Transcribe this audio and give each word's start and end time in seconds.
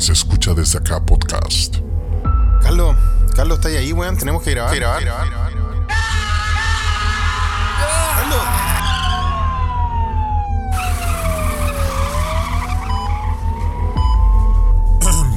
Se 0.00 0.12
Escucha 0.12 0.54
Desde 0.54 0.78
Acá 0.78 0.98
Podcast. 1.04 1.76
Carlos, 2.62 2.96
Carlos, 3.36 3.58
¿estás 3.58 3.72
ahí, 3.72 3.92
weón? 3.92 4.16
Tenemos 4.16 4.42
que 4.42 4.52
grabar. 4.52 4.74
grabar. 4.74 5.02
Carlos. 8.16 8.40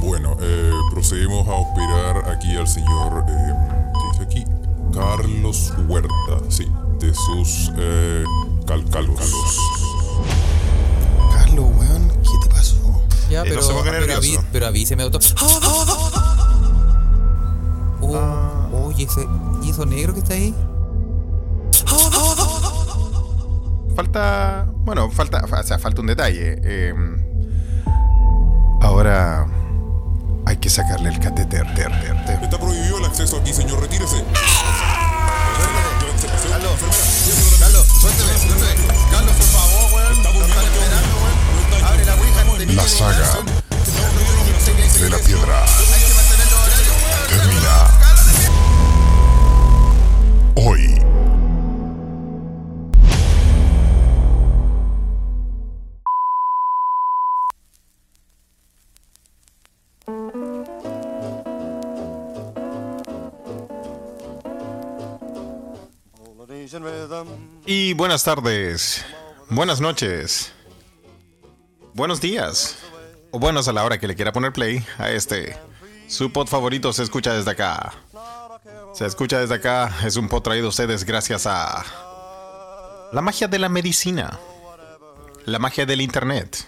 Bueno, 0.00 0.34
eh, 0.40 0.70
procedemos 0.92 1.46
a 1.46 1.52
operar 1.52 2.30
aquí 2.30 2.56
al 2.56 2.66
señor, 2.66 3.24
eh, 3.28 3.54
¿qué 3.92 4.00
dice 4.12 4.22
aquí? 4.22 4.44
Carlos 4.94 5.74
Huerta, 5.86 6.40
sí, 6.48 6.66
de 7.00 7.12
sus 7.12 7.70
eh, 7.76 8.24
calcalos. 8.66 9.20
Ya, 13.30 13.40
Eh, 13.40 13.44
pero, 13.44 13.56
no 13.56 13.62
se 13.62 13.72
ponga 13.72 13.90
pero, 13.90 14.06
nervioso. 14.06 14.20
avi- 14.40 14.44
pero 14.52 14.66
avíseme, 14.66 15.02
auto. 15.02 15.18
Oh, 18.06 18.16
Ah. 18.16 18.68
oye, 18.84 19.04
ese, 19.04 19.26
¿y 19.62 19.70
eso 19.70 19.86
negro 19.86 20.12
que 20.12 20.20
está 20.20 20.34
ahí? 20.34 20.54
Falta, 23.96 24.66
bueno, 24.84 25.10
falta, 25.10 25.42
o 25.44 25.62
sea, 25.62 25.78
falta 25.78 26.00
un 26.00 26.08
detalle. 26.08 26.58
eh, 26.62 26.92
ahora 28.82 29.46
hay 30.46 30.56
que 30.58 30.68
sacarle 30.68 31.08
el 31.10 31.18
catéter. 31.20 31.64
ter, 31.74 31.90
ter, 32.02 32.26
ter. 32.26 32.42
Está 32.44 32.58
prohibido 32.58 32.98
el 32.98 33.04
acceso 33.06 33.36
aquí, 33.38 33.52
señor, 33.54 33.80
retírese. 33.80 34.22
Carlos, 36.50 36.72
Carlos, 37.60 37.86
suélteme, 38.00 38.32
suélteme. 38.38 38.94
Carlos, 39.10 39.32
por 39.34 39.46
favor, 39.46 39.92
weón. 39.94 40.12
Están 40.12 40.34
esperando, 40.36 41.23
la 42.74 42.88
saga 42.88 43.38
de 45.00 45.10
la 45.10 45.18
piedra 45.18 45.64
termina 47.28 47.90
hoy. 50.56 51.00
Y 67.66 67.94
buenas 67.94 68.24
tardes, 68.24 69.04
buenas 69.48 69.80
noches, 69.80 70.52
buenos 71.94 72.20
días, 72.20 72.76
o 73.30 73.38
buenos 73.38 73.68
a 73.68 73.72
la 73.72 73.84
hora 73.84 73.98
que 73.98 74.08
le 74.08 74.16
quiera 74.16 74.32
poner 74.32 74.52
play 74.52 74.84
a 74.98 75.10
este. 75.10 75.56
Su 76.08 76.32
pod 76.32 76.48
favorito 76.48 76.92
se 76.92 77.04
escucha 77.04 77.32
desde 77.32 77.52
acá. 77.52 77.94
Se 78.92 79.06
escucha 79.06 79.40
desde 79.40 79.54
acá, 79.54 79.94
es 80.04 80.16
un 80.16 80.28
pod 80.28 80.42
traído 80.42 80.66
a 80.66 80.70
ustedes 80.70 81.04
gracias 81.04 81.46
a 81.46 81.84
la 83.12 83.22
magia 83.22 83.48
de 83.48 83.58
la 83.58 83.68
medicina, 83.68 84.38
la 85.46 85.58
magia 85.58 85.86
del 85.86 86.00
internet, 86.00 86.66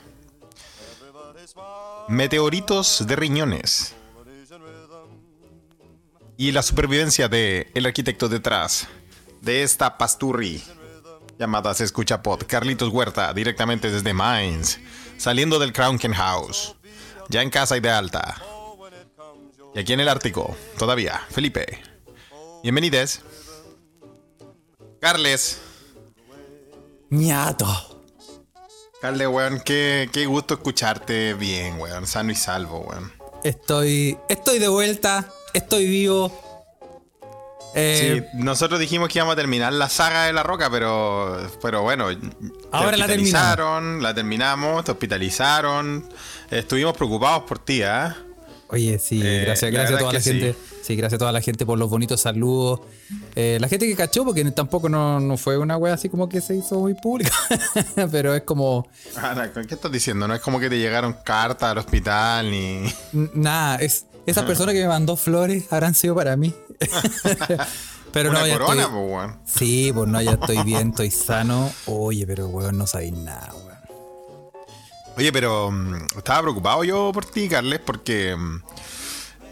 meteoritos 2.08 3.04
de 3.06 3.16
riñones. 3.16 3.94
Y 6.38 6.52
la 6.52 6.62
supervivencia 6.62 7.28
de 7.28 7.70
el 7.74 7.86
arquitecto 7.86 8.28
detrás 8.28 8.86
de 9.41 9.62
esta 9.62 9.97
pasturri 9.97 10.62
llamada 11.39 11.75
Se 11.75 11.84
Escucha 11.84 12.23
Pod, 12.23 12.45
Carlitos 12.47 12.91
Huerta, 12.91 13.33
directamente 13.33 13.91
desde 13.91 14.15
Mainz, 14.15 14.79
saliendo 15.17 15.59
del 15.59 15.73
Kranken 15.73 16.12
House, 16.12 16.77
ya 17.28 17.43
en 17.43 17.51
casa 17.51 17.77
y 17.77 17.81
de 17.81 17.91
alta. 17.91 18.43
Y 19.75 19.78
aquí 19.78 19.93
en 19.93 20.01
el 20.01 20.09
Ártico, 20.09 20.56
todavía, 20.78 21.21
Felipe. 21.31 21.83
Bienvenides. 22.62 23.21
Carles. 25.00 25.60
Ñato. 27.10 28.03
Carles, 29.00 29.28
weón, 29.28 29.60
qué, 29.60 30.09
qué 30.12 30.25
gusto 30.27 30.55
escucharte 30.55 31.34
bien, 31.34 31.78
weón, 31.78 32.06
sano 32.06 32.33
y 32.33 32.34
salvo, 32.34 32.81
weón. 32.81 33.12
Estoy, 33.44 34.19
estoy 34.28 34.59
de 34.59 34.69
vuelta, 34.69 35.31
estoy 35.53 35.87
vivo. 35.87 36.46
Eh, 37.75 38.25
Sí, 38.32 38.38
nosotros 38.43 38.81
dijimos 38.81 39.09
que 39.09 39.19
íbamos 39.19 39.34
a 39.34 39.37
terminar 39.37 39.72
la 39.72 39.88
saga 39.88 40.25
de 40.25 40.32
la 40.32 40.43
roca, 40.43 40.71
pero, 40.71 41.38
pero 41.60 41.82
bueno, 41.82 42.09
te 42.09 42.27
Ahora 42.72 42.97
la 42.97 43.04
hospitalizaron, 43.04 44.03
la 44.03 44.15
terminamos, 44.15 44.84
te 44.84 44.93
hospitalizaron, 44.93 46.09
estuvimos 46.50 46.97
preocupados 46.97 47.43
por 47.44 47.59
ti, 47.59 47.82
¿eh? 47.82 48.09
Oye, 48.69 48.99
sí, 48.99 49.21
Eh, 49.22 49.43
gracias, 49.44 49.71
gracias 49.71 49.97
a 49.97 49.99
toda 50.00 50.12
la 50.12 50.21
gente. 50.21 50.54
Sí. 50.82 50.97
gracias 50.97 51.16
a 51.16 51.19
toda 51.19 51.32
la 51.32 51.41
gente 51.41 51.65
por 51.65 51.78
los 51.78 51.88
bonitos 51.88 52.21
saludos. 52.21 52.81
Eh, 53.37 53.59
la 53.60 53.69
gente 53.69 53.87
que 53.87 53.94
cachó, 53.94 54.25
porque 54.25 54.44
tampoco 54.50 54.88
no, 54.88 55.21
no 55.21 55.37
fue 55.37 55.56
una 55.59 55.77
wea 55.77 55.94
así 55.94 56.09
como 56.09 56.28
que 56.28 56.41
se 56.41 56.56
hizo 56.56 56.81
muy 56.81 56.94
pública. 56.94 57.33
Pero 58.10 58.34
es 58.34 58.43
como. 58.43 58.88
Ahora, 59.16 59.53
¿qué 59.53 59.75
estás 59.75 59.93
diciendo? 59.93 60.27
No 60.27 60.34
es 60.34 60.41
como 60.41 60.59
que 60.59 60.69
te 60.69 60.78
llegaron 60.78 61.15
cartas 61.25 61.71
al 61.71 61.78
hospital 61.78 62.50
ni... 62.50 62.93
Nada, 63.34 63.77
es, 63.77 64.06
esa 64.26 64.44
persona 64.47 64.72
que 64.72 64.82
me 64.82 64.88
mandó 64.88 65.16
flores 65.16 65.72
habrán 65.72 65.94
sido 65.94 66.14
para 66.14 66.37
mí. 66.37 66.54
pero 68.12 68.31
Una 68.31 68.41
no, 68.41 68.47
ya 68.47 68.53
corona, 68.59 68.82
estoy- 68.82 68.94
pues, 69.00 69.12
weón. 69.12 69.38
Sí, 69.47 69.92
pues 69.94 70.09
no, 70.09 70.20
ya 70.22 70.32
estoy 70.32 70.62
bien, 70.62 70.91
estoy 70.91 71.10
sano. 71.10 71.70
Oye, 71.87 72.26
pero 72.26 72.48
weón, 72.48 72.76
no 72.78 72.86
sabéis 72.86 73.12
nada, 73.12 73.53
weón. 73.54 73.66
Oye, 75.19 75.32
pero 75.32 75.70
mm, 75.70 75.97
estaba 76.19 76.42
preocupado 76.42 76.84
yo 76.84 77.10
por 77.12 77.25
ti, 77.25 77.48
Carles, 77.48 77.81
porque... 77.84 78.36
mm, 78.36 78.62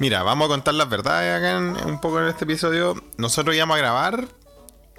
Mira, 0.01 0.25
vamos 0.25 0.47
a 0.47 0.49
contar 0.49 0.75
las 0.75 0.89
verdades 0.91 1.39
acá 1.39 1.53
en- 1.53 1.77
un 1.89 2.01
poco 2.01 2.21
en 2.21 2.27
este 2.27 2.45
episodio. 2.45 3.01
Nosotros 3.17 3.55
íbamos 3.55 3.77
a 3.77 3.79
grabar 3.79 4.27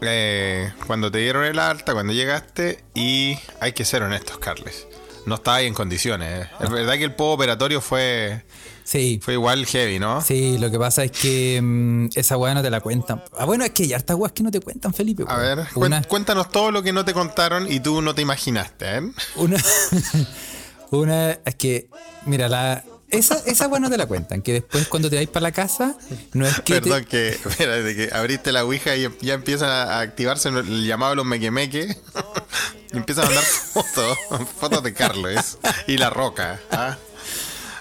eh, 0.01 0.71
cuando 0.87 1.11
te 1.11 1.17
dieron 1.17 1.43
el 1.43 1.59
alta, 1.59 1.91
cuando 1.93 2.13
llegaste, 2.13 2.81
y 2.93 3.37
hay 3.59 3.73
que 3.73 3.83
ser 3.83 4.03
honestos, 4.03 4.37
Carles. 4.37 4.87
No 5.25 5.35
estaba 5.35 5.57
ahí 5.57 5.67
en 5.67 5.73
condiciones. 5.73 6.45
eh. 6.45 6.49
Es 6.59 6.69
verdad 6.69 6.93
que 6.93 7.03
el 7.03 7.13
post 7.15 7.35
operatorio 7.35 7.81
fue, 7.81 8.43
Sí, 8.83 9.19
fue 9.21 9.33
igual 9.33 9.65
heavy, 9.65 9.97
¿no? 9.97 10.21
sí, 10.21 10.57
lo 10.59 10.69
que 10.69 10.77
pasa 10.77 11.03
es 11.03 11.11
que 11.11 11.59
mm, 11.61 12.09
esa 12.15 12.37
weá 12.37 12.53
no 12.53 12.61
te 12.61 12.69
la 12.69 12.81
cuentan. 12.81 13.23
Ah, 13.37 13.45
bueno, 13.45 13.65
es 13.65 13.71
que 13.71 13.83
hay 13.83 13.93
hartas 13.93 14.15
weas 14.15 14.31
que 14.33 14.43
no 14.43 14.51
te 14.51 14.59
cuentan, 14.59 14.93
Felipe. 14.93 15.23
A 15.27 15.37
ver, 15.37 15.65
Una, 15.73 16.03
cuéntanos 16.03 16.49
todo 16.49 16.69
lo 16.71 16.83
que 16.83 16.93
no 16.93 17.03
te 17.03 17.13
contaron 17.13 17.71
y 17.71 17.79
tú 17.79 18.01
no 18.03 18.13
te 18.13 18.21
imaginaste, 18.21 18.97
¿eh? 18.97 19.01
Una, 19.37 19.57
una 20.91 21.31
es 21.31 21.55
que, 21.55 21.89
mira, 22.25 22.47
la, 22.47 22.83
esa, 23.09 23.35
esa 23.45 23.67
weá 23.67 23.79
no 23.79 23.89
te 23.89 23.97
la 23.97 24.05
cuentan. 24.07 24.41
Que 24.41 24.53
después 24.53 24.87
cuando 24.87 25.09
te 25.09 25.15
vais 25.15 25.27
para 25.29 25.43
la 25.43 25.51
casa, 25.51 25.95
no 26.33 26.45
es 26.45 26.55
que. 26.61 26.75
te- 26.75 26.81
Perdón, 26.81 27.05
que, 27.05 27.29
espérate, 27.29 27.95
que 27.95 28.09
abriste 28.13 28.51
la 28.51 28.63
ouija 28.65 28.95
y 28.95 29.07
ya 29.21 29.33
empiezan 29.35 29.69
a 29.69 29.99
activarse 29.99 30.49
el 30.49 30.85
llamado 30.85 31.11
de 31.11 31.15
los 31.17 31.25
mequemeque. 31.25 31.97
y 32.93 32.97
empiezan 32.97 33.25
a 33.25 33.27
mandar 33.27 33.43
fotos, 33.45 34.17
fotos 34.59 34.83
de 34.83 34.93
Carlos 34.93 35.57
y 35.87 35.97
la 35.97 36.09
roca. 36.09 36.59
¿ah? 36.71 36.97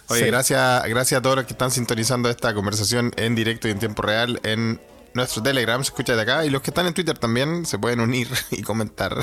Oye, 0.09 0.21
Sí. 0.21 0.27
gracias, 0.27 0.85
gracias 0.85 1.19
a 1.19 1.23
todos 1.23 1.37
los 1.37 1.47
que 1.47 1.53
están 1.55 1.71
sintonizando 1.71 2.29
esta 2.29 2.53
conversación 2.53 3.11
en 3.17 3.35
directo 3.35 3.69
y 3.69 3.71
en 3.71 3.79
tiempo 3.79 4.03
real 4.03 4.39
en 4.43 4.79
nuestro 5.15 5.43
Telegram, 5.43 5.83
se 5.83 5.89
escucha 5.89 6.15
de 6.17 6.23
acá. 6.23 6.45
Y 6.45 6.51
los 6.51 6.61
que 6.63 6.71
están 6.71 6.87
en 6.87 6.95
Twitter 6.95 7.17
también 7.19 7.65
se 7.67 7.79
pueden 7.79 8.01
unir 8.01 8.29
y 8.51 8.63
comentar. 8.63 9.17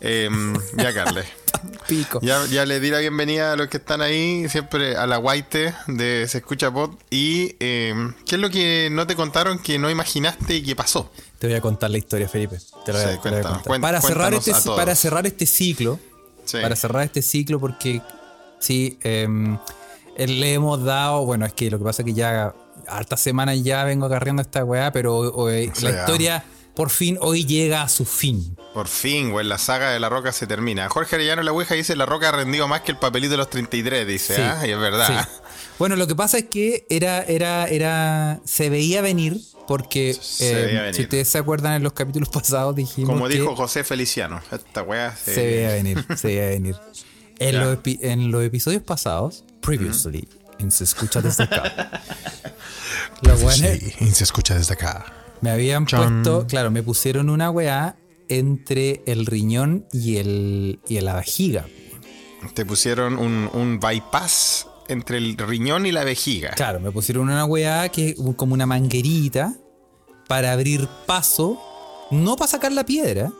Em, 0.00 0.54
ya, 0.76 0.92
Carles. 0.92 1.26
pico. 1.88 2.20
Ya, 2.22 2.44
ya 2.46 2.66
le 2.66 2.80
di 2.80 2.90
la 2.90 2.98
bienvenida 2.98 3.52
a 3.52 3.56
los 3.56 3.68
que 3.68 3.78
están 3.78 4.00
ahí, 4.02 4.48
siempre 4.48 4.96
a 4.96 5.06
la 5.06 5.16
guaite 5.16 5.74
de 5.86 6.26
Se 6.28 6.38
Escucha 6.38 6.70
Pod. 6.70 6.90
Y 7.10 7.56
eh, 7.60 7.94
¿qué 8.26 8.34
es 8.36 8.40
lo 8.40 8.50
que 8.50 8.88
no 8.90 9.06
te 9.06 9.16
contaron 9.16 9.58
que 9.58 9.78
no 9.78 9.88
imaginaste 9.90 10.56
y 10.56 10.62
que 10.62 10.76
pasó? 10.76 11.10
Te 11.38 11.46
voy 11.46 11.56
a 11.56 11.60
contar 11.60 11.90
la 11.90 11.98
historia, 11.98 12.28
Felipe. 12.28 12.58
Te 12.84 12.92
lo 12.92 12.98
voy 12.98 13.08
a- 13.12 13.20
te 13.20 13.28
voy 13.30 13.38
a 13.38 13.42
contar. 13.42 13.80
para, 13.80 14.00
cerrar 14.00 14.34
este, 14.34 14.52
para 14.74 14.94
cerrar 14.94 15.26
este 15.26 15.46
ciclo, 15.46 15.98
Sí. 16.44 16.58
para 16.62 16.76
cerrar 16.76 17.02
este 17.04 17.22
ciclo, 17.22 17.58
porque 17.58 18.00
sí, 18.60 18.98
em, 19.02 19.58
eh, 20.16 20.26
le 20.28 20.54
hemos 20.54 20.82
dado, 20.84 21.24
bueno, 21.26 21.44
es 21.44 21.52
que 21.52 21.70
lo 21.70 21.78
que 21.78 21.84
pasa 21.84 22.02
es 22.02 22.06
que 22.06 22.14
ya 22.14 22.54
hartas 22.88 23.20
semanas 23.20 23.62
ya 23.62 23.84
vengo 23.84 24.06
agarreando 24.06 24.42
esta 24.42 24.64
weá, 24.64 24.92
pero 24.92 25.16
hoy- 25.16 25.70
Sí, 25.74 25.84
la 25.84 25.90
ah. 25.90 25.98
historia 26.00 26.44
por 26.74 26.90
fin 26.90 27.16
hoy 27.20 27.46
llega 27.46 27.82
a 27.82 27.88
su 27.88 28.04
fin. 28.04 28.56
Por 28.74 28.88
fin, 28.88 29.30
güey, 29.30 29.46
la 29.46 29.56
saga 29.56 29.90
de 29.92 29.98
la 30.00 30.10
roca 30.10 30.32
se 30.32 30.46
termina. 30.46 30.88
Jorge 30.90 31.16
Arellano 31.16 31.42
la 31.42 31.52
Ouija 31.52 31.74
dice: 31.74 31.96
La 31.96 32.04
roca 32.04 32.28
ha 32.28 32.32
rendido 32.32 32.68
más 32.68 32.82
que 32.82 32.92
el 32.92 32.98
papelito 32.98 33.30
de 33.32 33.38
los 33.38 33.48
33, 33.48 34.06
dice, 34.06 34.36
Sí, 34.36 34.42
¿ah? 34.42 34.62
Y 34.66 34.70
es 34.72 34.78
verdad. 34.78 35.26
sí. 35.26 35.40
Bueno, 35.78 35.96
lo 35.96 36.06
que 36.06 36.14
pasa 36.14 36.36
es 36.38 36.44
que 36.44 36.86
era, 36.90 37.22
era, 37.22 37.66
era, 37.66 38.40
se 38.44 38.68
veía 38.70 39.00
venir 39.02 39.38
porque 39.66 40.14
Se 40.14 40.50
eh, 40.52 40.64
veía 40.66 40.80
venir. 40.82 40.94
si 40.94 41.02
ustedes 41.02 41.28
se 41.28 41.38
acuerdan 41.38 41.74
en 41.74 41.82
los 41.82 41.92
capítulos 41.94 42.28
pasados 42.32 42.76
dijimos 42.76 43.10
Como 43.14 43.26
que 43.28 43.34
dijo 43.34 43.56
José 43.56 43.82
Feliciano, 43.82 44.40
esta 44.52 44.82
weá 44.82 45.16
se. 45.16 45.34
se 45.34 45.46
veía 45.46 45.68
venir, 45.72 46.04
se 46.16 46.26
veía 46.28 46.46
venir. 46.48 46.76
En, 47.38 47.60
los, 47.60 47.78
en 47.84 48.30
los 48.30 48.42
episodios 48.44 48.82
pasados, 48.82 49.44
previously, 49.60 50.26
en 50.58 50.70
se 50.70 50.84
escucha 50.84 51.20
desde 51.20 51.44
acá. 51.44 52.02
Los 53.22 53.42
weones 53.42 53.80
Sí, 53.80 53.92
y 54.00 54.06
se 54.10 54.24
escucha 54.24 54.54
desde 54.56 54.74
acá. 54.74 55.06
me 55.40 55.50
habían 55.50 55.86
puesto, 55.86 56.46
claro, 56.46 56.70
me 56.70 56.82
pusieron 56.82 57.30
una 57.30 57.50
weá 57.50 57.96
entre 58.28 59.02
el 59.06 59.26
riñón 59.26 59.86
y 59.92 60.16
el 60.16 60.80
y 60.88 61.00
la 61.00 61.14
vajiga. 61.14 61.66
Te 62.54 62.64
pusieron 62.66 63.18
un, 63.18 63.48
un 63.52 63.80
bypass 63.80 64.66
entre 64.88 65.18
el 65.18 65.36
riñón 65.36 65.86
y 65.86 65.92
la 65.92 66.04
vejiga. 66.04 66.50
Claro, 66.50 66.80
me 66.80 66.90
pusieron 66.92 67.24
una 67.28 67.44
weá 67.44 67.88
que 67.88 68.10
es 68.10 68.16
como 68.36 68.54
una 68.54 68.66
manguerita 68.66 69.54
para 70.28 70.52
abrir 70.52 70.88
paso, 71.06 71.60
no 72.10 72.36
para 72.36 72.48
sacar 72.50 72.72
la 72.72 72.84
piedra, 72.84 73.32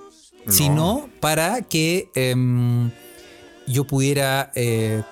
sino 0.48 1.08
para 1.20 1.62
que 1.62 2.10
em, 2.14 2.90
yo 3.66 3.84
pudiera. 3.86 4.50
eh, 4.54 5.02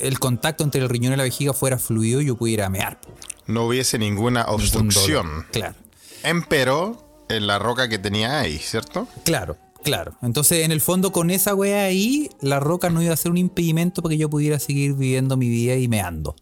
el 0.00 0.18
contacto 0.18 0.64
entre 0.64 0.80
el 0.80 0.88
riñón 0.88 1.12
y 1.12 1.16
la 1.16 1.22
vejiga 1.22 1.52
fuera 1.52 1.78
fluido 1.78 2.20
y 2.20 2.26
yo 2.26 2.36
pudiera 2.36 2.68
mear. 2.68 3.00
No 3.46 3.66
hubiese 3.66 3.98
ninguna 3.98 4.44
obstrucción. 4.44 5.46
Claro. 5.50 5.74
Empero, 6.22 7.24
en 7.28 7.46
la 7.46 7.58
roca 7.58 7.88
que 7.88 7.98
tenía 7.98 8.40
ahí, 8.40 8.58
¿cierto? 8.58 9.08
Claro, 9.24 9.56
claro. 9.82 10.14
Entonces, 10.22 10.64
en 10.64 10.72
el 10.72 10.80
fondo, 10.80 11.12
con 11.12 11.30
esa 11.30 11.54
weá 11.54 11.84
ahí, 11.84 12.30
la 12.40 12.60
roca 12.60 12.90
no 12.90 13.02
iba 13.02 13.12
a 13.12 13.16
ser 13.16 13.30
un 13.30 13.38
impedimento 13.38 14.02
para 14.02 14.12
que 14.12 14.18
yo 14.18 14.30
pudiera 14.30 14.58
seguir 14.58 14.94
viviendo 14.94 15.36
mi 15.36 15.48
vida 15.48 15.76
y 15.76 15.88
meando. 15.88 16.36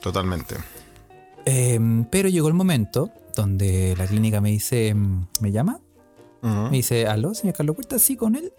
Totalmente. 0.00 0.56
Em, 1.44 2.04
pero 2.04 2.28
llegó 2.28 2.48
el 2.48 2.54
momento 2.54 3.10
donde 3.36 3.94
la 3.96 4.06
clínica 4.06 4.40
me 4.40 4.50
dice, 4.50 4.88
em, 4.88 5.26
¿me 5.40 5.52
llama? 5.52 5.80
Me 6.42 6.78
dice, 6.78 7.06
aló, 7.06 7.34
señor 7.34 7.54
Carlos 7.54 7.76
Puerta, 7.76 7.98
sí, 7.98 8.16
con 8.16 8.34
él. 8.34 8.50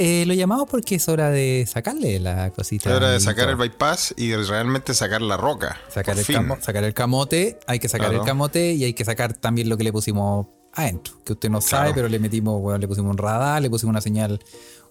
Eh, 0.00 0.24
lo 0.26 0.34
llamamos 0.34 0.68
porque 0.70 0.94
es 0.94 1.08
hora 1.08 1.28
de 1.30 1.66
sacarle 1.68 2.20
la 2.20 2.50
cosita. 2.50 2.88
Es 2.88 2.96
hora 2.96 3.10
de 3.10 3.18
sacar 3.18 3.48
el 3.48 3.56
bypass 3.56 4.14
y 4.16 4.32
realmente 4.36 4.94
sacar 4.94 5.20
la 5.22 5.36
roca. 5.36 5.76
Sacar 5.92 6.16
el, 6.16 6.24
camo- 6.24 6.58
sacar 6.60 6.84
el 6.84 6.94
camote, 6.94 7.58
hay 7.66 7.80
que 7.80 7.88
sacar 7.88 8.08
Claro. 8.10 8.22
el 8.22 8.26
camote 8.26 8.72
y 8.74 8.84
hay 8.84 8.94
que 8.94 9.04
sacar 9.04 9.32
también 9.34 9.68
lo 9.68 9.76
que 9.76 9.82
le 9.82 9.92
pusimos 9.92 10.46
adentro, 10.72 11.14
que 11.24 11.32
usted 11.32 11.50
no 11.50 11.60
sabe, 11.60 11.86
Claro. 11.86 11.94
pero 11.96 12.08
le 12.08 12.18
metimos, 12.20 12.60
weón, 12.62 12.80
le 12.80 12.86
pusimos 12.86 13.10
un 13.10 13.18
radar, 13.18 13.60
le 13.60 13.68
pusimos 13.70 13.90
una 13.90 14.00
señal, 14.00 14.38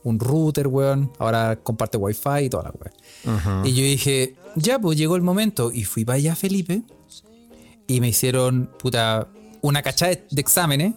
un 0.04 0.19
router, 0.19 0.68
weón, 0.68 1.10
ahora 1.19 1.56
comparte 1.63 1.95
wifi 1.98 2.44
y 2.45 2.50
toda 2.50 2.63
la 2.63 2.71
weón. 2.71 3.65
Y 3.65 3.74
yo 3.74 3.83
dije, 3.83 4.36
ya, 4.56 4.77
pues 4.77 4.98
llegó 4.98 5.15
el 5.15 5.21
momento 5.21 5.71
y 5.71 5.86
fui 5.86 6.03
para 6.03 6.18
allá, 6.18 6.36
Felipe, 6.36 6.81
y 7.88 8.01
me 8.01 8.10
hicieron, 8.10 8.69
puta, 8.77 9.30
una 9.62 9.81
cachada 9.81 10.12
de, 10.12 10.25
de 10.30 10.42
exámenes. 10.42 10.95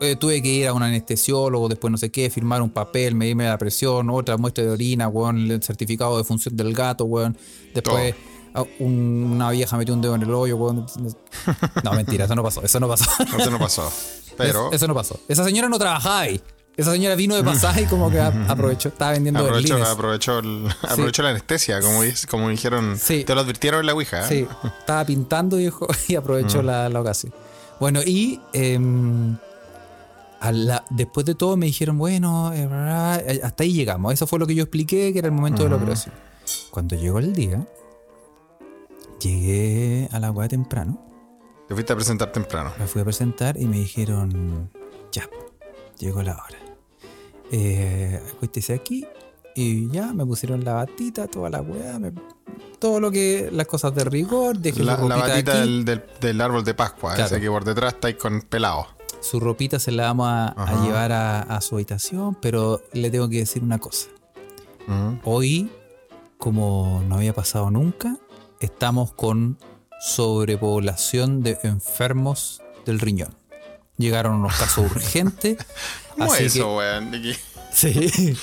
Eh, 0.00 0.16
tuve 0.16 0.42
que 0.42 0.48
ir 0.48 0.66
a 0.68 0.72
un 0.74 0.82
anestesiólogo, 0.82 1.68
después 1.68 1.90
no 1.90 1.96
sé 1.96 2.10
qué, 2.10 2.28
firmar 2.30 2.60
un 2.60 2.70
papel, 2.70 3.14
medirme 3.14 3.44
la 3.46 3.56
presión, 3.56 4.10
otra 4.10 4.36
muestra 4.36 4.62
de 4.64 4.70
orina, 4.70 5.08
weón, 5.08 5.50
el 5.50 5.62
certificado 5.62 6.18
de 6.18 6.24
función 6.24 6.54
del 6.56 6.74
gato, 6.74 7.04
weón. 7.06 7.36
Después 7.74 8.14
a- 8.54 8.62
un- 8.78 9.30
una 9.34 9.50
vieja 9.50 9.76
metió 9.76 9.94
un 9.94 10.02
dedo 10.02 10.14
en 10.14 10.22
el 10.22 10.32
hoyo, 10.34 10.56
weón. 10.56 10.86
No, 11.84 11.92
mentira, 11.92 12.26
eso 12.26 12.34
no 12.34 12.42
pasó, 12.42 12.62
eso 12.62 12.78
no 12.80 12.88
pasó. 12.88 13.10
Eso 13.38 13.50
no 13.50 13.58
pasó. 13.58 13.90
Pero 14.36 14.70
eso 14.72 14.86
no 14.86 14.94
pasó. 14.94 15.18
Esa 15.28 15.44
señora 15.44 15.68
no 15.70 15.78
trabajaba 15.78 16.20
ahí. 16.20 16.40
Esa 16.76 16.92
señora 16.92 17.14
vino 17.14 17.34
de 17.34 17.42
pasaje 17.42 17.82
y 17.82 17.86
como 17.86 18.10
que 18.10 18.20
aprovechó, 18.48 18.90
estaba 18.90 19.12
vendiendo 19.12 19.40
aprovechó, 19.40 19.82
aprovechó, 19.82 20.38
el- 20.40 20.68
aprovechó 20.82 21.22
la 21.22 21.30
anestesia, 21.30 21.80
como, 21.80 22.00
como 22.30 22.50
dijeron. 22.50 22.98
Sí. 22.98 23.24
Te 23.24 23.34
lo 23.34 23.40
advirtieron 23.40 23.80
en 23.80 23.86
la 23.86 23.94
Ouija. 23.94 24.26
¿eh? 24.26 24.28
Sí, 24.28 24.46
estaba 24.78 25.06
pintando 25.06 25.58
y, 25.58 25.72
y 26.08 26.16
aprovechó 26.16 26.60
la, 26.62 26.90
la 26.90 27.00
ocasión. 27.00 27.32
Bueno, 27.80 28.00
y 28.04 28.40
em, 28.52 29.36
a 30.46 30.52
la- 30.52 30.84
después 30.90 31.24
de 31.26 31.34
todo 31.34 31.56
me 31.56 31.66
dijeron, 31.66 31.98
bueno, 31.98 32.52
eh, 32.52 32.66
bla, 32.66 33.20
bla, 33.22 33.22
hasta 33.46 33.62
ahí 33.64 33.72
llegamos. 33.72 34.12
Eso 34.12 34.26
fue 34.26 34.38
lo 34.38 34.46
que 34.46 34.54
yo 34.54 34.62
expliqué, 34.62 35.12
que 35.12 35.18
era 35.18 35.28
el 35.28 35.32
momento 35.34 35.62
de 35.64 35.70
la 35.70 35.76
operación. 35.76 36.14
Cuando 36.70 36.94
llegó 36.96 37.18
el 37.18 37.32
día, 37.32 37.66
llegué 39.20 40.08
a 40.12 40.20
la 40.20 40.30
weá 40.30 40.48
temprano, 40.48 41.02
Te 41.68 41.74
fuiste 41.74 41.92
a 41.92 41.96
presentar 41.96 42.32
temprano. 42.32 42.72
me 42.78 42.86
fui 42.86 43.00
a 43.02 43.04
presentar 43.04 43.56
y 43.60 43.66
me 43.66 43.78
dijeron, 43.78 44.70
ya, 45.12 45.28
llegó 45.98 46.22
la 46.22 46.32
hora. 46.34 46.58
Eh, 47.50 48.20
acuéstese 48.34 48.74
aquí. 48.74 49.06
Y 49.58 49.88
ya 49.90 50.12
me 50.12 50.26
pusieron 50.26 50.64
la 50.64 50.74
batita, 50.74 51.26
toda 51.28 51.48
la 51.48 51.62
weá, 51.62 51.98
me- 51.98 52.12
todo 52.78 53.00
lo 53.00 53.10
que, 53.10 53.48
las 53.52 53.66
cosas 53.66 53.94
de 53.94 54.04
rigor, 54.04 54.58
dejé 54.58 54.84
La, 54.84 54.98
la 54.98 55.16
batita 55.16 55.52
aquí. 55.52 55.60
del, 55.60 55.84
del- 55.86 56.04
del 56.20 56.40
árbol 56.42 56.62
de 56.62 56.74
Pascua, 56.74 57.14
Claro. 57.14 57.26
ese 57.34 57.40
que 57.40 57.48
por 57.48 57.64
detrás 57.64 57.94
estáis 57.94 58.16
con 58.16 58.42
pelado. 58.42 58.86
Su 59.28 59.40
ropita 59.40 59.78
se 59.78 59.90
la 59.92 60.04
vamos 60.04 60.28
a, 60.28 60.82
llevar 60.84 61.12
a, 61.12 61.40
a 61.42 61.60
su 61.60 61.74
habitación, 61.76 62.34
pero 62.40 62.82
le 62.92 63.10
tengo 63.10 63.28
que 63.28 63.38
decir 63.38 63.62
una 63.62 63.78
cosa. 63.78 64.08
Hoy, 65.24 65.70
como 66.38 67.02
no 67.08 67.16
había 67.16 67.34
pasado 67.34 67.70
nunca, 67.70 68.16
estamos 68.60 69.12
con 69.12 69.58
sobrepoblación 70.00 71.42
de 71.42 71.58
enfermos 71.62 72.62
del 72.84 73.00
riñón. 73.00 73.34
Llegaron 73.98 74.34
unos 74.34 74.54
casos 74.56 74.90
urgentes. 74.92 75.56
¿Cómo 76.16 76.32
así 76.32 76.44
es 76.44 76.56
eso, 76.56 76.76
weón? 76.76 77.10
Que 77.10 77.22
que- 77.22 77.36
sí. 77.72 78.36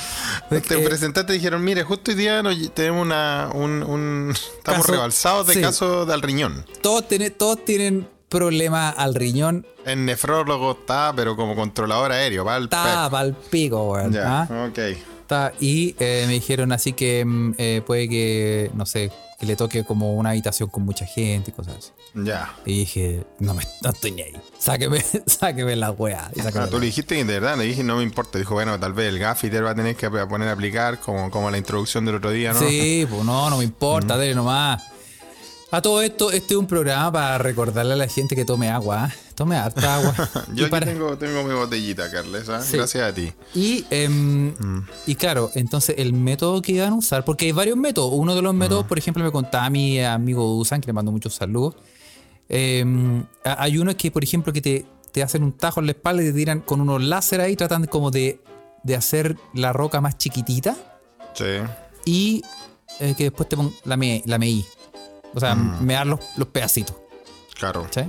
Te 0.49 0.77
presentaste 0.79 1.33
y 1.33 1.37
dijeron, 1.37 1.63
mire, 1.63 1.83
justo 1.83 2.11
hoy 2.11 2.17
día 2.17 2.43
nos- 2.43 2.73
tenemos 2.73 3.01
una, 3.03 3.49
un, 3.53 3.81
un- 3.83 4.31
Estamos 4.57 4.81
Caso- 4.81 4.91
rebalsados 4.91 5.47
de 5.47 5.53
sí. 5.55 5.61
casos 5.61 6.07
del 6.07 6.21
riñón. 6.21 6.65
todos, 6.81 7.07
tiene- 7.07 7.29
todos 7.31 7.63
tienen 7.63 8.07
problemas 8.33 8.95
al 8.97 9.13
riñón. 9.13 9.65
El 9.85 10.05
nefrólogo 10.05 10.71
está, 10.71 11.13
pero 11.15 11.35
como 11.35 11.55
controlador 11.55 12.11
aéreo, 12.11 12.43
va 12.43 12.55
al 12.55 12.63
Está 12.63 13.07
pa'l 13.11 13.35
pico, 13.51 13.91
weón. 13.91 14.11
Ya, 14.11 14.41
¿ah? 14.49 14.67
ok. 14.69 14.79
Está- 15.21 15.53
y 15.59 15.95
eh, 15.99 16.23
me 16.25 16.33
dijeron 16.33 16.71
así 16.71 16.93
que 16.93 17.23
mm, 17.23 17.55
eh, 17.59 17.81
puede 17.85 18.09
que, 18.09 18.71
no 18.73 18.87
sé, 18.87 19.11
que 19.39 19.45
le 19.45 19.55
toque 19.55 19.83
como 19.83 20.13
una 20.15 20.31
habitación 20.31 20.69
con 20.69 20.83
mucha 20.83 21.05
gente 21.05 21.51
y 21.51 21.53
cosas 21.53 21.75
así. 21.77 21.91
Ya. 22.15 22.55
Y 22.65 22.79
dije, 22.79 23.23
no, 23.39 23.53
me, 23.53 23.63
no 23.83 23.91
estoy 23.91 24.11
ni 24.11 24.23
ahí. 24.23 24.33
Sáqueme, 24.57 25.03
sáqueme 25.27 25.75
la 25.75 25.91
weá. 25.91 26.31
Y 26.35 26.41
la 26.41 26.51
tú 26.69 26.79
le 26.79 26.87
dijiste 26.87 27.15
que 27.15 27.25
de 27.25 27.39
verdad, 27.39 27.55
le 27.55 27.65
dije, 27.65 27.83
no 27.83 27.97
me 27.97 28.03
importa. 28.03 28.39
Dijo, 28.39 28.55
bueno, 28.55 28.79
tal 28.79 28.93
vez 28.93 29.09
el 29.09 29.19
gaffiter 29.19 29.63
va 29.63 29.71
a 29.71 29.75
tener 29.75 29.95
que 29.95 30.09
poner 30.09 30.47
a 30.47 30.53
aplicar, 30.53 30.99
como, 30.99 31.29
como 31.29 31.51
la 31.51 31.59
introducción 31.59 32.03
del 32.05 32.15
otro 32.15 32.31
día, 32.31 32.51
¿no? 32.51 32.59
Sí, 32.59 33.05
pues 33.07 33.23
no, 33.23 33.49
no 33.51 33.57
me 33.59 33.63
importa, 33.63 34.17
dale 34.17 34.33
nomás. 34.33 34.92
A 35.75 35.81
todo 35.81 36.03
esto, 36.03 36.29
este 36.29 36.53
es 36.53 36.59
un 36.59 36.67
programa 36.67 37.11
para 37.11 37.39
recordarle 37.39 37.93
a 37.93 37.95
la 37.95 38.07
gente 38.07 38.35
que 38.35 38.45
tome 38.45 38.69
agua. 38.69 39.05
¿ah? 39.05 39.13
Tome 39.33 39.55
harta 39.55 39.95
agua. 39.95 40.13
Yo 40.53 40.65
aquí 40.65 40.69
para- 40.69 40.85
tengo, 40.85 41.17
tengo 41.17 41.43
mi 41.43 41.55
botellita, 41.55 42.11
Carles, 42.11 42.47
¿ah? 42.49 42.61
Sí. 42.61 42.77
Gracias 42.77 43.03
a 43.03 43.11
ti. 43.11 43.33
y, 43.55 43.83
em, 43.89 44.49
Mm. 44.53 44.85
y 45.07 45.15
claro, 45.15 45.49
entonces 45.55 45.95
el 45.97 46.13
método 46.13 46.61
que 46.61 46.73
iban 46.73 46.93
a 46.93 46.95
usar, 46.95 47.25
porque 47.25 47.45
hay 47.45 47.53
varios 47.53 47.75
métodos. 47.75 48.11
Uno 48.13 48.35
de 48.35 48.43
los 48.43 48.53
Mm. 48.53 48.57
métodos, 48.57 48.85
por 48.85 48.99
ejemplo, 48.99 49.23
me 49.23 49.31
contaba 49.31 49.67
mi 49.71 49.99
amigo 49.99 50.43
Dusan, 50.45 50.79
que 50.79 50.85
le 50.87 50.93
mando 50.93 51.11
muchos 51.11 51.33
saludos. 51.33 51.73
Em, 52.49 53.25
hay 53.43 53.77
uno 53.79 53.97
que, 53.97 54.11
por 54.11 54.23
ejemplo, 54.23 54.53
que 54.53 54.61
te, 54.61 54.85
te 55.11 55.23
hacen 55.23 55.41
un 55.43 55.53
tajo 55.53 55.79
en 55.79 55.87
la 55.87 55.93
espalda 55.93 56.21
y 56.21 56.27
te 56.27 56.33
tiran 56.33 56.59
con 56.61 56.81
unos 56.81 57.01
láser 57.01 57.41
ahí, 57.41 57.55
tratan 57.55 57.85
como 57.87 58.11
de, 58.11 58.39
de 58.83 58.95
hacer 58.95 59.37
la 59.55 59.73
roca 59.73 60.01
más 60.01 60.19
chiquitita. 60.19 60.75
Sí. 61.33 61.45
y 62.05 62.43
eh, 62.99 63.15
que 63.17 63.23
después 63.23 63.49
te 63.49 63.57
pon 63.57 63.73
la, 63.85 63.97
me, 63.97 64.21
la 64.27 64.37
meí. 64.37 64.63
O 65.33 65.39
sea, 65.39 65.55
Mm. 65.55 65.83
me 65.83 65.93
dan 65.93 66.09
los, 66.09 66.19
los 66.37 66.47
pedacitos. 66.49 66.95
Claro. 67.57 67.87
¿sí? 67.91 68.01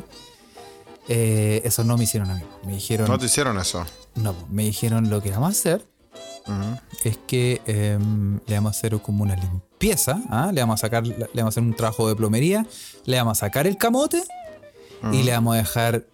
Eh, 1.09 1.63
eso 1.65 1.85
no 1.85 1.97
me 1.97 2.05
hicieron 2.05 2.31
a 2.31 2.35
mí. 2.37 2.43
Me 2.65 2.73
dijeron, 2.75 3.09
No 3.09 3.19
te 3.19 3.27
hicieron 3.27 3.59
eso. 3.59 3.85
no, 4.15 4.35
me 4.51 4.65
dijeron 4.65 5.11
lo 5.11 5.23
que 5.23 5.31
vamos 5.31 5.49
a 5.49 5.51
hacer 5.53 5.85
es 7.05 7.17
que 7.27 7.63
em, 7.67 8.39
le 8.47 8.55
vamos 8.57 8.75
a 8.75 8.79
hacer 8.79 9.01
como 9.01 9.23
una 9.23 9.35
limpieza, 9.35 10.21
¿ah? 10.31 10.51
le 10.53 10.61
vamos 10.61 10.79
a 10.81 10.87
sacar, 10.87 11.07
le 11.07 11.17
vamos 11.35 11.45
a 11.45 11.49
hacer 11.49 11.63
un 11.63 11.75
trabajo 11.75 12.07
de 12.09 12.15
plomería, 12.17 12.67
le 13.07 13.17
vamos 13.17 13.39
a 13.39 13.47
sacar 13.47 13.67
el 13.67 13.79
camote 13.79 14.23
y 15.13 15.23
le 15.23 15.33
vamos 15.33 15.55
a 15.55 15.59
dejar, 15.59 16.05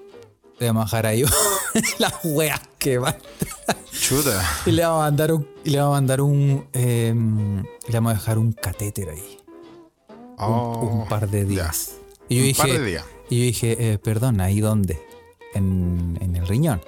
le 0.60 0.66
vamos 0.68 0.82
a 0.82 0.84
dejar 0.86 1.06
ahí 1.06 1.24
las 1.98 2.12
weas 2.24 2.60
que 2.78 2.98
van. 2.98 3.16
Chuta. 3.92 4.42
Y 4.66 4.70
le 4.72 4.82
vamos 4.84 5.00
a 5.02 5.04
mandar 5.06 5.32
un, 5.32 5.48
y 5.64 5.70
le 5.70 5.78
vamos 5.78 5.92
a 5.92 6.00
mandar 6.00 6.20
un, 6.20 6.66
em, 6.72 7.62
le 7.62 7.94
vamos 7.94 8.12
a 8.12 8.14
dejar 8.14 8.38
un 8.38 8.52
catéter 8.52 9.10
ahí. 9.10 9.38
Un, 10.48 10.54
Oh, 10.54 11.00
un 11.02 11.08
par 11.08 11.28
de 11.28 11.44
días. 11.44 11.96
Y 12.28 12.36
yo 12.36 12.40
Un 12.42 12.46
dije, 12.48 12.62
par 12.62 12.70
de 12.72 12.84
días. 12.84 13.04
Y 13.28 13.38
yo 13.38 13.44
dije, 13.44 13.92
eh, 13.92 13.98
perdón, 13.98 14.40
¿ahí 14.40 14.60
dónde? 14.60 15.00
En, 15.54 16.18
en 16.20 16.36
el 16.36 16.46
riñón. 16.46 16.80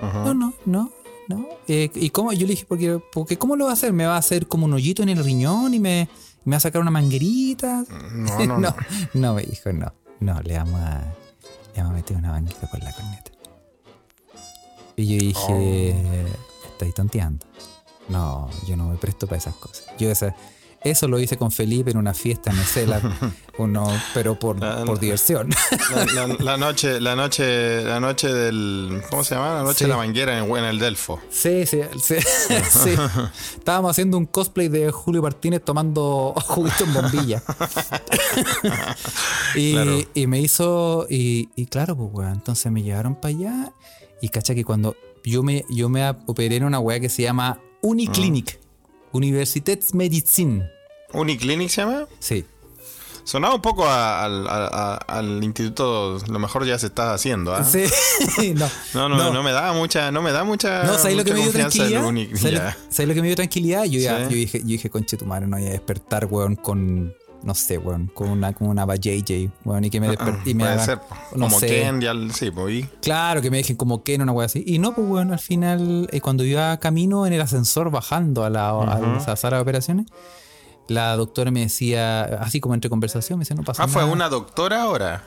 No, 0.00 0.34
no, 0.34 0.52
no, 0.66 0.90
no. 1.28 1.48
Eh, 1.68 1.90
¿Y 1.94 2.10
cómo? 2.10 2.32
Yo 2.32 2.46
le 2.46 2.52
dije, 2.52 2.66
porque, 2.68 3.00
porque 3.12 3.38
¿cómo 3.38 3.56
lo 3.56 3.64
va 3.64 3.70
a 3.70 3.74
hacer? 3.74 3.92
¿Me 3.92 4.06
va 4.06 4.14
a 4.16 4.18
hacer 4.18 4.46
como 4.46 4.66
un 4.66 4.74
hoyito 4.74 5.02
en 5.02 5.08
el 5.08 5.24
riñón 5.24 5.72
y 5.74 5.80
me, 5.80 6.08
me 6.44 6.52
va 6.52 6.56
a 6.58 6.60
sacar 6.60 6.80
una 6.82 6.90
manguerita? 6.90 7.84
No, 8.12 8.38
no, 8.44 8.46
no. 8.46 8.58
no, 8.60 8.76
no, 9.14 9.34
me 9.34 9.42
dijo, 9.42 9.72
no. 9.72 9.92
No, 10.20 10.40
le 10.42 10.56
vamos 10.58 10.80
a, 10.80 11.00
le 11.74 11.82
vamos 11.82 11.92
a 11.92 11.96
meter 11.96 12.16
una 12.16 12.30
manguita 12.32 12.70
por 12.70 12.82
la 12.82 12.92
corneta. 12.92 13.30
Y 14.96 15.06
yo 15.06 15.18
dije, 15.26 15.94
Oh. 15.94 16.68
estáis 16.72 16.94
tonteando. 16.94 17.44
No, 18.08 18.48
yo 18.66 18.76
no 18.76 18.88
me 18.88 18.96
presto 18.96 19.26
para 19.26 19.38
esas 19.38 19.54
cosas. 19.56 19.84
Yo 19.98 20.10
esa, 20.10 20.34
eso 20.84 21.08
lo 21.08 21.18
hice 21.18 21.36
con 21.36 21.50
Felipe 21.50 21.90
en 21.90 21.96
una 21.96 22.14
fiesta 22.14 22.50
en 22.50 22.56
Cela, 22.58 23.00
uno, 23.58 23.88
pero 24.14 24.38
por, 24.38 24.58
por 24.84 24.98
diversión. 25.00 25.50
La, 25.94 26.26
la- 26.26 26.36
la 26.38 26.56
noche, 26.56 27.00
la 27.00 27.16
noche, 27.16 27.82
la 27.82 27.98
noche 28.00 28.32
del. 28.32 29.02
¿Cómo 29.10 29.24
se 29.24 29.34
llama? 29.34 29.54
La 29.56 29.62
noche 29.62 29.78
Sí. 29.78 29.84
de 29.84 29.90
la 29.90 29.96
manguera 29.96 30.38
en, 30.38 30.44
en 30.56 30.64
el 30.64 30.78
Delfo. 30.78 31.20
Sí, 31.30 31.66
sí, 31.66 31.80
sí, 32.02 32.14
sí. 32.70 32.90
Estábamos 33.56 33.90
haciendo 33.90 34.16
un 34.18 34.26
cosplay 34.26 34.68
de 34.68 34.90
Julio 34.90 35.22
Martínez 35.22 35.62
tomando 35.64 36.34
juguito 36.46 36.84
en 36.84 36.94
bombilla. 36.94 37.42
y, 39.54 39.72
Claro. 39.72 39.98
y 40.14 40.26
me 40.26 40.40
hizo, 40.40 41.06
y, 41.10 41.48
y 41.56 41.66
claro, 41.66 41.96
pues 41.96 42.10
weón, 42.12 42.32
entonces 42.32 42.70
me 42.72 42.82
llevaron 42.82 43.14
para 43.14 43.34
allá 43.34 43.72
y 44.20 44.28
cacha 44.28 44.54
que 44.54 44.64
cuando 44.64 44.96
yo 45.24 45.42
me, 45.42 45.64
yo 45.70 45.88
me 45.88 46.08
operé 46.26 46.56
en 46.56 46.64
una 46.64 46.78
weá 46.78 47.00
que 47.00 47.08
se 47.08 47.22
llama 47.22 47.60
Uniclinic, 47.82 48.58
Universitätsmedizin. 49.16 50.64
¿Uniclinic 51.12 51.68
se 51.70 51.82
llama? 51.82 52.06
Sí. 52.18 52.44
Sonaba 53.24 53.56
un 53.56 53.62
poco 53.62 53.84
a- 53.86 54.24
al, 54.24 54.46
a- 54.46 54.66
a- 54.66 55.18
al 55.18 55.42
instituto, 55.42 56.18
lo 56.28 56.38
mejor 56.38 56.64
ya 56.64 56.78
se 56.78 56.86
está 56.86 57.12
haciendo, 57.12 57.52
¿ah? 57.54 57.64
Sí. 57.64 57.84
no, 58.54 58.68
No, 58.94 59.08
no, 59.08 59.32
no, 59.32 59.42
me 59.42 59.50
da 59.50 59.72
mucha, 59.72 60.12
no 60.12 60.22
me 60.22 60.30
da 60.30 60.44
mucha. 60.44 60.84
No, 60.84 60.96
¿sabes 60.96 61.16
lo 61.16 61.24
que 61.24 61.32
me 61.34 61.40
dio 61.42 61.50
tranquilidad? 61.50 62.04
Unic- 62.04 62.36
¿Sabes 62.36 62.52
lo, 62.52 62.58
ya. 62.60 62.76
sabes 62.88 63.08
lo 63.08 63.14
que 63.14 63.20
me 63.22 63.26
dio 63.26 63.36
tranquilidad? 63.36 63.84
Yo, 63.84 63.98
ya, 63.98 64.18
Sí. 64.18 64.22
yo 64.30 64.36
dije, 64.36 64.60
yo 64.60 64.66
dije, 64.66 64.90
conche 64.90 65.16
tu 65.16 65.26
madre, 65.26 65.46
no 65.48 65.56
voy 65.56 65.66
a 65.66 65.70
despertar, 65.70 66.26
weón, 66.30 66.54
con, 66.54 67.14
no 67.46 67.54
sé, 67.54 67.78
weón, 67.78 68.08
con 68.12 68.28
una, 68.28 68.52
con 68.52 68.68
una 68.68 68.84
JJ, 68.84 69.50
weón, 69.64 69.84
y 69.84 69.90
que 69.90 70.00
me 70.00 70.08
desperté 70.08 70.50
y 70.50 70.54
me 70.54 70.64
Ah, 70.64 70.72
hagan- 70.72 70.84
ser, 70.84 70.98
no 71.36 71.46
como 71.46 71.60
sé. 71.60 71.66
Ken, 71.68 72.00
ya, 72.00 72.12
sí, 72.32 72.50
pues, 72.50 72.74
y- 72.74 72.82
Claro, 73.00 73.40
que 73.40 73.50
me 73.50 73.56
dejen 73.56 73.76
como 73.76 74.02
Ken, 74.02 74.20
una 74.20 74.32
weá 74.32 74.46
así. 74.46 74.62
Y 74.66 74.78
no, 74.78 74.94
pues 74.94 75.06
bueno, 75.06 75.32
al 75.32 75.38
final, 75.38 76.08
eh, 76.12 76.20
cuando 76.20 76.44
iba 76.44 76.76
camino 76.78 77.26
en 77.26 77.32
el 77.32 77.40
ascensor 77.40 77.90
bajando 77.90 78.44
a 78.44 78.50
la, 78.50 78.70
a 78.70 78.98
la 79.00 79.36
sala 79.36 79.56
de 79.56 79.62
operaciones, 79.62 80.06
la 80.88 81.16
doctora 81.16 81.50
me 81.50 81.60
decía, 81.60 82.22
así 82.40 82.60
como 82.60 82.74
entre 82.74 82.90
conversación, 82.90 83.38
me 83.38 83.42
decía, 83.44 83.56
no 83.56 83.62
pasa 83.62 83.82
Ah, 83.82 83.86
nada. 83.86 83.98
fue 84.00 84.10
una 84.12 84.28
doctora 84.28 84.82
ahora. 84.82 85.24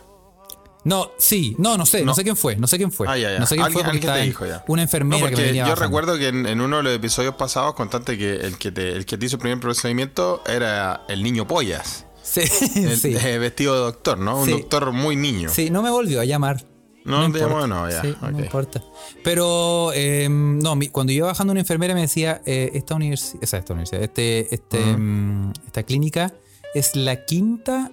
No, 0.86 1.12
sí, 1.18 1.56
no, 1.58 1.76
no 1.78 1.86
sé, 1.86 2.00
no, 2.00 2.06
No. 2.08 2.16
sé 2.16 2.24
quién 2.24 2.38
fue, 2.38 2.56
no 2.56 2.66
sé 2.66 2.78
quién 2.78 2.90
fue. 2.90 3.06
Ah, 3.10 3.18
ya, 3.18 3.34
ya. 3.34 3.40
No 3.40 3.46
sé 3.46 3.58
quién 3.58 3.70
fue 3.74 3.84
porque 3.84 4.00
te 4.00 4.22
dijo 4.22 4.46
ya. 4.46 4.64
una 4.70 4.78
No, 4.82 4.84
enfermera 4.84 5.18
que 5.18 5.24
me 5.26 5.30
porque 5.32 5.44
venía 5.48 5.64
yo 5.66 5.72
bajando. 5.72 5.86
recuerdo 6.00 6.18
que 6.18 6.30
en, 6.30 6.46
en 6.46 6.62
uno 6.62 6.78
de 6.78 6.84
los 6.84 6.94
episodios 6.96 7.36
pasados 7.36 7.74
contaste 7.74 8.18
que 8.18 8.36
el 8.36 8.58
que 8.58 8.72
te, 8.72 8.94
el 8.94 9.06
que 9.06 9.18
te 9.18 9.26
hizo 9.26 9.36
el 9.36 9.42
primer 9.42 9.60
procedimiento 9.60 10.42
era 10.48 11.02
el 11.10 11.22
niño 11.22 11.46
pollas. 11.46 12.06
Sí, 12.30 12.42
El, 12.76 12.98
sí. 13.00 13.16
eh, 13.16 13.38
vestido 13.40 13.74
de 13.74 13.80
doctor, 13.82 14.18
¿no? 14.18 14.42
Un 14.42 14.50
doctor 14.52 14.92
muy 14.92 15.16
niño. 15.16 15.50
Sí, 15.50 15.70
no 15.70 15.82
me 15.82 15.90
volvió 15.90 16.22
a 16.22 16.26
llamar. 16.26 16.64
No 17.06 17.22
te 17.22 17.26
importa. 17.40 17.48
llamó, 17.48 17.68
no, 17.68 17.90
ya, 17.90 18.02
Sí, 18.02 18.16
no 18.22 18.40
importa. 18.40 18.84
Pero, 19.24 19.92
eh, 19.96 20.28
no, 20.30 20.76
mi- 20.76 20.90
cuando 20.90 21.12
iba 21.14 21.28
bajando 21.28 21.52
una 21.52 21.62
enfermera 21.62 21.94
me 21.96 22.02
decía, 22.02 22.42
eh, 22.46 22.72
esta 22.74 22.94
universidad, 22.96 23.42
esa, 23.44 23.58
esta 23.58 23.74
universidad, 23.74 24.04
este, 24.04 24.54
este, 24.54 24.80
mm, 24.80 25.54
esta 25.66 25.84
clínica 25.84 26.34
es 26.76 26.96
la 26.96 27.26
quinta, 27.26 27.92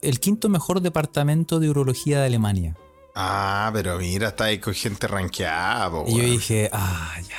el 0.00 0.20
quinto 0.20 0.48
mejor 0.48 0.80
departamento 0.80 1.60
de 1.60 1.68
urología 1.68 2.20
de 2.20 2.26
Alemania. 2.26 2.76
Ah, 3.14 3.70
pero 3.74 3.98
mira, 3.98 4.28
está 4.28 4.44
ahí 4.44 4.58
con 4.58 4.72
gente 4.72 5.06
ranqueada, 5.06 5.90
po, 5.90 6.04
Y 6.08 6.16
yo 6.16 6.22
dije, 6.22 6.70
ah, 6.72 7.16
ya, 7.28 7.36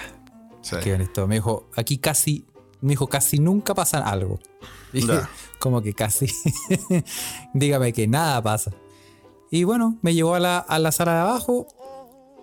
Sí. 0.61 0.75
qué 0.83 0.91
bonito. 0.91 1.25
Me 1.25 1.35
dijo, 1.35 1.67
aquí 1.75 1.97
casi, 1.97 2.45
me 2.81 2.89
dijo, 2.91 3.07
casi 3.07 3.39
nunca 3.39 3.73
pasa 3.73 3.99
algo. 3.99 4.39
Y 4.93 5.01
dije. 5.01 5.19
Como 5.61 5.81
que 5.81 5.93
casi. 5.93 6.27
Dígame 7.53 7.93
que 7.93 8.07
nada 8.07 8.41
pasa. 8.41 8.71
Y 9.49 9.63
bueno, 9.63 9.97
me 10.01 10.13
llevó 10.13 10.35
a 10.35 10.39
la, 10.39 10.57
a 10.59 10.79
la 10.79 10.91
sala 10.91 11.13
de 11.15 11.19
abajo. 11.21 11.67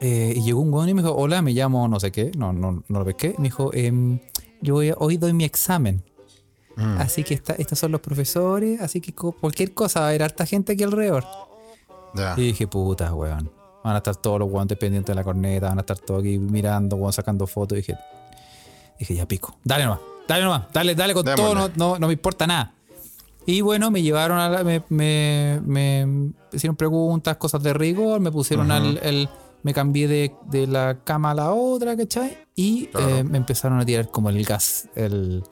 eh, 0.00 0.32
y 0.36 0.42
llegó 0.44 0.60
un 0.60 0.72
weón 0.72 0.88
y 0.88 0.94
me 0.94 1.02
dijo, 1.02 1.14
hola, 1.14 1.42
me 1.42 1.52
llamo 1.52 1.88
no 1.88 1.98
sé 2.00 2.12
qué. 2.12 2.30
No, 2.36 2.52
no, 2.52 2.84
no 2.88 2.98
lo 2.98 3.04
pesqué. 3.04 3.34
Me 3.38 3.44
dijo, 3.44 3.70
em, 3.74 4.20
yo 4.62 4.74
voy 4.74 4.90
a- 4.90 4.94
hoy 4.98 5.16
doy 5.16 5.32
mi 5.32 5.44
examen. 5.44 6.02
Mm. 6.76 6.98
Así 7.00 7.24
que 7.24 7.34
esta- 7.34 7.54
estos 7.54 7.78
son 7.78 7.90
los 7.92 8.00
profesores. 8.00 8.80
Así 8.80 9.00
que 9.00 9.12
cualquier 9.14 9.74
cosa 9.74 10.00
va 10.00 10.06
a 10.06 10.08
haber 10.10 10.22
harta 10.22 10.46
gente 10.46 10.72
aquí 10.74 10.84
alrededor. 10.84 11.24
Ya. 12.14 12.34
Y 12.36 12.42
dije, 12.42 12.66
puta, 12.66 13.12
weón. 13.14 13.50
Van 13.84 13.94
a 13.94 13.98
estar 13.98 14.16
todos 14.16 14.38
los 14.40 14.50
weones 14.50 14.76
pendientes 14.76 15.06
de 15.12 15.14
la 15.14 15.24
corneta, 15.24 15.68
van 15.68 15.78
a 15.78 15.80
estar 15.80 15.98
todos 15.98 16.20
aquí 16.20 16.38
mirando, 16.38 16.96
weón, 16.96 17.12
sacando 17.12 17.46
fotos. 17.46 17.78
Y 17.78 17.80
dije, 17.80 17.96
dije, 18.98 19.14
ya 19.14 19.26
pico. 19.26 19.56
Dale 19.64 19.84
nomás, 19.84 20.00
dale 20.28 20.44
nomás, 20.44 20.62
dale, 20.72 20.94
dale 20.94 21.14
con 21.14 21.24
todo, 21.24 21.36
no, 21.36 21.44
Démosle. 21.68 21.72
no, 21.76 21.98
no 21.98 22.06
me 22.06 22.12
importa 22.12 22.46
nada. 22.46 22.74
Y 23.50 23.62
bueno, 23.62 23.90
me 23.90 24.02
llevaron 24.02 24.38
a 24.38 24.50
la, 24.50 24.62
me, 24.62 24.82
me, 24.90 25.58
me 25.64 26.32
hicieron 26.52 26.76
preguntas, 26.76 27.38
cosas 27.38 27.62
de 27.62 27.72
rigor, 27.72 28.20
me 28.20 28.30
pusieron 28.30 28.70
al, 28.70 28.98
el, 29.02 29.26
me 29.62 29.72
cambié 29.72 30.06
de, 30.06 30.34
de 30.50 30.66
la 30.66 30.98
cama 31.02 31.30
a 31.30 31.34
la 31.34 31.52
otra, 31.52 31.96
¿cachai? 31.96 32.36
Y 32.54 32.88
Claro. 32.88 33.08
eh, 33.08 33.24
me 33.24 33.38
empezaron 33.38 33.80
a 33.80 33.86
tirar 33.86 34.10
como 34.10 34.28
el 34.28 34.44
gas, 34.44 34.90
el, 34.94 35.42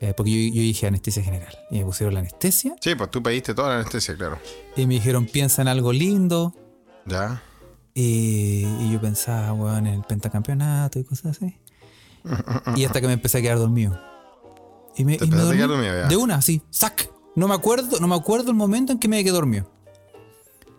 eh, 0.00 0.12
porque 0.16 0.32
yo, 0.48 0.54
yo 0.56 0.60
dije 0.60 0.88
anestesia 0.88 1.22
general. 1.22 1.56
Y 1.70 1.78
me 1.78 1.84
pusieron 1.84 2.14
la 2.14 2.20
anestesia 2.20 2.74
Sí, 2.80 2.96
pues 2.96 3.08
tú 3.12 3.22
pediste 3.22 3.54
toda 3.54 3.68
la 3.68 3.74
anestesia, 3.76 4.16
claro. 4.16 4.38
y 4.76 4.86
me 4.88 4.94
dijeron, 4.94 5.26
piensa 5.26 5.62
en 5.62 5.68
algo 5.68 5.92
lindo. 5.92 6.52
Ya. 7.06 7.42
Y, 7.94 8.64
y 8.80 8.90
yo 8.92 9.00
pensaba, 9.00 9.52
weón, 9.52 9.86
en 9.86 9.94
el 9.94 10.02
pentacampeonato 10.02 10.98
y 10.98 11.04
cosas 11.04 11.36
así. 11.40 11.56
Y 12.74 12.84
hasta 12.86 13.00
que 13.00 13.06
me 13.06 13.12
empecé 13.12 13.38
a 13.38 13.42
quedar 13.42 13.58
dormido. 13.58 13.96
Y 14.96 15.04
me, 15.04 15.14
y 15.14 15.26
me 15.28 15.36
a 15.36 15.40
dormí 15.42 15.56
quedar 15.58 15.68
dormido, 15.68 15.94
ya. 15.94 16.08
de 16.08 16.16
una, 16.16 16.34
así, 16.34 16.60
sac. 16.70 17.08
No 17.36 17.48
me 17.48 17.54
acuerdo, 17.54 18.00
no 18.00 18.08
me 18.08 18.14
acuerdo 18.16 18.50
el 18.50 18.56
momento 18.56 18.92
en 18.92 18.98
que 18.98 19.08
me 19.08 19.22
quedé 19.22 19.32
dormido. 19.32 19.70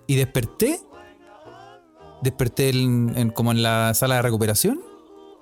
Y 0.07 0.15
desperté. 0.15 0.79
Desperté 2.21 2.69
en- 2.69 3.13
en- 3.17 3.29
como 3.31 3.51
en 3.51 3.63
la 3.63 3.93
sala 3.93 4.15
de 4.15 4.21
recuperación. 4.21 4.81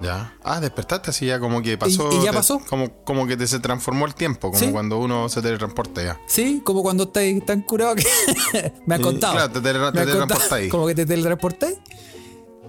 Ya. 0.01 0.34
Ah, 0.44 0.62
despertaste 0.62 1.10
así 1.10 1.25
ya 1.25 1.42
como 1.42 1.62
que 1.62 1.78
pasó. 1.78 2.10
y 2.13 2.24
ya 2.24 2.32
te- 2.32 2.38
pasó. 2.38 2.62
Como, 2.70 3.04
como 3.04 3.28
que 3.28 3.36
te 3.36 3.48
se 3.48 3.60
transformó 3.60 4.06
el 4.06 4.16
tiempo, 4.16 4.48
como 4.51 4.60
Sí. 4.60 4.72
cuando 4.72 4.98
uno 4.98 5.28
se 5.28 5.42
teletransporta 5.42 6.01
ya. 6.01 6.22
Sí, 6.25 6.62
como 6.63 6.84
cuando 6.84 7.04
estáis 7.06 7.46
tan 7.46 7.63
curado 7.63 7.96
que 7.96 8.06
me 8.86 8.96
han 8.96 9.01
Y, 9.01 9.04
contado. 9.04 9.34
claro, 9.34 9.51
te 9.51 9.60
teletransportáis. 9.60 10.72
Como 10.72 10.88
que 10.88 10.96
te 10.96 11.06
teletransporté. 11.06 11.80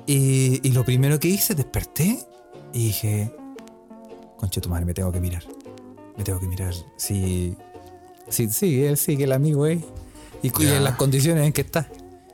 Y, 0.06 0.66
y 0.66 0.72
lo 0.72 0.84
primero 0.84 1.20
que 1.20 1.28
hice, 1.28 1.54
desperté 1.54 2.18
y 2.72 2.86
dije, 2.86 3.32
concha 4.36 4.60
tu 4.60 4.68
madre, 4.68 4.84
me 4.86 4.94
tengo 4.94 5.12
que 5.12 5.20
mirar. 5.20 5.44
Me 6.16 6.24
tengo 6.24 6.40
que 6.40 6.48
mirar. 6.48 6.74
Sí, 6.96 7.54
sí, 8.30 8.48
sí, 8.48 8.84
él 8.84 8.96
sí 8.96 9.16
que 9.16 9.24
el 9.24 9.32
amigo 9.32 9.66
es. 9.66 9.80
Y, 10.42 10.50
en 10.66 10.84
las 10.84 10.96
condiciones 10.96 11.46
en 11.46 11.52
que 11.52 11.60
está. 11.60 11.86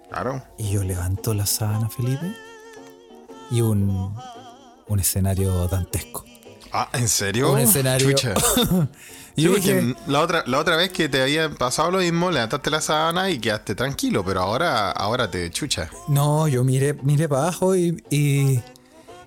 Claro. 0.09 0.43
Y 0.59 0.71
yo 0.71 0.85
levanto 0.85 1.35
la 1.35 1.45
sábana, 1.45 1.89
Felipe, 1.91 2.33
y 3.51 3.61
un, 3.61 4.15
un 4.87 5.01
escenario 5.01 5.67
dantesco. 5.67 6.25
Ah, 6.73 6.89
¿en 6.93 7.09
serio? 7.09 7.53
Un 7.53 7.61
escenario- 7.61 8.11
Chucha. 8.11 8.35
Sí, 9.37 9.47
dije, 9.49 9.95
la 10.07 10.23
otra, 10.23 10.45
la 10.47 10.59
otra 10.59 10.77
vez 10.77 10.91
que 10.91 11.11
te 11.11 11.21
había 11.21 11.51
pasado 11.51 11.91
lo 11.91 11.99
mismo, 11.99 12.31
levantaste 12.31 12.71
la 12.71 12.81
sábana 12.81 13.29
y 13.29 13.39
quedaste 13.39 13.75
tranquilo, 13.75 14.25
pero 14.25 14.41
ahora, 14.41 14.91
ahora 14.93 15.31
te 15.31 15.51
chucha. 15.51 15.91
No, 16.09 16.49
yo 16.49 16.65
miré, 16.65 16.95
miré 17.03 17.29
para 17.29 17.43
abajo 17.43 17.77
y, 17.77 18.03
y, 18.09 18.63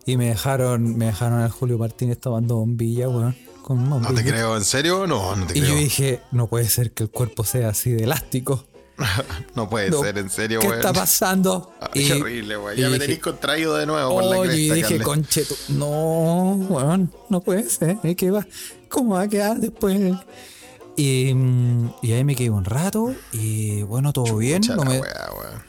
y 0.07 0.17
me 0.17 0.29
dejaron, 0.29 0.97
me 0.97 1.05
dejaron 1.05 1.41
al 1.41 1.51
Julio 1.51 1.77
Martínez 1.77 2.19
tomando 2.19 2.55
bombilla, 2.55 3.07
weón. 3.07 3.35
Con 3.69 3.87
No 3.87 4.01
te 4.15 4.23
creo, 4.25 4.57
¿en 4.57 4.63
serio? 4.63 5.05
No, 5.05 5.35
no 5.35 5.45
te 5.45 5.55
Y 5.55 5.61
creo. 5.61 5.73
yo 5.75 5.79
dije, 5.79 6.21
no 6.31 6.47
puede 6.47 6.67
ser 6.67 6.91
que 6.91 7.03
el 7.03 7.11
cuerpo 7.11 7.43
sea 7.43 7.69
así 7.69 7.91
de 7.91 8.03
elástico. 8.03 8.65
no 9.55 9.69
puede 9.69 9.91
No, 9.91 10.01
ser, 10.01 10.17
en 10.17 10.31
serio, 10.31 10.59
¿Qué 10.59 10.69
está 10.69 10.91
pasando? 10.91 11.71
Qué 11.93 12.13
horrible, 12.19 12.57
weón. 12.57 12.75
Ya 12.75 12.87
y 12.87 12.89
me 12.89 12.93
dije, 12.95 12.99
tenéis 13.05 13.19
contraído 13.19 13.75
de 13.77 13.85
nuevo 13.85 14.09
por 14.15 14.23
la 14.23 14.37
cresta, 14.41 14.55
y 14.55 14.69
dije, 14.71 14.81
Carles. 14.81 15.01
concheto, 15.03 15.55
no, 15.67 16.53
weón, 16.67 17.13
no 17.29 17.41
puede 17.41 17.69
ser. 17.69 17.99
¿eh? 18.03 18.15
¿Qué 18.15 18.31
va? 18.31 18.43
¿Cómo 18.89 19.13
va 19.13 19.21
a 19.21 19.27
quedar 19.27 19.57
después? 19.59 20.15
Y, 20.95 21.33
mm, 21.33 21.93
y 22.01 22.11
ahí 22.11 22.23
me 22.23 22.35
quedé 22.35 22.49
un 22.49 22.65
rato 22.65 23.15
y 23.31 23.83
bueno, 23.83 24.11
todo 24.11 24.35
bien. 24.37 24.61
No 24.75 24.83
me, 24.83 25.01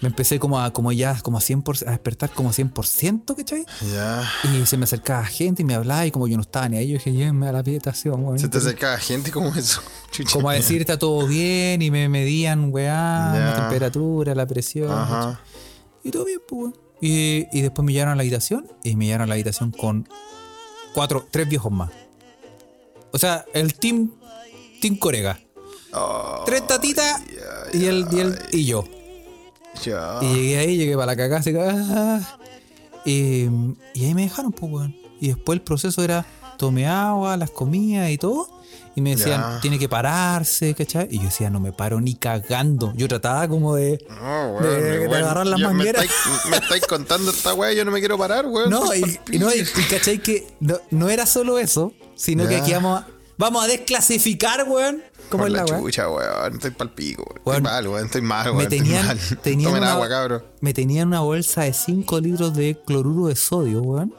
empecé 0.03 0.39
como 0.39 0.59
a, 0.59 0.73
como 0.73 0.91
ya, 0.93 1.21
como 1.23 1.39
a 1.39 1.41
100%, 1.41 1.87
a 1.87 1.91
despertar 1.91 2.31
como 2.31 2.53
100%, 2.53 3.37
¿cachai? 3.37 3.65
Ya. 3.93 4.29
Y 4.53 4.67
se 4.67 4.77
me 4.77 4.85
acercaba 4.85 5.25
gente 5.25 5.62
y 5.62 5.65
me 5.65 5.75
hablaba 5.75 6.07
y 6.07 6.11
como 6.11 6.27
yo 6.27 6.37
no 6.37 6.43
estaba 6.43 6.69
ni 6.69 6.79
ahí, 6.79 6.89
yo 6.89 6.95
dije, 6.95 7.12
llévenme 7.12 7.49
a 7.49 7.53
la 7.53 7.61
habitación, 7.61 8.25
weón. 8.25 8.39
Se 8.39 8.49
te 8.49 8.59
acercaba 8.59 8.99
gente 8.99 9.31
como 9.31 9.55
eso. 9.55 9.83
Chucha. 10.11 10.33
Como 10.33 10.50
a 10.50 10.55
decir, 10.55 10.81
está 10.81 10.99
todo 10.99 11.27
bien 11.27 11.81
y 11.83 11.91
me 11.91 12.09
medían, 12.09 12.73
weá, 12.73 13.33
la 13.33 13.55
temperatura, 13.55 14.35
la 14.35 14.47
presión. 14.47 14.91
Ajá. 14.91 15.41
Y 16.03 16.11
todo 16.11 16.25
bien, 16.25 16.41
pues. 16.49 16.73
Y, 17.00 17.47
y 17.53 17.62
después 17.62 17.87
me 17.87 17.93
llevaron 17.93 18.12
a 18.12 18.17
la 18.17 18.23
habitación 18.23 18.67
y 18.83 18.97
me 18.97 19.07
llevaron 19.07 19.25
a 19.25 19.29
la 19.29 19.35
habitación 19.35 19.71
con 19.71 20.09
cuatro, 20.93 21.27
tres 21.31 21.49
viejos 21.49 21.73
más. 21.73 21.91
O 23.12 23.19
sea, 23.19 23.45
el 23.55 23.75
team, 23.75 24.12
team 24.80 24.96
Corega. 24.96 25.38
Oh, 25.92 26.44
Tres 26.46 26.66
tatitas 26.66 27.22
y, 27.72 27.87
el, 27.87 28.06
y, 28.52 28.64
yo. 28.64 28.84
Y 30.22 30.34
llegué 30.34 30.58
ahí, 30.58 30.76
llegué 30.76 30.94
para 30.94 31.06
la 31.06 31.16
cagada, 31.16 31.40
así 31.40 31.52
que, 31.52 31.60
ah. 31.60 32.38
y, 33.04 33.46
y 33.94 34.04
ahí 34.04 34.14
me 34.14 34.22
dejaron, 34.22 34.52
pues, 34.52 34.72
weón. 34.72 34.96
Y 35.20 35.28
después 35.28 35.56
el 35.56 35.62
proceso 35.62 36.02
era, 36.02 36.26
tome 36.56 36.87
agua, 36.87 37.37
las 37.37 37.50
comidas 37.50 38.10
y 38.10 38.18
todo. 38.18 38.49
Y 38.96 39.02
me 39.02 39.14
decían, 39.14 39.60
tiene 39.60 39.78
que 39.78 39.88
pararse, 39.88 40.75
¿cachai? 40.75 41.06
Y 41.10 41.18
yo 41.18 41.25
decía, 41.25 41.49
no 41.49 41.60
me 41.60 41.72
paro 41.72 42.00
ni 42.00 42.14
cagando. 42.14 42.92
Yo 42.96 43.06
trataba 43.06 43.46
como 43.46 43.76
de... 43.76 43.99
De- 43.99 44.06
weón, 44.10 44.62
de 44.62 44.99
weón, 45.06 45.14
agarrar 45.14 45.46
las 45.46 45.60
ya 45.60 45.68
mangueras. 45.68 46.06
Me 46.50 46.56
estáis, 46.56 46.87
contando 46.87 47.30
esta 47.30 47.54
weá, 47.54 47.72
yo 47.72 47.84
no 47.84 47.92
me 47.92 48.00
quiero 48.00 48.18
parar, 48.18 48.46
weón. 48.46 48.68
No, 48.68 48.92
y, 48.94 49.00
no, 49.38 49.54
y, 49.54 49.60
y 49.60 49.82
cachai 49.88 50.18
que 50.18 50.54
no, 50.58 50.78
no 50.90 51.08
era 51.08 51.25
solo 51.25 51.58
eso, 51.58 51.92
sino 52.16 52.49
que 52.49 52.56
aquí 52.56 52.72
vamos 52.72 53.00
a, 53.00 53.06
vamos 53.40 53.64
a 53.64 53.66
desclasificar, 53.66 54.64
weón. 54.68 55.02
¿Cómo 55.30 55.42
Por 55.44 55.49
es 55.49 55.52
la, 55.56 55.64
la 55.64 55.73
weón? 55.73 55.82
chucha, 55.85 56.09
weón. 56.09 56.54
Estoy 56.54 56.70
pa'l 56.70 56.90
pico, 56.90 57.25
weón. 57.44 57.56
Estoy 57.59 57.62
mal, 57.62 57.88
weón. 57.88 58.06
Estoy 58.06 58.20
mal, 58.23 58.47
weón. 58.50 58.59
Me 58.59 58.66
tenían, 58.66 59.06
mal. 59.06 59.18
tenían 59.42 59.70
Tomen 59.70 59.82
una, 59.82 59.92
agua, 59.94 60.09
cabro. 60.09 60.44
me 60.61 60.73
tenían 60.75 61.09
una 61.09 61.20
bolsa 61.20 61.62
de 61.62 61.73
5 61.73 62.20
litros 62.20 62.54
de 62.54 62.78
cloruro 62.87 63.26
de 63.26 63.37
sodio, 63.37 63.80
weón. 63.82 64.14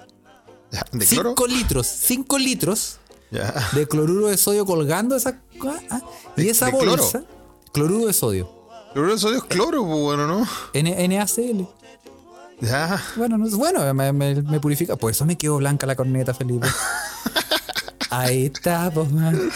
¿De 0.92 1.06
cloro? 1.06 1.30
5 1.32 1.48
litros, 1.48 1.88
5 1.88 2.38
litros 2.38 2.98
Ya. 3.30 3.54
de 3.74 3.88
cloruro 3.88 4.28
de 4.28 4.38
sodio 4.38 4.66
colgando 4.66 5.16
esa 5.18 5.42
ah, 5.90 6.02
y 6.38 6.44
¿De- 6.44 6.50
esa 6.50 6.66
de 6.68 6.72
cloro? 6.78 7.02
bolsa 7.04 7.24
cloruro 7.74 8.08
de 8.08 8.14
sodio 8.14 8.50
Cloruro 8.94 9.14
de 9.14 9.20
sodio 9.20 9.38
es 9.38 9.44
cloro, 9.46 9.86
pues, 9.86 10.00
bueno, 10.00 10.28
¿no? 10.28 10.48
N- 10.74 11.08
NaCl 11.10 11.66
Ya. 12.62 13.02
bueno 13.18 13.38
no, 13.38 13.50
bueno 13.58 13.94
me, 13.94 14.14
me- 14.14 14.42
me 14.42 14.60
purifica 14.62 14.96
por 14.96 15.12
eso 15.12 15.26
me 15.26 15.38
quedó 15.38 15.58
blanca 15.58 15.86
la 15.86 15.96
corneta 15.98 16.34
Felipe 16.34 16.68
ahí 18.12 18.46
está 18.46 18.92
pues 18.92 19.12
man. 19.12 19.52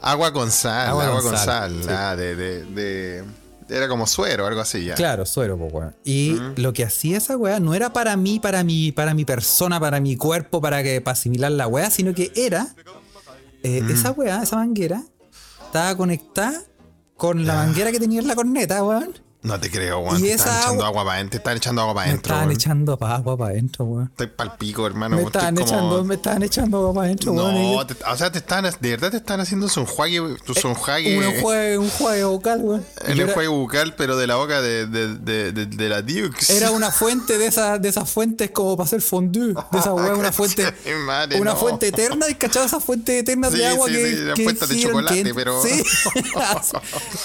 Agua 0.00 0.32
con 0.32 0.50
sal, 0.50 0.88
Agua 0.88 1.06
agua, 1.06 1.22
con 1.22 1.30
con, 1.30 1.38
sal, 1.38 1.80
sí. 1.82 1.88
Ah, 1.90 2.16
de, 2.16 2.34
de, 2.34 2.64
de- 2.64 3.24
Era 3.68 3.86
como 3.88 4.06
suero, 4.06 4.46
algo 4.46 4.60
así 4.60 4.84
ya. 4.84 4.94
Claro, 4.94 5.24
suero, 5.26 5.56
po, 5.56 5.66
weón. 5.66 5.94
Y 6.04 6.36
lo 6.56 6.72
que 6.72 6.84
hacía 6.84 7.18
esa 7.18 7.36
weá 7.36 7.60
no 7.60 7.72
era 7.74 7.92
para 7.92 8.16
mí, 8.16 8.40
para 8.40 8.64
mi, 8.64 8.90
para 8.92 9.14
mi 9.14 9.24
persona, 9.24 9.78
para 9.78 10.00
mi 10.00 10.16
cuerpo, 10.16 10.60
para 10.60 10.82
que 10.82 11.00
para 11.00 11.12
asimilar 11.12 11.52
la 11.52 11.68
weá, 11.68 11.88
sino 11.90 12.14
que 12.14 12.32
era 12.34 12.66
eh, 13.62 13.82
esa 13.90 14.10
weá, 14.10 14.42
esa 14.42 14.56
manguera, 14.56 15.02
estaba 15.66 15.96
conectada 15.96 16.60
con 17.16 17.46
la 17.46 17.54
manguera 17.54 17.92
que 17.92 18.00
tenía 18.00 18.20
en 18.20 18.26
la 18.26 18.34
corneta, 18.34 18.82
weón. 18.82 19.14
No 19.42 19.58
te 19.58 19.70
creo, 19.72 19.98
weón. 19.98 20.22
Te 20.22 20.32
están 20.34 20.56
echando 20.60 20.84
agua- 20.86 21.04
para 21.04 21.16
adentro. 21.16 21.30
Te 21.32 21.36
están 21.38 21.56
echando 21.56 21.82
agua 21.82 21.94
para 21.94 22.04
Me 22.06 22.10
adentro. 22.12 22.28
estaban 22.32 22.46
weón. 22.48 22.56
echando 22.60 22.92
agua 23.00 23.36
para 23.36 23.50
adentro, 23.50 23.84
weón. 23.86 24.06
Estoy 24.06 24.26
pal 24.28 24.56
pico, 24.56 24.86
hermano. 24.86 25.16
Me 25.16 25.22
estaban 25.24 25.58
echando, 25.58 26.04
me 26.04 26.14
estaban 26.14 26.42
echando 26.44 26.76
agua 26.78 26.94
para 26.94 27.06
adentro, 27.06 27.32
weón. 27.32 27.54
No, 27.54 27.76
o 28.12 28.16
sea, 28.16 28.30
te 28.30 28.38
están, 28.38 28.64
de 28.64 28.90
verdad 28.90 29.10
te 29.10 29.16
están 29.16 29.40
haciendo 29.40 29.66
un 29.66 29.72
enjuague, 29.82 30.20
tu 30.44 30.52
enjuague 30.68 31.18
un 31.18 31.24
enjuague, 31.24 31.78
un 31.78 31.84
enjuague 31.86 32.24
vocal, 32.24 32.60
weón. 32.62 32.86
El 33.04 33.18
era- 33.18 33.28
enjuague 33.30 33.48
bucal, 33.48 33.94
pero 33.96 34.16
de 34.16 34.26
la 34.28 34.36
boca 34.36 34.60
de, 34.62 34.86
de, 34.86 35.14
de, 35.16 35.52
de, 35.66 35.88
la 35.88 36.02
Dukes. 36.02 36.48
Era 36.50 36.70
una 36.70 36.90
fuente 36.92 37.36
de 37.36 37.46
esas 37.46 37.82
de 37.82 37.88
esas 37.88 38.08
fuentes 38.08 38.50
como 38.52 38.76
para 38.76 38.86
hacer 38.86 39.02
fondue. 39.02 39.54
De 39.72 39.78
esa 39.80 39.92
weá, 39.92 40.14
una 40.14 40.30
fuente. 40.32 40.72
Una 41.40 41.56
fuente 41.56 41.88
eterna. 41.88 42.26
¿Y 42.28 42.36
cachado 42.36 42.66
esas 42.66 42.84
fuentes 42.84 43.22
eternas 43.22 43.52
de 43.52 43.66
agua 43.66 43.88
sí, 43.88 43.94
que. 43.94 44.10
sí, 44.10 44.16
que 44.36 44.44
fuentes 44.44 44.68
de 44.68 44.80
chocolate, 44.80 45.34
pero- 45.34 45.60
Sí. 45.62 45.82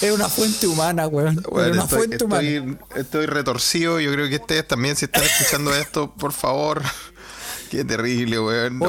Era 0.00 0.14
una 0.14 0.28
fuente 0.28 0.66
humana, 0.66 1.06
weón. 1.06 1.42
Era 1.56 1.72
una 1.72 1.86
fuente 1.86 2.07
estoy, 2.12 2.78
estoy 2.96 3.26
retorcido. 3.26 4.00
Yo 4.00 4.12
creo 4.12 4.28
que 4.28 4.36
ustedes 4.36 4.66
también, 4.66 4.96
si 4.96 5.06
están 5.06 5.24
escuchando 5.24 5.74
esto, 5.74 6.14
por 6.14 6.32
favor. 6.32 6.82
Qué 7.70 7.84
terrible, 7.84 8.40
weón. 8.40 8.78
No. 8.78 8.86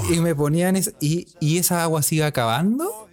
Oye, 0.00 0.16
y 0.16 0.20
me 0.20 0.34
ponían. 0.34 0.76
es- 0.76 0.92
y, 1.00 1.28
y 1.40 1.58
esa 1.58 1.82
agua 1.82 2.00
iba 2.10 2.26
acabando. 2.26 3.04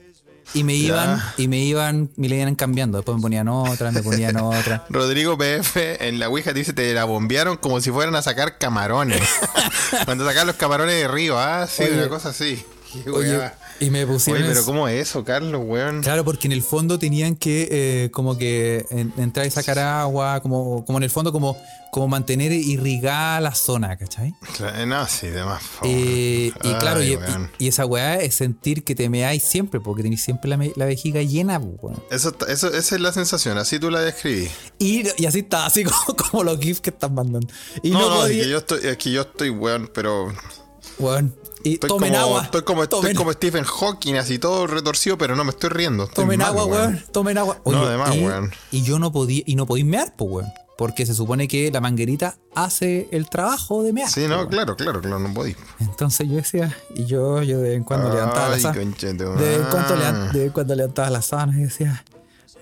Y 0.53 0.63
me 0.63 0.75
iban, 0.75 1.21
y 1.37 1.47
me 1.47 1.57
iban, 1.63 2.11
me 2.15 2.29
le 2.29 2.37
iban 2.39 2.55
cambiando. 2.55 2.99
Después 2.99 3.15
me 3.17 3.21
ponían 3.21 3.47
otra, 3.49 3.91
me 3.91 4.01
ponían 4.03 4.37
otra. 4.37 4.85
Rodrigo 4.89 5.37
PF 5.37 6.07
en 6.07 6.19
la 6.19 6.29
Ouija 6.29 6.53
dice 6.53 6.71
te 6.71 6.93
la 6.93 7.03
bombearon 7.03 7.57
como 7.57 7.81
si 7.81 7.89
fueran 7.91 8.15
a 8.15 8.21
sacar 8.21 8.57
camarones. 8.57 9.21
Cuando 10.05 10.23
sacan 10.25 10.47
los 10.47 10.55
camarones 10.55 10.95
de 10.95 11.07
río, 11.07 11.37
ah, 11.37 11.67
sí, 11.67 11.83
Oye. 11.83 11.93
una 11.97 12.09
cosa 12.09 12.29
así. 12.29 12.63
Qué 13.03 13.09
Oye. 13.09 13.51
Y 13.79 13.89
me 13.89 14.05
pusieron. 14.07 14.41
Oye, 14.41 14.49
pero 14.49 14.59
es- 14.61 14.65
¿cómo 14.65 14.87
es 14.87 15.09
eso, 15.09 15.23
Carlos, 15.23 15.61
weón? 15.65 16.01
Claro, 16.01 16.23
porque 16.23 16.47
en 16.47 16.51
el 16.53 16.61
fondo 16.63 16.97
tenían 16.99 17.35
que 17.35 17.67
eh, 17.71 18.09
como 18.11 18.37
que 18.37 18.85
en- 18.89 19.13
entrar 19.17 19.45
y 19.45 19.51
sacar 19.51 19.79
agua, 19.79 20.39
como, 20.41 20.85
como 20.85 20.97
en 20.99 21.03
el 21.03 21.09
fondo 21.09 21.31
como, 21.31 21.57
como 21.91 22.07
mantener 22.07 22.51
irrigada 22.51 23.39
la 23.41 23.55
zona, 23.55 23.95
¿cachai? 23.97 24.33
No, 24.85 25.07
sí, 25.07 25.27
de 25.27 25.43
más. 25.43 25.61
favor. 25.63 25.89
Eh, 25.95 26.51
y 26.63 26.67
Ay, 26.67 26.75
claro, 26.79 27.03
y, 27.03 27.15
weón. 27.15 27.51
y- 27.57 27.65
y 27.65 27.67
esa 27.69 27.85
weá 27.85 28.15
es 28.21 28.35
sentir 28.35 28.83
que 28.83 28.95
te 28.95 29.09
meáis 29.09 29.43
siempre, 29.43 29.79
porque 29.79 30.03
tenéis 30.03 30.23
siempre 30.23 30.49
la, 30.49 30.59
la 30.75 30.85
vejiga 30.85 31.21
llena, 31.21 31.59
pues, 31.59 31.75
weón. 31.81 32.03
Eso, 32.11 32.35
eso, 32.47 32.67
esa 32.73 32.95
es 32.95 33.01
la 33.01 33.11
sensación, 33.13 33.57
así 33.57 33.79
tú 33.79 33.89
la 33.89 34.01
describí. 34.01 34.49
Y, 34.79 35.03
y 35.17 35.25
así 35.25 35.39
está, 35.39 35.65
así 35.65 35.83
como, 35.85 36.15
como 36.17 36.43
los 36.43 36.59
GIFs 36.59 36.81
que 36.81 36.89
están 36.89 37.13
mandando. 37.13 37.47
Y 37.83 37.91
no, 37.91 37.99
no, 37.99 38.09
no, 38.09 38.15
es 38.15 38.21
podía. 38.31 38.43
que 38.43 38.49
yo 38.49 38.57
estoy, 38.57 38.79
es 38.83 38.97
que 38.97 39.11
yo 39.11 39.21
estoy, 39.21 39.49
weón, 39.49 39.89
pero 39.93 40.33
weón, 40.99 41.35
y 41.65 41.73
estoy 41.73 41.89
tomen 41.89 42.13
como, 42.13 42.23
agua. 42.25 42.41
Estoy 42.43 42.61
como, 42.63 42.83
estoy 42.83 43.13
como 43.13 43.31
Stephen 43.33 43.63
Hawking, 43.63 44.15
así 44.15 44.39
todo 44.39 44.67
retorcido, 44.67 45.17
pero 45.17 45.35
no 45.35 45.43
me 45.43 45.49
estoy 45.51 45.69
riendo. 45.69 46.03
estoy 46.05 46.23
tomen 46.23 46.39
mal, 46.39 46.47
agua, 46.49 46.65
weón. 46.65 47.03
Tomen 47.11 47.37
agua. 47.37 47.59
No, 47.65 47.83
además, 47.85 48.15
y, 48.15 48.23
weón. 48.25 48.51
y 48.71 48.81
yo 48.83 48.99
no 48.99 49.11
podía, 49.11 49.43
y 49.45 49.55
no 49.55 49.65
podía 49.65 49.85
mear, 49.85 50.13
pues, 50.15 50.29
weón. 50.31 50.49
Porque 50.77 51.05
se 51.05 51.13
supone 51.15 51.47
que 51.47 51.71
la 51.71 51.79
manguerita 51.79 52.35
hace 52.53 53.07
el 53.13 53.29
trabajo 53.29 53.81
de 53.81 53.93
mear. 53.93 54.09
Sí, 54.09 54.15
pues, 54.21 54.29
no, 54.29 54.35
weón. 54.37 54.49
claro, 54.49 54.75
claro, 54.75 54.99
claro, 55.01 55.19
no 55.19 55.33
podí. 55.33 55.55
Entonces 55.79 56.27
yo 56.27 56.35
decía, 56.35 56.75
y 56.93 57.05
yo, 57.05 57.41
yo 57.43 57.57
de 57.59 57.69
vez 57.69 57.77
en 57.77 57.83
cuando 57.85 58.13
levantaba 58.13 58.49
la 58.49 58.55
Ay, 58.55 58.61
sábana. 58.61 58.81
conchetu- 58.81 59.35
De 59.35 59.49
vez 59.49 59.59
en 59.59 59.65
cuando, 59.71 59.95
levan- 59.95 60.31
de 60.31 60.37
vez 60.39 60.47
en 60.47 60.51
cuando 60.53 60.75
levantaba 60.75 61.09
las 61.09 61.25
sábanas 61.27 61.55
y 61.57 61.61
decía, 61.61 62.03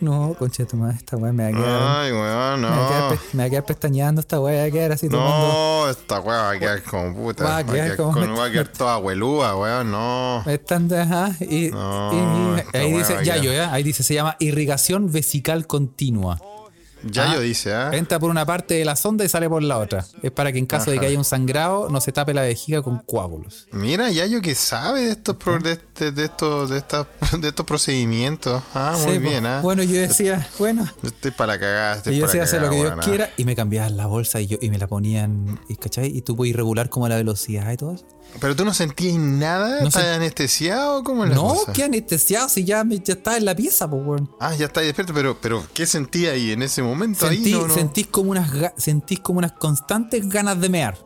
no, 0.03 0.35
concha 0.37 0.65
tu 0.65 0.77
madre, 0.77 0.97
esta 0.97 1.17
weá 1.17 1.31
me 1.33 1.43
va 1.51 1.57
a 1.57 1.61
quedar. 1.63 1.81
Ay, 1.81 2.11
weón, 2.11 2.61
Me 2.61 2.67
va, 2.67 2.85
a 2.85 2.87
quedar 2.89 3.01
no. 3.03 3.09
pe- 3.09 3.19
me 3.33 3.43
va 3.43 3.47
a 3.47 3.49
quedar 3.49 3.65
pestañeando 3.65 4.21
esta 4.21 4.39
weá, 4.39 4.61
va 4.61 4.67
a 4.67 4.71
quedar 4.71 4.91
así 4.91 5.09
tomando. 5.09 5.47
No, 5.47 5.89
esta 5.89 6.19
weá 6.19 6.37
va 6.41 6.49
a 6.51 6.59
quedar 6.59 6.83
como 6.83 7.15
puta. 7.15 7.43
Va 7.43 7.57
a 7.57 7.63
quedar 7.65 7.95
como- 7.95 8.11
con- 8.13 8.37
va 8.37 8.45
a 8.45 8.51
quedar 8.51 8.67
toda 8.77 8.93
abuelúa, 8.95 9.55
weón, 9.57 9.91
no. 9.91 10.43
Estando, 10.45 10.99
ajá, 10.99 11.31
y, 11.39 11.69
No, 11.71 12.55
y- 12.55 12.59
esta 12.59 12.77
ahí 12.79 12.91
weá 12.93 12.97
dice, 12.99 13.13
va 13.15 13.19
a 13.19 13.23
ya 13.23 13.33
quedar- 13.33 13.43
yo, 13.45 13.53
ya, 13.53 13.73
ahí 13.73 13.83
dice, 13.83 14.03
se 14.03 14.13
llama 14.13 14.35
irrigación 14.39 15.11
vesical 15.11 15.65
continua. 15.67 16.39
Ya 17.03 17.31
Ah, 17.31 17.33
yo 17.35 17.41
dice, 17.41 17.73
¿ah? 17.73 17.91
Entra 17.93 18.19
por 18.19 18.29
una 18.29 18.45
parte 18.45 18.73
de 18.75 18.85
la 18.85 18.95
sonda 18.95 19.25
y 19.25 19.29
sale 19.29 19.49
por 19.49 19.61
la 19.63 19.77
otra. 19.77 20.05
Es 20.21 20.31
para 20.31 20.51
que 20.51 20.59
en 20.59 20.65
caso 20.65 20.91
de 20.91 20.99
que 20.99 21.05
haya 21.07 21.17
un 21.17 21.25
sangrado 21.25 21.89
no 21.89 21.99
se 22.01 22.11
tape 22.11 22.33
la 22.33 22.41
vejiga 22.43 22.81
con 22.81 22.99
coágulos. 22.99 23.67
Mira, 23.71 24.09
Yayo 24.09 24.41
que 24.41 24.55
sabe 24.55 25.01
de 25.01 25.11
estos 25.11 25.35
pro- 25.35 25.59
de, 25.59 25.73
este- 25.73 26.11
de 26.11 26.25
estos 26.25 26.69
de 26.69 26.77
estas 26.77 27.07
de 27.39 27.47
estos 27.49 27.65
procedimientos. 27.65 28.61
Ah, 28.73 28.97
muy 29.03 29.13
Sí, 29.13 29.19
bien, 29.19 29.45
ah. 29.45 29.59
Bueno, 29.61 29.83
yo 29.83 29.99
decía, 29.99 30.47
bueno, 30.59 30.85
Yo 31.01 31.09
Estoy 31.09 31.31
para 31.31 31.59
cagar, 31.59 31.97
estoy 31.97 32.15
Y 32.15 32.17
yo 32.19 32.25
para 32.25 32.31
decía 32.33 32.43
hacer 32.43 32.61
lo 32.61 32.69
que 32.69 32.75
Dios 32.77 32.93
ah. 32.95 32.99
quiera 33.03 33.29
y 33.37 33.45
me 33.45 33.55
cambiaban 33.55 33.97
la 33.97 34.05
bolsa 34.07 34.39
y 34.41 34.47
yo 34.47 34.57
y 34.61 34.69
me 34.69 34.77
la 34.77 34.87
ponían, 34.87 35.59
y, 35.69 35.75
¿cachai? 35.75 36.07
Y 36.15 36.21
tú 36.21 36.35
puedes 36.35 36.55
regular 36.55 36.89
como 36.89 37.07
la 37.09 37.15
velocidad 37.17 37.71
y 37.71 37.77
todo 37.77 37.93
eso. 37.95 38.05
Pero 38.39 38.55
tú 38.55 38.65
no 38.65 38.73
sentías 38.73 39.15
nada, 39.17 39.81
No 39.81 39.87
¿estás 39.89 40.05
anestesiado? 40.05 41.03
¿Cómo 41.03 41.25
la 41.25 41.35
No, 41.35 41.55
qué 41.73 41.83
anestesiado 41.83 42.49
si 42.49 42.63
ya, 42.63 42.83
ya 43.03 43.13
estaba 43.13 43.37
en 43.37 43.45
la 43.45 43.53
pieza, 43.55 43.87
pues, 43.87 44.01
weón. 44.03 44.29
Ah, 44.39 44.55
ya 44.55 44.65
está 44.65 44.81
despierto, 44.81 45.13
pero, 45.13 45.37
pero 45.39 45.63
¿qué 45.73 45.85
sentía 45.85 46.31
ahí 46.31 46.51
en 46.51 46.63
ese 46.63 46.81
momento? 46.81 46.92
Sentí- 46.95 47.25
ahí 47.27 47.51
no, 47.51 47.67
no. 47.67 47.73
Sentís 47.73 48.07
como 48.07 48.31
unas 48.31 48.49
sentís 48.77 49.19
como 49.19 49.39
unas 49.39 49.53
constantes 49.53 50.27
ganas 50.29 50.59
de 50.59 50.69
mear. 50.69 50.97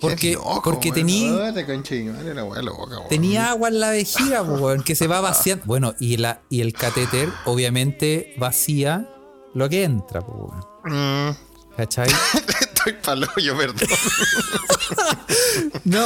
Porque, 0.00 0.32
loco, 0.32 0.62
porque 0.64 0.88
weón. 0.90 0.94
tení, 0.96 1.28
Ah, 1.28 3.06
tenía 3.08 3.50
agua 3.50 3.68
en 3.68 3.78
la 3.78 3.90
vejiga, 3.90 4.42
weón, 4.42 4.82
que 4.82 4.96
se 4.96 5.06
va 5.06 5.20
vaciando. 5.20 5.64
Bueno, 5.64 5.94
y, 6.00 6.16
la, 6.16 6.42
y 6.50 6.60
el 6.60 6.72
catéter 6.72 7.28
obviamente 7.44 8.34
vacía 8.36 9.08
lo 9.54 9.68
que 9.68 9.84
entra, 9.84 10.20
weón. 10.20 10.60
Mm, 10.84 11.36
¿Cachai? 11.76 12.08
estoy 12.60 12.94
palo, 12.94 13.28
yo 13.40 13.56
perdón. 13.56 13.76
No, 15.84 16.04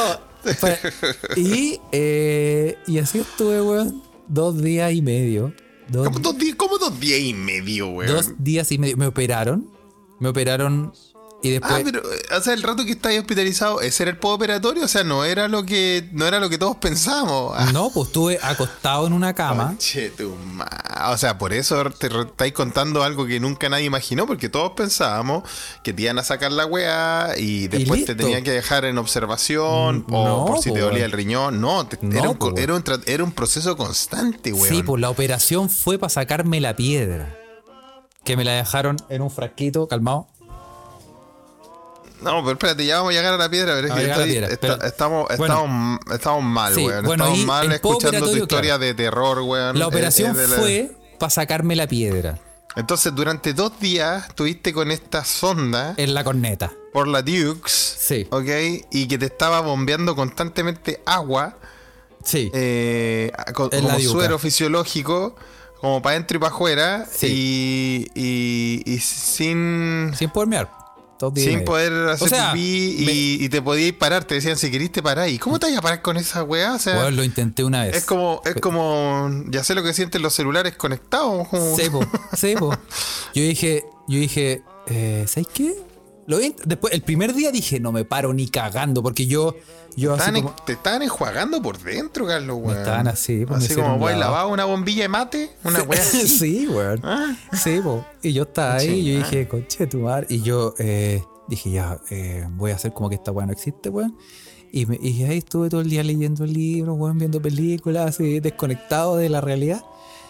y, 1.36 1.80
eh, 1.92 2.78
y 2.86 2.98
así 2.98 3.18
estuve, 3.20 3.60
weón, 3.62 4.02
dos 4.28 4.60
días 4.62 4.92
y 4.92 5.02
medio. 5.02 5.52
Dos, 5.88 6.06
¿Cómo 6.08 6.18
dos, 6.18 6.38
días, 6.38 6.56
cómo 6.56 6.78
dos 6.78 6.98
días 6.98 7.20
y 7.20 7.32
medio, 7.34 7.88
weón? 7.88 8.10
dos 8.12 8.32
días 8.38 8.70
y 8.72 8.78
medio. 8.78 8.96
Me 8.96 9.06
operaron. 9.06 9.68
Me 10.18 10.28
operaron 10.28 10.92
y 11.42 11.50
después. 11.50 11.72
Ah, 11.74 11.80
pero, 11.84 12.02
o 12.36 12.40
sea, 12.40 12.54
el 12.54 12.62
rato 12.62 12.84
que 12.84 12.92
estáis 12.92 13.20
hospitalizado, 13.20 13.80
¿ese 13.80 14.02
era 14.04 14.10
el 14.10 14.18
postoperatorio? 14.18 14.84
O 14.84 14.88
sea, 14.88 15.04
no 15.04 15.24
era 15.24 15.46
lo 15.48 15.64
que, 15.64 16.08
no 16.12 16.26
era 16.26 16.40
lo 16.40 16.48
que 16.48 16.58
todos 16.58 16.76
pensábamos. 16.76 17.52
Ah, 17.56 17.70
No, 17.72 17.90
pues 17.90 18.08
estuve 18.08 18.38
acostado 18.42 19.06
en 19.06 19.12
una 19.12 19.34
cama. 19.34 19.74
Che, 19.78 20.10
tu 20.10 20.34
ma- 20.34 20.66
O 21.10 21.16
sea, 21.18 21.38
por 21.38 21.52
eso 21.52 21.84
te 21.90 22.06
estáis 22.06 22.52
contando 22.52 23.02
algo 23.04 23.26
que 23.26 23.38
nunca 23.38 23.68
nadie 23.68 23.84
imaginó, 23.84 24.26
porque 24.26 24.48
todos 24.48 24.72
pensábamos 24.72 25.44
que 25.84 25.92
te 25.92 26.02
iban 26.02 26.18
a 26.18 26.24
sacar 26.24 26.50
la 26.52 26.64
weá 26.66 27.34
y 27.36 27.68
después 27.68 28.04
te 28.06 28.14
tenían 28.14 28.42
que 28.42 28.50
dejar 28.52 28.84
en 28.86 28.96
observación 28.98 30.04
Mm, 30.08 30.14
o 30.14 30.24
no, 30.26 30.44
por 30.46 30.58
si 30.58 30.72
te 30.72 30.80
po, 30.80 30.86
dolía 30.86 31.04
el 31.04 31.12
riñón. 31.12 31.60
No, 31.60 31.86
te- 31.86 31.98
No, 32.00 32.18
era, 32.18 32.30
un, 32.30 32.58
era, 32.58 32.74
tra- 32.78 33.02
era 33.06 33.22
un 33.22 33.32
proceso 33.32 33.76
constante, 33.76 34.52
weón. 34.52 34.68
Sí, 34.68 34.82
pues 34.82 35.00
la 35.00 35.10
operación 35.10 35.68
fue 35.70 35.98
para 35.98 36.10
sacarme 36.10 36.60
la 36.60 36.74
piedra. 36.76 37.36
Que 38.24 38.36
me 38.36 38.44
la 38.44 38.52
dejaron 38.52 38.96
en 39.08 39.22
un 39.22 39.30
frasquito, 39.30 39.86
calmado. 39.86 40.26
No, 42.22 42.40
pero 42.42 42.52
espérate, 42.52 42.86
ya 42.86 42.96
vamos 42.96 43.10
a 43.10 43.14
llegar 43.14 43.34
a 43.34 43.36
la 43.36 43.48
piedra. 43.48 43.74
Pero 43.74 43.86
es 43.86 43.92
A 43.92 43.96
que 43.96 44.00
llegar 44.02 44.14
a 44.14 44.18
la 44.18 44.24
estoy- 44.24 44.32
piedra, 44.32 44.48
está- 44.54 44.76
pero- 44.78 44.88
estamos, 44.88 45.26
bueno. 45.38 45.44
estamos, 45.54 46.00
estamos 46.14 46.42
mal, 46.44 46.74
Sí, 46.74 46.84
weón. 46.86 47.04
bueno, 47.04 47.24
estamos 47.24 47.46
mal 47.46 47.72
escuchando 47.72 48.20
tu 48.30 48.36
historia 48.36 48.70
claro. 48.76 48.78
de 48.84 48.94
terror, 48.94 49.40
weón. 49.42 49.78
La 49.78 49.84
Eh, 49.84 49.88
operación 49.88 50.36
eh, 50.38 50.46
la- 50.48 50.56
fue 50.56 50.90
para 51.18 51.30
sacarme 51.30 51.76
la 51.76 51.86
piedra 51.86 52.38
Entonces, 52.74 53.14
durante 53.14 53.54
dos 53.54 53.78
días 53.80 54.28
estuviste 54.28 54.72
con 54.74 54.90
esta 54.90 55.24
sonda 55.24 55.94
en 55.96 56.12
la 56.12 56.24
corneta. 56.24 56.72
por 56.92 57.08
la 57.08 57.22
Dukes. 57.22 57.72
Sí. 57.98 58.26
¿Ok? 58.30 58.48
Y 58.90 59.08
que 59.08 59.16
te 59.18 59.26
estaba 59.26 59.60
bombeando 59.60 60.14
constantemente 60.14 61.00
agua. 61.06 61.56
Sí. 62.24 62.50
eh, 62.52 63.30
co- 63.54 63.68
En 63.72 63.86
la 63.86 63.94
como 63.94 64.04
suero 64.08 64.38
fisiológico. 64.38 65.36
Como 65.80 66.00
para 66.02 66.16
adentro 66.16 66.36
y 66.38 66.40
para 66.40 66.54
afuera. 66.54 67.06
Sí. 67.10 68.08
Y, 68.14 68.20
y, 68.20 68.82
y 68.94 68.98
sin. 68.98 70.12
sin 70.16 70.30
poder 70.30 70.48
mear. 70.48 70.70
Sin 71.36 71.64
poder 71.64 71.92
hacer 72.10 72.26
O 72.26 72.28
sea, 72.28 72.52
pipí 72.52 73.04
me- 73.06 73.12
y, 73.12 73.44
y 73.44 73.48
te 73.48 73.62
podías 73.62 73.92
parar, 73.94 74.24
te 74.24 74.34
decían 74.36 74.56
si 74.56 74.70
querís 74.70 74.92
te 74.92 75.02
parás. 75.02 75.28
¿Y 75.30 75.38
cómo 75.38 75.58
te 75.58 75.66
vas 75.68 75.76
a 75.78 75.82
parar 75.82 76.02
con 76.02 76.16
esa 76.16 76.42
weá? 76.42 76.74
O 76.74 76.78
sea, 76.78 77.10
lo 77.10 77.24
intenté 77.24 77.64
una 77.64 77.84
vez. 77.84 77.96
es 77.96 78.04
como, 78.04 78.42
es 78.44 78.54
como, 78.60 79.30
ya 79.48 79.64
sé 79.64 79.74
lo 79.74 79.82
que 79.82 79.92
sienten 79.94 80.22
los 80.22 80.34
celulares 80.34 80.76
conectados. 80.76 81.48
sí, 81.76 82.54
po. 82.58 82.70
Yo 83.34 83.42
dije, 83.42 83.84
yo 84.08 84.18
dije, 84.18 84.62
eh, 84.86 85.24
¿sabes 85.28 85.48
qué? 85.52 85.74
Lo 86.26 86.38
Después, 86.38 86.92
el 86.92 87.02
primer 87.02 87.34
día 87.34 87.52
dije, 87.52 87.78
no 87.78 87.92
me 87.92 88.04
paro 88.04 88.34
ni 88.34 88.48
cagando, 88.48 89.02
porque 89.02 89.26
yo, 89.26 89.54
yo 89.96 90.14
Estaban 90.14 90.42
como, 90.42 90.56
te 90.64 90.72
estaban 90.72 91.02
enjuagando 91.02 91.62
por 91.62 91.78
dentro, 91.78 92.26
Carlos, 92.26 92.58
weón. 92.60 92.78
estaban 92.78 93.06
así, 93.06 93.46
pues, 93.46 93.64
Así 93.64 93.74
como 93.74 93.98
voy 93.98 94.14
lavado 94.16 94.48
una 94.48 94.64
bombilla 94.64 95.02
de 95.02 95.08
mate, 95.08 95.50
una 95.62 95.82
weá 95.82 96.00
así. 96.00 96.26
sí, 96.38 96.66
weón. 96.66 97.00
Ah. 97.04 97.36
Sí, 97.52 97.80
po. 97.80 98.04
Y 98.22 98.32
yo 98.32 98.42
estaba 98.42 98.74
ahí, 98.74 98.88
y 98.88 99.12
yo 99.12 99.18
dije, 99.18 99.46
conche 99.46 99.86
tu 99.86 100.00
madre. 100.00 100.26
Y 100.28 100.42
yo 100.42 100.74
eh, 100.78 101.22
dije, 101.46 101.70
ya, 101.70 102.00
eh, 102.10 102.44
voy 102.50 102.72
a 102.72 102.74
hacer 102.74 102.92
como 102.92 103.08
que 103.08 103.14
esta 103.14 103.30
weá 103.30 103.46
no 103.46 103.52
existe, 103.52 103.88
weón. 103.88 104.16
Y, 104.72 104.84
me, 104.86 104.98
y 105.00 105.22
ahí 105.22 105.38
estuve 105.38 105.68
todo 105.68 105.80
el 105.80 105.88
día 105.88 106.02
leyendo 106.02 106.44
libros, 106.44 106.96
weón, 106.98 107.18
viendo 107.18 107.40
películas, 107.40 108.08
así, 108.08 108.40
desconectado 108.40 109.16
de 109.16 109.28
la 109.28 109.40
realidad. 109.40 109.84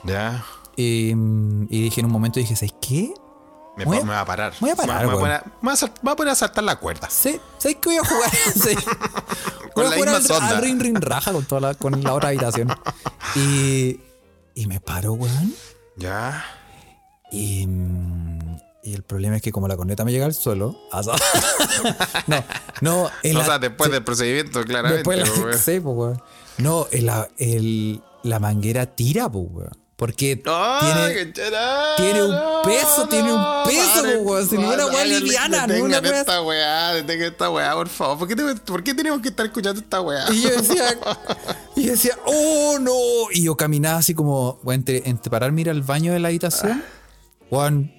Ya. 0.05 0.45
Y, 0.77 1.15
mm, 1.15 1.69
y 1.71 1.83
dije 1.85 2.01
en 2.01 2.07
un 2.07 2.13
momento, 2.13 2.39
dije, 2.39 2.55
¿sabes 2.55 2.75
qué? 2.83 3.15
Me, 3.77 3.85
Voy 3.85 3.99
a- 3.99 4.03
me 4.05 4.11
va 4.13 4.21
a 4.21 4.25
parar. 4.25 4.55
voy 4.61 4.71
a 4.71 4.77
parar, 4.77 5.01
Me, 5.01 5.07
voy 5.07 5.15
a 5.17 5.19
poner 5.19 5.37
a- 5.37 5.45
me 6.03 6.17
poner 6.17 6.35
saltar 6.37 6.65
la 6.65 6.77
cuerda. 6.77 7.09
Sí, 7.11 7.39
¿sabes 7.59 7.77
qué 7.81 7.89
voy 7.91 7.99
a 7.99 8.05
jugar? 8.05 8.31
Sí. 8.55 8.75
Con 9.75 9.85
Voy 9.85 9.87
a 9.87 9.91
la 9.91 9.97
jugar 9.97 9.97
misma 9.97 10.17
al, 10.17 10.23
sonda. 10.25 10.49
al 10.57 10.63
ring 10.63 10.81
ring 10.81 10.97
raja 10.99 11.33
con, 11.33 11.45
toda 11.45 11.61
la, 11.61 11.75
con 11.75 12.03
la 12.03 12.15
otra 12.15 12.31
habitación. 12.31 12.73
Y, 13.35 14.01
y 14.55 14.67
me 14.67 14.81
paro, 14.81 15.13
weón. 15.13 15.55
Ya. 15.97 16.43
Y, 17.31 17.67
y 18.83 18.95
el 18.95 19.03
problema 19.03 19.37
es 19.37 19.43
que 19.43 19.53
como 19.53 19.69
la 19.69 19.77
corneta 19.77 20.05
me 20.07 20.13
llega 20.13 20.25
al 20.25 20.33
suelo, 20.33 20.79
asa- 20.93 21.13
no, 22.27 22.45
no, 22.81 23.11
el 23.23 23.37
o 23.37 23.45
sea, 23.45 23.59
después 23.59 23.91
del 23.91 24.03
procedimiento, 24.05 24.65
claramente. 24.65 24.97
después 25.11 25.19
la- 25.19 25.45
weón. 25.45 25.59
sí, 25.59 25.81
pues, 25.81 25.97
weón. 25.97 26.23
No, 26.59 26.87
el, 26.93 27.11
el- 27.37 28.03
la 28.23 28.39
manguera 28.41 28.87
tira, 28.87 29.29
pues, 29.31 29.45
weón. 29.51 29.86
Porque 29.97 30.43
¡Ah, 30.45 31.09
tiene, 31.09 31.33
tiene 31.97 32.23
un 32.23 32.31
No, 32.33 32.61
peso, 32.63 33.09
tiene 33.09 33.33
un 33.33 33.41
no, 33.41 33.63
peso, 33.65 34.03
madre, 34.03 34.17
weón, 34.19 34.47
si 34.49 34.59
no 34.59 34.69
una 34.75 34.87
weá 34.89 35.05
liviana, 35.07 35.67
no 35.67 35.85
una 35.85 36.01
weá- 36.03 36.21
esta 36.21 36.43
weá, 36.43 36.93
detengan 36.93 37.29
esta 37.33 37.49
weá, 37.51 37.73
por 37.75 37.89
favor. 37.89 38.19
¿Por 38.19 38.29
qué, 38.29 38.37
te- 38.37 38.55
por 38.57 38.85
qué 38.85 38.93
tenemos 38.93 39.23
que 39.23 39.29
estar 39.29 39.47
escuchando 39.47 39.81
esta 39.81 40.03
weá? 40.03 40.27
Y 40.31 40.43
yo 40.43 40.51
decía, 40.51 40.99
y 41.77 41.85
yo 41.85 41.93
decía, 41.93 42.13
oh 42.27 42.77
no. 42.79 42.93
Y 43.33 43.45
yo 43.45 43.57
caminaba 43.57 43.99
así 44.01 44.13
como, 44.15 44.59
bueno, 44.63 44.81
entre, 44.81 45.09
entre 45.09 45.31
pararme 45.31 45.61
y 45.61 45.63
ir 45.63 45.71
al 45.71 45.81
baño 45.81 46.13
de 46.13 46.19
la 46.19 46.29
habitación, 46.29 46.85
Juan, 47.49 47.91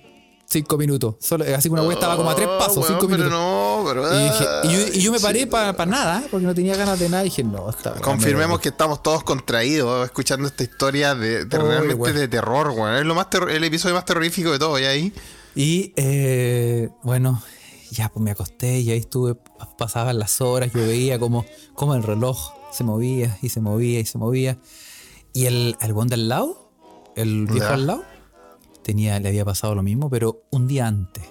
cinco 0.50 0.78
minutos. 0.78 1.16
Solo, 1.20 1.44
así 1.56 1.68
que 1.70 1.74
una 1.74 1.84
wea 1.84 1.94
estaba 1.94 2.16
como 2.16 2.30
a 2.30 2.36
tres 2.36 2.48
Oh, 2.50 2.58
pasos, 2.58 2.78
weón, 2.78 2.88
cinco 2.88 3.08
pero 3.08 3.18
minutos. 3.26 3.32
no, 3.32 3.84
pero. 3.88 4.14
Y, 4.20 4.24
dije- 4.24 4.46
y 4.64 4.68
yo, 4.72 4.94
y 4.98 5.02
yo 5.02 5.12
me 5.12 5.20
sí. 5.20 5.24
paré 5.26 5.48
para 5.48 5.86
nada, 5.86 6.22
¿eh? 6.24 6.28
porque 6.32 6.46
no 6.46 6.56
tenía 6.56 6.76
ganas 6.76 6.98
de 7.00 7.10
nada. 7.10 7.24
Y 7.24 7.26
dije, 7.26 7.44
no, 7.44 7.70
está 7.70 7.94
Confirmemos 8.02 8.60
que 8.60 8.70
estamos 8.70 9.04
todos 9.04 9.24
contraídos 9.24 10.06
escuchando 10.06 10.48
esta 10.48 10.64
historia 10.64 11.16
de, 11.16 11.46
realmente 11.46 12.14
de 12.14 12.28
terror, 12.28 12.70
weón. 12.72 12.96
Es 12.96 13.06
lo 13.06 13.14
más 13.16 13.28
el 13.50 13.64
episodio 13.64 13.96
más 13.96 14.06
terrorífico 14.06 14.52
de 14.52 14.60
todo, 14.60 14.80
¿y 14.80 14.86
ahí? 14.86 15.14
Y 15.56 15.94
eh, 15.96 16.90
bueno, 17.04 17.42
ya 17.92 18.10
pues 18.10 18.24
me 18.24 18.32
acosté 18.32 18.80
y 18.80 18.92
ahí 18.92 19.00
estuve, 19.00 19.36
pasaban 19.78 20.20
las 20.20 20.40
horas, 20.40 20.72
yo 20.74 20.82
veía 20.82 21.18
como, 21.20 21.46
como 21.74 21.96
el 21.96 22.04
reloj 22.04 22.52
se 22.72 22.84
movía 22.84 23.38
y 23.42 23.50
se 23.50 23.60
movía 23.60 24.00
y 24.00 24.06
se 24.06 24.18
movía. 24.18 24.58
Y 25.34 25.46
el, 25.46 25.76
el 25.82 25.94
buen 25.94 26.08
de 26.08 26.16
al 26.16 26.30
lado, 26.30 26.72
el 27.16 27.48
viejo 27.48 27.68
Ya. 27.68 27.74
al 27.74 27.88
lado, 27.88 28.04
tenía, 28.88 29.20
le 29.20 29.28
había 29.30 29.46
pasado 29.46 29.76
lo 29.76 29.84
mismo, 29.84 30.10
pero 30.10 30.44
un 30.50 30.68
día 30.68 30.88
antes. 30.88 31.24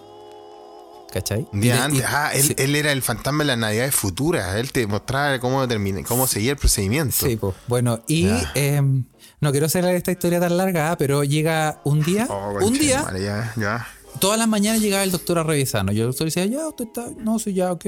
¿Cachai? 1.13 1.47
Un 1.53 1.61
día 1.61 1.77
Y 1.77 1.79
antes. 1.79 2.01
y- 2.01 2.05
ah, 2.07 2.31
él, 2.35 2.43
sí, 2.43 2.55
él 2.59 2.77
era 2.77 2.93
el 2.93 3.01
fantasma 3.03 3.43
de 3.45 3.49
las 3.49 3.59
navidades 3.59 3.95
futuras. 3.95 4.55
Él 4.57 4.71
te 4.73 4.87
mostraba 4.87 5.39
cómo 5.41 5.67
termina, 5.67 6.03
cómo 6.03 6.27
seguía 6.27 6.51
el 6.53 6.57
procedimiento. 6.59 7.15
Sí, 7.27 7.37
pues. 7.37 7.55
Bueno, 7.69 8.01
y 8.07 8.29
em, 8.55 9.05
no 9.41 9.51
quiero 9.51 9.67
hacer 9.67 9.85
esta 9.87 10.11
historia 10.13 10.41
tan 10.41 10.57
larga, 10.57 10.91
ah, 10.93 10.97
pero 10.99 11.25
llega 11.25 11.81
un 11.85 12.03
día, 12.03 12.27
Oh, 12.29 12.59
un 12.63 12.75
día, 12.75 13.03
madre, 13.03 13.23
ya, 13.25 13.53
ya. 13.57 13.87
todas 14.21 14.39
las 14.39 14.49
mañanas 14.49 14.83
llegaba 14.83 15.05
el 15.05 15.11
doctor 15.11 15.39
a 15.39 15.43
revisarnos. 15.45 15.95
Yo 15.95 16.03
el 16.03 16.09
doctor 16.11 16.27
decía, 16.27 16.45
ya, 16.45 16.69
usted 16.69 16.85
está, 16.87 17.07
no, 17.19 17.39
sí, 17.39 17.55
ya, 17.55 17.73
ok. 17.73 17.85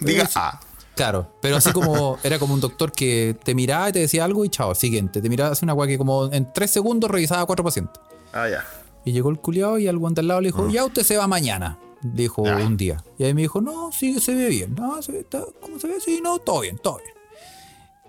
Diga, 0.00 0.28
ah. 0.36 0.60
Claro, 0.94 1.34
pero 1.40 1.56
así 1.56 1.72
como 1.72 2.18
era 2.22 2.38
como 2.38 2.52
un 2.54 2.60
doctor 2.60 2.92
que 2.92 3.34
te 3.44 3.54
miraba 3.54 3.88
y 3.88 3.92
te 3.92 3.98
decía 3.98 4.24
algo 4.24 4.44
y 4.44 4.50
chao, 4.50 4.74
siguiente. 4.74 5.20
Te 5.22 5.28
miraba 5.30 5.52
así 5.52 5.64
una 5.64 5.72
weá 5.74 5.88
que 5.88 5.96
como 5.98 6.30
en 6.32 6.52
tres 6.52 6.70
segundos 6.70 7.10
revisaba 7.10 7.42
a 7.42 7.46
cuatro 7.46 7.64
pacientes. 7.64 8.00
Ah, 8.32 8.46
ya. 8.48 8.64
Y 9.04 9.12
llegó 9.12 9.30
el 9.30 9.38
culiado 9.40 9.78
y 9.78 9.88
al 9.88 9.98
guante 9.98 10.20
al 10.20 10.28
lado 10.28 10.40
le 10.40 10.48
dijo, 10.48 10.68
ya 10.68 10.84
usted 10.84 11.02
se 11.02 11.16
va 11.16 11.26
mañana. 11.26 11.78
Dijo 12.02 12.42
un 12.66 12.76
día. 12.76 13.02
Y 13.18 13.24
ahí 13.24 13.34
me 13.34 13.42
dijo, 13.42 13.60
no, 13.60 13.90
sí, 13.92 14.18
se 14.20 14.34
ve 14.34 14.48
bien. 14.48 14.74
No, 14.74 15.00
se 15.02 15.12
ve, 15.12 15.20
está- 15.20 15.44
¿cómo 15.60 15.78
se 15.78 15.86
ve? 15.88 16.00
Sí, 16.00 16.20
no, 16.22 16.38
todo 16.38 16.60
bien, 16.60 16.78
todo 16.78 16.98
bien. 16.98 17.14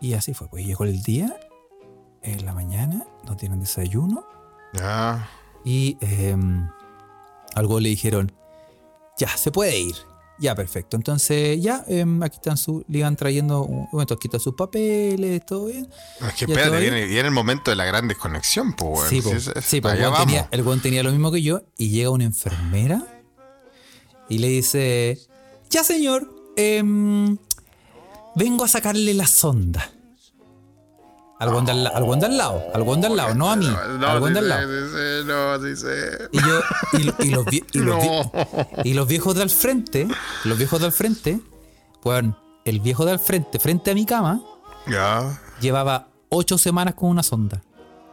Y 0.01 0.13
así 0.13 0.34
fue. 0.34 0.47
Pues 0.47 0.65
llegó 0.65 0.84
el 0.84 1.01
día, 1.03 1.36
en 2.21 2.45
la 2.45 2.53
mañana, 2.53 3.06
no 3.25 3.38
tienen 3.38 3.60
desayuno. 3.60 4.25
Y 5.63 5.97
eh, 6.01 6.36
algo 7.56 7.79
le 7.79 7.89
dijeron, 7.89 8.32
ya, 9.17 9.29
se 9.29 9.51
puede 9.51 9.79
ir. 9.79 9.95
Ya, 10.39 10.55
perfecto. 10.55 10.97
Entonces, 10.97 11.61
ya, 11.61 11.85
em, 11.87 12.21
aquí 12.23 12.37
están 12.37 12.57
su, 12.57 12.83
le 12.87 12.99
iban 12.99 13.15
trayendo, 13.15 13.63
un 13.63 13.87
momento, 13.91 14.15
aquí 14.15 14.27
están 14.27 14.39
sus 14.39 14.55
papeles, 14.55 15.45
todo 15.45 15.67
bien. 15.67 15.87
Es 16.27 16.33
que 16.33 16.47
Ya 16.47 16.53
espérate, 16.53 16.79
viene, 16.81 17.05
viene 17.05 17.27
el 17.27 17.33
momento 17.33 17.69
de 17.71 17.75
la 17.77 17.85
gran 17.85 18.07
desconexión, 18.07 18.73
pues, 18.73 19.09
sí, 19.09 19.21
po, 19.21 19.29
es- 19.31 19.47
es- 19.47 19.65
sí, 19.65 19.77
el, 19.77 19.81
tenía, 20.25 20.47
el 20.51 20.63
tenía 20.81 21.03
lo 21.03 21.11
mismo 21.11 21.31
que 21.31 21.41
yo 21.41 21.61
y 21.77 21.89
llega 21.89 22.09
una 22.09 22.23
enfermera 22.23 23.05
y 24.27 24.39
le 24.39 24.47
dice, 24.47 25.19
ya 25.69 25.83
señor, 25.83 26.33
em, 26.55 27.37
vengo 28.35 28.63
a 28.63 28.67
sacarle 28.67 29.13
la 29.13 29.27
sonda. 29.27 29.91
Al 31.43 31.49
weón 31.49 31.65
de 31.65 31.71
al, 31.71 31.88
al 31.88 32.03
weón 32.03 32.19
de 32.19 32.25
al 32.27 32.38
lado, 32.38 32.63
al 32.73 32.82
weón 32.84 33.01
de 33.01 33.08
al 33.08 33.15
lado, 33.17 33.36
no 33.36 33.51
a 33.51 33.56
mí, 33.56 33.67
No, 33.67 34.08
al 34.08 34.21
weón 34.21 34.34
sí 34.34 34.34
de 34.34 34.39
al 34.39 34.45
sé, 34.45 35.25
lado. 35.25 35.75
sé, 35.75 36.23
no. 36.32 36.32
Y 36.32 36.39
yo, 36.41 36.62
y, 37.21 37.27
y 37.27 37.29
los, 37.32 37.45
y, 37.53 37.79
los 37.79 38.03
No. 38.06 38.32
y 38.84 38.93
los 38.93 39.08
viejos 39.08 39.36
de 39.36 39.41
al 39.43 39.49
frente, 39.49 40.08
los 40.45 40.58
viejos 40.58 40.79
de 40.79 40.86
al 40.88 40.91
frente, 40.91 41.39
bueno, 42.03 42.38
el 42.65 42.79
viejo 42.79 43.06
de 43.06 43.12
al 43.12 43.19
frente, 43.19 43.60
frente 43.60 43.91
a 43.91 43.93
mi 43.93 44.06
cama, 44.06 44.41
Ya. 44.88 45.39
llevaba 45.60 46.08
ocho 46.29 46.58
semanas 46.58 46.93
con 46.95 47.10
una 47.10 47.23
sonda 47.23 47.62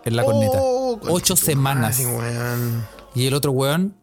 en 0.04 0.16
la 0.16 0.24
corneta. 0.24 0.58
Oh, 0.60 0.94
ocho 1.02 1.10
conche 1.10 1.34
tu 1.34 1.36
semanas. 1.36 2.00
madre. 2.00 2.70
Y 3.14 3.26
el 3.26 3.34
otro 3.34 3.52
weón, 3.52 3.94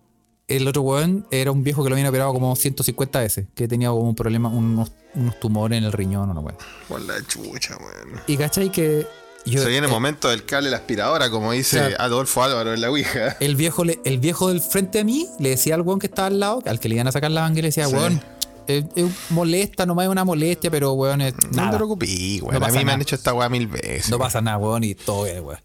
el 0.48 0.68
otro 0.68 0.82
weón 0.82 1.28
era 1.32 1.52
un 1.52 1.64
viejo 1.64 1.84
que 1.84 1.90
lo 1.90 1.96
habían 1.96 2.08
operado 2.08 2.34
como 2.34 2.56
150 2.56 3.20
veces, 3.20 3.48
que 3.56 3.68
tenía 3.68 3.90
como 3.90 4.02
un 4.10 4.16
problema, 4.16 4.50
unos, 4.50 4.92
unos 5.16 5.40
tumores 5.40 5.78
en 5.78 5.84
el 5.84 5.92
riñón 5.92 6.30
o 6.30 6.34
no, 6.34 6.40
weón. 6.42 6.58
Por 6.88 7.02
la 7.02 7.16
chucha, 7.26 7.78
weón. 7.78 8.22
Y 8.28 8.38
cachai 8.38 8.72
que 8.72 9.06
yo, 9.46 9.62
Se 9.62 9.70
viene 9.70 9.86
el 9.88 9.92
eh, 9.92 9.96
momento 9.96 10.28
del 10.30 10.44
cable 10.46 10.66
de 10.68 10.72
la 10.72 10.78
aspiradora, 10.78 11.30
como 11.30 11.52
dice. 11.54 11.96
Adolfo 12.00 12.44
Álvaro 12.44 12.74
en 12.74 12.82
la 12.82 12.90
Ouija. 12.90 13.38
el 13.40 13.56
viejo, 13.56 13.84
le- 13.86 14.00
el 14.04 14.20
viejo 14.20 14.50
del 14.50 14.60
frente 14.62 15.00
a 15.00 15.04
mí 15.04 15.28
le 15.40 15.50
decía 15.50 15.76
al 15.76 15.82
weón 15.82 16.00
que 16.00 16.08
estaba 16.08 16.28
al 16.28 16.40
lado, 16.40 16.62
al 16.66 16.80
que 16.80 16.90
le 16.90 16.96
iban 16.96 17.08
a 17.08 17.12
sacar 17.12 17.32
la 17.32 17.42
manguera, 17.42 17.64
le 17.64 17.68
decía, 17.70 17.88
Sí. 17.88 17.94
weón, 17.96 18.22
es, 18.68 18.84
es 18.96 19.06
molesta, 19.30 19.86
nomás 19.86 20.04
es 20.06 20.12
una 20.12 20.26
molestia, 20.26 20.70
pero 20.70 20.92
weón, 20.94 21.22
es 21.22 21.34
No 21.36 21.50
te 21.50 21.56
nada. 21.56 21.78
preocupes, 21.78 22.10
weón. 22.42 22.52
No 22.54 22.58
a 22.58 22.60
pasa 22.60 22.72
mí 22.74 22.78
me 22.80 22.84
nada. 22.86 22.96
han 22.96 23.02
hecho 23.02 23.16
esta 23.16 23.34
weá 23.34 23.48
mil 23.50 23.68
veces. 23.68 24.10
No 24.10 24.18
pasa 24.20 24.42
nada, 24.42 24.58
weón, 24.58 24.84
y 24.84 24.96
todo 24.96 25.24
bien, 25.24 25.44
weón. 25.44 25.60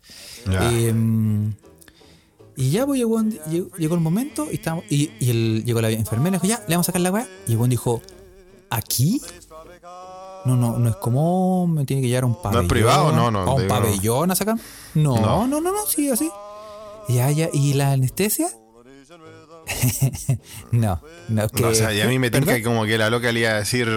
Ya. 0.50 0.60
Y 2.62 2.70
ya, 2.70 2.86
pues 2.86 2.98
llegó, 2.98 3.20
llegó, 3.76 3.94
el 3.96 4.00
momento 4.00 4.46
y, 4.50 4.54
estábamos, 4.54 4.84
y, 4.88 5.10
y 5.18 5.30
el- 5.30 5.64
llegó 5.64 5.80
la 5.80 5.90
enfermera 5.90 6.36
y 6.36 6.40
dijo, 6.40 6.46
ya, 6.46 6.62
le 6.68 6.74
vamos 6.76 6.84
a 6.84 6.88
sacar 6.88 7.00
la 7.00 7.10
weá. 7.10 7.26
Y 7.48 7.52
el 7.52 7.58
dijo, 7.70 8.00
¿aquí? 8.70 9.20
No, 10.44 10.56
no, 10.56 10.78
no 10.78 10.88
es 10.90 10.96
como 10.96 11.66
me 11.66 11.84
tiene 11.84 12.02
que 12.02 12.08
llevar 12.08 12.24
a 12.24 12.26
un 12.26 12.40
pabellón. 12.40 12.68
privado? 12.68 13.10
No, 13.12 13.30
no, 13.30 13.40
¿A 13.40 13.54
un 13.54 13.62
no. 13.62 13.68
pabellón 13.68 14.30
a 14.30 14.34
sacar? 14.36 14.56
No, 14.94 15.16
No. 15.16 15.46
no, 15.48 15.60
no, 15.60 15.72
no, 15.72 15.86
sí, 15.86 16.08
así. 16.10 16.30
Y 17.08 17.14
ya, 17.14 17.48
¿y 17.52 17.74
la 17.74 17.92
anestesia? 17.92 18.48
no, 20.72 21.00
no, 21.28 21.42
es 21.44 21.52
que. 21.52 21.62
No, 21.62 21.68
o 21.68 21.74
sea, 21.74 21.92
y 21.92 22.00
a 22.00 22.06
mí 22.06 22.18
me 22.18 22.30
tinca 22.30 22.60
como 22.62 22.84
que 22.84 22.98
la 22.98 23.10
loca 23.10 23.32
le 23.32 23.40
iba 23.40 23.50
a 23.50 23.54
decir. 23.54 23.88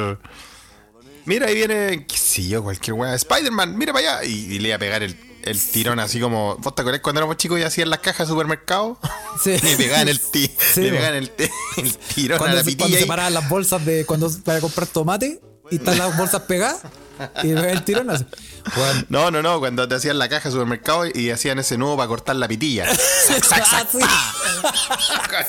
Mira, 1.26 1.48
ahí 1.48 1.56
viene, 1.56 2.06
qué 2.08 2.18
sé 2.18 2.48
yo, 2.48 2.64
cualquier 2.64 2.94
weá. 2.96 3.16
Spider-Man, 3.16 3.78
mira 3.78 3.94
para 3.94 4.18
allá. 4.20 4.26
Y, 4.28 4.54
y 4.54 4.60
le 4.60 4.68
iba 4.70 4.76
a 4.76 4.80
pegar 4.80 5.02
el, 5.04 5.16
el 5.46 5.62
tirón 5.62 6.00
así 6.00 6.20
como. 6.20 6.56
¿Vos 6.58 6.76
te 6.76 6.82
acordás 6.82 7.02
cuando 7.02 7.20
éramos 7.22 7.38
chicos 7.38 7.60
y 7.60 7.64
hacían 7.64 7.90
las 7.90 8.00
cajas 8.00 8.28
de 8.28 8.32
supermercado? 8.34 8.98
Sí. 9.44 9.58
le 9.64 9.76
pegaban 9.78 10.08
el, 10.10 10.20
ti- 10.20 10.52
Sí, 10.74 10.82
le 10.82 10.92
pegaban 10.92 11.16
el, 11.16 11.30
ti- 11.30 11.50
el 11.78 11.98
tirón 11.98 12.36
a 12.36 12.40
Cuando, 12.40 12.58
la 12.58 12.64
se, 12.64 12.78
cuando 12.78 12.98
separaban 12.98 13.34
las 13.34 13.50
bolsas 13.50 13.86
de 13.86 14.06
cuando 14.06 14.30
vas 14.46 14.58
a 14.58 14.62
comprar 14.62 14.88
tomate 14.88 15.40
y 15.72 15.76
están 15.78 15.98
las 15.98 16.16
bolsas 16.18 16.42
pegadas 16.44 16.78
y 17.44 17.48
le 17.48 17.56
pega 17.62 17.72
el 17.72 17.84
tirón 17.84 18.10
así. 18.10 18.26
Bueno, 18.76 19.04
No, 19.10 19.32
no, 19.32 19.42
no, 19.42 19.60
cuando 19.60 19.88
te 19.88 19.96
hacían 19.96 20.18
la 20.20 20.28
caja 20.28 20.50
de 20.50 20.52
supermercado 20.54 21.06
y 21.14 21.30
hacían 21.30 21.60
ese 21.60 21.78
nudo 21.78 21.96
para 21.98 22.08
cortar 22.08 22.36
la 22.36 22.48
pitilla. 22.48 22.86
Ah, 23.52 23.86
sí. 23.92 24.00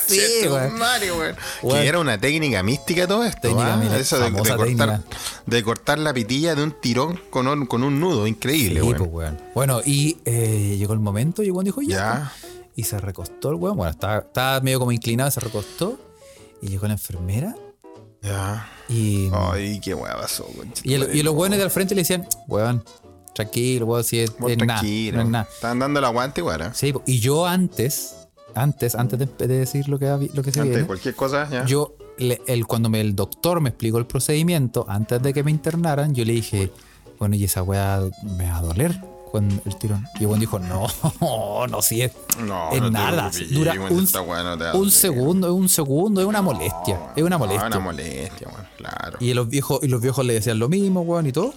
Sí, 0.09 0.21
Conche 0.21 0.45
tu 0.49 0.55
weón. 0.55 0.79
madre, 0.79 1.13
weón. 1.13 1.37
Weón. 1.63 1.81
Que 1.83 1.89
era 1.89 1.99
una 1.99 2.19
técnica 2.19 2.63
mística 2.63 3.07
todo 3.07 3.25
esto. 3.25 3.41
Técnica, 3.43 3.75
¿ah? 3.75 3.77
mira, 3.77 3.97
Eso 3.99 4.19
de, 4.19 4.33
cortar, 4.33 4.59
técnica. 4.59 5.01
De 5.47 5.63
cortar 5.63 5.99
la 5.99 6.13
pitilla 6.13 6.55
de 6.55 6.63
un 6.63 6.73
tirón 6.81 7.21
con 7.31 7.47
un, 7.49 7.67
con 7.67 7.83
un 7.85 7.99
nudo. 8.01 8.27
Increíble, 8.27 8.81
Sí, 8.81 8.87
weón. 8.87 8.99
pues, 8.99 9.11
weón. 9.13 9.39
Bueno, 9.55 9.81
y 9.85 10.19
eh, 10.25 10.77
llegó 10.79 10.93
el 10.93 11.01
momento 11.01 11.43
y 11.43 11.51
el 11.51 11.65
dijo 11.65 11.83
ya. 11.83 11.89
Ya. 11.89 12.33
pues. 12.41 12.53
Y 12.75 12.83
se 12.83 12.99
recostó 12.99 13.51
el 13.51 13.55
weón. 13.57 13.77
Bueno, 13.77 13.91
estaba, 13.91 14.19
estaba 14.19 14.61
medio 14.61 14.79
como 14.79 14.93
inclinado, 14.93 15.31
se 15.31 15.41
recostó. 15.41 15.99
Y 16.61 16.69
llegó 16.69 16.87
la 16.87 16.95
enfermera. 16.95 17.55
Ya. 18.23 18.69
Y, 18.89 19.29
Ay, 19.33 19.79
qué 19.81 19.95
tu 20.83 20.89
y, 20.91 20.95
el- 20.95 21.15
y 21.15 21.23
los 21.23 21.35
weones 21.35 21.59
de 21.59 21.65
al 21.65 21.71
frente 21.71 21.95
le 21.95 22.01
decían, 22.03 22.27
weón, 22.49 22.83
tranquilo, 23.35 23.87
weón, 23.87 24.05
si 24.05 24.19
es, 24.21 24.31
es 24.31 24.41
nada. 24.41 24.57
tranquilo. 24.81 25.17
No 25.19 25.23
es 25.23 25.29
nada. 25.29 25.49
Estaban 25.53 25.79
dando 25.79 25.99
el 26.01 26.05
aguante, 26.05 26.43
weón. 26.43 26.75
Sí, 26.75 26.93
po. 26.93 27.03
y 27.07 27.21
yo 27.21 27.47
antes, 27.47 28.17
antes, 28.55 28.95
antes 28.95 29.19
de, 29.19 29.27
de 29.27 29.59
decir 29.59 29.89
lo 29.89 29.99
que, 29.99 30.07
lo 30.07 30.43
que 30.43 30.51
se 30.53 30.61
Antes 30.61 30.63
de 30.63 30.63
viene, 30.71 30.87
cualquier 30.87 31.15
cosa, 31.15 31.49
ya. 31.51 31.65
yo, 31.67 31.95
el, 32.19 32.67
cuando 32.67 32.89
me, 32.89 33.01
el 33.01 33.15
doctor 33.15 33.61
me 33.61 33.69
explicó 33.71 33.99
el 33.99 34.07
procedimiento, 34.07 34.85
antes 34.89 35.23
de 35.23 35.33
que 35.33 35.43
me 35.43 35.51
internaran, 35.51 36.15
yo 36.15 36.25
le 36.25 36.33
dije, 36.33 36.71
bueno, 37.19 37.37
y 37.37 37.45
esa 37.45 37.63
weá 37.63 38.01
me 38.39 38.49
va 38.51 38.59
a 38.59 38.63
doler. 38.63 38.99
cuando 39.31 39.61
el 39.65 39.77
tirón. 39.77 40.05
Y 40.19 40.25
el 40.25 40.39
dijo, 40.39 40.59
no, 40.59 40.87
no, 41.69 41.83
sí 41.83 42.03
es, 42.03 42.13
No, 42.47 42.71
es 42.73 42.81
no 42.81 42.91
nada. 42.91 43.31
Dura 43.51 43.73
un, 43.75 43.89
no 43.89 44.79
un 44.79 44.91
segundo, 44.91 45.47
es 45.49 45.53
un 45.53 45.69
segundo, 45.69 46.21
es 46.21 46.27
una 46.27 46.43
molestia. 46.43 47.13
es 47.17 47.23
una 47.23 47.37
No, 47.37 47.41
molestia. 47.41 47.67
una 47.67 47.79
molestia, 47.81 48.49
weón, 48.49 48.67
claro. 48.77 49.19
Y 49.21 49.35
los 49.35 49.49
viejos, 49.49 49.81
y 49.83 49.89
los 49.89 50.01
viejos 50.01 50.25
le 50.25 50.35
decían 50.35 50.59
lo 50.59 50.69
mismo, 50.69 51.03
weón, 51.03 51.27
y 51.27 51.33
todo. 51.33 51.53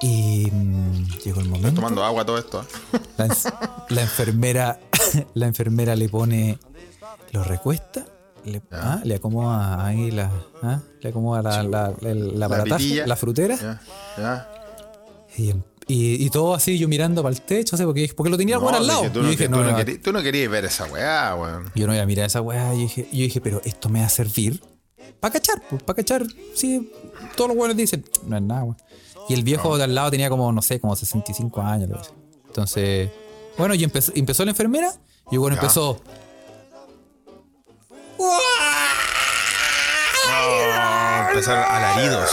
Y 0.00 0.48
mm, 0.50 1.06
llegó 1.24 1.40
el 1.40 1.48
momento. 1.48 1.80
Tomando 1.80 2.04
agua 2.04 2.24
todo 2.24 2.38
esto. 2.38 2.62
¿eh? 2.62 3.28
La 3.88 4.02
enfermera, 4.02 4.78
la 5.34 5.46
enfermera 5.46 5.96
le 5.96 6.08
pone, 6.08 6.58
lo 7.32 7.42
recuesta, 7.44 8.06
le, 8.48 8.62
ah, 8.72 9.00
le 9.04 9.14
acomoda 9.16 9.84
ahí 9.84 10.10
la, 10.10 10.30
ah, 10.62 10.80
le 11.00 11.08
acomoda 11.10 11.42
la, 11.42 11.62
la, 11.62 11.92
el- 12.02 12.38
la, 12.38 12.46
aparataje, 12.46 12.82
pitilla. 12.84 13.06
la 13.06 13.16
frutera. 13.16 13.56
Ya, 13.56 13.80
ya. 14.18 14.48
Y, 15.36 15.50
y, 15.86 16.24
y 16.26 16.30
todo 16.30 16.54
así, 16.54 16.78
yo 16.78 16.88
mirando 16.88 17.22
para 17.22 17.34
el 17.34 17.40
techo, 17.42 17.76
¿sí? 17.76 17.84
porque, 17.84 18.10
porque 18.16 18.30
lo 18.30 18.36
tenía 18.36 18.56
el 18.56 18.60
No, 18.62 18.68
al 18.68 18.86
lado. 18.86 19.10
tú 19.10 19.22
no, 19.22 19.28
dije, 19.30 19.44
que- 19.44 19.48
no, 19.48 19.58
tú 19.58 19.62
no 19.64 19.70
no, 19.70 19.76
querí- 19.78 20.02
tú 20.02 20.12
no 20.12 20.22
querías 20.22 20.50
ver 20.50 20.64
esa 20.64 20.84
weá, 20.86 21.34
weón. 21.36 21.70
yo 21.74 21.86
no 21.86 21.92
voy 21.92 22.00
a 22.00 22.06
mirar 22.06 22.26
esa 22.26 22.40
weá. 22.40 22.72
Yo 22.74 22.80
dije, 22.80 23.08
yo 23.12 23.18
dije, 23.18 23.40
pero 23.40 23.60
esto 23.64 23.88
me 23.88 24.00
va 24.00 24.06
a 24.06 24.10
servir 24.10 24.60
para 25.20 25.32
cachar, 25.34 25.62
pues, 25.70 25.82
para 25.82 25.96
cachar. 25.96 26.24
Sí, 26.54 26.92
todos 27.36 27.48
los 27.48 27.56
weones 27.58 27.76
dicen, 27.76 28.04
no 28.26 28.36
es 28.36 28.42
nada, 28.42 28.62
weón. 28.64 28.76
Y 29.28 29.34
el 29.34 29.42
viejo 29.44 29.76
de 29.76 29.84
al 29.84 29.94
lado 29.94 30.10
tenía 30.10 30.28
como, 30.30 30.50
no 30.52 30.62
sé, 30.62 30.80
como 30.80 30.96
65 30.96 31.60
años. 31.60 32.12
Entonces, 32.46 33.10
bueno, 33.58 33.74
y 33.74 33.84
empezó, 33.84 34.10
empezó 34.14 34.44
la 34.44 34.50
enfermera 34.52 34.92
y 35.30 35.36
Ya. 35.54 35.60
empezó. 35.60 36.00
Oh, 40.30 41.26
empezaron 41.30 41.64
alaridos. 41.64 42.30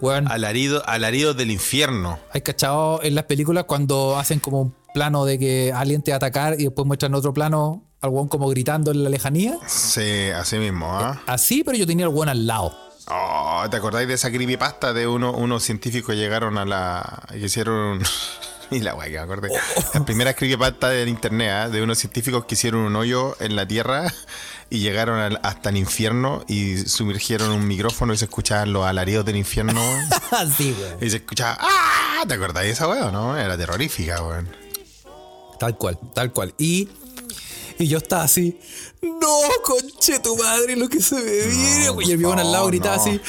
Weón, 0.00 0.28
Alaridos, 0.30 0.82
alaridos 0.86 1.36
del 1.36 1.50
infierno. 1.50 2.18
¿hay 2.32 2.42
cachado 2.42 3.00
en 3.02 3.14
las 3.14 3.24
películas 3.24 3.64
cuando 3.64 4.18
hacen 4.18 4.38
como 4.38 4.60
un 4.60 4.74
plano 4.92 5.24
de 5.24 5.38
que 5.38 5.72
alguien 5.74 6.02
te 6.02 6.10
va 6.10 6.16
a 6.16 6.18
atacar 6.18 6.60
y 6.60 6.64
después 6.64 6.86
muestran 6.86 7.14
otro 7.14 7.32
plano 7.32 7.84
al 8.02 8.10
weón 8.10 8.28
como 8.28 8.48
gritando 8.48 8.90
en 8.90 9.02
la 9.02 9.08
lejanía? 9.08 9.56
Sí, 9.66 10.28
así 10.30 10.58
mismo, 10.58 10.86
¿ah? 10.92 11.22
Así, 11.26 11.64
pero 11.64 11.78
yo 11.78 11.86
tenía 11.86 12.04
al 12.06 12.12
weón 12.12 12.28
al 12.28 12.46
lado. 12.46 12.76
Oh, 13.08 13.64
¿te 13.70 13.76
acordáis 13.76 14.08
de 14.08 14.14
esa 14.14 14.30
creepypasta 14.30 14.92
de 14.92 15.06
uno, 15.06 15.32
unos 15.32 15.62
científicos 15.62 16.14
llegaron 16.16 16.58
a 16.58 16.64
la. 16.64 17.22
que 17.30 17.38
hicieron. 17.38 18.02
y 18.70 18.80
la 18.80 18.94
weá 18.94 19.06
que 19.06 19.12
me 19.12 19.18
acordé. 19.18 19.48
La 19.94 20.04
primera 20.04 20.34
creepypasta 20.34 20.88
del 20.90 21.08
internet, 21.08 21.50
¿ah? 21.52 21.68
de 21.68 21.82
unos 21.82 21.98
científicos 21.98 22.44
que 22.46 22.54
hicieron 22.54 22.80
un 22.80 22.96
hoyo 22.96 23.36
en 23.40 23.56
la 23.56 23.66
tierra 23.66 24.12
y 24.70 24.78
llegaron 24.80 25.18
al- 25.20 25.40
hasta 25.42 25.70
el 25.70 25.76
infierno 25.76 26.44
y 26.48 26.78
sumergieron 26.78 27.50
un 27.50 27.66
micrófono 27.66 28.12
y 28.14 28.16
se 28.18 28.24
escuchaban 28.24 28.72
los 28.72 28.84
alaridos 28.86 29.24
del 29.24 29.36
infierno. 29.36 29.80
Así, 30.30 30.74
weón. 30.80 30.98
y 31.00 31.10
se 31.10 31.16
escuchaba. 31.16 31.58
¡Ah! 31.60 32.24
¿Te 32.26 32.34
acordáis 32.34 32.66
de 32.68 32.72
esa 32.72 32.88
weá 32.88 33.06
o 33.06 33.10
no? 33.12 33.36
Era 33.36 33.56
terrorífica, 33.56 34.22
weón. 34.22 34.48
Tal 35.58 35.76
cual, 35.78 35.98
tal 36.14 36.32
cual. 36.32 36.54
Y, 36.58 36.88
y 37.78 37.86
yo 37.86 37.98
estaba 37.98 38.24
así, 38.24 38.58
no, 39.02 39.38
conche 39.62 40.18
tu 40.18 40.36
madre, 40.36 40.74
lo 40.76 40.88
que 40.88 41.00
se 41.00 41.14
me 41.16 41.22
viene. 41.46 41.92
por 41.92 42.02
y 42.02 42.10
el 42.12 42.16
viejo 42.18 42.32
al 42.32 42.50
lado 42.50 42.66
gritaba 42.66 42.96
no. 42.96 43.02
así, 43.02 43.20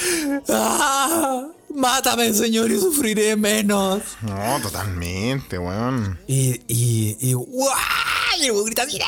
¡ah! 0.50 1.44
Mátame, 1.76 2.34
señor, 2.34 2.72
y 2.72 2.80
sufriré 2.80 3.36
menos. 3.36 4.02
No, 4.22 4.60
totalmente, 4.62 5.58
weón. 5.60 6.20
Y, 6.28 6.62
y, 6.68 7.18
y, 7.20 7.34
¡guau! 7.34 7.74
Y 8.42 8.46
el 8.46 8.64
grita, 8.64 8.86
¡mira, 8.86 9.06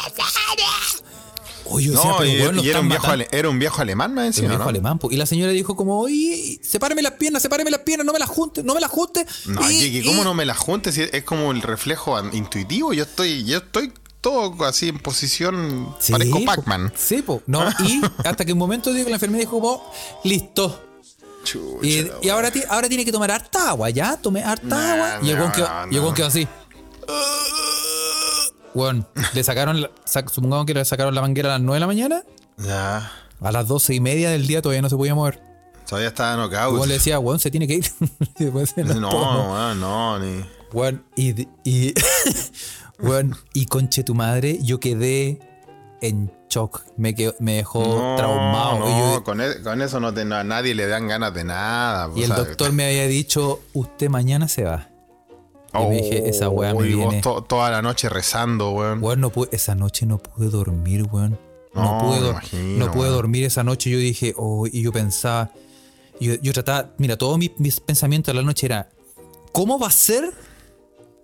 Oye, 1.70 1.88
yo 1.88 1.92
decía, 1.94 2.10
No, 2.12 2.18
pero 2.18 2.30
y, 2.32 2.54
lo 2.56 2.64
y 2.64 2.70
era, 2.70 2.80
un 2.80 2.88
viejo 2.88 3.08
ale- 3.08 3.28
era 3.30 3.50
un 3.50 3.60
viejo 3.60 3.82
alemán, 3.82 4.14
más 4.14 4.28
encima, 4.28 4.48
viejo 4.50 4.64
¿no? 4.64 4.70
alemán, 4.70 5.00
po. 5.00 5.12
y 5.12 5.18
la 5.18 5.26
señora 5.26 5.52
dijo 5.52 5.76
como, 5.76 6.00
oye, 6.00 6.60
sepárame 6.64 7.02
las 7.02 7.14
piernas, 7.14 7.42
sepárame 7.42 7.70
las 7.72 7.82
piernas, 7.82 8.06
no 8.06 8.14
me 8.14 8.20
las 8.20 8.30
juntes, 8.30 8.64
no 8.64 8.74
me 8.74 8.80
las 8.80 8.90
juntes. 8.90 9.26
No, 9.48 9.70
Y- 9.70 10.02
¿cómo 10.06 10.24
no 10.24 10.34
me 10.34 10.46
la 10.46 10.56
juntes? 10.56 10.98
Es 10.98 11.24
como 11.24 11.52
el 11.52 11.62
reflejo 11.62 12.18
intuitivo. 12.34 12.94
Yo 12.94 13.04
estoy, 13.04 13.44
yo 13.44 13.58
estoy 13.58 13.92
todo 14.22 14.64
así 14.66 14.88
en 14.90 15.00
posición. 15.00 15.94
Sí, 16.00 16.14
parezco. 16.14 16.44
Pac-Man. 16.46 16.94
Sí, 16.96 17.22
po. 17.22 17.42
No, 17.48 17.68
y 17.86 18.02
hasta 18.26 18.46
que 18.46 18.54
un 18.54 18.60
momento 18.60 18.94
digo 18.94 19.06
que 19.06 19.12
la 19.12 19.18
enfermera 19.18 19.42
dijo 19.42 19.60
como, 19.60 19.92
listo. 20.24 20.84
Chucha, 21.48 21.88
Y, 22.22 22.30
ahora, 22.30 22.52
ahora 22.70 22.88
tiene 22.90 23.06
que 23.06 23.12
tomar 23.12 23.32
harta 23.32 23.70
agua, 23.70 23.90
¿ya? 23.90 24.18
Tome 24.18 24.44
harta 24.44 24.66
Nah, 24.68 24.94
agua. 25.16 25.20
Y 25.28 25.30
el 25.32 25.40
weón 25.40 25.52
quedó, 25.52 25.68
no, 26.24 26.26
así. 26.26 26.48
Weón, 28.74 29.08
le 29.34 29.44
sacaron, 29.44 29.82
la- 29.82 29.92
sac- 30.06 30.30
supongamos 30.30 30.66
que 30.66 30.74
le 30.74 30.86
sacaron 30.86 31.16
la 31.16 31.22
manguera 31.22 31.50
a 31.50 31.52
las 31.54 31.62
9 31.62 31.76
de 31.76 31.80
la 31.80 31.88
mañana. 31.88 32.24
Ya. 32.58 33.12
A 33.42 33.52
las 33.52 33.68
12 33.68 33.96
y 33.96 34.00
media 34.00 34.30
del 34.30 34.46
día 34.46 34.62
todavía 34.62 34.82
no 34.82 34.90
se 34.90 34.96
podía 34.98 35.16
mover. 35.16 35.42
Todavía 35.88 36.10
estaba 36.10 36.36
knockout. 36.36 36.74
weón 36.74 36.88
le 36.90 36.96
decía, 36.96 37.18
weón, 37.20 37.40
se 37.40 37.50
tiene 37.50 37.68
que 37.68 37.76
ir. 37.76 37.92
No, 38.40 39.10
weón, 39.10 39.80
no, 39.80 40.20
ni. 40.20 40.46
Weón, 40.74 41.04
y, 41.16 41.48
y, 41.64 41.94
weón, 43.00 43.36
y 43.54 43.66
conche 43.68 44.04
tu 44.04 44.14
madre, 44.14 44.60
yo 44.62 44.80
quedé 44.80 45.40
en 46.02 46.32
shock. 46.50 46.84
Me, 46.98 47.14
quedó- 47.16 47.36
me 47.40 47.56
dejó 47.56 47.84
No, 47.84 48.16
traumado. 48.18 48.80
no, 48.80 49.16
yo- 49.16 49.24
con, 49.24 49.42
e- 49.42 49.62
con 49.64 49.82
eso 49.82 50.00
no 50.00 50.14
te, 50.14 50.22
a 50.22 50.44
nadie 50.44 50.74
le 50.76 50.88
dan 50.88 51.08
ganas 51.08 51.34
de 51.34 51.44
nada. 51.44 52.10
y 52.16 52.22
el 52.24 52.28
sea, 52.28 52.38
doctor 52.38 52.72
me 52.72 52.86
había 52.86 53.08
dicho, 53.08 53.60
usted 53.74 54.10
mañana 54.10 54.48
se 54.48 54.64
va. 54.64 54.90
Y 55.74 55.86
me 55.88 55.96
dije, 56.02 56.30
esa 56.30 56.50
weá 56.50 56.74
me 56.74 56.80
Oh, 56.80 56.86
y 56.86 56.94
vos 56.96 57.08
viene. 57.10 57.22
to- 57.22 57.44
toda 57.44 57.70
la 57.70 57.82
noche 57.82 58.10
rezando, 58.10 58.72
weón. 58.72 59.04
Weón, 59.04 59.20
no 59.22 59.30
pude- 59.32 59.50
esa 59.52 59.76
noche 59.76 60.06
no 60.06 60.18
pude 60.18 60.50
dormir, 60.50 61.04
weón. 61.12 61.38
No, 61.74 61.84
No, 61.84 62.00
pude, 62.00 62.16
me 62.20 62.26
dor- 62.26 62.32
imagino, 62.32 62.86
no 62.86 62.92
pude 62.92 63.02
weón. 63.04 63.14
dormir 63.16 63.44
esa 63.44 63.64
noche. 63.64 63.90
Yo 63.92 63.98
dije, 64.00 64.34
oh, 64.38 64.66
y 64.66 64.82
yo 64.82 64.92
pensaba, 64.92 65.52
yo, 66.20 66.34
yo 66.42 66.54
trataba, 66.54 66.90
mira, 66.98 67.18
todos 67.18 67.38
mis, 67.38 67.52
mis 67.60 67.80
pensamientos 67.80 68.34
de 68.34 68.40
la 68.42 68.46
noche 68.46 68.66
era, 68.66 68.90
¿cómo 69.52 69.78
va 69.78 69.88
a 69.88 69.92
ser? 69.92 70.32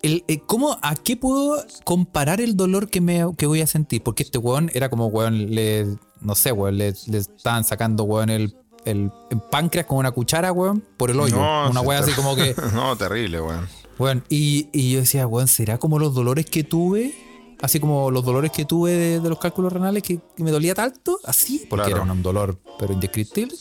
El, 0.04 0.24
eh, 0.28 0.42
¿Cómo, 0.46 0.78
a 0.82 0.96
qué 0.96 1.16
puedo 1.18 1.64
comparar 1.86 2.42
el 2.42 2.56
dolor 2.58 2.90
que, 2.90 3.00
me, 3.02 3.26
que 3.38 3.46
voy 3.48 3.62
a 3.62 3.68
sentir? 3.68 4.04
Porque 4.04 4.24
este 4.24 4.38
weón 4.38 4.70
era 4.74 4.90
como, 4.90 5.08
weón, 5.08 5.56
le, 5.56 5.88
no 6.22 6.36
sé, 6.36 6.52
weón, 6.52 6.78
le, 6.78 6.94
le 7.08 7.18
estaban 7.18 7.64
sacando, 7.64 8.04
weón, 8.04 8.30
el, 8.30 8.54
el, 8.86 9.10
páncreas 9.50 9.88
con 9.88 9.98
una 10.00 10.12
cuchara, 10.12 10.52
weón, 10.52 10.84
por 10.98 11.10
el 11.10 11.20
hoyo. 11.20 11.38
No, 11.38 11.70
una 11.72 11.82
te- 11.82 11.94
así 11.96 12.12
como 12.12 12.36
que... 12.36 12.54
no, 12.74 12.96
terrible, 12.98 13.40
weón. 13.42 13.68
Bueno, 13.98 14.22
y, 14.28 14.68
y 14.74 14.92
yo 14.92 15.00
decía, 15.00 15.26
weón, 15.26 15.48
¿será 15.48 15.78
como 15.78 15.98
los 16.00 16.14
dolores 16.14 16.46
que 16.48 16.64
tuve? 16.66 17.14
Así 17.62 17.80
como 17.80 18.12
los 18.12 18.26
dolores 18.26 18.52
que 18.52 18.66
tuve 18.66 18.92
de, 18.92 19.20
de 19.22 19.30
los 19.30 19.40
cálculos 19.40 19.72
renales 19.72 20.04
que, 20.04 20.20
que 20.36 20.44
me 20.44 20.52
dolía 20.52 20.76
tanto, 20.76 21.18
así, 21.24 21.66
porque 21.70 21.86
Claro. 21.86 22.04
era 22.04 22.12
un 22.12 22.22
dolor, 22.22 22.60
pero 22.78 22.92
indescriptible. 22.92 23.56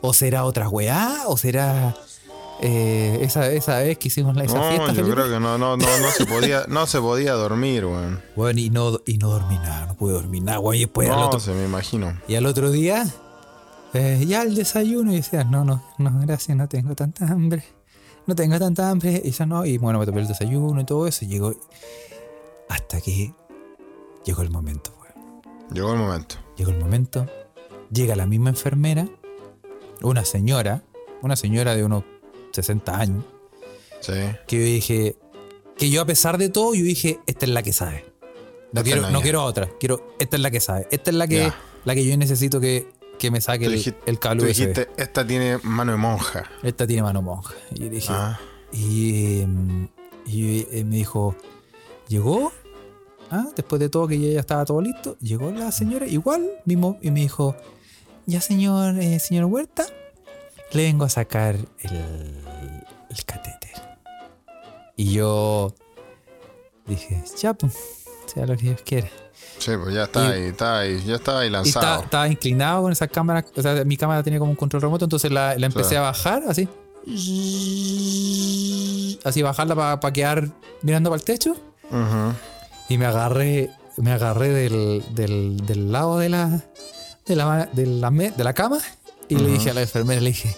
¿O 0.00 0.14
será 0.14 0.44
otra 0.46 0.70
weá? 0.70 1.24
¿O 1.26 1.36
será 1.36 1.94
eh, 2.60 3.18
esa, 3.22 3.50
esa 3.50 3.78
vez 3.78 3.98
que 3.98 4.08
hicimos 4.08 4.36
la, 4.36 4.44
esa 4.44 4.56
No, 4.58 4.68
fiesta? 4.86 4.92
yo 4.92 5.10
creo 5.12 5.24
que 5.24 5.40
no, 5.40 5.58
no, 5.58 5.76
no, 5.76 5.98
no 5.98 6.10
se 6.16 6.26
podía, 6.26 6.64
no 6.68 6.86
se 6.86 7.00
podía 7.00 7.32
dormir, 7.32 7.84
weón. 7.84 8.20
Bueno, 8.36 8.60
y 8.60 8.70
no, 8.70 9.00
y 9.06 9.18
no 9.18 9.30
dormí 9.30 9.56
nada, 9.56 9.86
no 9.86 9.94
pude 9.94 10.12
dormir 10.12 10.42
nada, 10.42 10.60
weón. 10.60 10.76
Y 10.76 10.80
después 10.80 11.10
al 11.10 11.18
otro, 11.18 11.40
se 11.40 11.52
me 11.52 11.64
imagino. 11.64 12.16
y 12.28 12.34
al 12.36 12.46
otro 12.46 12.70
día, 12.70 13.06
eh, 13.94 14.24
ya 14.26 14.42
el 14.42 14.54
desayuno, 14.54 15.12
y 15.12 15.16
decía, 15.16 15.44
no, 15.44 15.64
no, 15.64 15.82
no, 15.98 16.20
gracias, 16.20 16.56
no 16.56 16.68
tengo 16.68 16.94
tanta 16.94 17.26
hambre. 17.26 17.64
No 18.26 18.36
tengo 18.36 18.56
tanta 18.58 18.88
hambre. 18.88 19.20
Y 19.24 19.32
ya 19.32 19.46
no, 19.46 19.66
y 19.66 19.78
bueno, 19.78 19.98
me 19.98 20.06
tomé 20.06 20.20
el 20.20 20.28
desayuno 20.28 20.80
y 20.80 20.84
todo 20.84 21.08
eso. 21.08 21.24
Y 21.24 21.28
llegó. 21.28 21.54
Hasta 22.68 23.00
que 23.00 23.34
llegó 24.24 24.42
el 24.42 24.50
momento, 24.50 24.92
weón. 25.02 25.42
Llegó 25.74 25.92
el 25.92 25.98
momento. 25.98 26.36
Llegó 26.56 26.70
el 26.70 26.78
momento. 26.78 27.26
Llega 27.90 28.14
la 28.16 28.26
misma 28.26 28.50
enfermera, 28.50 29.06
una 30.02 30.24
señora, 30.24 30.82
una 31.20 31.34
señora 31.36 31.74
de 31.74 31.84
unos 31.84 32.04
60 32.52 32.96
años, 32.98 33.24
Sí. 34.00 34.12
que 34.46 34.58
yo 34.58 34.64
dije, 34.64 35.16
que 35.76 35.90
yo 35.90 36.02
a 36.02 36.06
pesar 36.06 36.38
de 36.38 36.48
todo, 36.48 36.74
yo 36.74 36.84
dije, 36.84 37.20
esta 37.26 37.46
es 37.46 37.52
la 37.52 37.62
que 37.62 37.72
sabe. 37.72 38.04
No, 38.72 38.80
Esta 38.80 38.82
quiero, 38.82 39.02
no 39.02 39.08
mía. 39.10 39.22
quiero 39.22 39.44
otra, 39.44 39.68
quiero, 39.78 40.14
esta 40.18 40.36
es 40.36 40.42
la 40.42 40.50
que 40.50 40.60
sabe. 40.60 40.88
Esta 40.90 41.10
es 41.10 41.16
la 41.16 41.26
que, 41.28 41.52
la 41.84 41.94
que 41.94 42.04
yo 42.06 42.16
necesito 42.16 42.58
que, 42.60 42.88
que 43.18 43.30
me 43.30 43.40
saque 43.40 43.66
el, 43.66 43.72
dijiste, 43.72 43.98
el 44.06 44.18
cable 44.18 44.40
tú 44.42 44.44
USB. 44.50 44.58
dijiste, 44.68 44.88
esta 44.96 45.26
tiene 45.26 45.58
mano 45.62 45.92
de 45.92 45.98
monja. 45.98 46.44
Esta 46.62 46.86
tiene 46.86 47.02
mano 47.02 47.20
monja. 47.22 47.54
Y 47.74 47.80
yo 47.80 47.88
dije, 47.90 48.08
Ah, 48.10 48.40
y, 48.72 49.40
em, 49.42 49.88
y, 50.26 50.66
eh, 50.70 50.84
me 50.84 50.96
dijo, 50.96 51.36
llegó, 52.08 52.52
ah, 53.30 53.48
después 53.54 53.78
de 53.80 53.88
todo 53.88 54.08
que 54.08 54.18
ya 54.18 54.40
estaba 54.40 54.64
todo 54.64 54.80
listo, 54.80 55.16
llegó 55.20 55.50
la 55.50 55.70
señora 55.70 56.06
igual 56.06 56.48
mismo 56.64 56.98
y 57.02 57.10
me 57.10 57.20
dijo, 57.20 57.54
ya 58.26 58.40
señor, 58.40 58.98
eh, 58.98 59.18
señor 59.20 59.44
Huerta, 59.46 59.84
le 60.72 60.82
vengo 60.84 61.04
a 61.04 61.08
sacar 61.08 61.54
el, 61.56 62.44
el 63.10 63.24
catéter. 63.24 63.70
Y 64.96 65.12
yo 65.12 65.74
dije, 66.86 67.22
ya, 67.40 67.56
sea 68.26 68.46
lo 68.46 68.56
que 68.56 68.62
Dios 68.62 68.80
quiera. 68.84 69.08
sí, 69.58 69.72
pues 69.82 69.94
ya 69.94 70.04
está 70.04 70.24
Y- 70.24 70.32
ahí, 70.32 70.42
está 70.48 70.78
ahí, 70.80 71.02
ya 71.04 71.14
estaba 71.16 71.40
ahí 71.40 71.48
Y 71.48 71.50
lanzado. 71.50 71.84
estaba, 71.86 72.04
estaba 72.04 72.28
inclinado 72.28 72.82
con 72.82 72.92
esa 72.92 73.08
cámara, 73.08 73.44
o 73.56 73.62
sea, 73.62 73.84
mi 73.84 73.96
cámara 73.96 74.22
tenía 74.22 74.38
como 74.38 74.50
un 74.52 74.56
control 74.56 74.82
remoto, 74.82 75.04
entonces 75.04 75.30
la, 75.30 75.56
la 75.56 75.66
empecé 75.66 75.90
Sí. 75.90 75.94
a 75.96 76.00
bajar 76.02 76.42
así. 76.48 76.68
Así 79.24 79.42
bajarla 79.42 79.98
para 80.00 80.12
quedar 80.12 80.48
mirando 80.82 81.10
para 81.10 81.18
el 81.20 81.24
techo. 81.24 81.54
Y 82.88 82.98
me 82.98 83.06
agarré, 83.06 83.70
me 83.98 84.12
agarré 84.12 84.48
del, 84.48 85.04
del, 85.14 85.58
del 85.66 85.92
lado 85.92 86.18
de 86.18 86.28
la, 86.28 86.60
de 87.26 87.36
la, 87.36 87.66
de 87.72 87.86
la, 87.86 88.10
me- 88.10 88.30
de 88.30 88.44
la 88.44 88.52
cama 88.54 88.78
y 89.32 89.36
le 89.36 89.48
dije 89.52 89.70
a 89.70 89.74
la 89.74 89.82
enfermera, 89.82 90.20
le 90.20 90.28
dije, 90.30 90.56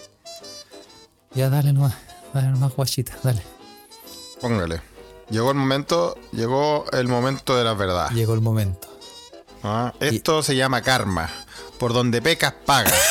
ya 1.34 1.48
dale 1.50 1.72
nomás, 1.72 1.94
dale 2.32 2.48
nomás 2.48 2.72
guachita, 2.74 3.16
dale. 3.22 3.42
Póngale. 4.40 4.80
Llegó 5.30 5.50
el 5.50 5.56
momento, 5.56 6.18
llegó 6.32 6.84
el 6.92 7.08
momento 7.08 7.56
de 7.56 7.64
la 7.64 7.74
verdad. 7.74 8.10
Llegó 8.10 8.34
el 8.34 8.40
momento. 8.40 8.88
Ah, 9.62 9.94
Esto 10.00 10.42
se 10.42 10.54
llama 10.56 10.82
karma. 10.82 11.30
Por 11.78 11.92
donde 11.92 12.20
pecas, 12.22 12.54
pagas. 12.64 12.92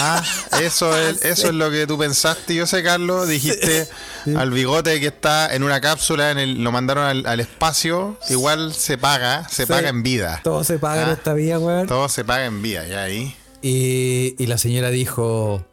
Ah, 0.00 0.22
eso 0.60 0.96
es, 0.96 1.24
eso 1.24 1.48
es 1.48 1.54
lo 1.54 1.70
que 1.70 1.86
tú 1.86 1.98
pensaste. 1.98 2.54
Yo 2.54 2.66
sé, 2.66 2.84
Carlos, 2.84 3.26
dijiste 3.26 3.88
al 4.36 4.50
bigote 4.50 5.00
que 5.00 5.06
está 5.08 5.52
en 5.52 5.64
una 5.64 5.80
cápsula, 5.80 6.30
en 6.30 6.38
el, 6.38 6.62
lo 6.62 6.70
mandaron 6.70 7.04
al, 7.04 7.26
al 7.26 7.40
espacio. 7.40 8.16
Igual 8.28 8.74
se 8.74 8.96
paga, 8.98 9.48
se 9.48 9.64
Sí. 9.66 9.72
paga 9.72 9.88
en 9.88 10.02
vida. 10.04 10.40
Todo 10.44 10.62
se 10.62 10.78
paga 10.78 11.02
en 11.04 11.08
Ah. 11.08 11.12
esta 11.14 11.32
vida, 11.32 11.58
weón. 11.58 11.86
Todo 11.88 12.08
se 12.08 12.24
paga 12.24 12.44
en 12.44 12.62
vida, 12.62 12.86
ya 12.86 13.02
ahí. 13.04 13.34
Y, 13.60 14.34
y 14.38 14.46
la 14.46 14.58
señora 14.58 14.90
dijo, 14.90 15.64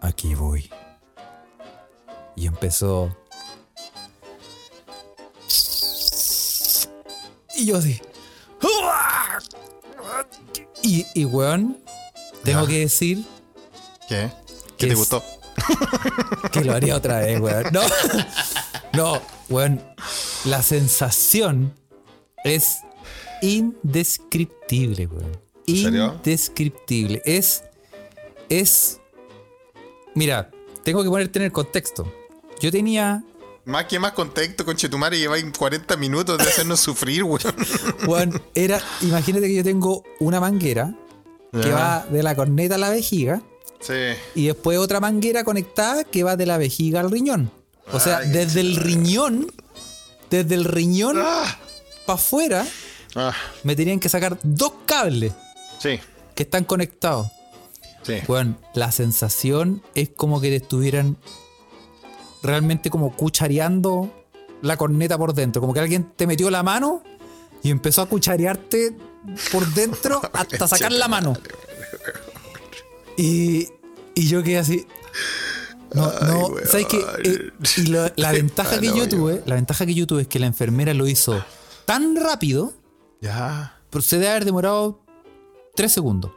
aquí 0.00 0.34
voy. 0.34 0.70
Y 2.36 2.46
empezó... 2.46 3.16
Y 7.56 7.66
yo 7.66 7.76
así... 7.76 8.00
Y, 10.82 11.04
y 11.12 11.24
weón, 11.26 11.76
tengo 12.42 12.66
que 12.66 12.78
decir 12.78 13.26
¿Qué? 14.08 14.30
¿Qué 14.78 14.86
te 14.86 14.94
gustó? 14.94 15.22
que 16.52 16.64
lo 16.64 16.72
haría 16.72 16.96
otra 16.96 17.18
vez, 17.20 17.38
weón. 17.40 17.66
No, 17.72 17.82
no, 18.94 19.20
weón. 19.50 19.82
La 20.46 20.62
sensación 20.62 21.74
es 22.42 22.78
indescriptible, 23.42 25.06
weón. 25.06 25.47
Indescriptible. 25.72 27.22
Es. 27.24 27.64
Es. 28.48 29.00
Mira, 30.14 30.50
tengo 30.84 31.02
que 31.02 31.08
ponerte 31.08 31.38
en 31.38 31.46
el 31.46 31.52
contexto. 31.52 32.12
Yo 32.60 32.70
tenía. 32.70 33.22
Más 33.64 33.84
que 33.84 33.98
más 33.98 34.12
contexto, 34.12 34.64
conchetumare, 34.64 35.18
lleváis 35.18 35.44
40 35.56 35.96
minutos 35.98 36.38
de 36.38 36.44
hacernos 36.44 36.80
sufrir, 36.80 37.22
weón. 37.24 37.40
Weón, 38.06 38.42
era. 38.54 38.80
Imagínate 39.02 39.46
que 39.46 39.54
yo 39.54 39.62
tengo 39.64 40.04
una 40.20 40.40
manguera 40.40 40.94
que 41.52 41.70
va 41.70 42.06
de 42.10 42.22
la 42.22 42.34
corneta 42.34 42.76
a 42.76 42.78
la 42.78 42.90
vejiga. 42.90 43.42
Sí. 43.80 43.92
y 44.34 44.46
después 44.48 44.76
otra 44.76 44.98
manguera 44.98 45.44
conectada 45.44 46.02
que 46.02 46.24
va 46.24 46.34
de 46.36 46.46
la 46.46 46.58
vejiga 46.58 46.98
al 46.98 47.12
riñón. 47.12 47.48
O 47.92 48.00
sea, 48.00 48.18
Ay, 48.18 48.30
desde 48.30 48.60
el 48.60 48.74
riñón, 48.74 49.52
desde 50.30 50.56
el 50.56 50.64
riñón 50.64 51.16
Ah. 51.22 51.56
para 52.04 52.18
afuera, 52.18 52.66
Ah, 53.14 53.32
me 53.62 53.76
tenían 53.76 54.00
que 54.00 54.08
sacar 54.08 54.36
dos 54.42 54.72
cables 54.84 55.32
sí, 55.78 55.98
que 56.34 56.42
están 56.44 56.64
conectados. 56.64 57.28
sí. 58.02 58.14
Bueno, 58.26 58.56
la 58.74 58.90
sensación 58.92 59.82
es 59.94 60.08
como 60.10 60.40
que 60.40 60.48
te 60.50 60.56
estuvieran 60.56 61.16
realmente 62.42 62.90
como 62.90 63.14
cuchareando 63.14 64.12
la 64.62 64.76
corneta 64.76 65.18
por 65.18 65.34
dentro. 65.34 65.60
Como 65.60 65.74
que 65.74 65.80
alguien 65.80 66.10
te 66.16 66.26
metió 66.26 66.50
la 66.50 66.62
mano 66.62 67.02
y 67.62 67.70
empezó 67.70 68.02
a 68.02 68.06
cucharearte 68.06 68.96
por 69.52 69.66
dentro 69.74 70.20
hasta 70.32 70.68
sacar 70.68 70.92
la 70.92 71.08
mano. 71.08 71.34
Y, 73.16 73.68
y 74.14 74.28
yo 74.28 74.42
quedé 74.42 74.58
así. 74.58 74.86
No, 75.94 76.12
no. 76.20 76.50
¿sabes 76.66 76.86
qué? 76.86 77.00
Eh, 77.24 77.50
y 77.78 77.86
la 77.86 78.32
ventaja 78.32 78.78
que 78.78 78.86
yo 78.88 79.08
tuve, 79.08 79.42
la 79.46 79.54
ventaja 79.54 79.86
que 79.86 79.94
yo 79.94 80.06
tuve 80.06 80.22
es 80.22 80.28
que 80.28 80.38
la 80.38 80.46
enfermera 80.46 80.92
lo 80.94 81.06
hizo 81.08 81.42
tan 81.86 82.14
rápido, 82.16 82.74
Ya. 83.22 83.74
pero 83.90 84.02
se 84.02 84.16
debe 84.16 84.28
haber 84.30 84.44
demorado 84.44 85.00
tres 85.78 85.92
segundos. 85.92 86.32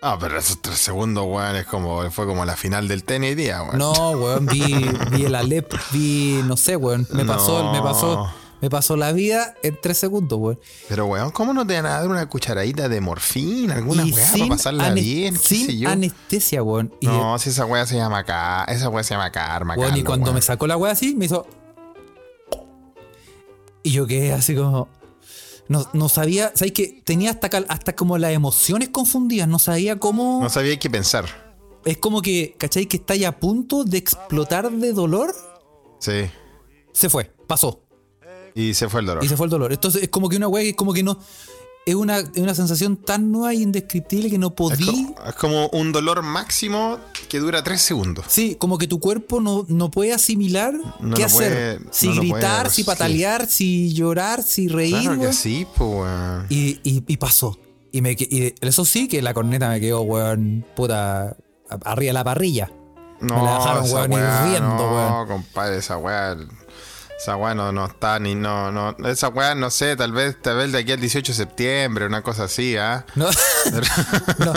Ah, 0.00 0.16
pero 0.18 0.38
esos 0.38 0.62
tres 0.62 0.78
segundos, 0.78 1.24
weón, 1.26 1.56
es 1.56 1.66
como, 1.66 2.08
fue 2.12 2.24
como 2.26 2.44
la 2.44 2.56
final 2.56 2.86
del 2.86 3.02
tenis 3.04 3.30
hoy 3.30 3.34
día, 3.34 3.62
weón. 3.62 3.78
No, 3.78 3.92
weón, 4.12 4.46
vi, 4.46 4.62
vi 5.10 5.24
el 5.24 5.34
Alep, 5.34 5.72
vi, 5.92 6.40
no 6.44 6.56
sé, 6.56 6.76
weón. 6.76 7.06
Me 7.12 7.24
pasó, 7.24 7.64
No. 7.64 7.72
me 7.72 7.82
pasó, 7.82 8.28
me 8.60 8.70
pasó 8.70 8.96
la 8.96 9.10
vida 9.12 9.54
en 9.64 9.76
tres 9.80 9.98
segundos, 9.98 10.38
weón. 10.38 10.60
Pero, 10.88 11.06
weón, 11.06 11.30
¿cómo 11.32 11.52
no 11.52 11.66
te 11.66 11.74
van 11.74 11.86
a 11.86 11.90
dar 12.00 12.08
una 12.08 12.28
cucharadita 12.28 12.88
de 12.88 13.00
morfina, 13.00 13.74
alguna 13.74 14.04
Y 14.06 14.12
weá 14.12 14.30
para 14.32 14.46
pasarla 14.48 14.90
bien? 14.90 15.34
¿Qué 15.34 15.40
sin 15.40 15.66
sé 15.66 15.78
yo? 15.78 15.88
anestesia, 15.90 16.62
weón. 16.62 16.92
Y, 17.00 17.06
No, 17.06 17.36
si 17.40 17.50
esa 17.50 17.64
weá 17.66 17.84
se 17.86 17.96
llama 17.96 18.18
acá, 18.18 18.64
esa 18.64 18.88
weá 18.88 19.02
se 19.04 19.14
llama 19.14 19.30
karma, 19.32 19.74
weón, 19.74 19.96
y 19.96 20.04
cuando 20.04 20.26
weón. 20.26 20.36
me 20.36 20.42
sacó 20.42 20.66
la 20.68 20.76
weá 20.76 20.92
así, 20.92 21.14
me 21.16 21.24
hizo. 21.26 21.46
Y 23.84 23.90
yo 23.92 24.06
quedé 24.06 24.32
así 24.32 24.54
como. 24.54 24.88
No, 25.68 25.86
no 25.92 26.08
sabía, 26.08 26.52
¿sabes 26.54 26.72
qué? 26.72 27.00
Tenía 27.04 27.30
hasta, 27.30 27.48
cal- 27.48 27.66
hasta 27.68 27.94
como 27.94 28.18
las 28.18 28.32
emociones 28.32 28.88
confundidas, 28.90 29.48
no 29.48 29.58
sabía 29.58 29.98
cómo. 29.98 30.40
No 30.42 30.48
sabía 30.50 30.78
qué 30.78 30.90
pensar. 30.90 31.24
Es 31.84 31.96
como 31.98 32.20
que, 32.22 32.54
¿cachai? 32.58 32.86
Que 32.86 32.96
está 32.98 33.14
ya 33.16 33.28
a 33.28 33.38
punto 33.40 33.84
de 33.84 33.98
explotar 33.98 34.70
de 34.70 34.92
dolor. 34.92 35.34
Sí. 35.98 36.24
Se 36.92 37.08
fue, 37.08 37.32
pasó. 37.46 37.80
Y 38.54 38.74
se 38.74 38.88
fue 38.88 39.00
el 39.00 39.06
dolor. 39.06 39.24
Y 39.24 39.28
se 39.28 39.36
fue 39.36 39.46
el 39.46 39.50
dolor. 39.50 39.72
Entonces 39.72 40.02
es 40.02 40.08
como 40.10 40.28
que 40.28 40.36
una 40.36 40.46
weá 40.48 40.62
que 40.62 40.70
es 40.70 40.76
como 40.76 40.92
que 40.92 41.02
no. 41.02 41.18
Es 41.84 41.96
una, 41.96 42.18
es 42.18 42.38
una 42.38 42.54
sensación 42.54 42.96
tan 42.96 43.32
nueva 43.32 43.52
e 43.52 43.56
indescriptible 43.56 44.30
que 44.30 44.38
no 44.38 44.48
Es 44.48 44.52
podí. 44.52 44.86
como, 44.86 45.14
es 45.28 45.34
como 45.34 45.66
un 45.70 45.90
dolor 45.90 46.22
máximo 46.22 46.98
que 47.28 47.40
dura 47.40 47.64
tres 47.64 47.82
segundos. 47.82 48.24
Sí, 48.28 48.54
como 48.56 48.78
que 48.78 48.86
tu 48.86 49.00
cuerpo 49.00 49.40
no, 49.40 49.64
no 49.68 49.90
puede 49.90 50.12
asimilar 50.12 50.74
No 51.00 51.16
qué 51.16 51.24
hacer. 51.24 51.78
puede- 51.80 51.92
si 51.92 52.08
no 52.08 52.20
gritar, 52.20 52.62
puede 52.66 52.74
si 52.74 52.84
patalear, 52.84 53.46
si 53.48 53.92
llorar, 53.94 54.44
si 54.44 54.68
reír. 54.68 55.00
Claro 55.00 55.14
que 55.14 55.18
weón. 55.22 55.32
sí, 55.34 55.66
pues, 55.76 55.90
weón. 55.90 56.46
y, 56.48 56.78
y, 56.84 57.02
y 57.08 57.16
pasó. 57.16 57.58
Y, 57.90 58.00
me, 58.00 58.12
y 58.12 58.54
eso 58.60 58.84
sí 58.84 59.08
que 59.08 59.20
la 59.20 59.34
corneta 59.34 59.68
me 59.68 59.80
quedó, 59.80 60.02
weón, 60.02 60.64
puta, 60.76 61.36
arriba 61.84 62.10
de 62.10 62.12
la 62.12 62.24
parrilla. 62.24 62.70
No, 63.20 63.36
me 63.38 63.42
la 63.44 63.54
dejaron, 63.58 63.84
weón, 63.92 64.12
weá, 64.12 64.60
no, 64.60 64.76
weón. 64.76 65.26
compadre, 65.28 65.78
esa 65.78 65.96
weá. 65.98 66.36
Esa 67.22 67.36
weá 67.36 67.54
no, 67.54 67.70
no 67.70 67.86
está 67.86 68.18
ni. 68.18 68.34
No, 68.34 68.72
no, 68.72 68.96
esa 69.06 69.28
weá, 69.28 69.54
no 69.54 69.70
sé, 69.70 69.94
tal 69.94 70.10
vez, 70.10 70.42
tal 70.42 70.56
vez 70.56 70.72
de 70.72 70.78
aquí 70.78 70.90
al 70.90 70.98
18 70.98 71.30
de 71.30 71.36
septiembre, 71.36 72.04
una 72.04 72.20
cosa 72.20 72.44
así, 72.44 72.76
¿ah? 72.76 73.06
No, 73.14 73.26
no, 74.38 74.52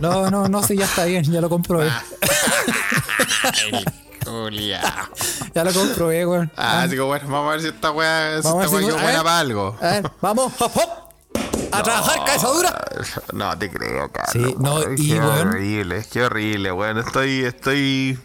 no, 0.00 0.30
no, 0.30 0.48
no, 0.48 0.62
sí, 0.62 0.78
ya 0.78 0.86
está 0.86 1.04
bien, 1.04 1.24
ya 1.24 1.42
lo 1.42 1.50
comprobé. 1.50 1.90
Julia. 4.24 4.80
Ya 5.54 5.62
lo 5.62 5.74
comprobé, 5.74 6.24
weón. 6.24 6.50
Ah, 6.56 6.86
digo, 6.88 7.04
bueno, 7.04 7.28
vamos 7.28 7.48
a 7.48 7.50
ver 7.50 7.60
si 7.60 7.68
esta 7.68 7.90
weá, 7.90 8.40
si 8.40 8.48
esta 8.48 8.54
weá 8.54 8.86
quedó 8.86 8.98
buena 8.98 9.22
para 9.22 9.38
algo. 9.38 9.76
A 9.78 9.86
ver, 9.88 10.10
vamos, 10.22 10.50
hop, 10.58 10.72
hop. 10.74 10.88
A 11.70 11.82
trabajar, 11.82 12.24
cabeza 12.24 12.48
dura. 12.48 12.82
No 13.34 13.58
te 13.58 13.70
creo, 13.70 14.10
Carlos. 14.10 14.32
Sí, 14.32 14.54
no, 14.58 14.76
weón. 14.76 14.94
y, 14.96 15.08
qué 15.08 15.20
horrible, 15.20 16.06
qué 16.10 16.24
horrible, 16.24 16.72
weón. 16.72 16.96
Estoy, 16.96 17.44
estoy, 17.44 18.18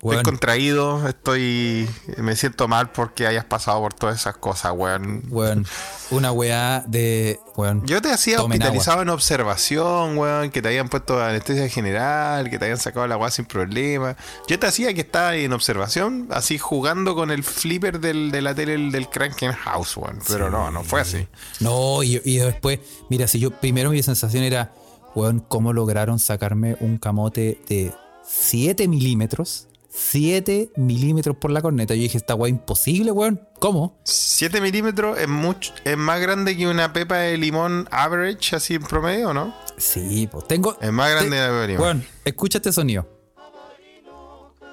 Weón. 0.00 0.18
estoy 0.18 0.32
contraído, 0.32 1.08
estoy, 1.08 1.88
me 2.18 2.36
siento 2.36 2.68
mal 2.68 2.92
porque 2.92 3.26
hayas 3.26 3.44
pasado 3.44 3.80
por 3.80 3.94
todas 3.94 4.20
esas 4.20 4.36
cosas, 4.36 4.72
weón. 4.76 5.24
Weón, 5.28 5.66
una 6.10 6.30
weá 6.30 6.84
de. 6.86 7.40
Weón. 7.56 7.84
Yo 7.84 8.00
te 8.00 8.12
hacía 8.12 8.36
Tomen 8.36 8.62
hospitalizado 8.62 9.02
en 9.02 9.08
observación, 9.08 10.16
weón, 10.16 10.50
que 10.50 10.62
te 10.62 10.68
habían 10.68 10.88
puesto 10.88 11.20
anestesia 11.20 11.68
general, 11.68 12.48
que 12.48 12.60
te 12.60 12.66
habían 12.66 12.78
sacado 12.78 13.08
la 13.08 13.16
weá 13.16 13.32
sin 13.32 13.46
problema. 13.46 14.16
Yo 14.46 14.56
te 14.60 14.68
hacía 14.68 14.94
que 14.94 15.00
estaba 15.00 15.34
en 15.34 15.52
observación, 15.52 16.28
así 16.30 16.58
jugando 16.58 17.16
con 17.16 17.32
el 17.32 17.42
flipper 17.42 17.98
del, 17.98 18.30
de 18.30 18.40
la 18.40 18.54
tele 18.54 18.72
del, 18.72 18.92
del 18.92 19.08
Krankenhaus, 19.08 19.96
weón. 19.96 20.20
Pero 20.28 20.48
no, 20.48 20.70
no 20.70 20.84
fue 20.84 21.00
así. 21.00 21.26
No, 21.58 22.04
y, 22.04 22.22
y 22.24 22.36
después, 22.36 22.78
mira, 23.10 23.26
si 23.26 23.40
yo 23.40 23.50
primero 23.50 23.90
mi 23.90 24.04
sensación 24.04 24.44
era, 24.44 24.70
weón, 25.16 25.40
¿cómo 25.40 25.72
lograron 25.72 26.20
sacarme 26.20 26.76
un 26.78 26.98
camote 26.98 27.60
de 27.68 27.92
7 28.24 28.86
milímetros? 28.86 29.64
7 30.00 30.70
milímetros 30.76 31.36
por 31.38 31.50
la 31.50 31.60
corneta. 31.60 31.92
Yo 31.94 32.02
dije, 32.02 32.16
esta 32.18 32.34
weá 32.36 32.48
imposible, 32.48 33.10
weón. 33.10 33.40
¿Cómo? 33.58 33.98
7 34.04 34.60
milímetros 34.60 35.18
es 35.18 35.26
mucho, 35.28 35.72
es 35.84 35.96
más 35.96 36.20
grande 36.20 36.56
que 36.56 36.68
una 36.68 36.92
pepa 36.92 37.16
de 37.16 37.36
limón 37.36 37.88
average, 37.90 38.54
así 38.54 38.74
en 38.76 38.82
promedio, 38.82 39.34
¿no? 39.34 39.52
Sí, 39.76 40.28
pues 40.30 40.46
tengo. 40.46 40.78
Es 40.80 40.92
más 40.92 41.10
grande 41.10 41.30
que 41.30 41.40
la 41.42 41.46
pepa 41.48 41.60
de 41.62 41.66
limón. 41.68 41.82
Weón, 41.84 42.04
escucha 42.24 42.58
este 42.58 42.72
sonido. 42.72 43.08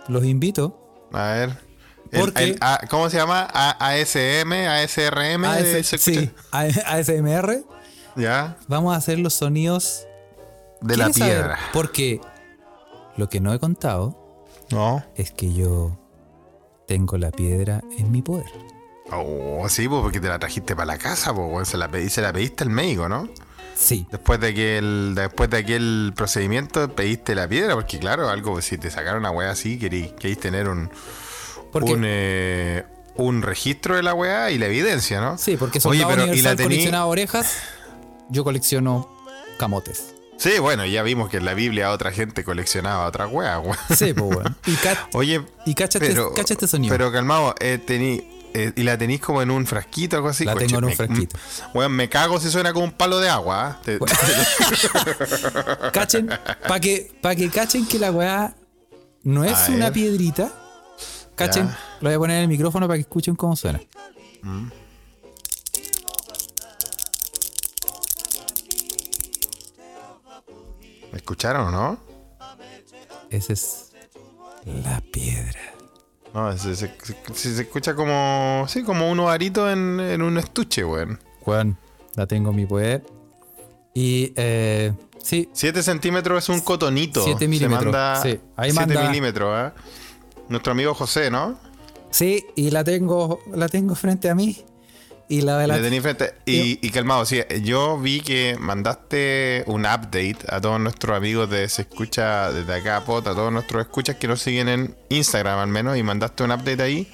Los 0.08 0.24
invito. 0.26 0.80
A 1.12 1.32
ver. 1.34 1.58
El- 2.12 2.20
Porque- 2.20 2.44
el 2.44 2.58
A- 2.62 2.82
¿Cómo 2.90 3.10
se 3.10 3.18
llama? 3.18 3.48
A- 3.52 3.72
ASM, 3.90 4.54
ASRM. 4.68 5.44
AS 5.46 6.00
sí, 6.00 6.30
A- 6.52 6.68
ASMR. 6.86 7.64
Ya. 8.16 8.58
Vamos 8.68 8.94
a 8.94 8.98
hacer 8.98 9.18
los 9.20 9.34
sonidos 9.34 10.06
De 10.82 10.96
la 10.98 11.10
piedra. 11.10 11.58
Porque 11.74 12.22
lo 13.18 13.28
que 13.28 13.40
no 13.40 13.52
he 13.54 13.60
contado 13.60 14.25
No. 14.72 15.04
es 15.16 15.32
que 15.32 15.54
yo 15.54 15.98
tengo 16.88 17.18
la 17.18 17.32
piedra 17.32 17.82
en 17.98 18.12
mi 18.12 18.22
poder. 18.22 18.52
Oh, 19.12 19.68
sí, 19.70 19.88
pues 19.88 20.02
porque 20.02 20.20
te 20.20 20.28
la 20.28 20.40
trajiste 20.40 20.76
para 20.76 20.88
la 20.88 20.98
casa, 20.98 21.34
pues, 21.34 21.68
se 21.70 21.78
la 21.78 21.90
pedí, 21.90 22.10
se 22.10 22.22
la 22.22 22.34
pediste 22.34 22.64
al 22.64 22.70
médico, 22.72 23.08
¿no? 23.08 23.30
Sí, 23.76 24.08
Después 24.10 24.40
de 24.40 24.48
aquel, 24.48 25.14
después 25.16 25.50
de 25.50 25.58
aquel 25.58 26.14
procedimiento 26.16 26.90
pediste 26.96 27.36
la 27.36 27.48
piedra, 27.48 27.76
porque 27.76 28.00
claro, 28.00 28.30
algo, 28.30 28.62
si 28.62 28.78
te 28.78 28.90
sacaron 28.90 29.20
una 29.20 29.32
weá 29.32 29.52
así, 29.52 29.78
queréis, 29.78 30.14
queréis 30.14 30.40
tener 30.40 30.70
un, 30.70 30.90
eh, 32.04 32.84
un 33.16 33.42
registro 33.42 33.96
de 33.98 34.04
la 34.04 34.14
weá 34.14 34.50
y 34.52 34.58
la 34.58 34.68
evidencia, 34.68 35.20
¿no? 35.20 35.38
sí, 35.38 35.58
porque 35.58 35.80
Oye, 35.84 36.00
Soldado 36.00 36.10
pero 36.10 36.22
¿y 36.24 36.26
la 36.28 36.32
Universal 36.32 36.56
tení? 36.58 36.68
coleccionaba 36.70 37.06
orejas, 37.08 37.54
yo 38.30 38.44
colecciono 38.46 39.10
camotes. 39.58 40.15
Sí, 40.38 40.60
bueno, 40.60 40.86
ya 40.86 41.02
vimos 41.02 41.30
que 41.30 41.38
en 41.38 41.46
la 41.46 41.54
Biblia 41.54 41.92
otra 41.92 42.12
gente 42.12 42.44
coleccionaba 42.44 43.06
otra 43.08 43.28
wea, 43.28 43.60
weón. 43.60 43.78
Sí, 43.96 44.14
pues, 44.14 44.36
weón. 44.36 44.58
Y, 44.66 44.76
Oye, 45.14 45.42
y 45.66 45.74
cacha, 45.74 46.00
pero, 46.00 46.28
este, 46.28 46.42
cacha 46.42 46.54
este 46.54 46.68
sonido. 46.68 46.94
pero 46.94 47.12
calmado, 47.12 47.56
eh, 47.60 47.78
tení, 47.78 48.24
eh, 48.54 48.74
y 48.76 48.84
la 48.84 48.98
tenéis 48.98 49.22
como 49.22 49.42
en 49.42 49.50
un 49.52 49.66
frasquito 49.66 50.16
o 50.16 50.20
algo 50.20 50.30
así. 50.30 50.46
La 50.46 50.54
Coche, 50.54 50.68
tengo 50.68 50.80
en 50.80 50.84
un 50.86 50.90
me- 50.92 50.96
frasquito. 50.96 51.38
mm, 51.38 51.78
Weón, 51.78 51.92
me 51.94 52.10
cago 52.10 52.40
si 52.40 52.50
suena 52.52 52.74
como 52.74 52.86
un 52.86 52.92
palo 52.92 53.20
de 53.20 53.30
agua. 53.30 53.80
¿ah? 53.82 53.82
Cachen, 55.94 56.28
para 56.68 56.80
que, 56.80 57.12
pa 57.22 57.36
que 57.36 57.50
cachen 57.50 57.88
que 57.88 58.00
la 58.00 58.12
weá 58.12 58.56
no 59.24 59.44
es 59.44 59.58
A 59.70 59.72
una 59.72 59.86
ver. 59.86 59.94
piedrita. 59.94 60.52
Cachen, 61.36 61.68
Ya. 61.68 61.80
lo 62.02 62.10
voy 62.10 62.16
a 62.16 62.20
poner 62.20 62.38
en 62.38 62.42
el 62.44 62.48
micrófono 62.50 62.88
para 62.88 62.98
que 62.98 63.02
escuchen 63.02 63.36
cómo 63.36 63.56
suena. 63.56 63.80
¿Me 71.16 71.20
escucharon 71.20 71.68
o 71.70 71.72
no? 71.72 71.98
Esa 73.30 73.54
es 73.54 73.94
la 74.84 75.00
piedra. 75.14 75.62
No, 76.34 76.52
se, 76.58 76.76
se- 76.76 76.92
se- 77.34 77.34
se 77.56 77.62
escucha 77.62 77.96
como. 77.96 78.66
Sí, 78.68 78.84
como 78.84 79.10
un 79.10 79.18
ovarito 79.22 79.72
en, 79.72 80.02
en 80.02 80.22
un 80.22 80.38
estuche, 80.38 80.84
weón. 80.84 81.18
Weón, 81.46 81.78
la 82.16 82.28
tengo 82.28 82.50
en 82.50 82.56
mi 82.58 82.66
poder. 82.66 83.02
Y 83.94 84.34
eh, 84.36 84.92
sí, 85.24 85.48
7 85.54 85.82
centímetros 85.84 86.44
es 86.44 86.50
un 86.50 86.60
cotonito. 86.60 87.24
Siete 87.24 87.46
Se 87.46 87.48
milímetros, 87.48 87.86
manda 87.94 88.22
sí. 88.22 88.38
Ahí 88.58 88.72
7 88.72 88.86
manda- 88.94 89.08
milímetros, 89.10 89.50
¿ah? 89.56 89.74
Nuestro 90.50 90.74
amigo 90.74 90.94
José, 90.94 91.32
¿no? 91.32 91.58
sí, 92.12 92.46
y 92.58 92.72
la 92.72 92.84
tengo, 92.84 93.40
la 93.54 93.70
tengo 93.70 93.96
frente 93.96 94.30
a 94.30 94.36
mí. 94.36 94.66
Y 95.28 95.42
la 95.42 95.58
de 95.58 95.68
la. 95.68 95.78
Le. 95.78 96.34
Y, 96.46 96.80
y 96.86 96.90
calmado, 96.92 97.26
sí, 97.26 97.42
yo 97.64 97.98
vi 97.98 98.22
que 98.22 98.58
mandaste 98.60 99.64
un 99.66 99.82
update 99.82 100.38
a 100.48 100.62
todos 100.62 100.80
nuestros 100.80 101.18
amigos 101.18 101.50
de 101.50 101.68
Se 101.68 101.84
Escucha 101.84 102.52
desde 102.52 102.74
acá, 102.74 103.04
Pot, 103.04 103.26
a 103.28 103.34
todos 103.34 103.52
nuestros 103.52 103.82
escuchas 103.82 104.18
que 104.18 104.28
nos 104.28 104.42
siguen 104.42 104.70
en 104.70 104.96
Instagram 105.10 105.60
al 105.60 105.68
menos, 105.68 105.98
y 105.98 106.04
mandaste 106.04 106.44
un 106.44 106.52
update 106.52 106.82
ahí 106.82 107.08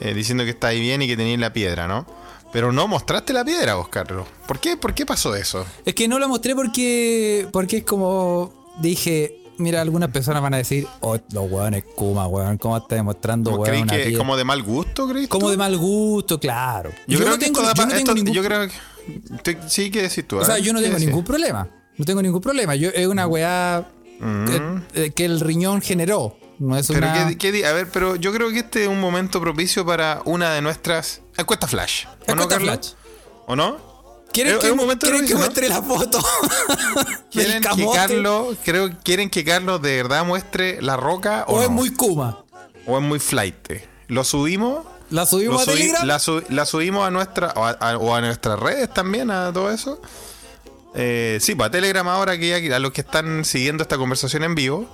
eh, 0.00 0.14
diciendo 0.14 0.44
que 0.44 0.50
está 0.50 0.68
ahí 0.68 0.80
bien 0.80 1.02
y 1.02 1.08
que 1.08 1.16
tenías 1.16 1.40
la 1.40 1.52
piedra, 1.52 1.88
¿no? 1.88 2.06
Pero 2.52 2.72
no 2.72 2.86
mostraste 2.86 3.32
la 3.32 3.44
piedra, 3.44 3.74
vos, 3.74 3.88
Carlos. 3.88 4.26
¿Por 4.46 4.58
qué, 4.58 4.76
¿Por 4.76 4.94
qué 4.94 5.04
pasó 5.04 5.34
eso? 5.34 5.66
Es 5.84 5.94
que 5.94 6.08
no 6.08 6.18
la 6.18 6.28
mostré 6.28 6.54
porque. 6.54 7.48
Porque 7.52 7.78
es 7.78 7.84
como. 7.84 8.74
Dije. 8.80 9.36
Mira, 9.58 9.80
algunas 9.82 10.10
personas 10.10 10.40
van 10.42 10.54
a 10.54 10.58
decir, 10.58 10.86
oh, 11.00 11.18
los 11.32 11.50
weones 11.50 11.84
Kuma, 11.96 12.26
weón, 12.28 12.58
¿cómo 12.58 12.76
estás 12.76 12.96
demostrando, 12.96 13.50
¿Vos 13.56 13.68
weón? 13.68 13.88
que 13.88 14.16
como 14.16 14.36
de 14.36 14.44
mal 14.44 14.62
gusto, 14.62 15.08
crees? 15.08 15.28
Como 15.28 15.50
de 15.50 15.56
mal 15.56 15.76
gusto, 15.76 16.38
claro. 16.38 16.90
Yo, 17.06 17.18
creo 17.18 17.32
que 17.38 17.46
tengo, 17.46 17.60
esto 17.62 17.74
yo 17.74 17.82
no 17.82 17.88
tengo 17.88 17.98
esto- 17.98 18.14
ningún 18.14 18.32
yo 18.34 18.42
creo 18.44 18.68
que. 18.68 19.38
te- 19.42 19.58
sí, 19.68 19.90
¿qué 19.90 20.02
decís 20.02 20.26
tú? 20.26 20.38
O 20.38 20.44
sea, 20.44 20.58
¿eh? 20.58 20.62
yo 20.62 20.72
no 20.72 20.78
¿Qué 20.78 20.86
tengo 20.86 20.98
ningún 20.98 21.24
problema. 21.24 21.68
No 21.96 22.04
tengo 22.04 22.22
ningún 22.22 22.40
problema. 22.40 22.76
Yo, 22.76 22.90
es 22.90 23.06
una 23.08 23.26
weá 23.26 23.88
que, 24.20 24.62
eh, 25.04 25.10
que 25.10 25.24
el 25.24 25.40
riñón 25.40 25.80
generó. 25.82 26.36
No 26.60 26.76
es 26.76 26.86
Pero 26.88 26.98
una. 27.06 27.28
¿qué- 27.28 27.38
qué 27.38 27.52
di- 27.52 27.62
a 27.64 27.72
ver, 27.72 27.88
pero 27.92 28.16
yo 28.16 28.32
creo 28.32 28.50
que 28.50 28.58
este 28.58 28.82
es 28.84 28.88
un 28.88 29.00
momento 29.00 29.40
propicio 29.40 29.84
para 29.86 30.22
una 30.24 30.52
de 30.52 30.60
nuestras 30.62 31.22
encuestas 31.36 31.70
flash. 31.70 32.04
¿O 32.06 32.34
no, 32.34 32.42
Encuesta 32.42 32.60
flash. 32.60 32.88
¿O 33.46 33.56
no? 33.56 33.87
¿Quieren, 34.42 34.54
es- 34.54 34.60
que, 34.60 34.66
es 34.66 34.72
un 34.72 34.78
momento 34.78 35.06
quieren 35.06 35.26
que 35.26 35.34
propicio, 35.34 35.36
¿no? 35.36 35.40
muestre 35.40 35.68
la 35.68 35.82
foto? 35.82 36.18
¿Quieren 37.30 37.62
que? 37.62 37.86
Carlos, 37.94 38.56
creo, 38.64 38.90
quieren 39.02 39.30
que 39.30 39.44
Carlos 39.44 39.80
de 39.82 39.96
verdad 40.02 40.24
muestre 40.24 40.80
la 40.82 40.96
roca 40.96 41.44
o, 41.48 41.56
¿O 41.58 41.62
es 41.62 41.68
muy 41.70 41.90
Kuma? 41.92 42.38
o 42.86 42.96
es 42.98 43.02
muy 43.04 43.18
flight? 43.18 43.56
¿Lo 44.08 44.24
subimos? 44.24 44.84
¿La 45.10 45.24
subimos 45.26 45.66
¿Lo 45.66 45.72
a 45.72 45.74
Telegram? 45.74 46.06
la, 46.06 46.18
su- 46.18 46.42
la 46.50 46.66
subimos 46.66 47.06
a 47.06 47.10
nuestra 47.10 47.52
o 47.56 47.64
a, 47.64 47.70
a- 47.70 47.96
o 47.98 48.14
a 48.14 48.20
nuestras 48.20 48.58
redes 48.58 48.92
también, 48.92 49.30
a 49.30 49.52
todo 49.52 49.70
eso. 49.70 50.00
Eh, 50.94 51.38
sí, 51.40 51.54
para 51.54 51.70
Telegram 51.70 52.06
ahora 52.08 52.38
que 52.38 52.68
ya, 52.68 52.76
a 52.76 52.78
los 52.78 52.92
que 52.92 53.02
están 53.02 53.44
siguiendo 53.44 53.82
esta 53.82 53.96
conversación 53.98 54.42
en 54.44 54.54
vivo, 54.54 54.86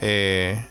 eh, 0.00 0.64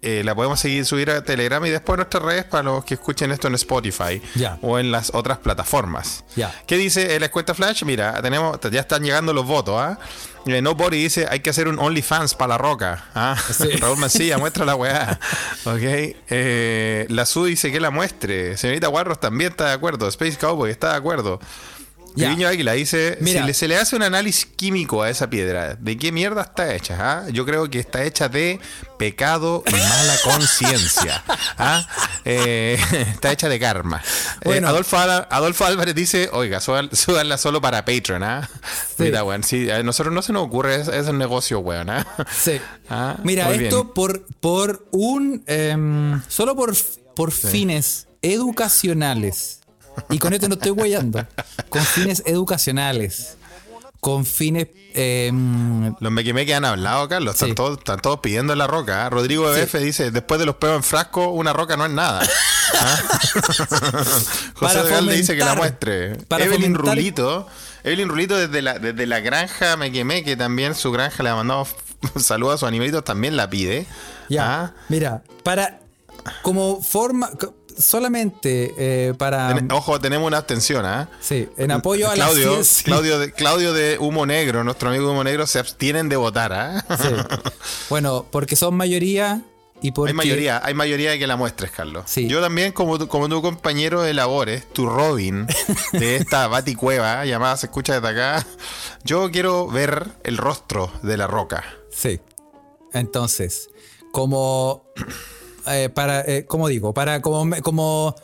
eh, 0.00 0.22
la 0.24 0.34
podemos 0.34 0.60
seguir 0.60 0.84
subir 0.84 1.10
a 1.10 1.22
Telegram 1.22 1.64
y 1.66 1.70
después 1.70 1.94
a 1.94 1.96
nuestras 1.96 2.22
redes 2.22 2.44
para 2.44 2.62
los 2.62 2.84
que 2.84 2.94
escuchen 2.94 3.32
esto 3.32 3.48
en 3.48 3.54
Spotify 3.54 4.22
o 4.62 4.78
en 4.78 4.92
las 4.92 5.12
otras 5.14 5.38
plataformas. 5.38 6.24
¿Qué 6.66 6.76
dice 6.76 7.14
en 7.14 7.20
la 7.20 7.26
encuesta 7.26 7.54
Flash? 7.54 7.82
Mira, 7.84 8.20
tenemos, 8.22 8.58
ya 8.70 8.80
están 8.80 9.02
llegando 9.02 9.32
los 9.32 9.46
votos, 9.46 9.74
¿ah? 9.78 9.98
Eh, 10.46 10.62
Nobody 10.62 11.02
dice 11.02 11.26
hay 11.28 11.40
que 11.40 11.50
hacer 11.50 11.68
un 11.68 11.78
OnlyFans 11.78 12.34
para 12.34 12.50
la 12.50 12.58
roca. 12.58 13.06
¿ah? 13.14 13.36
Sí. 13.52 13.68
Raúl 13.80 13.98
Mancilla, 13.98 14.38
muestra 14.38 14.64
la 14.64 14.76
weá. 14.76 15.18
Ok. 15.64 15.82
Eh, 15.82 17.06
la 17.10 17.26
Su 17.26 17.44
dice 17.44 17.70
que 17.70 17.80
la 17.80 17.90
muestre. 17.90 18.56
Señorita 18.56 18.86
Guarros 18.88 19.20
también 19.20 19.50
está 19.50 19.66
de 19.66 19.72
acuerdo. 19.72 20.08
Space 20.08 20.38
Cowboy 20.38 20.70
está 20.70 20.92
de 20.92 20.96
acuerdo. 20.96 21.40
Viño 22.26 22.48
Águila 22.48 22.72
dice: 22.72 23.18
Mira. 23.20 23.46
si 23.46 23.54
se 23.54 23.68
le 23.68 23.76
hace 23.76 23.96
un 23.96 24.02
análisis 24.02 24.46
químico 24.46 25.02
a 25.02 25.10
esa 25.10 25.30
piedra, 25.30 25.76
¿de 25.76 25.96
qué 25.96 26.12
mierda 26.12 26.42
está 26.42 26.74
hecha? 26.74 26.96
ah? 27.00 27.28
Yo 27.30 27.44
creo 27.44 27.68
que 27.70 27.78
está 27.78 28.04
hecha 28.04 28.28
de 28.28 28.58
pecado 28.98 29.62
y 29.66 29.72
mala 29.72 30.16
conciencia. 30.24 31.22
¿ah? 31.58 31.86
Eh, 32.24 32.78
está 33.12 33.32
hecha 33.32 33.48
de 33.48 33.58
karma. 33.58 34.02
Eh. 34.42 34.60
Adolfo, 34.64 35.64
Álvarez 35.64 35.94
dice: 35.94 36.28
Oiga, 36.32 36.60
súbanla 36.60 37.38
solo 37.38 37.60
para 37.60 37.84
Patreon. 37.84 38.22
¿ah? 38.22 38.48
Sí. 38.96 39.04
Mira, 39.04 39.24
weón, 39.24 39.42
sí, 39.44 39.70
a 39.70 39.82
nosotros 39.82 40.14
no 40.14 40.22
se 40.22 40.32
nos 40.32 40.42
ocurre 40.44 40.76
ese, 40.76 40.98
ese 40.98 41.12
negocio, 41.12 41.60
weón. 41.60 41.90
¿ah? 41.90 42.06
Sí. 42.36 42.60
Mira, 43.22 43.50
esto 43.52 43.84
bien. 43.84 43.94
por, 43.94 44.26
por 44.40 44.86
un. 44.90 45.42
em, 45.46 46.20
solo 46.28 46.56
por, 46.56 46.74
por 47.14 47.32
fines 47.32 48.06
educacionales. 48.22 49.57
Y 50.10 50.18
con 50.18 50.32
esto 50.32 50.48
no 50.48 50.54
estoy 50.54 50.70
guayando. 50.72 51.26
Con 51.68 51.82
fines 51.82 52.22
educacionales. 52.26 53.36
Con 54.00 54.24
fines. 54.24 54.68
em, 54.94 55.94
Los 56.00 56.12
mequimeques 56.12 56.54
han 56.54 56.64
hablado, 56.64 57.08
Carlos. 57.08 57.34
Están, 57.34 57.48
Sí. 57.50 57.54
todos, 57.54 57.78
están 57.78 58.00
todos 58.00 58.20
pidiendo 58.20 58.54
la 58.54 58.66
roca. 58.68 59.06
¿ah? 59.06 59.10
Rodrigo 59.10 59.52
Sí. 59.52 59.60
BF 59.60 59.78
dice: 59.80 60.10
Después 60.12 60.38
de 60.38 60.46
los 60.46 60.54
peos 60.56 60.76
en 60.76 60.82
frasco, 60.84 61.28
una 61.30 61.52
roca 61.52 61.76
no 61.76 61.84
es 61.86 61.90
nada. 61.92 62.22
¿Ah? 62.80 62.98
José 64.54 64.82
Regalde 64.82 65.14
dice 65.16 65.34
que 65.36 65.44
la 65.44 65.54
muestre. 65.54 66.16
para 66.28 66.44
Evelyn 66.44 66.74
fomentar- 66.74 66.94
Rulito. 66.94 67.46
Evelyn 67.84 68.08
Rulito 68.08 68.36
desde 68.36 68.60
la, 68.62 68.78
desde 68.78 69.06
la 69.06 69.20
granja 69.20 69.76
Mequemeque 69.76 70.36
también. 70.36 70.74
Su 70.74 70.90
granja 70.92 71.22
le 71.22 71.30
ha 71.30 71.34
mandado 71.34 71.66
saludos 72.20 72.54
a 72.54 72.58
sus 72.58 72.68
animalitos. 72.68 73.04
También 73.04 73.36
la 73.36 73.48
pide. 73.50 73.86
ya. 74.28 74.62
¿Ah? 74.62 74.74
Mira, 74.88 75.22
para. 75.42 75.80
Como 76.42 76.82
forma. 76.82 77.30
Solamente 77.78 78.74
eh, 78.76 79.14
para. 79.14 79.54
Ten- 79.54 79.70
ojo, 79.72 80.00
tenemos 80.00 80.26
una 80.26 80.38
abstención. 80.38 80.84
¿ah? 80.84 81.08
Sí, 81.20 81.48
en 81.56 81.70
apoyo 81.70 82.06
a 82.10 82.16
la 82.16 82.24
Claudio, 82.26 82.52
ciencia. 82.54 82.84
Claudio, 82.84 83.18
de, 83.18 83.32
Claudio 83.32 83.72
de 83.72 83.98
Humo 83.98 84.26
Negro, 84.26 84.64
nuestro 84.64 84.88
amigo 84.90 85.10
Humo 85.10 85.22
Negro, 85.24 85.46
se 85.46 85.58
abstienen 85.58 86.08
de 86.08 86.16
votar. 86.16 86.52
¿ah? 86.52 86.84
Sí. 87.00 87.08
Bueno, 87.88 88.26
porque 88.30 88.56
son 88.56 88.74
mayoría 88.76 89.42
y 89.80 89.92
porque. 89.92 90.10
Hay 90.10 90.16
mayoría, 90.16 90.60
hay 90.64 90.74
mayoría 90.74 91.10
de 91.12 91.18
que 91.18 91.26
la 91.26 91.36
muestres, 91.36 91.70
Carlos. 91.70 92.04
Sí. 92.06 92.26
Yo 92.28 92.40
también, 92.40 92.72
como 92.72 92.98
tu, 92.98 93.06
como 93.08 93.28
tu 93.28 93.40
compañero 93.40 94.02
de 94.02 94.12
labores, 94.12 94.68
tu 94.72 94.86
Robin, 94.86 95.46
de 95.92 96.16
esta 96.16 96.48
baticueva 96.48 97.24
llamada 97.24 97.56
Se 97.56 97.66
Escucha 97.66 97.94
desde 98.00 98.08
acá, 98.08 98.46
yo 99.04 99.30
quiero 99.30 99.68
ver 99.68 100.08
el 100.24 100.36
rostro 100.36 100.90
de 101.02 101.16
la 101.16 101.26
roca. 101.26 101.64
Sí. 101.92 102.20
Entonces, 102.92 103.70
como. 104.12 104.84
Eh, 105.66 105.88
para, 105.88 106.20
eh, 106.20 106.46
como 106.46 106.68
digo, 106.68 106.94
para 106.94 107.20
como, 107.20 107.50
como 107.62 108.14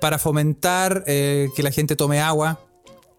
para 0.00 0.18
fomentar 0.18 1.04
eh, 1.06 1.48
que 1.54 1.62
la 1.62 1.70
gente 1.70 1.96
tome 1.96 2.20
agua, 2.20 2.60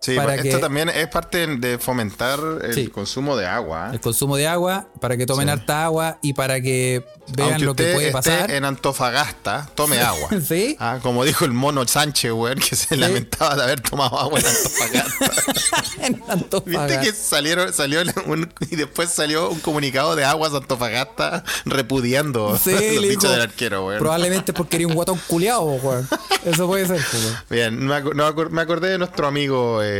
Sí, 0.04 0.16
Para 0.16 0.34
esto 0.34 0.58
que- 0.58 0.58
también 0.58 0.90
es 0.90 1.08
parte 1.10 1.46
de 1.46 1.78
fomentar 1.78 2.40
el 2.64 2.74
Sí. 2.74 2.88
consumo 2.88 3.38
de 3.38 3.46
agua. 3.46 3.92
el 3.94 4.00
consumo 4.02 4.36
de 4.36 4.48
agua, 4.48 4.88
para 5.00 5.16
que 5.16 5.28
tomen 5.28 5.46
Sí. 5.48 5.52
harta 5.52 5.84
agua 5.86 6.18
y 6.24 6.34
para 6.34 6.60
que 6.60 7.06
vean 7.36 7.50
Aunque 7.52 7.66
lo 7.66 7.76
que 7.76 7.84
usted 7.84 7.94
puede 7.94 8.08
esté 8.08 8.14
pasar. 8.32 8.50
en 8.52 8.66
Antofagasta, 8.66 9.70
tome 9.76 10.00
agua. 10.02 10.28
Sí. 10.48 10.76
Ah, 10.80 10.98
como 11.04 11.24
dijo 11.24 11.46
el 11.46 11.52
mono 11.52 11.88
Sánchez, 11.88 12.32
weón, 12.32 12.58
que 12.58 12.76
se 12.76 12.98
lamentaba 12.98 13.56
de 13.56 13.62
haber 13.62 13.82
tomado 13.82 14.18
agua 14.20 14.40
en 14.40 14.46
Antofagasta. 14.48 15.32
En 16.02 16.14
¿Viste 16.16 16.32
Antofagasta. 16.32 17.02
que 17.02 17.12
salieron, 17.14 17.72
salió 17.74 18.02
un- 18.26 18.52
y 18.72 18.76
después 18.76 19.12
salió 19.12 19.52
un 19.52 19.60
comunicado 19.60 20.16
de 20.16 20.26
Aguas 20.26 20.52
Antofagasta 20.56 21.44
repudiando 21.66 22.58
Sí, 22.58 22.72
los 22.96 23.04
dichos 23.08 23.30
del 23.32 23.42
arquero, 23.42 23.86
weón? 23.86 24.00
Probablemente 24.00 24.52
porque 24.52 24.78
era 24.78 24.88
un 24.88 24.96
guatón 24.96 25.22
culiado, 25.28 25.62
weón. 25.62 26.08
Eso 26.44 26.66
puede 26.66 26.88
ser, 26.88 27.00
pues, 27.12 27.24
weón. 27.24 27.38
Bien, 27.52 27.86
me, 27.86 28.02
no, 28.16 28.34
me 28.50 28.62
acordé 28.62 28.90
de 28.90 28.98
nuestro 28.98 29.28
amigo 29.28 29.84
eh, 29.84 29.91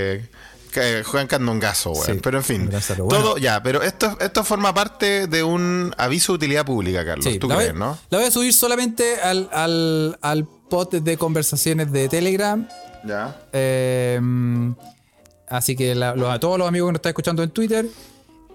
que- 0.72 1.04
Juan 1.04 1.28
Candongazo, 1.28 1.92
weón. 1.92 2.06
Sí, 2.06 2.14
pero 2.24 2.38
en 2.38 2.44
fin, 2.44 2.70
todo 2.70 3.06
Bueno. 3.06 3.38
ya, 3.38 3.62
pero 3.62 3.82
esto, 3.82 4.18
esto 4.22 4.44
forma 4.44 4.74
parte 4.74 5.28
de 5.28 5.44
un 5.44 5.94
aviso 5.98 6.32
de 6.34 6.36
utilidad 6.38 6.66
pública, 6.66 7.06
Carlos. 7.06 7.26
Sí, 7.26 7.40
¿Tú 7.40 7.48
crees, 7.50 7.72
voy, 7.72 7.80
no? 7.80 7.98
la 8.10 8.18
voy 8.20 8.28
a 8.28 8.32
subir 8.32 8.54
solamente 8.54 9.20
al, 9.22 9.50
al, 9.52 10.18
al 10.22 10.46
pot 10.70 10.92
de 10.94 11.18
conversaciones 11.18 11.92
de 11.92 12.08
Telegram. 12.08 12.68
Ya. 13.06 13.36
Eh, 13.52 14.20
así 15.50 15.76
que 15.76 15.96
la- 15.96 16.16
los- 16.16 16.30
a 16.30 16.40
todos 16.40 16.58
los 16.58 16.68
amigos 16.68 16.88
que 16.88 16.92
nos 16.94 16.98
están 17.00 17.10
escuchando 17.12 17.44
en 17.44 17.50
Twitter, 17.50 17.86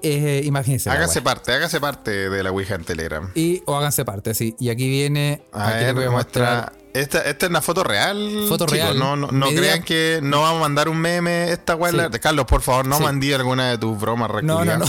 eh, 0.03 0.43
imagínense. 0.45 0.89
wea. 1.21 1.25
parte, 1.25 1.53
hágase 1.53 1.81
parte 1.81 2.31
de 2.31 2.43
la 2.43 2.51
Ouija 2.53 2.75
en 2.77 2.85
Telegram. 2.85 3.31
Y 3.35 3.63
o 3.67 3.77
háganse 3.77 4.05
parte, 4.05 4.35
sí. 4.35 4.55
Y 4.61 4.69
aquí 4.71 4.89
viene. 4.89 5.43
A 5.53 5.69
aquí 5.69 5.85
ver, 5.85 5.95
voy 5.95 6.05
a 6.05 6.11
muestra 6.11 6.71
mostrar 6.71 6.73
Esta, 7.01 7.21
esta 7.23 7.47
es 7.47 7.51
una 7.51 7.63
foto 7.63 7.85
real. 7.85 8.47
Foto 8.49 8.67
chicos, 8.67 8.79
real. 8.81 8.99
No, 8.99 9.17
no, 9.17 9.29
no 9.29 9.47
Medida- 9.47 9.61
crean 9.61 9.83
que 9.83 10.21
no 10.23 10.43
vamos 10.43 10.59
a 10.59 10.61
mandar 10.63 10.89
un 10.89 10.99
meme. 10.99 11.51
Esta 11.53 11.75
weá. 11.77 11.91
Sí. 11.91 11.97
la- 11.97 12.11
Carlos, 12.11 12.47
por 12.47 12.63
favor, 12.63 12.87
no 12.87 12.99
Sí. 12.99 13.03
mandí 13.05 13.33
alguna 13.33 13.71
de 13.71 13.79
tus 13.79 13.99
bromas 13.99 14.31
No, 14.43 14.65
no, 14.65 14.79
no. 14.79 14.85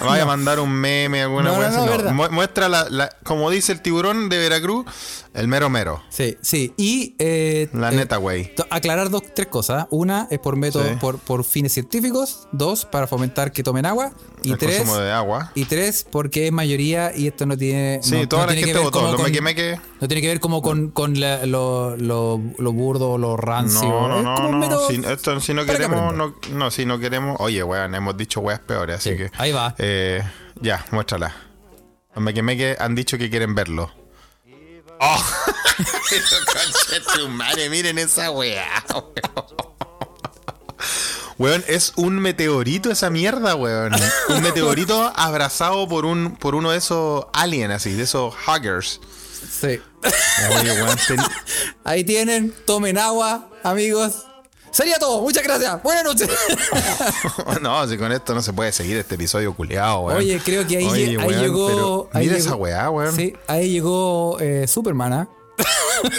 Vaya 0.00 0.22
a 0.22 0.26
mandar 0.26 0.60
un 0.60 0.70
meme, 0.72 1.22
alguna 1.22 1.52
weá. 1.52 2.12
Mu- 2.12 2.30
Muestra 2.30 2.68
la, 2.68 2.88
la- 2.90 3.10
como 3.24 3.50
dice 3.50 3.72
el 3.72 3.80
tiburón 3.80 4.28
de 4.28 4.38
Veracruz, 4.38 4.86
el 5.34 5.48
mero 5.48 5.68
mero. 5.70 6.02
Sí, 6.10 6.36
sí. 6.42 6.74
Y 6.76 7.14
eh, 7.18 7.68
La 7.72 7.92
eh, 7.92 7.96
neta, 7.96 8.16
güey. 8.16 8.52
aclarar 8.70 9.10
dos, 9.10 9.22
tres 9.34 9.48
cosas. 9.48 9.86
Una 9.90 10.26
es 10.30 10.38
por 10.38 10.56
método, 10.56 10.84
Sí. 10.88 10.96
por, 11.00 11.18
por 11.18 11.44
fines 11.44 11.72
científicos. 11.72 12.48
Dos, 12.52 12.84
para 12.84 13.06
fomentar 13.06 13.52
que 13.52 13.62
tomen 13.62 13.86
agua. 13.86 14.12
Y 14.44 14.52
El 14.52 14.58
tres, 14.58 14.76
consumo 14.78 14.98
de 14.98 15.10
agua. 15.10 15.50
y 15.54 15.64
tres, 15.64 16.06
porque 16.10 16.46
es 16.46 16.52
mayoría 16.52 17.12
y 17.16 17.26
esto 17.26 17.46
no 17.46 17.56
tiene. 17.56 18.00
Sí, 18.02 18.12
no- 18.14 18.28
toda 18.28 18.42
no 18.42 18.46
la 18.48 18.52
tiene 18.54 18.66
que 18.66 18.72
gente 18.74 18.84
votó. 18.84 18.98
como 18.98 19.10
Lo 19.12 19.16
con- 19.16 19.26
me 19.26 19.32
quemé 19.32 19.54
que. 19.54 19.80
No 20.00 20.08
tiene 20.08 20.20
que 20.20 20.28
ver 20.28 20.40
como 20.40 20.60
con, 20.62 20.90
con 20.90 21.18
la- 21.18 21.46
lo, 21.46 21.96
lo, 21.96 22.40
lo 22.58 22.72
burdo, 22.72 23.16
lo 23.18 23.36
rancio. 23.36 23.88
No, 23.88 24.22
no, 24.22 24.52
no, 24.52 24.68
no. 24.68 24.86
Si, 24.88 24.96
esto, 25.06 25.40
si 25.40 25.54
no 25.54 25.64
queremos, 25.64 26.14
no, 26.14 26.34
no, 26.52 26.70
si 26.70 26.84
no 26.84 26.98
queremos. 26.98 27.36
Oye, 27.40 27.62
weón, 27.64 27.94
hemos 27.94 28.16
dicho 28.16 28.40
weas 28.40 28.60
peores, 28.60 28.96
así 28.98 29.10
Sí, 29.12 29.16
que. 29.16 29.30
ahí 29.38 29.52
va. 29.52 29.74
Eh, 29.78 30.22
ya, 30.60 30.84
muéstrala. 30.90 31.34
Me 32.16 32.32
quemé 32.34 32.56
que 32.56 32.76
han 32.78 32.94
dicho 32.94 33.16
que 33.18 33.30
quieren 33.30 33.54
verlo. 33.54 33.90
¡Oh! 35.00 35.24
madre, 37.30 37.68
miren 37.70 37.98
esa 37.98 38.30
weá, 38.30 38.84
weón. 38.92 39.14
Es 41.68 41.92
un 41.96 42.16
meteorito 42.18 42.90
esa 42.90 43.10
mierda, 43.10 43.54
weón. 43.54 43.92
Un 44.28 44.42
meteorito 44.42 45.12
abrazado 45.14 45.88
por 45.88 46.04
un 46.04 46.36
por 46.36 46.54
uno 46.54 46.70
de 46.70 46.78
esos 46.78 47.26
aliens 47.32 47.74
así, 47.74 47.92
de 47.92 48.02
esos 48.04 48.34
huggers. 48.46 49.00
Sí. 49.50 49.80
Oye, 50.60 50.72
weón, 50.82 50.96
ten- 51.06 51.18
Ahí 51.84 52.04
tienen, 52.04 52.54
tomen 52.66 52.98
agua, 52.98 53.48
amigos. 53.62 54.24
Sería 54.70 54.98
todo, 54.98 55.20
muchas 55.22 55.44
gracias. 55.44 55.80
Buenas 55.84 56.02
noches. 56.04 56.28
no, 57.62 57.86
si 57.86 57.96
con 57.96 58.10
esto 58.10 58.34
no 58.34 58.42
se 58.42 58.52
puede 58.52 58.72
seguir 58.72 58.96
este 58.96 59.14
episodio 59.14 59.54
culeado, 59.54 60.00
weón. 60.00 60.18
Oye, 60.18 60.40
creo 60.44 60.66
que 60.66 60.78
ahí, 60.78 60.86
Oye, 60.86 61.04
ahí 61.10 61.16
weón, 61.16 61.40
llegó. 61.40 62.10
ahí 62.12 62.24
mira 62.26 62.36
llegó- 62.38 62.46
esa 62.48 62.56
weá, 62.56 62.90
weón. 62.90 63.14
Sí, 63.14 63.34
ahí 63.46 63.70
llegó 63.70 64.38
eh, 64.40 64.66
Superman, 64.66 65.12
¿ah? 65.12 65.28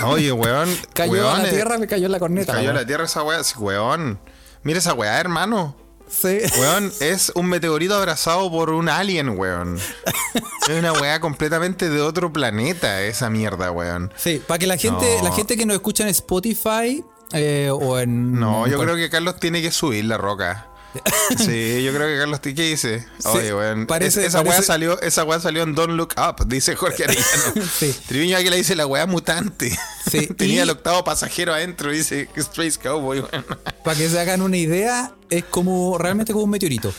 Oye, 0.05 0.31
weón. 0.31 0.69
Cayó 0.93 1.11
weón, 1.11 1.39
a 1.39 1.43
la 1.43 1.49
tierra, 1.49 1.77
me 1.77 1.87
cayó 1.87 2.05
en 2.05 2.11
la 2.13 2.19
corneta. 2.19 2.53
Cayó 2.53 2.69
a 2.69 2.73
la 2.73 2.85
tierra 2.85 3.03
esa 3.05 3.23
weá, 3.23 3.43
sí, 3.43 3.55
weón. 3.57 4.19
Mira 4.65 4.79
esa 4.79 4.93
weá, 4.93 5.17
hermano. 5.19 5.75
Sí. 6.09 6.39
Weón, 6.59 6.91
es 6.99 7.31
un 7.35 7.45
meteorito 7.47 7.95
abrazado 7.95 8.51
por 8.51 8.69
un 8.71 8.89
alien, 8.89 9.29
weón. 9.39 9.77
Es 10.67 10.77
una 10.77 10.91
weá 10.91 11.19
completamente 11.19 11.89
de 11.89 12.01
otro 12.01 12.33
planeta, 12.33 13.01
esa 13.03 13.29
mierda, 13.29 13.71
weón. 13.71 14.11
Sí, 14.17 14.41
para 14.45 14.57
que 14.59 14.67
la 14.67 14.75
gente, 14.77 15.17
No. 15.19 15.23
la 15.23 15.31
gente 15.35 15.55
que 15.55 15.65
nos 15.65 15.75
escucha 15.75 16.03
en 16.03 16.09
Spotify 16.09 17.03
eh, 17.31 17.69
o 17.71 17.97
en. 17.99 18.33
No, 18.39 18.67
yo 18.67 18.79
creo 18.79 18.95
que 18.95 19.09
Carlos 19.09 19.39
tiene 19.39 19.61
que 19.61 19.71
subir 19.71 20.05
la 20.05 20.17
roca. 20.17 20.67
Sí, 21.37 21.83
yo 21.83 21.93
creo 21.93 22.07
que 22.07 22.17
Carlos, 22.19 22.39
¿qué 22.39 22.53
dice? 22.53 22.99
Sí, 23.19 23.27
Oye, 23.29 23.53
weón. 23.53 23.85
parece- 23.87 24.21
es- 24.21 24.27
esa 24.27 24.41
weá 24.41 24.51
parece- 24.53 24.67
salió, 24.67 25.01
esa 25.01 25.23
weá 25.23 25.39
salió 25.39 25.63
en 25.63 25.75
Don't 25.75 25.93
Look 25.93 26.13
Up, 26.17 26.47
dice 26.47 26.75
Jorge 26.75 27.03
Arellano. 27.03 27.65
Sí. 27.79 27.95
Triviño 28.07 28.37
aquí 28.37 28.49
le 28.49 28.57
dice 28.57 28.75
la 28.75 28.85
weá 28.87 29.05
mutante. 29.05 29.77
Sí, 30.11 30.27
Tenía 30.27 30.57
y- 30.57 30.59
el 30.59 30.69
octavo 30.69 31.03
pasajero 31.03 31.53
adentro, 31.53 31.91
dice 31.91 32.29
Space 32.35 32.77
Cowboy, 32.81 33.21
weón. 33.21 33.45
Para 33.83 33.97
que 33.97 34.07
se 34.07 34.19
hagan 34.19 34.41
una 34.43 34.55
idea, 34.57 35.13
es 35.31 35.43
como 35.45 35.97
realmente 35.97 36.31
como 36.31 36.45
un 36.45 36.51
meteorito. 36.51 36.93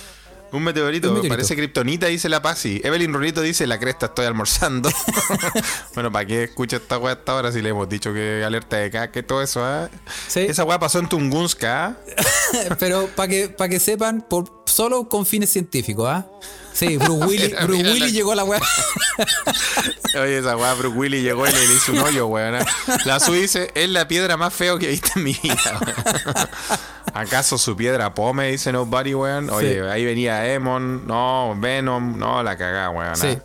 Un 0.52 0.62
meteorito, 0.62 1.08
Un 1.08 1.14
meteorito. 1.14 1.34
parece 1.34 1.56
kriptonita, 1.56 2.06
dice 2.06 2.28
la 2.28 2.40
Pasi. 2.40 2.80
Evelyn 2.84 3.12
Rulito 3.12 3.40
dice, 3.42 3.66
la 3.66 3.78
cresta 3.78 4.06
estoy 4.06 4.26
almorzando. 4.26 4.90
bueno, 5.94 6.10
¿para 6.12 6.24
qué 6.24 6.44
escucha 6.44 6.76
esta 6.76 6.98
weá 6.98 7.14
hasta 7.14 7.32
ahora 7.32 7.52
si 7.52 7.60
le 7.62 7.70
hemos 7.70 7.88
dicho 7.88 8.12
que 8.14 8.42
alerta 8.44 8.76
de 8.76 8.90
caca 8.90 9.18
y 9.18 9.22
todo 9.22 9.42
eso, 9.42 9.64
ah? 9.64 9.88
Sí. 10.28 10.40
Esa 10.40 10.64
weá 10.64 10.78
pasó 10.78 10.98
en 11.00 11.08
Tunguska, 11.08 11.86
¿ah? 11.86 11.96
Pero 12.78 13.08
para 13.08 13.28
que, 13.28 13.48
para 13.48 13.68
que 13.68 13.80
sepan, 13.80 14.22
por, 14.28 14.62
solo 14.66 15.08
con 15.08 15.26
fines 15.26 15.50
científicos, 15.52 16.08
¿ah? 16.08 16.26
Sí, 16.72 16.96
Bruce 16.98 17.24
Willis, 17.26 17.48
Mira, 17.48 17.62
Bruce 17.64 17.78
mira 17.78 17.92
Willis 17.94 18.08
la- 18.12 18.14
llegó 18.18 18.32
a 18.32 18.34
la 18.36 18.44
weá. 18.44 18.60
Oye, 20.20 20.38
esa 20.38 20.56
weá, 20.58 20.74
Bruce 20.74 20.96
Willis 20.96 21.22
llegó 21.22 21.46
y 21.48 21.52
le 21.52 21.64
hizo 21.74 21.92
un 21.92 21.98
hoyo, 21.98 22.26
weón. 22.26 22.62
La 23.06 23.18
Su 23.18 23.32
dice, 23.32 23.70
es 23.74 23.88
la 23.88 24.06
piedra 24.06 24.36
más 24.36 24.52
feo 24.52 24.78
que 24.78 24.86
he 24.86 24.90
visto 24.90 25.08
en 25.16 25.24
mi 25.24 25.32
vida. 25.42 25.80
¿Acaso 27.18 27.58
su 27.58 27.76
piedra 27.76 28.14
pome? 28.14 28.50
Dice 28.50 28.72
Nobody, 28.72 29.14
weón. 29.14 29.50
Oye, 29.50 29.74
Sí. 29.74 29.80
ahí 29.80 30.04
venía 30.04 30.52
Emon, 30.52 31.06
no, 31.06 31.54
Venom, 31.58 32.18
no, 32.18 32.42
la 32.42 32.56
cagá, 32.56 32.90
weón. 32.90 33.16
Sí. 33.16 33.38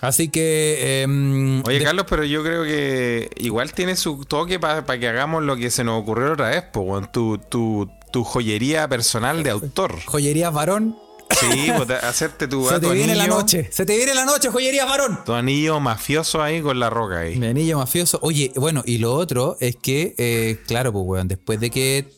Así 0.00 0.28
que. 0.28 1.02
em, 1.02 1.62
Oye, 1.66 1.78
de- 1.78 1.84
Carlos, 1.84 2.06
pero 2.08 2.24
yo 2.24 2.42
creo 2.42 2.62
que 2.64 3.30
igual 3.36 3.72
tiene 3.72 3.96
su 3.96 4.24
toque 4.26 4.58
para 4.60 4.84
que 4.98 5.08
hagamos 5.08 5.42
lo 5.42 5.56
que 5.56 5.70
se 5.70 5.82
nos 5.84 6.00
ocurrió 6.02 6.32
otra 6.32 6.50
vez, 6.50 6.64
weón. 6.74 7.10
tu, 7.10 7.38
tu, 7.38 7.90
tu 8.12 8.22
joyería 8.24 8.86
personal 8.88 9.42
de 9.42 9.50
autor. 9.50 9.94
joyerías 10.04 10.52
varón. 10.52 10.96
Sí, 11.40 11.70
pues, 11.76 11.90
hacerte 12.02 12.46
tu, 12.48 12.68
Se 12.68 12.74
tu 12.80 12.88
te 12.88 12.94
viene 12.94 13.14
la 13.14 13.24
anillo- 13.24 13.36
noche. 13.38 13.68
Se 13.72 13.84
te 13.84 13.96
viene 13.96 14.14
la 14.14 14.24
noche, 14.24 14.48
joyerías 14.50 14.88
varón. 14.88 15.20
Tu 15.24 15.32
anillo 15.32 15.80
mafioso 15.80 16.42
ahí 16.42 16.60
con 16.62 16.78
la 16.78 16.90
roca 16.90 17.20
ahí. 17.20 17.36
Mi 17.36 17.46
anillo 17.46 17.78
mafioso. 17.78 18.18
Oye, 18.22 18.52
bueno, 18.56 18.82
y 18.86 18.98
lo 18.98 19.14
otro 19.14 19.56
es 19.60 19.76
que, 19.76 20.14
eh, 20.18 20.60
claro, 20.66 20.92
pues, 20.92 21.04
weón, 21.06 21.28
después 21.28 21.60
de 21.60 21.70
que. 21.70 22.12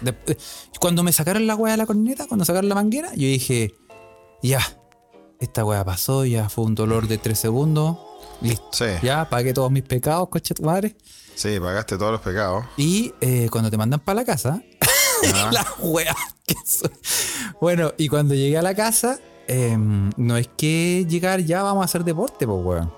de- 0.00 0.14
cuando 0.80 1.02
me 1.02 1.12
sacaron 1.12 1.46
la 1.46 1.54
weá 1.56 1.72
de 1.72 1.78
la 1.78 1.86
corneta, 1.86 2.26
cuando 2.26 2.44
sacaron 2.44 2.68
la 2.68 2.74
manguera, 2.74 3.10
yo 3.14 3.26
dije, 3.26 3.74
ya, 4.42 4.60
esta 5.40 5.64
weá 5.64 5.84
pasó, 5.84 6.24
ya 6.24 6.48
fue 6.48 6.64
un 6.64 6.74
dolor 6.74 7.08
de 7.08 7.18
tres 7.18 7.38
segundos. 7.38 7.98
Listo. 8.40 8.66
Sí, 8.72 8.84
Ya, 9.02 9.28
pagué 9.30 9.52
todos 9.54 9.70
mis 9.70 9.84
pecados, 9.84 10.28
coche 10.28 10.54
tu 10.54 10.62
madre. 10.64 10.96
sí, 11.34 11.58
pagaste 11.60 11.96
todos 11.96 12.12
los 12.12 12.20
pecados. 12.20 12.64
Y 12.76 13.12
eh, 13.20 13.48
cuando 13.50 13.70
te 13.70 13.76
mandan 13.76 14.00
para 14.00 14.16
la 14.16 14.24
casa, 14.24 14.60
la 15.52 15.66
wea 15.80 16.16
que 16.46 16.56
soy. 16.64 16.90
Bueno, 17.60 17.92
y 17.98 18.08
cuando 18.08 18.34
llegué 18.34 18.58
a 18.58 18.62
la 18.62 18.74
casa, 18.74 19.18
em, 19.46 20.10
no 20.16 20.36
es 20.36 20.48
que 20.56 21.06
llegar 21.08 21.40
ya 21.40 21.62
vamos 21.62 21.82
a 21.82 21.84
hacer 21.86 22.04
deporte, 22.04 22.46
pues, 22.46 22.64
weón. 22.64 22.92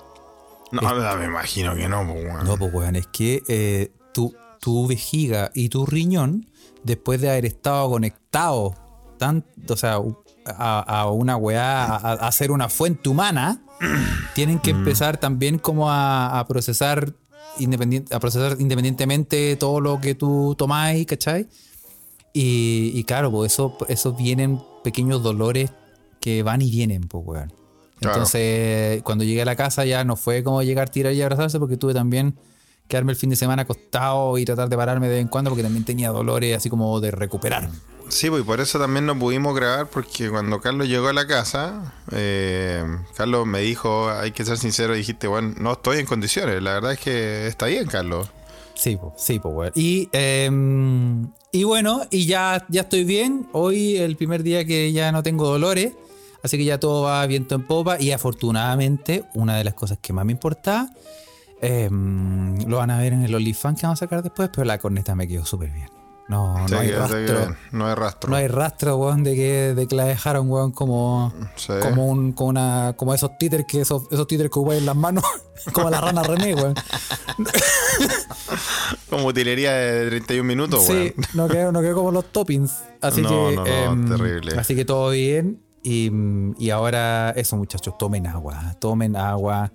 No, 0.72 1.16
me 1.16 1.24
imagino 1.26 1.74
que 1.74 1.88
no, 1.88 2.06
po, 2.06 2.12
weón. 2.14 2.44
No, 2.44 2.56
pues, 2.56 2.72
weón, 2.72 2.96
es 2.96 3.06
que 3.06 3.42
eh, 3.48 3.92
tu, 4.12 4.34
tu 4.60 4.86
vejiga 4.86 5.50
y 5.54 5.68
tu 5.68 5.86
riñón, 5.86 6.46
después 6.82 7.20
de 7.20 7.30
haber 7.30 7.44
estado 7.46 7.88
conectado 7.90 8.74
tan, 9.18 9.44
o 9.68 9.76
sea, 9.76 9.98
a, 10.46 10.80
a 10.80 11.10
una 11.10 11.36
weá, 11.36 11.84
a, 11.84 11.96
a 11.96 12.12
hacer 12.28 12.50
una 12.50 12.68
fuente 12.68 13.08
humana, 13.08 13.62
tienen 14.34 14.58
que 14.58 14.70
empezar 14.70 15.16
también 15.18 15.58
como 15.58 15.90
a, 15.90 16.38
a 16.38 16.46
procesar 16.46 17.12
independien- 17.58 18.12
a 18.12 18.18
procesar 18.20 18.56
independientemente 18.60 19.56
todo 19.56 19.80
lo 19.80 20.00
que 20.00 20.14
tú 20.14 20.54
tomáis, 20.58 21.06
¿cachai? 21.06 21.48
Y, 22.38 22.92
y 22.94 23.04
claro, 23.04 23.30
pues 23.30 23.54
eso, 23.54 23.78
eso 23.88 24.12
vienen 24.12 24.60
pequeños 24.84 25.22
dolores 25.22 25.70
que 26.20 26.42
van 26.42 26.60
y 26.60 26.70
vienen, 26.70 27.08
pues, 27.08 27.24
weón. 27.26 27.48
Claro. 27.98 28.16
Entonces, 28.16 29.02
cuando 29.04 29.24
llegué 29.24 29.40
a 29.40 29.46
la 29.46 29.56
casa 29.56 29.86
ya 29.86 30.04
no 30.04 30.16
fue 30.16 30.44
como 30.44 30.62
llegar, 30.62 30.90
tirar 30.90 31.14
y 31.14 31.22
abrazarse, 31.22 31.58
porque 31.58 31.78
tuve 31.78 31.94
también 31.94 32.38
quedarme 32.88 33.12
el 33.12 33.16
fin 33.16 33.30
de 33.30 33.36
semana 33.36 33.62
acostado 33.62 34.36
y 34.36 34.44
tratar 34.44 34.68
de 34.68 34.76
pararme 34.76 35.08
de 35.08 35.14
vez 35.14 35.22
en 35.22 35.28
cuando, 35.28 35.50
porque 35.50 35.62
también 35.62 35.86
tenía 35.86 36.10
dolores 36.10 36.54
así 36.54 36.68
como 36.68 37.00
de 37.00 37.10
recuperar. 37.10 37.70
Sí, 38.10 38.28
pues 38.28 38.42
y 38.42 38.44
por 38.44 38.60
eso 38.60 38.78
también 38.78 39.06
no 39.06 39.18
pudimos 39.18 39.56
grabar, 39.56 39.86
porque 39.86 40.28
cuando 40.28 40.60
Carlos 40.60 40.88
llegó 40.88 41.08
a 41.08 41.14
la 41.14 41.26
casa, 41.26 41.94
eh, 42.12 42.84
Carlos 43.16 43.46
me 43.46 43.60
dijo, 43.60 44.10
hay 44.10 44.32
que 44.32 44.44
ser 44.44 44.58
sincero, 44.58 44.92
dijiste, 44.92 45.26
bueno, 45.26 45.54
no 45.56 45.72
estoy 45.72 46.00
en 46.00 46.06
condiciones. 46.06 46.62
La 46.62 46.74
verdad 46.74 46.92
es 46.92 46.98
que 46.98 47.46
está 47.46 47.64
bien, 47.64 47.86
Carlos. 47.86 48.28
Sí, 48.76 48.96
po, 48.96 49.14
sí, 49.16 49.38
pues, 49.38 49.54
weón. 49.54 49.72
Y, 49.74 50.08
em, 50.12 51.32
y 51.50 51.64
bueno, 51.64 52.02
y 52.10 52.26
ya, 52.26 52.64
ya 52.68 52.82
estoy 52.82 53.04
bien. 53.04 53.48
Hoy 53.52 53.96
el 53.96 54.16
primer 54.16 54.42
día 54.42 54.64
que 54.64 54.92
ya 54.92 55.10
no 55.12 55.22
tengo 55.22 55.48
dolores. 55.48 55.94
Así 56.42 56.58
que 56.58 56.64
ya 56.64 56.78
todo 56.78 57.02
va 57.02 57.26
viento 57.26 57.54
en 57.54 57.66
popa. 57.66 58.00
Y 58.00 58.12
afortunadamente, 58.12 59.24
una 59.34 59.56
de 59.56 59.64
las 59.64 59.74
cosas 59.74 59.98
que 60.00 60.12
más 60.12 60.24
me 60.26 60.32
importa, 60.32 60.90
em, 61.60 62.58
lo 62.68 62.76
van 62.76 62.90
a 62.90 62.98
ver 62.98 63.14
en 63.14 63.24
el 63.24 63.34
OnlyFans 63.34 63.80
que 63.80 63.86
vamos 63.86 64.00
a 64.02 64.04
sacar 64.04 64.22
después, 64.22 64.50
pero 64.52 64.64
la 64.64 64.78
corneta 64.78 65.14
me 65.14 65.26
quedó 65.26 65.44
súper 65.46 65.70
bien. 65.70 65.95
No, 66.28 66.56
Sí, 66.66 66.74
no 66.74 66.80
hay 66.80 66.88
que- 66.88 66.96
rastro. 66.96 67.56
no 67.70 67.86
hay 67.86 67.94
rastro. 67.94 68.30
No 68.30 68.36
hay 68.36 68.48
rastro, 68.48 68.96
weón, 68.96 69.22
de 69.22 69.34
que, 69.36 69.74
de 69.74 69.86
que 69.86 69.94
la 69.94 70.06
dejaron, 70.06 70.50
weón, 70.50 70.72
como, 70.72 71.32
Sí. 71.54 71.72
como 71.80 72.06
un, 72.06 72.32
como 72.32 72.48
una, 72.50 72.94
como 72.96 73.14
esos 73.14 73.38
títeres 73.38 73.64
que 73.68 73.80
esos, 73.82 74.02
esos 74.10 74.26
títeres 74.26 74.50
que 74.50 74.58
en 74.76 74.86
las 74.86 74.96
manos, 74.96 75.22
como 75.72 75.88
la 75.88 76.00
rana 76.00 76.22
René, 76.24 76.54
weón. 76.54 76.74
Como 79.10 79.26
utilería 79.26 79.72
de 79.72 80.06
31 80.08 80.44
minutos, 80.46 80.84
Sí, 80.84 80.92
weón. 80.92 81.14
no 81.34 81.48
quedó, 81.48 81.72
no 81.72 81.80
quedó 81.80 81.94
como 81.96 82.10
los 82.10 82.24
toppings. 82.32 82.72
Así 83.00 83.22
No, 83.22 83.28
que. 83.28 83.56
no, 83.56 83.64
no, 83.64 83.66
em, 83.66 84.08
terrible. 84.08 84.58
Así 84.58 84.74
que 84.74 84.84
todo 84.84 85.10
bien. 85.10 85.62
Y, 85.82 86.10
y 86.58 86.70
ahora, 86.70 87.30
eso, 87.36 87.56
muchachos, 87.56 87.96
tomen 87.98 88.26
agua. 88.26 88.74
Tomen 88.80 89.14
agua. 89.16 89.72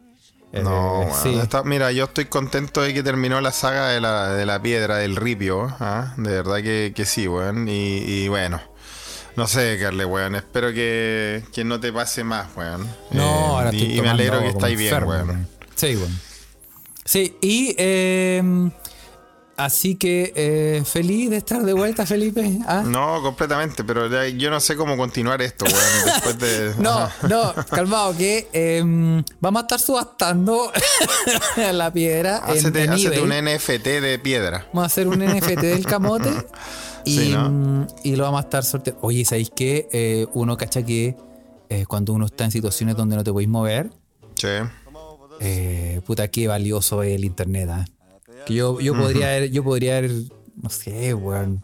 Eh, 0.54 0.62
No, 0.64 1.08
sí. 1.24 1.34
está- 1.42 1.64
mira, 1.64 1.92
yo 1.92 2.06
estoy 2.06 2.26
contento 2.26 2.82
de 2.82 2.94
que 2.94 3.04
terminó 3.04 3.40
la 3.42 3.52
saga 3.52 3.88
de 3.90 4.02
la, 4.02 4.30
de 4.34 4.46
la 4.46 4.62
piedra, 4.62 4.98
del 4.98 5.16
ripio. 5.16 5.74
¿ah? 5.80 6.14
De 6.18 6.30
verdad 6.30 6.58
que, 6.58 6.92
que 6.96 7.06
sí, 7.06 7.28
weón. 7.28 7.68
Y, 7.70 7.98
y 8.00 8.28
bueno, 8.28 8.62
no 9.38 9.48
sé, 9.48 9.78
Carle, 9.82 10.04
weón. 10.06 10.36
Espero 10.36 10.74
que, 10.74 11.44
que 11.54 11.64
no 11.64 11.80
te 11.80 11.94
pase 11.94 12.24
más, 12.26 12.48
weón. 12.56 12.86
No, 13.12 13.24
Eh, 13.24 13.46
ahora 13.48 13.70
y, 13.74 13.78
estoy 13.82 13.98
y 13.98 14.02
me 14.02 14.10
alegro 14.10 14.42
que 14.42 14.50
estáis 14.50 14.78
bien, 14.78 15.04
weón. 15.06 15.48
Sí, 15.76 15.96
weón. 15.96 16.20
Sí, 17.06 17.36
y 17.42 17.76
eh, 17.78 18.44
así 19.66 19.96
que 19.96 20.34
eh, 20.36 20.84
feliz 20.86 21.30
de 21.30 21.38
estar 21.38 21.62
de 21.64 21.74
vuelta, 21.74 22.06
Felipe. 22.06 22.60
¿ah? 22.68 22.84
No, 22.86 23.22
completamente, 23.22 23.84
pero 23.84 24.10
ya- 24.10 24.28
yo 24.28 24.50
no 24.50 24.60
sé 24.60 24.76
cómo 24.76 24.98
continuar 24.98 25.42
esto, 25.42 25.66
weón. 25.66 25.78
Después 26.06 26.40
de. 26.40 26.74
No, 26.82 27.10
no, 27.30 27.54
calmado, 27.70 28.16
que 28.16 28.48
em, 28.54 29.24
vamos 29.40 29.62
a 29.62 29.64
estar 29.66 29.80
subastando 29.80 30.72
la 31.74 31.92
piedra 31.92 32.38
Hacete, 32.38 32.84
en 32.84 32.92
un 33.22 33.30
NFT 33.30 33.84
de 34.02 34.20
piedra. 34.20 34.66
Vamos 34.74 34.84
a 34.84 34.86
hacer 34.88 35.08
un 35.08 35.20
NFT 35.20 35.60
del 35.62 35.86
camote 35.86 36.30
y, 37.06 37.18
Sí, 37.18 37.30
¿no? 37.34 37.50
mm, 37.50 37.88
y 38.04 38.16
lo 38.16 38.24
vamos 38.26 38.40
a 38.42 38.44
estar 38.44 38.64
sorteando. 38.64 39.02
Oye, 39.04 39.26
¿sabéis 39.26 39.52
qué? 39.56 39.88
Eh, 39.92 40.28
uno 40.34 40.56
cacha 40.58 40.84
que 40.84 41.16
eh, 41.70 41.86
cuando 41.88 42.14
uno 42.14 42.26
está 42.26 42.44
en 42.46 42.52
situaciones 42.52 42.96
donde 42.96 43.16
no 43.16 43.24
te 43.24 43.32
podéis 43.32 43.50
mover, 43.50 43.90
Sí. 44.36 44.48
eh, 45.40 46.02
puta, 46.06 46.28
qué 46.30 46.48
valioso 46.48 47.02
es 47.04 47.16
el 47.16 47.26
internet. 47.26 47.70
¿ah? 47.72 47.86
Que 48.46 48.54
yo, 48.56 48.80
yo 48.80 48.96
podría 48.96 49.28
haber, 49.28 49.52
yo 49.52 49.64
podría 49.64 49.98
haber, 49.98 50.12
no 50.62 50.70
sé, 50.70 51.14
weón. 51.14 51.62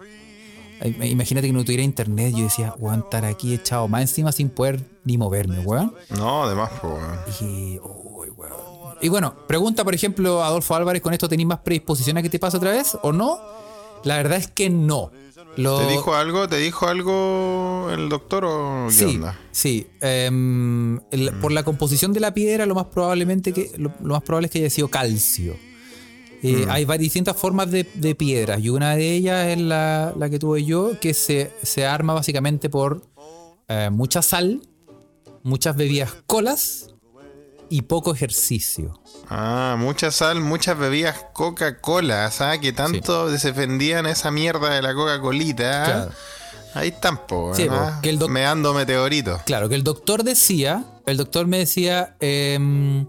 Imagínate 1.02 1.48
que 1.48 1.54
no 1.54 1.64
tuviera 1.64 1.82
internet, 1.82 2.34
yo 2.36 2.44
decía, 2.44 2.74
weón, 2.78 3.00
estar 3.00 3.26
aquí 3.26 3.54
echado 3.56 3.88
más 3.88 4.02
encima 4.02 4.32
sin 4.32 4.50
poder 4.50 4.80
ni 5.06 5.18
moverme, 5.18 5.60
weón. 5.60 5.94
No, 6.16 6.44
además, 6.44 6.70
weón. 6.84 7.18
Y, 7.42 7.80
uy, 7.80 8.30
weón. 8.30 8.96
y 9.02 9.10
bueno, 9.10 9.34
pregunta, 9.48 9.84
por 9.84 9.96
ejemplo, 9.96 10.44
Adolfo 10.44 10.76
Álvarez, 10.76 11.02
¿con 11.02 11.14
esto 11.14 11.28
tenéis 11.28 11.48
más 11.48 11.60
predisposición 11.60 12.18
a 12.18 12.22
que 12.22 12.30
te 12.30 12.38
pase 12.38 12.58
otra 12.58 12.72
vez 12.72 12.96
o 13.02 13.12
no? 13.12 13.40
La 14.04 14.18
verdad 14.18 14.38
es 14.38 14.48
que 14.48 14.70
no. 14.70 15.12
Lo- 15.56 15.80
¿Te 15.80 15.88
dijo 15.90 16.14
algo? 16.14 16.48
¿Te 16.48 16.58
dijo 16.58 16.86
algo 16.88 17.90
el 17.92 18.10
doctor 18.10 18.46
o 18.46 18.86
qué 18.90 18.94
sí, 18.94 19.06
onda? 19.06 19.40
sí. 19.52 19.88
Em, 20.02 20.98
el- 21.10 21.34
Por 21.42 21.52
la 21.52 21.64
composición 21.64 22.14
de 22.14 22.20
la 22.20 22.36
piedra, 22.36 22.68
lo 22.68 22.76
más 22.76 22.86
probablemente 22.86 23.52
que 23.54 23.72
lo, 23.78 23.92
lo 24.04 24.14
más 24.14 24.22
probable 24.22 24.46
es 24.46 24.52
que 24.52 24.60
haya 24.60 24.70
sido 24.70 24.90
calcio. 24.90 25.56
Eh, 26.44 26.66
Hay 26.70 26.86
vari- 26.86 27.00
distintas 27.00 27.36
formas 27.36 27.72
de, 27.72 27.84
de 27.96 28.14
piedras 28.16 28.60
y 28.62 28.70
una 28.70 28.96
de 28.96 29.12
ellas 29.14 29.48
es 29.48 29.58
la, 29.58 30.14
la 30.16 30.30
que 30.30 30.38
tuve 30.40 30.64
yo, 30.64 31.00
que 31.00 31.14
se, 31.14 31.52
se 31.64 31.86
arma 31.86 32.14
básicamente 32.14 32.70
por 32.70 33.02
eh, 33.68 33.90
mucha 33.92 34.22
sal, 34.22 34.62
muchas 35.44 35.76
bebidas 35.76 36.14
colas 36.28 36.94
y 37.70 37.82
poco 37.82 38.14
ejercicio. 38.14 39.02
Ah, 39.30 39.76
mucha 39.80 40.12
sal, 40.12 40.40
muchas 40.42 40.78
bebidas 40.78 41.26
Coca-Cola, 41.34 42.30
¿sabes? 42.32 42.60
Que 42.60 42.72
tanto 42.72 43.30
defendían 43.30 44.06
esa 44.06 44.32
mierda 44.32 44.70
de 44.74 44.82
la 44.82 44.94
Coca-Colita. 44.94 45.82
¿eh? 45.82 45.86
Claro. 45.86 46.12
Ahí 46.76 46.94
po, 47.28 47.56
Sí, 47.56 47.68
que 48.04 48.10
el 48.10 48.20
doc- 48.20 48.30
Meando 48.30 48.74
meteoritos. 48.74 49.42
Claro, 49.44 49.68
que 49.70 49.76
el 49.76 49.84
doctor 49.84 50.24
decía, 50.24 50.86
el 51.08 51.18
doctor 51.18 51.48
me 51.48 51.58
decía, 51.58 52.16
em, 52.20 53.08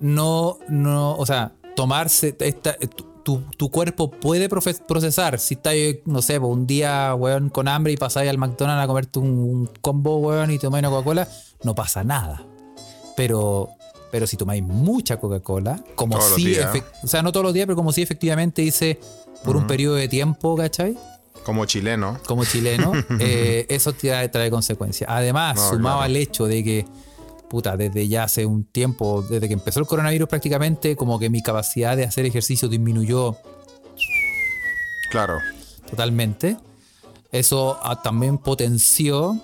no, 0.00 0.58
no, 0.68 1.16
o 1.16 1.24
sea, 1.26 1.52
tomarse, 1.76 2.36
esta, 2.40 2.76
tu, 3.24 3.40
tu- 3.56 3.70
cuerpo 3.70 4.10
puede 4.10 4.48
procesar, 4.48 5.38
si 5.38 5.54
estás, 5.54 5.74
no 6.04 6.20
sé, 6.22 6.38
po, 6.40 6.46
un 6.48 6.66
día, 6.66 7.14
weón, 7.14 7.48
con 7.50 7.68
hambre 7.68 7.92
y 7.92 7.96
pasáis 7.96 8.28
al 8.30 8.38
McDonald's 8.38 8.84
a 8.84 8.86
comerte 8.86 9.18
un, 9.18 9.28
un 9.28 9.70
combo, 9.80 10.18
weón, 10.18 10.50
y 10.50 10.58
tomáis 10.58 10.82
una 10.82 10.90
Coca-Cola, 10.90 11.28
no 11.62 11.74
pasa 11.74 12.04
nada. 12.04 12.42
Pero, 13.16 13.70
pero 14.10 14.26
si 14.26 14.36
tomáis 14.36 14.62
mucha 14.62 15.18
Coca-Cola, 15.18 15.82
como 15.94 16.18
Todos 16.18 16.34
si, 16.34 16.56
o 17.02 17.06
sea, 17.06 17.22
no 17.22 17.32
todos 17.32 17.44
los 17.44 17.54
días, 17.54 17.66
pero 17.66 17.76
como 17.76 17.92
si 17.92 18.02
efectivamente 18.02 18.62
dice 18.62 18.98
por 19.44 19.56
un 19.56 19.66
periodo 19.66 19.96
de 19.96 20.08
tiempo, 20.08 20.56
¿cachai? 20.56 20.96
Como 21.44 21.66
chileno. 21.66 22.18
como 22.26 22.44
chileno, 22.44 22.92
eh, 23.20 23.66
eso 23.68 23.92
trae, 23.92 24.28
trae 24.30 24.50
consecuencias. 24.50 25.08
Además, 25.10 25.56
No, 25.56 25.68
sumado 25.70 25.96
claro. 25.98 26.00
al 26.02 26.16
hecho 26.16 26.46
de 26.46 26.64
que, 26.64 26.86
puta, 27.54 27.76
desde 27.76 28.08
ya 28.08 28.24
hace 28.24 28.44
un 28.46 28.64
tiempo, 28.64 29.22
desde 29.22 29.46
que 29.46 29.54
empezó 29.54 29.78
el 29.80 29.86
coronavirus 29.86 30.28
prácticamente, 30.28 30.96
como 30.96 31.18
que 31.20 31.30
mi 31.30 31.40
capacidad 31.40 31.96
de 31.96 32.04
hacer 32.04 32.26
ejercicio 32.26 32.68
disminuyó 32.68 33.36
Claro. 35.10 35.38
totalmente. 35.88 36.56
Eso 37.30 37.78
ah, 37.82 38.02
también 38.02 38.38
potenció 38.38 39.36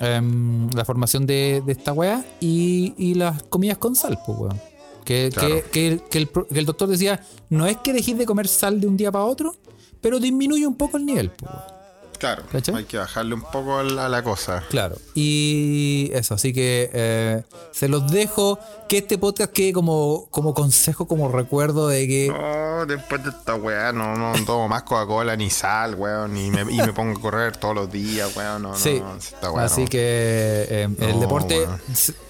em, 0.00 0.68
la 0.70 0.84
formación 0.84 1.26
de, 1.26 1.62
de 1.64 1.72
esta 1.72 1.92
weá 1.92 2.24
y, 2.40 2.94
y 2.98 3.14
las 3.14 3.42
comidas 3.44 3.78
con 3.78 3.94
sal, 3.94 4.18
pues, 4.26 4.38
weón. 4.38 4.60
Que, 5.04 5.30
Claro. 5.32 5.48
que- 5.56 5.62
que 5.70 5.88
el, 5.88 6.00
que 6.02 6.18
el 6.18 6.26
pro- 6.28 6.46
que 6.46 6.58
el 6.58 6.66
doctor 6.66 6.88
decía, 6.88 7.20
no 7.50 7.66
es 7.66 7.76
que 7.78 7.92
dejéis 7.92 8.18
de 8.18 8.26
comer 8.26 8.46
sal 8.48 8.80
de 8.80 8.86
un 8.86 8.96
día 8.96 9.10
para 9.12 9.24
otro, 9.24 9.54
pero 10.00 10.18
disminuye 10.20 10.66
un 10.66 10.74
poco 10.76 10.96
el 10.96 11.06
nivel, 11.06 11.30
pues, 11.30 11.50
weón. 11.52 11.71
Claro. 12.22 12.44
¿Cachai? 12.52 12.76
Hay 12.76 12.84
que 12.84 12.98
bajarle 12.98 13.34
un 13.34 13.42
poco 13.42 13.78
a 13.78 13.82
la, 13.82 14.06
a 14.06 14.08
la 14.08 14.22
cosa. 14.22 14.62
Claro. 14.70 14.94
Y 15.12 16.08
eso, 16.14 16.34
así 16.34 16.52
que 16.52 16.88
eh, 16.92 17.42
se 17.72 17.88
los 17.88 18.08
dejo. 18.12 18.60
Que 18.88 18.98
este 18.98 19.18
podcast 19.18 19.50
quede 19.52 19.72
como, 19.72 20.28
como 20.30 20.54
consejo, 20.54 21.06
como 21.08 21.32
recuerdo 21.32 21.88
de 21.88 22.06
que. 22.06 22.28
No, 22.28 22.86
después 22.86 23.24
de 23.24 23.30
esta 23.30 23.56
weá, 23.56 23.90
no, 23.92 24.14
no 24.16 24.32
tomo 24.44 24.68
más 24.68 24.84
Coca-Cola 24.84 25.34
ni 25.34 25.50
sal, 25.50 25.96
weón. 25.96 26.36
Y 26.36 26.50
me, 26.50 26.60
y 26.60 26.76
me 26.76 26.92
pongo 26.92 27.18
a 27.18 27.20
correr 27.20 27.56
todos 27.56 27.74
los 27.74 27.90
días, 27.90 28.30
weón. 28.36 28.62
No, 28.62 28.76
sí. 28.76 29.00
no, 29.00 29.16
esta 29.16 29.50
weá 29.50 29.64
así 29.64 29.82
no. 29.84 29.88
que 29.88 29.98
eh, 30.68 30.88
el 31.00 31.18
deporte 31.20 31.66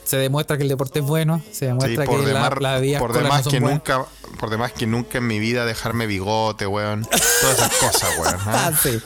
se, 0.04 0.16
demuestra 0.16 0.56
que 0.56 0.62
el 0.62 0.68
deporte 0.70 1.00
es 1.00 1.04
bueno. 1.04 1.42
Se 1.50 1.58
Sí, 1.58 1.66
demuestra 1.66 2.04
por 2.06 2.20
que 2.24 2.32
la, 2.32 2.44
demás, 2.44 2.60
la 2.60 2.78
vía 2.78 2.98
por 2.98 3.12
demás 3.12 3.42
que 3.42 3.60
buenas. 3.60 3.70
nunca, 3.72 4.06
por 4.38 4.48
demás 4.48 4.72
que 4.72 4.86
nunca 4.86 5.18
en 5.18 5.26
mi 5.26 5.38
vida 5.38 5.66
dejarme 5.66 6.06
bigote, 6.06 6.66
weón. 6.66 7.04
Todas 7.04 7.58
esas 7.58 7.72
cosas, 7.76 8.18
weón. 8.18 8.36
¿ah? 8.46 8.68
Ah, 8.68 8.72
sí. 8.80 9.02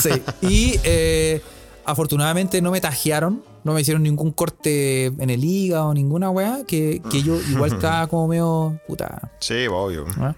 Sí. 0.00 0.10
Y 0.42 0.80
eh, 0.84 1.40
afortunadamente 1.84 2.60
no 2.62 2.70
me 2.70 2.80
tajearon. 2.80 3.42
No 3.64 3.72
me 3.72 3.80
hicieron 3.80 4.02
ningún 4.02 4.30
corte 4.32 5.06
en 5.06 5.30
el 5.30 5.42
hígado, 5.44 5.94
ninguna 5.94 6.28
weá. 6.30 6.60
Que, 6.66 7.00
que 7.10 7.22
yo 7.22 7.40
igual 7.50 7.72
estaba 7.74 8.06
como 8.08 8.28
medio. 8.28 8.78
Puta. 8.86 9.30
Sí, 9.40 9.66
obvio. 9.70 10.04
¿Ah? 10.18 10.34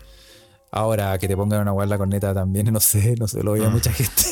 Ahora 0.70 1.16
que 1.18 1.26
te 1.26 1.36
pongan 1.36 1.62
una 1.62 1.72
weá 1.72 1.84
en 1.84 1.90
la 1.90 1.98
corneta 1.98 2.34
también, 2.34 2.72
no 2.72 2.80
sé, 2.80 3.14
no 3.18 3.26
sé, 3.26 3.42
lo 3.42 3.52
Mm. 3.52 3.54
veía 3.54 3.68
mucha 3.70 3.92
gente. 3.92 4.22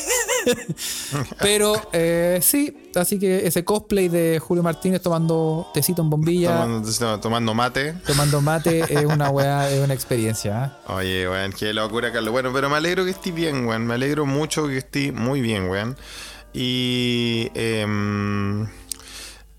Pero 1.39 1.75
eh, 1.93 2.39
sí, 2.41 2.89
así 2.95 3.19
que 3.19 3.47
ese 3.47 3.63
cosplay 3.63 4.07
de 4.09 4.39
Julio 4.39 4.63
Martínez 4.63 5.01
tomando 5.01 5.67
tecito 5.73 6.01
en 6.01 6.09
bombilla, 6.09 6.61
Tomando, 6.61 7.19
tomando 7.19 7.53
mate. 7.53 7.93
tomando 8.05 8.41
mate, 8.41 8.79
es 8.89 9.05
una 9.05 9.29
weá, 9.29 9.69
es 9.69 9.83
una 9.83 9.93
experiencia. 9.93 10.75
¿ah? 10.87 10.93
Oye, 10.95 11.27
weón, 11.29 11.51
qué 11.53 11.73
locura, 11.73 12.11
Carlos. 12.11 12.31
Bueno, 12.31 12.51
pero 12.53 12.69
me 12.69 12.77
alegro 12.77 13.03
que 13.05 13.11
estés 13.11 13.33
bien, 13.33 13.65
weón. 13.67 13.85
Me 13.87 13.93
alegro 13.95 14.25
mucho 14.25 14.67
que 14.67 14.77
estés 14.77 15.13
muy 15.13 15.41
bien, 15.41 15.69
weón. 15.69 15.97
Y. 16.53 17.49
em, 17.53 18.67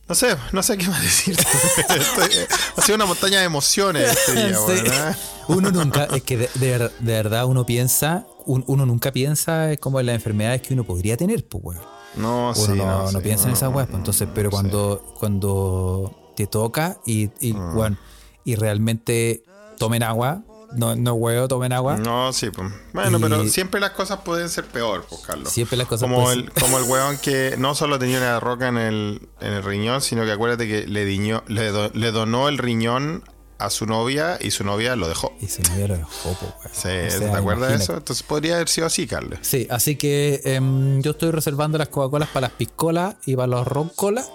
no 0.09 0.15
sé, 0.15 0.37
no 0.53 0.63
sé 0.63 0.77
qué 0.79 0.89
más 0.89 1.03
decirte. 1.03 1.43
Estoy- 1.89 2.47
ha 2.77 2.81
sido 2.83 2.97
una 2.97 3.07
montaña 3.07 3.39
de 3.41 3.45
emociones 3.45 4.11
este 4.11 4.33
día, 4.47 4.57
Sí. 4.67 4.83
¿ah? 4.93 5.15
Uno 5.49 5.71
nunca, 5.71 6.05
es 6.05 6.23
que 6.23 6.37
de, 6.37 6.51
de 6.55 6.79
de 6.79 7.13
verdad 7.13 7.47
uno 7.47 7.65
piensa, 7.67 8.27
un- 8.45 8.65
uno 8.67 8.85
nunca 8.87 9.13
piensa 9.13 9.77
como 9.79 10.01
en 10.01 10.07
las 10.07 10.15
enfermedades 10.17 10.63
que 10.63 10.75
uno 10.75 10.85
podría 10.85 11.17
tener, 11.17 11.47
pues 11.47 11.63
weón. 11.65 11.83
No, 12.17 12.47
Uno 12.51 12.55
sí, 12.55 12.73
no, 12.73 13.03
no 13.03 13.19
sí, 13.19 13.19
piensa 13.23 13.47
en 13.49 13.53
esas 13.55 13.73
weas, 13.75 13.89
pues, 13.89 13.99
entonces, 13.99 14.27
pero 14.35 14.51
cuando, 14.51 15.15
cuando 15.19 16.33
te 16.35 16.47
toca 16.47 16.99
y, 17.05 17.25
y, 17.41 17.53
Ah. 17.55 17.73
weón, 17.75 17.99
y 18.45 18.55
realmente 18.55 19.43
tomen 19.79 20.03
agua, 20.03 20.43
no, 20.77 20.95
no 20.97 21.15
huevo, 21.15 21.49
tomen 21.49 21.73
agua. 21.73 21.97
No, 21.97 22.33
sí, 22.33 22.51
pues. 22.51 22.71
Bueno, 22.93 23.19
Y- 23.19 23.23
pero 23.23 23.45
siempre 23.49 23.81
las 23.81 23.91
cosas 23.91 24.21
pueden 24.25 24.49
ser 24.49 24.65
peor, 24.67 25.05
pues, 25.09 25.21
Carlos. 25.23 25.51
Siempre 25.53 25.77
las 25.77 25.87
cosas 25.87 26.09
como 26.09 26.23
pueden 26.25 26.41
el, 26.41 26.53
como 26.53 26.79
el 26.79 26.85
weón 26.89 27.19
que 27.19 27.57
no 27.59 27.75
solo 27.75 27.99
tenía 27.99 28.19
una 28.19 28.39
roca 28.41 28.69
en 28.69 28.79
el, 28.79 29.29
en 29.41 29.53
el 29.53 29.63
riñón, 29.65 30.01
sino 30.03 30.25
que 30.25 30.33
acuérdate 30.33 30.67
que 30.69 30.87
le, 30.87 31.05
diñó- 31.07 31.43
le, 31.49 31.69
do- 31.71 31.91
le 31.95 32.11
donó 32.13 32.49
el 32.49 32.59
riñón 32.59 33.25
a 33.59 33.71
su 33.71 33.87
novia 33.87 34.37
y 34.41 34.51
su 34.51 34.65
novia 34.65 34.97
lo 34.97 35.09
dejó. 35.09 35.33
Y 35.41 35.47
se 35.47 35.63
me 35.71 35.77
dio 35.79 35.89
lo 35.89 35.97
dejó, 35.97 36.33
po, 36.35 36.47
weón. 36.59 36.71
Sí, 36.73 36.89
O 36.89 37.19
sea, 37.19 37.31
¿te 37.33 37.37
acuerdas 37.39 37.71
de 37.71 37.77
eso? 37.77 37.97
Entonces 37.97 38.23
podría 38.23 38.57
haber 38.57 38.69
sido 38.69 38.87
así, 38.87 39.07
Carlos. 39.07 39.39
Sí, 39.43 39.67
así 39.71 39.97
que 39.97 40.43
em, 40.45 41.01
yo 41.01 41.13
estoy 41.13 41.31
reservando 41.31 41.79
las 41.79 41.89
Coca-Colas 41.89 42.29
para 42.29 42.49
las 42.49 42.53
piscolas 42.57 43.17
y 43.25 43.35
para 43.35 43.47
los 43.47 43.67
roncolas 43.67 44.31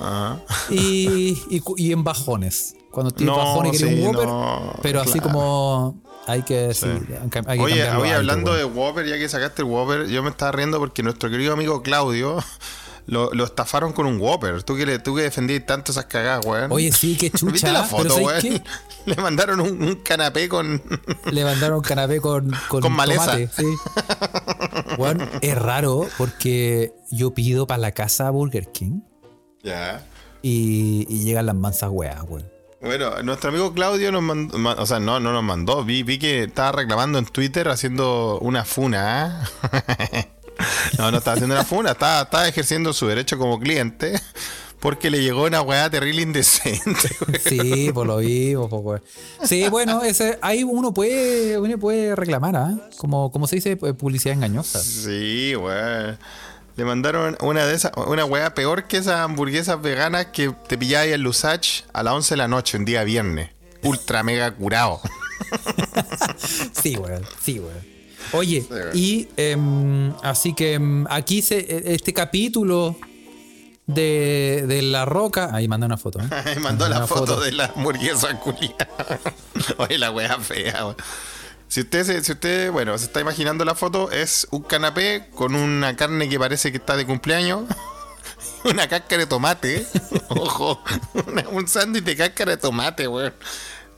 Ajá. 0.00 0.40
y, 0.70 1.40
y, 1.50 1.60
cu- 1.60 1.76
y 1.78 1.92
en 1.92 2.02
bajones. 2.02 2.74
Cuando 2.94 3.08
estoy 3.08 3.26
No, 3.26 3.36
bajón 3.36 3.66
y 3.66 3.74
sí, 3.76 3.84
un 3.84 4.06
Whopper, 4.06 4.26
no, 4.26 4.74
pero 4.82 5.00
así 5.02 5.20
como 5.20 6.00
hay 6.26 6.42
que, 6.42 6.72
sí, 6.72 6.86
hay 6.86 7.28
que- 7.28 7.62
Oye, 7.62 7.86
algo, 7.86 8.04
hablando 8.04 8.52
weón. 8.52 8.58
de 8.58 8.64
Whopper, 8.80 9.06
ya 9.06 9.18
que 9.18 9.28
sacaste 9.28 9.62
el 9.62 9.68
Whopper, 9.68 10.06
yo 10.06 10.22
me 10.22 10.30
estaba 10.30 10.52
riendo 10.52 10.78
porque 10.78 11.02
nuestro 11.02 11.28
querido 11.28 11.52
amigo 11.52 11.82
Claudio 11.82 12.38
lo, 13.06 13.30
lo 13.34 13.44
estafaron 13.44 13.92
con 13.92 14.06
un 14.06 14.18
Whopper. 14.20 14.62
Tú 14.62 14.76
que, 14.76 14.86
le, 14.86 14.98
tú 14.98 15.14
que 15.14 15.22
defendías 15.22 15.66
tanto 15.66 15.92
esas 15.92 16.06
cagadas, 16.06 16.46
weón. 16.46 16.72
Oye, 16.72 16.90
sí, 16.92 17.16
qué 17.16 17.26
¿Viste 17.30 17.38
chucha. 17.46 17.72
la 17.72 17.82
pero 17.82 17.96
foto, 17.98 18.10
¿sabes 18.14 18.24
weón? 18.26 18.40
qué? 18.40 18.62
Le 19.06 19.16
mandaron 19.16 19.60
un, 19.60 19.82
un 19.82 19.96
canapé 19.96 20.48
con... 20.48 20.80
Le 21.30 21.44
mandaron 21.44 21.76
un 21.78 21.82
canapé 21.84 22.20
con, 22.22 22.50
con, 22.68 22.80
Con 22.80 22.92
maleza. 22.92 23.26
tomate, 23.32 23.50
sí. 23.54 23.66
Bueno, 24.96 25.26
es 25.42 25.58
raro 25.58 26.06
porque 26.16 26.94
yo 27.10 27.34
pido 27.34 27.66
para 27.66 27.78
la 27.78 27.92
casa 27.92 28.30
Burger 28.30 28.72
King 28.72 29.00
ya. 29.62 30.02
y, 30.40 31.04
y 31.10 31.24
llegan 31.24 31.44
las 31.44 31.54
mansas 31.54 31.90
weas, 31.92 32.22
weón. 32.26 32.48
Bueno, 32.84 33.22
nuestro 33.22 33.50
amigo 33.50 33.72
Claudio 33.72 34.12
nos 34.12 34.22
mandó, 34.22 34.58
ma- 34.58 34.74
o 34.78 34.86
sea, 34.86 35.00
no, 35.00 35.18
no 35.20 35.32
nos 35.32 35.42
mandó, 35.42 35.84
vi, 35.84 36.02
vi 36.02 36.18
que 36.18 36.44
estaba 36.44 36.72
reclamando 36.72 37.18
en 37.18 37.24
Twitter 37.24 37.68
haciendo 37.68 38.38
una 38.40 38.64
funa. 38.64 39.48
¿ah? 39.62 39.86
no, 40.98 41.10
no 41.10 41.18
estaba 41.18 41.34
haciendo 41.34 41.54
una 41.54 41.64
funa, 41.64 41.92
estaba, 41.92 42.22
estaba 42.22 42.46
ejerciendo 42.48 42.92
su 42.92 43.06
derecho 43.06 43.38
como 43.38 43.58
cliente, 43.58 44.20
porque 44.80 45.10
le 45.10 45.22
llegó 45.22 45.44
una 45.44 45.62
weá 45.62 45.88
terrible 45.88 46.20
indecente. 46.22 46.82
weón. 47.26 47.40
Sí, 47.42 47.90
por 47.92 48.06
lo 48.06 48.18
vivo, 48.18 48.66
weón. 48.66 49.02
Sí, 49.44 49.66
bueno, 49.70 50.02
ese, 50.02 50.38
ahí 50.42 50.62
uno 50.62 50.92
puede, 50.92 51.58
uno 51.58 51.78
puede 51.78 52.14
reclamar, 52.14 52.54
¿ah? 52.56 52.74
Como, 52.98 53.32
como 53.32 53.46
se 53.46 53.56
dice, 53.56 53.78
pu- 53.78 53.96
publicidad 53.96 54.34
engañosa. 54.34 54.78
Sí, 54.80 55.56
weón. 55.56 56.18
Le 56.76 56.84
mandaron 56.84 57.36
una 57.40 57.64
de 57.66 57.74
esas, 57.74 57.92
una 57.96 58.24
weá 58.24 58.54
peor 58.54 58.88
que 58.88 58.96
esas 58.96 59.20
hamburguesas 59.20 59.80
veganas 59.80 60.26
que 60.26 60.52
te 60.66 60.76
pilláis 60.76 61.12
en 61.12 61.22
Lusach 61.22 61.82
a 61.92 62.02
las 62.02 62.14
11 62.14 62.34
de 62.34 62.36
la 62.38 62.48
noche, 62.48 62.76
un 62.78 62.84
día 62.84 63.04
viernes. 63.04 63.50
Ultra 63.82 64.22
mega 64.22 64.50
curado. 64.52 65.00
Sí, 66.72 66.96
weón, 66.96 67.22
sí, 67.42 67.58
weón. 67.60 67.84
Oye, 68.32 68.64
weón. 68.70 68.90
y 68.94 69.28
em, 69.36 70.12
así 70.22 70.54
que 70.54 70.74
em, 70.74 71.06
aquí 71.08 71.42
se, 71.42 71.58
e- 71.58 71.94
este 71.94 72.12
capítulo 72.12 72.96
de, 73.86 74.64
de 74.66 74.82
La 74.82 75.04
Roca. 75.04 75.50
Ahí 75.52 75.68
manda 75.68 75.86
una 75.86 75.96
foto. 75.96 76.20
¿eh? 76.20 76.24
Me 76.56 76.60
mandó 76.60 76.88
la 76.88 77.06
foto, 77.06 77.40
de 77.40 77.52
la 77.52 77.66
hamburguesa 77.74 78.38
culia. 78.40 78.74
Oye, 79.78 79.98
la 79.98 80.10
wea 80.10 80.38
fea, 80.38 80.84
weón. 80.86 80.96
Si 81.74 81.80
usted, 81.80 82.04
se, 82.04 82.22
si 82.22 82.30
usted, 82.30 82.70
bueno, 82.70 82.96
se 82.96 83.06
está 83.06 83.18
imaginando 83.20 83.64
la 83.64 83.74
foto, 83.74 84.08
es 84.12 84.46
un 84.52 84.62
canapé 84.62 85.26
con 85.34 85.56
una 85.56 85.96
carne 85.96 86.28
que 86.28 86.38
parece 86.38 86.70
que 86.70 86.76
está 86.76 86.96
de 86.96 87.04
cumpleaños. 87.04 87.64
Una 88.64 88.86
cáscara 88.88 89.22
de 89.22 89.26
tomate. 89.26 89.84
Ojo. 90.28 90.80
una- 91.26 91.48
un 91.48 91.66
sándwich 91.66 92.04
de 92.04 92.14
cáscara 92.16 92.52
de 92.52 92.58
tomate, 92.58 93.08
weón. 93.08 93.34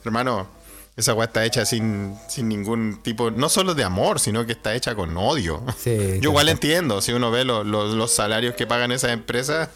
Hermano, 0.03 0.47
esa 0.95 1.13
weá 1.13 1.25
está 1.27 1.45
hecha 1.45 1.67
sin, 1.67 2.17
sin 2.27 2.49
ningún 2.49 2.99
tipo, 3.03 3.29
no 3.29 3.47
solo 3.47 3.75
de 3.75 3.83
amor, 3.83 4.19
sino 4.19 4.43
que 4.47 4.53
está 4.53 4.73
hecha 4.73 4.95
con 4.95 5.15
odio. 5.15 5.63
Sí, 5.77 6.17
Yo 6.19 6.31
igual 6.31 6.49
entiendo, 6.49 6.99
si 7.03 7.13
uno 7.13 7.29
ve 7.29 7.45
lo- 7.45 7.63
lo- 7.63 7.93
los 7.93 8.11
salarios 8.11 8.55
que 8.55 8.65
pagan 8.65 8.91
esas 8.91 9.11
empresas. 9.11 9.69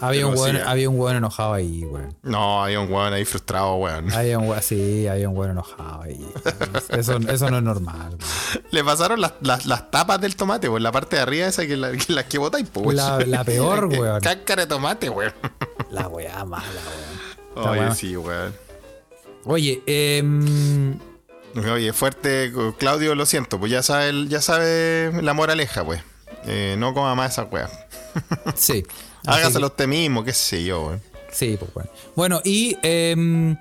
Había 0.00 0.26
un, 0.26 0.32
Pero 0.34 0.42
weón, 0.44 0.56
eh. 0.56 0.62
había 0.64 0.88
un 0.90 0.98
weón 1.00 1.16
enojado 1.16 1.54
ahí, 1.54 1.84
weón. 1.84 2.14
No, 2.22 2.62
hay 2.62 2.76
un 2.76 2.90
weón 2.92 3.12
ahí 3.12 3.24
frustrado, 3.24 3.74
weón. 3.76 4.12
Había 4.12 4.38
un 4.38 4.48
weón, 4.48 4.62
sí, 4.62 5.06
había 5.08 5.28
un 5.28 5.36
weón 5.36 5.52
enojado 5.52 6.02
ahí. 6.02 6.24
Eso, 6.90 7.16
eso 7.18 7.50
no 7.50 7.58
es 7.58 7.64
normal, 7.64 8.10
weón. 8.10 8.64
Le 8.70 8.84
pasaron 8.84 9.20
las, 9.20 9.32
las, 9.40 9.66
las 9.66 9.90
tapas 9.90 10.20
del 10.20 10.36
tomate, 10.36 10.68
pues 10.70 10.82
la 10.82 10.92
parte 10.92 11.16
de 11.16 11.22
arriba 11.22 11.46
esa 11.48 11.66
que 11.66 11.76
la, 11.76 11.92
que 11.92 12.12
las 12.12 12.24
que 12.24 12.38
botáis, 12.38 12.68
pues. 12.72 12.96
La- 12.96 13.18
la 13.20 13.44
peor, 13.44 13.86
weón. 13.90 14.20
Cáscara 14.20 14.62
de 14.62 14.68
tomate, 14.68 15.10
weón. 15.10 15.32
La 15.90 16.06
weá 16.08 16.44
mala, 16.44 16.64
weón. 17.56 17.64
La 17.64 17.70
Oye, 17.88 17.94
sí, 17.94 18.16
weón. 18.16 18.54
Oye, 19.44 19.82
em, 19.86 20.98
Oye, 21.56 21.92
fuerte, 21.92 22.52
Claudio, 22.78 23.14
lo 23.16 23.26
siento, 23.26 23.58
pues 23.58 23.72
ya 23.72 23.82
sabe, 23.82 24.28
ya 24.28 24.40
sabe 24.40 25.10
la 25.22 25.32
moraleja, 25.32 25.84
pues. 25.84 26.02
Eh, 26.44 26.76
no 26.78 26.94
coma 26.94 27.14
más 27.16 27.32
esa 27.32 27.44
weá. 27.44 27.68
sí. 28.54 28.84
Hágaselo 29.28 29.68
que- 29.68 29.72
usted 29.72 29.86
mismo, 29.88 30.24
qué 30.24 30.32
sé 30.32 30.64
yo, 30.64 30.86
weón. 30.86 31.02
Sí, 31.30 31.56
pues 31.58 31.72
bueno. 31.74 31.90
Bueno, 32.16 32.40
y 32.44 32.76
em, 32.82 33.56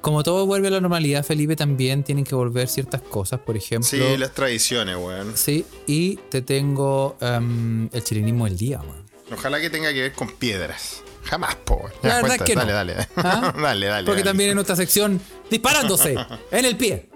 como 0.00 0.22
todo 0.22 0.46
vuelve 0.46 0.68
a 0.68 0.72
la 0.72 0.80
normalidad, 0.80 1.24
Felipe, 1.24 1.56
también 1.56 2.02
tienen 2.04 2.24
que 2.24 2.34
volver 2.34 2.68
ciertas 2.68 3.00
cosas, 3.02 3.40
por 3.40 3.56
ejemplo. 3.56 3.88
Sí, 3.88 4.16
las 4.18 4.32
tradiciones, 4.32 4.96
weón. 4.96 5.36
Sí, 5.36 5.64
y 5.86 6.16
te 6.16 6.42
tengo 6.42 7.16
em, 7.20 7.88
el 7.92 8.04
chilinismo 8.04 8.44
del 8.44 8.56
día, 8.56 8.80
weón. 8.80 9.02
Ojalá 9.32 9.60
que 9.60 9.70
tenga 9.70 9.92
que 9.92 10.02
ver 10.02 10.12
con 10.12 10.28
piedras. 10.28 11.02
Jamás, 11.24 11.54
po. 11.54 11.88
La 12.02 12.16
verdad 12.16 12.34
es 12.36 12.42
que 12.42 12.54
dale, 12.54 12.72
no. 12.72 12.76
dale, 12.76 12.94
dale. 12.94 13.08
¿Ah? 13.16 13.54
dale, 13.62 13.86
dale. 13.86 14.06
Porque 14.06 14.20
dale. 14.22 14.30
también 14.30 14.50
en 14.50 14.56
nuestra 14.56 14.76
sección, 14.76 15.20
disparándose 15.50 16.16
en 16.50 16.64
el 16.64 16.76
pie. 16.76 17.08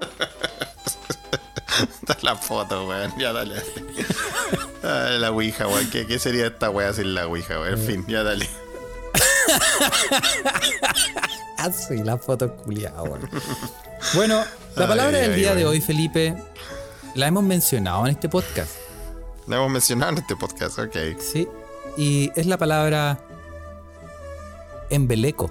Está 1.82 2.16
la 2.22 2.36
foto, 2.36 2.86
weón. 2.86 3.12
Ya 3.18 3.32
dale. 3.32 3.62
dale. 4.82 5.18
La 5.18 5.30
Ouija, 5.30 5.66
weón. 5.66 5.88
¿Qué, 5.90 6.06
¿Qué 6.06 6.18
sería 6.18 6.46
esta 6.46 6.70
weá 6.70 6.92
sin 6.92 7.14
la 7.14 7.26
Ouija, 7.26 7.60
weón? 7.60 7.78
En 7.78 7.86
fin, 7.86 8.04
ya 8.08 8.22
dale. 8.22 8.48
Ah, 11.58 11.72
sí, 11.72 11.96
la 12.04 12.18
foto 12.18 12.54
culiada, 12.54 13.02
weón. 13.02 13.28
Bueno, 14.14 14.44
la 14.76 14.86
palabra 14.86 15.16
Ay, 15.16 15.22
del 15.22 15.32
ay, 15.32 15.40
día 15.40 15.54
de 15.54 15.64
hoy, 15.64 15.80
Felipe, 15.80 16.36
la 17.14 17.26
hemos 17.28 17.42
mencionado 17.42 18.06
en 18.06 18.12
este 18.12 18.28
podcast. 18.28 18.72
La 19.46 19.56
hemos 19.56 19.70
mencionado 19.70 20.12
en 20.12 20.18
este 20.18 20.36
podcast, 20.36 20.78
ok. 20.78 20.96
Sí. 21.18 21.48
Y 21.96 22.30
es 22.36 22.44
la 22.46 22.58
palabra 22.58 23.18
embeleco. 24.90 25.50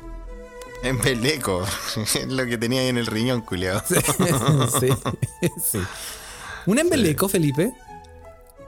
Embeleco. 0.86 1.66
Lo 2.28 2.46
que 2.46 2.58
tenía 2.58 2.82
ahí 2.82 2.88
en 2.88 2.98
el 2.98 3.06
riñón, 3.08 3.42
culiado. 3.42 3.82
sí, 4.80 4.90
sí. 5.72 5.80
Un 6.66 6.80
embeleco, 6.80 7.28
Felipe, 7.30 7.74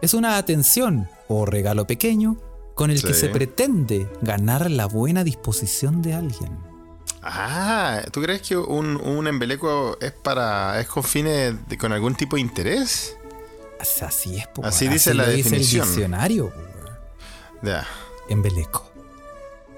es 0.01 0.13
una 0.13 0.37
atención 0.37 1.09
o 1.27 1.45
regalo 1.45 1.87
pequeño 1.87 2.37
con 2.75 2.91
el 2.91 3.01
que 3.01 3.13
se 3.15 3.29
pretende 3.29 4.07
ganar 4.21 4.69
la 4.69 4.85
buena 4.85 5.23
disposición 5.23 6.01
de 6.03 6.13
alguien. 6.13 6.57
Ah, 7.23 8.03
¿tú 8.11 8.21
crees 8.21 8.41
que 8.43 8.55
un, 8.55 8.95
un 8.97 9.27
embeleco 9.27 9.97
es 9.99 10.11
para. 10.11 10.79
es 10.79 10.87
con 10.87 11.03
fines 11.03 11.55
de, 11.67 11.77
con 11.77 11.91
algún 11.91 12.15
tipo 12.15 12.35
de 12.35 12.41
interés? 12.43 13.17
As- 13.81 14.03
Así 14.03 14.37
es, 14.37 14.47
po, 14.47 14.63
Así 14.63 14.85
weón. 14.85 14.93
dice 14.93 15.13
la 15.13 15.27
dice 15.27 15.37
definición. 15.49 15.83
el 15.87 15.89
diccionario. 15.95 16.53
Ya, 17.63 17.85
Embeleco. 18.29 18.89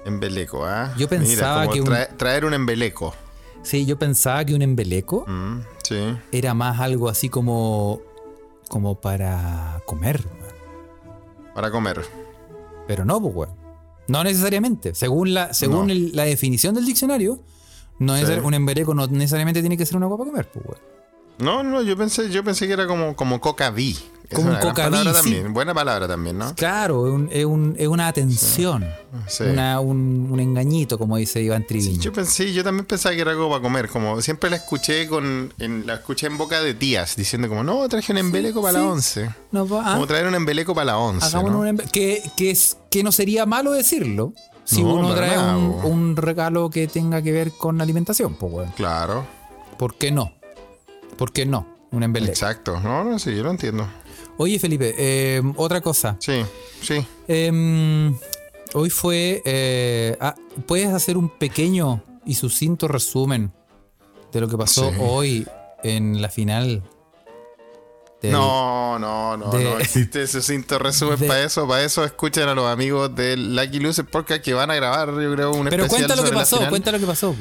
Embeleco, 0.04 0.64
¿ah? 0.64 0.94
Yo 0.96 1.08
pensaba 1.08 1.62
como 1.62 1.72
que 1.74 1.80
un- 1.80 1.86
trae- 1.88 2.16
traer 2.16 2.44
un 2.44 2.54
embeleco. 2.54 3.14
Sí, 3.62 3.84
yo 3.86 3.98
pensaba 3.98 4.44
que 4.44 4.54
un 4.54 4.62
embeleco 4.62 5.24
Mm, 5.26 5.60
sí. 5.82 6.16
era 6.32 6.54
más 6.54 6.80
algo 6.80 7.08
así 7.08 7.28
como 7.28 8.00
como 8.68 9.00
para 9.00 9.82
comer. 9.86 10.22
Para 11.54 11.70
comer. 11.70 12.00
pero 12.86 13.04
no, 13.04 13.20
pues, 13.20 13.34
weón. 13.34 13.50
No 14.08 14.24
necesariamente. 14.24 14.94
Según 14.96 15.32
la, 15.34 15.54
según 15.54 15.86
No. 15.86 15.92
el- 15.92 16.10
la 16.16 16.24
definición 16.24 16.74
del 16.74 16.84
diccionario, 16.86 17.38
no 18.00 18.16
es 18.16 18.26
Sí. 18.26 18.34
un 18.42 18.54
embeleco 18.54 18.94
no 18.94 19.06
necesariamente 19.06 19.60
tiene 19.60 19.76
que 19.76 19.86
ser 19.86 19.96
una 19.96 20.06
guapa 20.06 20.24
comer, 20.24 20.48
pues, 20.52 20.64
weón. 20.66 20.80
No, 21.38 21.62
no, 21.62 21.82
yo 21.82 21.96
pensé, 21.96 22.28
yo 22.30 22.42
pensé 22.42 22.66
que 22.66 22.72
era 22.72 22.86
como, 22.88 23.14
como 23.14 23.40
coca-vi. 23.40 23.96
Es 24.19 24.19
Como 24.36 24.48
un 24.48 24.50
una 24.52 24.60
gran 24.60 24.70
coca-vi, 24.74 24.90
palabra 24.96 25.14
sí. 25.14 25.22
también. 25.22 25.52
Buena 25.52 25.74
palabra 25.74 26.06
también, 26.08 26.38
¿no? 26.38 26.54
Claro, 26.54 27.06
es, 27.06 27.12
un- 27.12 27.28
es 27.32 27.44
un- 27.44 27.74
es 27.78 27.88
una 27.88 28.06
atención, 28.08 28.86
Sí. 29.26 29.44
una- 29.44 29.80
un, 29.80 30.28
un 30.30 30.40
engañito, 30.40 30.98
como 30.98 31.16
dice 31.16 31.42
Iván 31.42 31.62
Sí, 31.62 31.68
Triviño. 31.68 32.00
yo 32.00 32.12
pensé, 32.12 32.52
yo 32.52 32.62
también 32.62 32.86
pensaba 32.86 33.14
que 33.14 33.20
era 33.22 33.32
algo 33.32 33.48
para 33.48 33.60
comer, 33.60 33.88
como 33.88 34.20
siempre 34.22 34.48
la 34.50 34.56
escuché 34.56 35.08
con, 35.08 35.52
en, 35.58 35.86
la 35.86 35.94
escuché 35.94 36.26
en 36.28 36.38
boca 36.38 36.60
de 36.60 36.74
tías, 36.74 37.16
diciendo 37.16 37.48
como, 37.48 37.64
no, 37.64 37.88
traje 37.88 38.12
un 38.12 38.18
embeleco 38.18 38.62
para 38.62 38.78
sí. 38.78 38.84
la 38.84 38.90
once. 38.92 39.30
No, 39.52 39.66
ah, 39.80 39.92
Como 39.94 40.06
traer 40.06 40.26
un 40.26 40.34
embeleco 40.34 40.74
para 40.74 40.86
la 40.86 40.98
once, 40.98 41.32
¿no? 41.36 41.42
un 41.60 41.78
que, 41.92 42.22
que, 42.36 42.50
es, 42.50 42.76
que 42.90 43.02
no 43.02 43.12
sería 43.12 43.46
malo 43.46 43.72
decirlo 43.72 44.32
si 44.64 44.82
No, 44.84 44.94
uno 44.94 45.14
trae 45.14 45.34
nada, 45.36 45.56
un, 45.56 45.84
un 45.84 46.16
regalo 46.16 46.70
que 46.70 46.86
tenga 46.86 47.20
que 47.22 47.32
ver 47.32 47.50
con 47.50 47.80
alimentación, 47.80 48.34
pues, 48.34 48.52
weón. 48.52 48.70
Claro, 48.76 49.26
¿Por 49.76 49.96
qué 49.96 50.12
no? 50.12 50.32
¿Por 51.16 51.32
qué 51.32 51.46
no? 51.46 51.66
Un 51.92 52.04
embeleco. 52.04 52.30
exacto. 52.30 52.78
No, 52.80 53.02
no, 53.02 53.18
sí, 53.18 53.34
yo 53.34 53.42
lo 53.42 53.50
entiendo. 53.50 53.88
Oye, 54.42 54.58
Felipe, 54.58 54.94
eh, 54.96 55.42
otra 55.56 55.82
cosa. 55.82 56.16
Sí, 56.18 56.42
sí. 56.80 57.04
Em, 57.28 58.16
hoy 58.72 58.88
fue. 58.88 59.42
eh, 59.44 60.16
ah, 60.18 60.34
¿Puedes 60.66 60.88
hacer 60.88 61.18
un 61.18 61.28
pequeño 61.28 62.02
y 62.24 62.34
sucinto 62.36 62.88
resumen 62.88 63.52
de 64.32 64.40
lo 64.40 64.48
que 64.48 64.56
pasó 64.56 64.88
Sí. 64.90 64.96
hoy 64.98 65.46
en 65.82 66.22
la 66.22 66.30
final? 66.30 66.82
del- 68.22 68.32
No, 68.32 68.98
no, 68.98 69.36
no, 69.36 69.50
de- 69.50 69.64
no 69.64 69.78
existe 69.78 70.22
ese 70.22 70.40
cinto 70.40 70.78
resumen 70.78 71.18
de- 71.20 71.26
para 71.26 71.42
eso. 71.44 71.68
Para 71.68 71.82
eso 71.84 72.02
escuchen 72.04 72.48
a 72.48 72.54
los 72.54 72.66
amigos 72.66 73.14
del 73.14 73.54
Lucky 73.54 73.78
Loser 73.78 74.06
Podcast 74.06 74.42
que 74.42 74.54
van 74.54 74.70
a 74.70 74.74
grabar, 74.74 75.08
yo 75.08 75.34
creo, 75.34 75.52
un 75.52 75.66
Pero 75.68 75.84
especial 75.84 75.88
cuenta 76.08 76.16
lo 76.16 76.22
que 76.22 76.28
sobre 76.28 76.38
pasó, 76.40 76.68
cuenta 76.70 76.92
lo 76.92 76.98
que 76.98 77.06
pasó. 77.06 77.34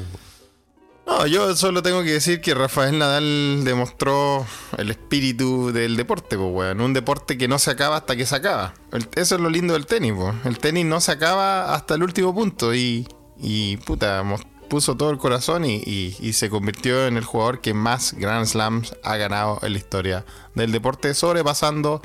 No, 1.09 1.25
yo 1.25 1.55
solo 1.55 1.81
tengo 1.81 2.03
que 2.03 2.11
decir 2.11 2.39
que 2.39 2.53
Rafael 2.53 2.97
Nadal 2.99 3.63
demostró 3.63 4.45
el 4.77 4.91
espíritu 4.91 5.71
del 5.71 5.97
deporte, 5.97 6.37
pues, 6.37 6.49
weón. 6.51 6.81
Un 6.81 6.93
deporte 6.93 7.35
que 7.37 7.47
no 7.47 7.57
se 7.57 7.71
acaba 7.71 7.97
hasta 7.97 8.15
que 8.15 8.25
se 8.27 8.35
acaba. 8.35 8.73
El- 8.91 9.07
eso 9.15 9.35
es 9.35 9.41
lo 9.41 9.49
lindo 9.49 9.73
del 9.73 9.85
tenis, 9.87 10.13
pues. 10.15 10.35
El 10.45 10.59
tenis 10.59 10.85
no 10.85 11.01
se 11.01 11.11
acaba 11.11 11.73
hasta 11.73 11.95
el 11.95 12.03
último 12.03 12.33
punto 12.33 12.75
y, 12.75 13.07
y 13.39 13.77
puta, 13.77 14.23
puso 14.69 14.95
todo 14.97 15.09
el 15.09 15.17
corazón 15.17 15.65
y, 15.65 15.77
y- 15.77 16.15
y 16.19 16.33
se 16.33 16.49
convirtió 16.49 17.07
en 17.07 17.17
el 17.17 17.23
jugador 17.25 17.59
que 17.59 17.73
más 17.73 18.13
Grand 18.13 18.45
Slams 18.45 18.95
ha 19.03 19.15
ganado 19.17 19.59
en 19.63 19.73
la 19.73 19.79
historia 19.79 20.25
del 20.53 20.71
deporte, 20.71 21.15
sobrepasando 21.15 22.03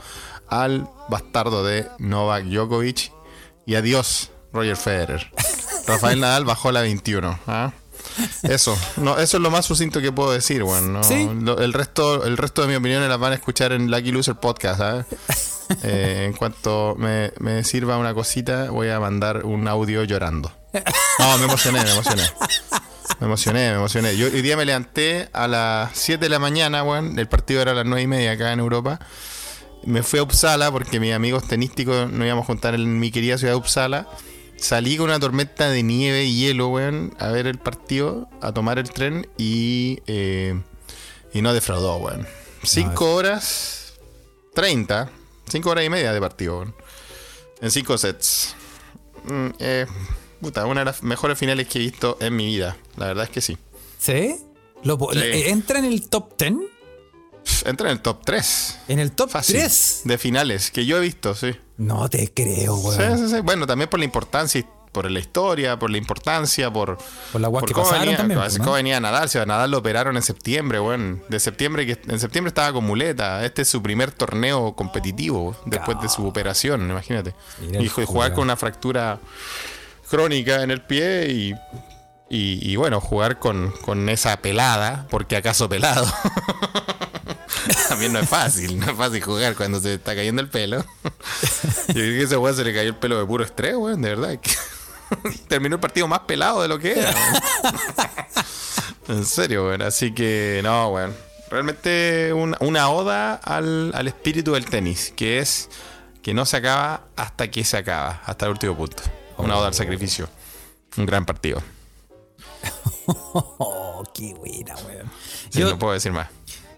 al 0.48 0.88
bastardo 1.10 1.62
de 1.62 1.88
Novak 1.98 2.44
Djokovic. 2.44 3.12
Y 3.66 3.74
adiós, 3.74 4.30
Roger 4.52 4.76
Federer. 4.78 5.30
Rafael 5.86 6.20
Nadal 6.20 6.46
bajó 6.46 6.72
la 6.72 6.80
21. 6.80 7.38
¿ah? 7.46 7.72
Eso, 8.42 8.76
no, 8.96 9.18
eso 9.18 9.36
es 9.38 9.42
lo 9.42 9.50
más 9.50 9.64
sucinto 9.66 10.00
que 10.00 10.12
puedo 10.12 10.30
decir, 10.32 10.62
bueno, 10.62 10.86
no, 10.88 11.02
Sí. 11.04 11.28
lo- 11.40 11.58
el 11.58 11.72
resto, 11.72 12.24
el 12.24 12.36
resto 12.36 12.62
de 12.62 12.68
mi 12.68 12.74
opinión 12.76 13.06
las 13.08 13.18
van 13.18 13.32
a 13.32 13.34
escuchar 13.36 13.72
en 13.72 13.90
Lucky 13.90 14.12
Loser 14.12 14.36
Podcast, 14.36 14.78
¿sabes? 14.78 15.06
Eh, 15.82 16.24
en 16.26 16.34
cuanto 16.34 16.94
me, 16.98 17.32
me 17.40 17.64
sirva 17.64 17.96
una 17.96 18.12
cosita, 18.12 18.70
voy 18.70 18.90
a 18.90 19.00
mandar 19.00 19.46
un 19.46 19.66
audio 19.66 20.04
llorando. 20.04 20.52
No, 21.18 21.38
me 21.38 21.44
emocioné, 21.44 21.82
me 21.82 21.90
emocioné. 21.90 22.22
Me 23.18 23.26
emocioné, 23.26 23.70
me 23.70 23.76
emocioné. 23.76 24.14
Yo 24.14 24.26
hoy 24.26 24.42
día 24.42 24.58
me 24.58 24.66
levanté 24.66 25.30
a 25.32 25.48
las 25.48 25.90
7 25.94 26.22
de 26.26 26.28
la 26.28 26.38
mañana, 26.38 26.82
weón. 26.82 27.18
El 27.18 27.28
partido 27.28 27.62
era 27.62 27.70
a 27.72 27.74
las 27.74 27.86
9 27.86 28.02
y 28.02 28.06
media 28.06 28.32
acá 28.32 28.52
en 28.52 28.60
Europa. 28.60 28.98
me 29.84 30.02
fui 30.02 30.18
a 30.18 30.22
Uppsala 30.22 30.70
porque 30.70 31.00
mis 31.00 31.14
amigos 31.14 31.48
tenísticos 31.48 32.10
nos 32.10 32.26
íbamos 32.26 32.42
a 32.44 32.46
juntar 32.46 32.74
en 32.74 33.00
mi 33.00 33.10
querida 33.10 33.38
ciudad 33.38 33.54
de 33.54 33.58
Uppsala. 33.58 34.06
Salí 34.56 34.96
con 34.96 35.06
una 35.06 35.20
tormenta 35.20 35.68
de 35.68 35.82
nieve 35.82 36.24
y 36.24 36.36
hielo, 36.36 36.68
weón, 36.68 37.14
a 37.18 37.28
ver 37.28 37.46
el 37.46 37.58
partido, 37.58 38.28
a 38.40 38.52
tomar 38.52 38.78
el 38.78 38.90
tren 38.90 39.28
y, 39.36 40.00
eh, 40.06 40.58
y 41.32 41.42
no 41.42 41.52
defraudó, 41.52 41.96
weón. 41.96 42.26
Cinco 42.62 43.14
horas, 43.14 43.94
30, 44.54 45.10
cinco 45.48 45.70
horas 45.70 45.84
y 45.84 45.90
media 45.90 46.12
de 46.12 46.20
partido, 46.20 46.58
weón. 46.58 46.74
En 47.60 47.70
cinco 47.70 47.98
sets. 47.98 48.54
Mm, 49.24 49.48
eh, 49.58 49.86
puta, 50.40 50.66
una 50.66 50.80
de 50.80 50.86
las 50.86 51.02
mejores 51.02 51.38
finales 51.38 51.68
que 51.68 51.78
he 51.78 51.82
visto 51.82 52.16
en 52.20 52.34
mi 52.36 52.46
vida. 52.46 52.76
La 52.96 53.06
verdad 53.06 53.24
es 53.24 53.30
que 53.30 53.40
sí. 53.40 53.58
¿Sí? 53.98 54.36
Lo 54.82 54.98
Sí. 55.12 55.18
¿Entra 55.22 55.78
en 55.78 55.86
el 55.86 56.08
top 56.08 56.36
10? 56.38 56.52
Pff, 57.44 57.66
Entra 57.66 57.88
en 57.88 57.96
el 57.96 58.02
top 58.02 58.22
3. 58.24 58.78
¿En 58.88 58.98
el 58.98 59.12
top 59.12 59.30
Fácil. 59.30 59.56
3? 59.56 60.02
De 60.04 60.18
finales, 60.18 60.70
que 60.70 60.84
yo 60.84 60.98
he 60.98 61.00
visto, 61.00 61.34
sí. 61.34 61.52
No 61.76 62.08
te 62.08 62.32
creo, 62.32 62.76
Sí, 62.76 62.98
weón. 62.98 63.18
sí, 63.18 63.28
sí. 63.28 63.40
Bueno, 63.40 63.66
también 63.66 63.90
por 63.90 63.98
la 63.98 64.04
importancia, 64.04 64.64
por 64.92 65.10
la 65.10 65.18
historia, 65.18 65.76
por 65.78 65.90
la 65.90 65.98
importancia, 65.98 66.72
por. 66.72 66.98
Por 67.32 67.40
las 67.40 67.50
guas 67.50 67.64
que 67.64 67.72
cómo 67.72 67.84
pasaron 67.86 68.04
venía, 68.04 68.16
también, 68.16 68.38
pues, 68.40 68.58
¿no? 68.58 68.64
cómo 68.64 68.76
venía 68.76 69.00
Nadal. 69.00 69.28
Si 69.28 69.38
a 69.38 69.44
Nadal 69.46 69.72
lo 69.72 69.78
operaron 69.78 70.16
en 70.16 70.22
septiembre, 70.22 70.78
weón. 70.78 71.22
De 71.28 71.40
septiembre, 71.40 71.84
que 71.84 72.00
en 72.08 72.20
septiembre 72.20 72.48
estaba 72.48 72.72
con 72.72 72.84
muleta. 72.84 73.44
Este 73.44 73.62
es 73.62 73.68
su 73.68 73.82
primer 73.82 74.12
torneo 74.12 74.74
competitivo 74.76 75.56
después 75.66 76.00
de 76.00 76.08
su 76.08 76.26
operación, 76.26 76.88
imagínate. 76.88 77.34
Mira 77.60 77.82
Y 77.82 77.88
jugar 77.88 78.34
con 78.34 78.44
una 78.44 78.56
fractura 78.56 79.18
crónica 80.08 80.62
en 80.62 80.70
el 80.70 80.80
pie 80.82 81.28
y. 81.30 81.54
Y, 82.30 82.72
y 82.72 82.76
bueno, 82.76 83.00
jugar 83.00 83.38
con, 83.38 83.70
con 83.84 84.08
esa 84.08 84.36
pelada, 84.38 85.06
porque 85.10 85.36
acaso 85.36 85.68
pelado. 85.68 86.06
También 87.88 88.12
no 88.12 88.18
es 88.20 88.28
fácil, 88.28 88.78
no 88.78 88.90
es 88.90 88.96
fácil 88.96 89.22
jugar 89.22 89.54
cuando 89.54 89.80
se 89.80 89.94
está 89.94 90.14
cayendo 90.14 90.42
el 90.42 90.48
pelo. 90.48 90.78
Yo 90.82 91.10
creo 91.92 92.12
que 92.18 92.22
ese 92.22 92.36
weón 92.36 92.56
se 92.56 92.64
le 92.64 92.74
cayó 92.74 92.88
el 92.90 92.96
pelo 92.96 93.18
de 93.18 93.26
puro 93.26 93.44
estrés, 93.44 93.74
weón, 93.76 94.02
de 94.02 94.08
verdad. 94.14 94.38
Terminó 95.48 95.76
el 95.76 95.80
partido 95.80 96.08
más 96.08 96.20
pelado 96.20 96.62
de 96.62 96.68
lo 96.68 96.78
que 96.78 96.98
era. 96.98 97.14
en 99.08 99.24
serio, 99.24 99.66
weón. 99.66 99.82
Así 99.82 100.12
que, 100.12 100.60
no, 100.62 100.88
weón. 100.90 101.14
Realmente 101.50 102.32
una, 102.32 102.56
una 102.60 102.88
oda 102.90 103.34
al, 103.34 103.92
al 103.94 104.08
espíritu 104.08 104.52
del 104.54 104.64
tenis, 104.64 105.12
que 105.14 105.38
es 105.38 105.68
que 106.22 106.34
no 106.34 106.46
se 106.46 106.56
acaba 106.56 107.06
hasta 107.16 107.50
que 107.50 107.64
se 107.64 107.76
acaba, 107.76 108.22
hasta 108.24 108.46
el 108.46 108.52
último 108.52 108.76
punto. 108.76 109.02
Una 109.36 109.56
oda 109.56 109.68
al 109.68 109.74
sacrificio. 109.74 110.28
Un 110.96 111.06
gran 111.06 111.24
partido. 111.26 111.62
Oh, 113.26 114.02
qué 114.14 114.32
buena, 114.34 114.74
weón. 114.86 115.10
Sí, 115.50 115.60
Yo- 115.60 115.70
no 115.70 115.78
puedo 115.78 115.92
decir 115.92 116.12
más. 116.12 116.28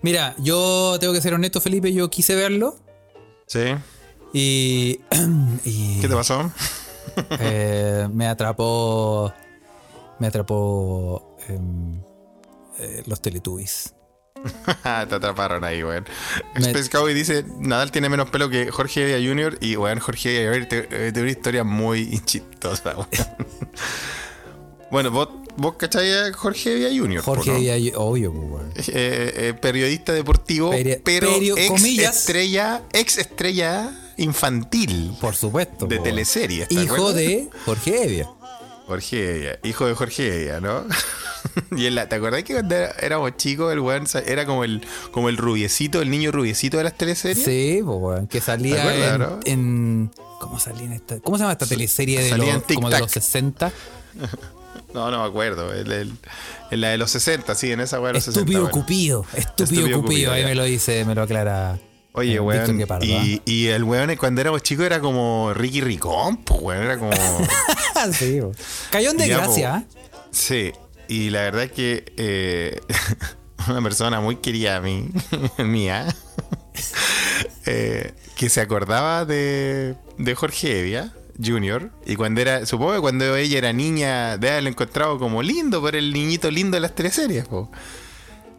Mira, 0.02 0.34
yo 0.38 0.96
tengo 1.00 1.12
que 1.12 1.20
ser 1.20 1.34
honesto, 1.34 1.60
Felipe. 1.60 1.92
Yo 1.92 2.08
quise 2.10 2.34
verlo 2.34 2.76
¿Sí? 3.46 3.74
y. 4.32 5.00
y 5.64 6.00
¿Qué 6.00 6.08
te 6.08 6.14
pasó? 6.14 6.50
eh, 7.40 8.08
me 8.12 8.26
atrapó. 8.28 9.32
Me 10.18 10.26
atrapó. 10.28 11.36
em, 11.48 12.00
eh, 12.78 13.02
los 13.06 13.20
Teletubbies. 13.20 13.94
te 14.82 14.88
atraparon 14.88 15.64
ahí, 15.64 15.82
weón. 15.82 16.04
Space 16.56 16.90
Cowboy 16.90 17.14
dice, 17.14 17.44
Nadal 17.58 17.90
tiene 17.90 18.08
menos 18.08 18.28
pelo 18.30 18.48
que 18.50 18.70
Jorge 18.70 19.02
Evia 19.10 19.28
Jr. 19.28 19.58
Y, 19.60 19.76
weón, 19.76 19.98
Jorge 19.98 20.44
Evia 20.46 20.60
Jr. 20.66 20.68
eh, 20.90 21.10
tiene 21.12 21.22
una 21.22 21.30
historia 21.30 21.64
muy 21.64 22.20
chistosa, 22.24 22.94
weón. 22.96 23.08
bueno, 24.90 25.10
vos, 25.10 25.28
vos 25.56 25.74
cachai 25.76 26.10
a 26.12 26.32
Jorge 26.32 26.72
Evia 26.74 26.88
Jr. 27.00 27.22
po, 27.22 27.34
Jorge, 27.34 27.90
¿no? 27.92 27.98
obvio, 28.00 28.30
weón. 28.32 28.70
Eh, 28.76 28.84
eh, 29.36 29.54
periodista 29.60 30.12
deportivo, 30.12 30.70
Peri- 30.72 31.00
pero 31.02 31.28
perio- 31.30 31.56
ex 31.56 31.68
comillas. 31.68 32.16
estrella, 32.16 32.82
ex 32.92 33.18
estrella 33.18 33.90
infantil 34.16 35.12
Por 35.20 35.34
supuesto. 35.34 35.86
de 35.86 35.96
po, 35.98 36.02
teleseries. 36.02 36.68
¿te 36.68 36.74
Hijo 36.74 37.12
de 37.12 37.48
Jorge 37.64 38.04
Evia. 38.04 38.28
Jorge 38.86 39.36
Evia, 39.36 39.58
hijo 39.64 39.86
de 39.86 39.94
Jorge 39.94 40.42
Evia, 40.42 40.60
¿no? 40.60 40.84
y 41.76 41.86
en 41.86 41.96
la, 41.96 42.08
¿te 42.08 42.14
acordás 42.16 42.44
que 42.44 42.52
cuando 42.54 42.76
éramos 42.76 43.36
chicos 43.36 43.72
el 43.72 43.80
weón 43.80 44.04
era 44.26 44.46
como 44.46 44.62
el, 44.62 44.80
como 45.10 45.28
el 45.28 45.36
rubiecito, 45.36 46.00
el 46.02 46.08
niño 46.10 46.30
rubiecito 46.30 46.76
de 46.76 46.84
las 46.84 46.96
teleseries? 46.96 47.44
Sí, 47.44 47.82
weón. 47.82 48.28
Que 48.28 48.40
salía 48.40 48.76
¿Te 48.76 48.80
acuerdas, 48.82 49.12
en, 49.14 49.18
no? 49.20 49.40
en- 49.44 50.10
¿Cómo 50.38 50.60
salía 50.60 50.84
en 50.84 50.92
esta? 50.92 51.18
¿Cómo 51.20 51.36
se 51.36 51.42
llama 51.42 51.52
esta 51.52 51.66
teleserie 51.66 52.22
de 52.22 52.36
los, 52.38 52.62
como 52.74 52.90
de 52.90 53.00
los 53.00 53.10
60? 53.10 53.72
No, 54.96 55.10
no 55.10 55.22
me 55.22 55.28
acuerdo. 55.28 55.72
El, 55.72 55.92
el- 55.92 56.12
en 56.70 56.80
la 56.80 56.88
de 56.88 56.98
los 56.98 57.10
60, 57.12 57.54
sí, 57.54 57.70
en 57.70 57.80
esa 57.80 58.00
weá 58.00 58.08
de 58.08 58.14
los 58.14 58.24
60. 58.24 58.40
Estúpido 58.40 58.62
bueno. 58.62 58.72
Cupido. 58.76 59.26
Estúpido, 59.34 59.86
Estúpido 59.86 60.02
Cupido. 60.02 60.32
Ahí 60.32 60.42
ya. 60.42 60.48
me 60.48 60.54
lo 60.54 60.64
dice, 60.64 61.04
me 61.04 61.14
lo 61.14 61.22
aclara. 61.22 61.78
Oye, 62.12 62.34
eh, 62.34 62.40
weón. 62.40 62.78
Guepardo, 62.78 63.04
Y, 63.04 63.42
y 63.44 63.66
el 63.68 63.84
weón 63.84 64.16
cuando 64.16 64.40
éramos 64.40 64.62
chicos 64.62 64.86
era 64.86 65.00
como 65.00 65.52
Ricky 65.54 65.80
Ricón, 65.82 66.38
pues 66.38 66.60
weón, 66.62 66.82
era 66.82 66.98
como. 66.98 67.10
¿ah? 67.94 68.08
sí, 68.12 68.38
po. 68.40 68.52
Cayó 68.90 69.10
en 69.10 69.18
desgracia. 69.18 69.84
po. 70.10 70.18
Sí, 70.30 70.72
y 71.08 71.30
la 71.30 71.42
verdad 71.42 71.64
es 71.64 71.72
que 71.72 72.12
eh, 72.16 72.80
una 73.68 73.82
persona 73.82 74.20
muy 74.20 74.36
querida 74.36 74.76
a 74.76 74.80
mí, 74.80 75.10
mía, 75.58 76.06
eh, 77.66 78.12
que 78.36 78.48
se 78.48 78.60
acordaba 78.60 79.24
de, 79.24 79.94
de 80.18 80.34
Jorge 80.34 80.80
Evia 80.80 81.12
Jr. 81.44 81.90
Y 82.04 82.16
cuando 82.16 82.40
era, 82.40 82.66
supongo 82.66 82.94
que 82.94 83.00
cuando 83.00 83.36
ella 83.36 83.58
era 83.58 83.72
niña, 83.72 84.36
de 84.38 84.50
haberlo 84.50 84.68
encontrado 84.70 85.18
como 85.18 85.42
lindo, 85.42 85.80
por 85.80 85.96
el 85.96 86.12
niñito 86.12 86.50
lindo 86.50 86.76
de 86.76 86.80
las 86.80 86.94
teleseries, 86.94 87.46
po. 87.46 87.70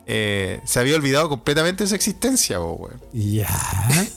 Eh, 0.05 0.61
se 0.63 0.79
había 0.79 0.95
olvidado 0.95 1.27
completamente 1.27 1.83
de 1.83 1.89
su 1.89 1.95
existencia, 1.95 2.57
po, 2.59 2.73
weón. 2.73 3.01
Ya. 3.13 3.49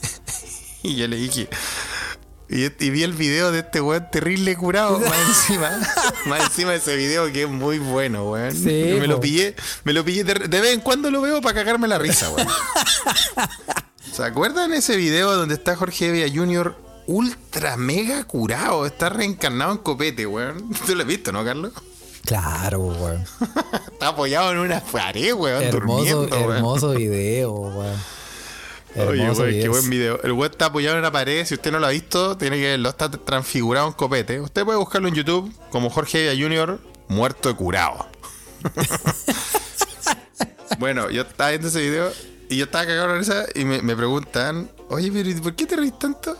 Y 0.83 0.95
yo 0.95 1.07
le 1.07 1.15
dije. 1.15 1.47
Y, 2.49 2.63
y 2.63 2.89
vi 2.89 3.03
el 3.03 3.13
video 3.13 3.51
de 3.51 3.59
este 3.59 3.79
weón 3.81 4.09
terrible 4.11 4.55
curado, 4.57 4.99
más 4.99 5.13
encima. 5.27 5.79
más 6.25 6.41
encima 6.41 6.71
de 6.71 6.77
ese 6.77 6.95
video 6.95 7.31
que 7.31 7.43
es 7.43 7.49
muy 7.49 7.77
bueno, 7.77 8.31
weón. 8.31 8.51
Sí, 8.51 8.97
me 8.99 9.05
lo 9.05 9.19
pillé, 9.19 9.55
me 9.83 9.93
lo 9.93 10.03
pillé 10.03 10.23
de, 10.23 10.33
de 10.33 10.59
vez 10.61 10.73
en 10.73 10.81
cuando 10.81 11.11
lo 11.11 11.21
veo 11.21 11.39
para 11.39 11.53
cagarme 11.53 11.87
la 11.87 11.99
risa, 11.99 12.31
weón. 12.31 12.47
¿Se 14.11 14.23
acuerdan 14.23 14.73
ese 14.73 14.97
video 14.97 15.31
donde 15.35 15.53
está 15.53 15.75
Jorge 15.75 16.09
Evia 16.09 16.27
Jr. 16.33 16.75
ultra 17.07 17.77
mega 17.77 18.23
curado? 18.23 18.85
Está 18.85 19.09
reencarnado 19.09 19.73
en 19.73 19.77
copete, 19.79 20.25
weón. 20.25 20.69
¿Tú 20.85 20.95
lo 20.95 21.01
has 21.01 21.07
visto, 21.07 21.31
no, 21.31 21.43
Carlos? 21.43 21.73
Claro, 22.25 22.79
weón. 22.79 23.23
Está 23.91 24.09
apoyado 24.09 24.51
en 24.51 24.59
una 24.59 24.79
pared, 24.79 25.33
weón, 25.33 25.63
Hermoso, 25.63 26.15
durmiendo, 26.15 26.37
weón. 26.37 26.55
hermoso 26.57 26.91
video, 26.91 27.51
weón. 27.51 27.95
Oye, 28.95 29.29
güey, 29.29 29.61
qué 29.61 29.69
buen 29.69 29.89
video. 29.89 30.19
El 30.21 30.33
güey 30.33 30.49
está 30.49 30.65
apoyado 30.65 30.97
en 30.97 30.99
una 30.99 31.11
pared. 31.11 31.45
Si 31.45 31.53
usted 31.53 31.71
no 31.71 31.79
lo 31.79 31.87
ha 31.87 31.91
visto, 31.91 32.37
tiene 32.37 32.57
que 32.57 32.71
verlo. 32.71 32.89
Está 32.89 33.09
transfigurado 33.09 33.87
en 33.87 33.93
copete. 33.93 34.41
Usted 34.41 34.65
puede 34.65 34.77
buscarlo 34.77 35.07
en 35.07 35.15
YouTube 35.15 35.51
como 35.69 35.89
Jorge 35.89 36.29
Evia 36.29 36.43
Jr. 36.43 36.79
muerto 37.07 37.47
de 37.49 37.55
curado. 37.55 38.05
bueno, 40.79 41.09
yo 41.09 41.21
estaba 41.21 41.51
viendo 41.51 41.69
ese 41.69 41.79
video 41.81 42.11
y 42.49 42.57
yo 42.57 42.65
estaba 42.65 42.85
cagado 42.85 43.05
en 43.05 43.11
la 43.13 43.17
risa 43.19 43.45
y 43.55 43.63
me, 43.63 43.81
me 43.81 43.95
preguntan, 43.95 44.69
oye, 44.89 45.09
pero 45.11 45.29
¿y 45.29 45.33
¿por 45.35 45.55
qué 45.55 45.65
te 45.65 45.77
reís 45.77 45.97
tanto? 45.97 46.35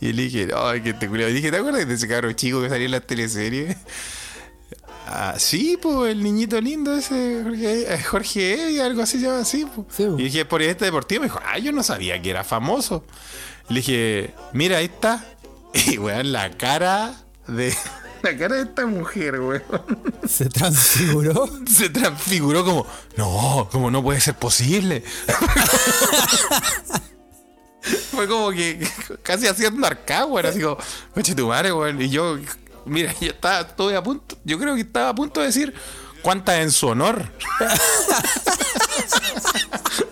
Y 0.00 0.12
le 0.12 0.22
dije, 0.22 0.48
ay, 0.56 0.80
que 0.82 0.92
te 0.92 1.08
culiao. 1.08 1.28
Y 1.30 1.34
dije, 1.34 1.50
¿te 1.50 1.56
acuerdas 1.56 1.86
de 1.86 1.94
ese 1.94 2.08
cabrón 2.08 2.34
chico 2.34 2.60
que 2.60 2.68
salía 2.68 2.86
en 2.86 2.92
las 2.92 3.06
teleseries? 3.06 3.76
Ah, 5.06 5.34
sí, 5.36 5.78
pues 5.80 6.12
el 6.12 6.22
niñito 6.22 6.58
lindo 6.60 6.96
ese, 6.96 7.42
Jorge, 7.44 7.92
eh, 7.94 8.02
Jorge 8.02 8.62
Evia, 8.62 8.86
algo 8.86 9.02
así 9.02 9.18
se 9.18 9.26
llama 9.26 9.40
así. 9.40 9.66
po. 9.66 9.86
Sí, 9.90 10.04
po. 10.06 10.18
y 10.18 10.24
dije, 10.24 10.46
por 10.46 10.62
este 10.62 10.86
deportivo, 10.86 11.20
me 11.20 11.26
dijo, 11.26 11.40
ah, 11.44 11.58
yo 11.58 11.72
no 11.72 11.82
sabía 11.82 12.20
que 12.22 12.30
era 12.30 12.42
famoso. 12.42 13.04
Le 13.68 13.76
dije, 13.76 14.34
mira, 14.54 14.78
ahí 14.78 14.86
está. 14.86 15.24
Y 15.86 15.98
weón, 15.98 16.32
la 16.32 16.50
cara 16.50 17.14
de. 17.46 17.74
La 18.22 18.34
cara 18.38 18.56
de 18.56 18.62
esta 18.62 18.86
mujer, 18.86 19.38
weón. 19.38 19.62
Se 20.26 20.46
transfiguró. 20.46 21.46
Se 21.66 21.90
transfiguró 21.90 22.64
como, 22.64 22.86
no, 23.18 23.68
como 23.70 23.90
no 23.90 24.02
puede 24.02 24.18
ser 24.20 24.34
posible. 24.34 25.04
Fue 28.10 28.26
como 28.26 28.50
que 28.50 28.86
casi 29.22 29.46
haciendo 29.46 29.86
arcada, 29.86 30.26
weón. 30.26 30.46
Así 30.46 30.60
como, 30.60 30.78
coche 31.14 31.34
tu 31.34 31.48
madre, 31.48 31.72
weón. 31.72 32.00
Y 32.00 32.08
yo, 32.08 32.38
mira, 32.84 33.14
yo 33.20 33.28
estaba, 33.28 33.60
estoy 33.60 33.94
a 33.94 34.02
punto, 34.02 34.36
yo 34.44 34.58
creo 34.58 34.74
que 34.74 34.82
estaba 34.82 35.10
a 35.10 35.14
punto 35.14 35.40
de 35.40 35.46
decir, 35.46 35.74
¿cuántas 36.22 36.56
en 36.56 36.70
su 36.70 36.88
honor? 36.88 37.30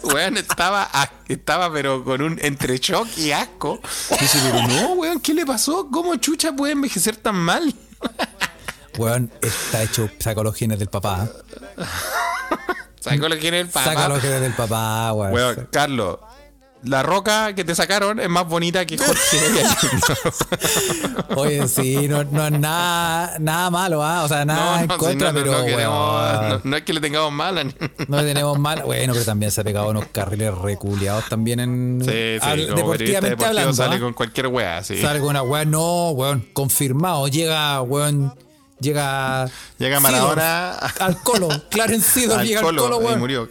Weón, 0.03 0.37
estaba, 0.37 0.91
estaba 1.29 1.73
pero 1.73 2.05
con 2.05 2.21
un 2.23 2.39
entre 2.43 2.79
shock 2.79 3.09
y 3.17 3.33
asco. 3.33 3.81
Dice, 4.21 4.39
pero 4.45 4.67
no, 4.69 4.93
weón, 4.95 5.21
¿qué 5.21 5.33
le 5.33 5.47
pasó? 5.47 5.89
¿Cómo 5.91 6.17
chucha 6.17 6.53
puede 6.53 6.73
envejecer 6.73 7.17
tan 7.17 7.37
mal? 7.37 7.75
Weón, 8.99 9.33
está 9.41 9.83
hecho, 9.83 10.11
saca 10.19 10.43
los 10.43 10.55
genes 10.55 10.79
del 10.79 10.89
papá. 10.89 11.27
¿Sabes 13.01 13.21
con 13.21 13.31
lo 13.31 13.39
que 13.39 13.49
era 13.49 13.59
el 13.59 13.69
papá? 13.69 13.85
Saca 13.85 14.09
los 14.09 14.21
genes 14.21 14.43
del 14.43 14.53
papá, 14.53 15.15
weón. 15.15 15.33
Weón, 15.33 15.69
Carlos, 15.73 16.19
la 16.85 17.03
roca 17.03 17.55
que 17.55 17.65
te 17.65 17.75
sacaron 17.75 18.19
es 18.21 18.29
más 18.29 18.47
bonita 18.49 18.85
que 18.85 18.99
Jorge 18.99 19.39
Oye, 21.37 21.69
sí, 21.69 22.09
no, 22.09 22.25
no 22.25 22.47
es 22.47 22.53
nada, 22.53 23.37
nada 23.39 23.71
malo, 23.71 24.03
¿ah? 24.03 24.25
O 24.25 24.29
sea, 24.29 24.45
nada 24.45 24.83
en 24.83 24.91
si 24.91 24.97
contra, 24.97 25.33
no, 25.33 25.39
no, 25.39 25.45
pero 25.45 25.59
no 25.59 25.65
queremos- 25.67 26.49
no- 26.49 26.61
no 26.65 26.77
es 26.77 26.83
que 26.83 26.93
le 26.93 27.01
tengamos 27.01 27.33
mala. 27.33 27.65
no 28.09 28.17
le 28.17 28.25
tenemos 28.25 28.59
mal. 28.59 28.83
Bueno, 28.85 29.13
pero 29.13 29.25
también 29.25 29.51
se 29.53 29.61
ha 29.61 29.65
pegado 29.65 29.89
unos 29.91 30.07
carriles 30.13 30.55
reculeados 30.59 31.29
también 31.29 31.61
en. 31.61 32.01
Sí, 32.05 32.11
sí, 32.11 32.39
al- 32.43 32.75
deportivamente 32.75 33.31
deportivo 33.31 33.49
hablando. 33.49 33.73
sale 33.75 33.97
¿ah? 33.97 34.01
con 34.01 34.13
cualquier 34.15 34.47
wea, 34.49 34.83
sí. 34.83 35.01
Sale 35.01 35.21
con 35.21 35.31
una 35.31 35.43
weón, 35.43 35.71
no, 35.71 36.11
weón, 36.11 36.47
confirmado. 36.53 37.29
Llega, 37.29 37.81
weón, 37.83 38.35
llega. 38.83 39.49
Llega 39.79 40.01
Maradona 40.01 40.73
Al 41.01 41.23
colo, 41.23 41.49
Clarence 41.71 42.21
Sidor 42.21 42.41
al 42.41 42.47
llega 42.47 42.61
al 42.61 42.67
colo, 42.67 43.01
y 43.01 43.05
weón. 43.05 43.19
murió. 43.19 43.49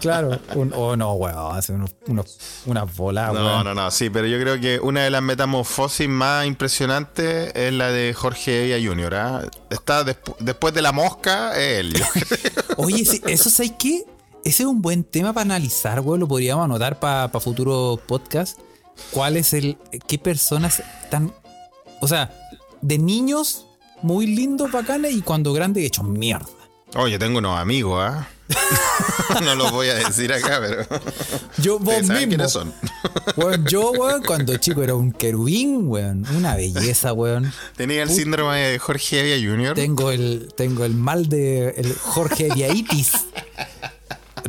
Claro, 0.00 0.38
un, 0.54 0.72
oh 0.74 0.96
no, 0.96 1.12
weón, 1.14 1.56
hace 1.56 1.72
unos, 1.72 1.90
unos, 2.06 2.38
unas 2.66 2.96
bolas, 2.96 3.32
No, 3.32 3.44
weón. 3.44 3.64
no, 3.64 3.74
no, 3.74 3.90
sí, 3.90 4.10
pero 4.10 4.26
yo 4.26 4.40
creo 4.40 4.60
que 4.60 4.80
una 4.80 5.02
de 5.04 5.10
las 5.10 5.22
metamorfosis 5.22 6.08
más 6.08 6.46
impresionantes 6.46 7.52
es 7.54 7.72
la 7.72 7.90
de 7.90 8.14
Jorge 8.14 8.64
Evia 8.74 8.88
Jr. 8.90 9.14
¿ah? 9.14 9.42
Está 9.70 10.04
despu- 10.04 10.36
después 10.40 10.74
de 10.74 10.82
la 10.82 10.92
mosca, 10.92 11.56
es 11.58 11.78
él. 11.80 12.02
Oye, 12.76 13.04
sí, 13.04 13.20
eso 13.26 13.50
¿sabes 13.50 13.72
qué? 13.78 14.04
Ese 14.44 14.62
es 14.62 14.68
un 14.68 14.80
buen 14.80 15.04
tema 15.04 15.32
para 15.32 15.42
analizar, 15.42 16.00
güey. 16.00 16.18
Lo 16.18 16.26
podríamos 16.28 16.64
anotar 16.64 16.98
para 16.98 17.28
futuro 17.40 18.00
podcast. 18.06 18.58
¿Cuál 19.10 19.36
es 19.36 19.52
el. 19.52 19.76
qué 20.06 20.18
personas 20.18 20.82
tan. 21.10 21.32
O 22.00 22.08
sea, 22.08 22.32
de 22.80 22.98
niños 22.98 23.66
muy 24.02 24.26
lindos, 24.26 24.70
bacanes 24.70 25.14
y 25.14 25.22
cuando 25.22 25.52
grandes 25.52 25.84
hechos 25.84 26.04
mierda. 26.04 26.46
Oye, 26.96 27.18
tengo 27.18 27.38
unos 27.38 27.58
amigos, 27.58 28.02
¿ah? 28.02 28.28
no 29.42 29.54
los 29.54 29.70
voy 29.72 29.88
a 29.88 29.94
decir 29.94 30.32
acá, 30.32 30.60
pero. 30.60 31.02
Yo, 31.58 31.78
vos 31.78 32.02
mismo. 32.02 32.16
quiénes 32.28 32.50
son. 32.50 32.72
Weón, 33.36 33.66
yo, 33.66 33.90
weón, 33.90 34.22
cuando 34.22 34.56
chico 34.56 34.82
era 34.82 34.94
un 34.94 35.12
querubín, 35.12 35.88
weón. 35.88 36.24
Una 36.34 36.56
belleza, 36.56 37.12
weón. 37.12 37.52
Tenía 37.76 38.02
el 38.02 38.10
síndrome 38.10 38.56
de 38.58 38.78
Jorge 38.78 39.20
Evia 39.20 39.50
Jr. 39.50 39.74
Tengo 39.74 40.10
el, 40.10 40.52
tengo 40.56 40.84
el 40.84 40.94
mal 40.94 41.28
de 41.28 41.70
el 41.76 41.94
Jorge 41.94 42.48
Viaitis. 42.54 43.12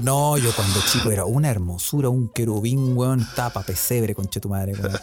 No, 0.01 0.37
yo 0.37 0.51
cuando 0.55 0.79
chico 0.91 1.11
era 1.11 1.25
una 1.25 1.49
hermosura, 1.49 2.09
un 2.09 2.29
querubín, 2.29 2.95
weón, 2.95 3.27
tapa 3.35 3.63
pesebre, 3.63 4.13
conche 4.15 4.39
tu 4.39 4.49
madre, 4.49 4.73
weón. 4.73 4.99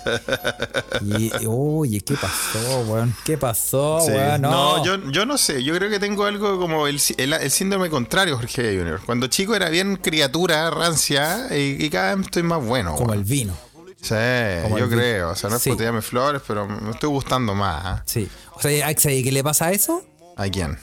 Y, 1.21 1.31
oye, 1.47 2.01
¿qué 2.01 2.15
pasó, 2.15 2.81
weón? 2.89 3.15
¿Qué 3.25 3.37
pasó, 3.39 4.01
Sí. 4.01 4.11
weón? 4.13 4.43
No, 4.43 4.79
No, 4.79 4.85
yo, 4.85 5.11
yo 5.11 5.27
no 5.27 5.39
sé. 5.39 5.63
Yo 5.63 5.75
creo 5.75 5.91
que 5.91 5.99
tengo 5.99 6.25
algo 6.25 6.59
como 6.59 6.87
el, 6.87 7.01
sí- 7.01 7.15
el- 7.19 7.33
el 7.33 7.51
síndrome 7.51 7.91
contrario, 7.91 8.37
Jorge 8.37 8.77
Jr. 8.79 9.01
Cuando 9.05 9.27
chico 9.29 9.55
era 9.55 9.69
bien 9.69 9.97
criatura, 9.97 10.71
rancia, 10.71 11.49
y, 11.51 11.85
y 11.85 11.91
cada 11.91 12.15
vez 12.15 12.27
estoy 12.27 12.43
más 12.43 12.65
bueno. 12.65 12.95
como 12.95 13.07
weón. 13.09 13.19
el 13.19 13.25
vino. 13.25 13.55
Sí, 14.01 14.15
Como 14.63 14.79
yo 14.79 14.89
creo. 14.89 15.31
O 15.31 15.35
sea, 15.35 15.51
no 15.51 15.57
es 15.57 15.63
Sí. 15.63 15.71
por 15.71 15.79
tirarme 15.79 16.01
flores, 16.03 16.41
pero 16.47 16.69
me 16.69 16.91
estoy 16.91 17.09
gustando 17.09 17.55
más. 17.55 17.83
¿ah? 17.85 18.03
Sí. 18.07 18.29
O 18.55 18.61
sea, 18.61 18.87
¿sabes 18.99 19.25
qué 19.25 19.33
le 19.33 19.43
pasa 19.43 19.67
a 19.67 19.73
eso? 19.73 20.05
¿A 20.37 20.45
quién? 20.49 20.79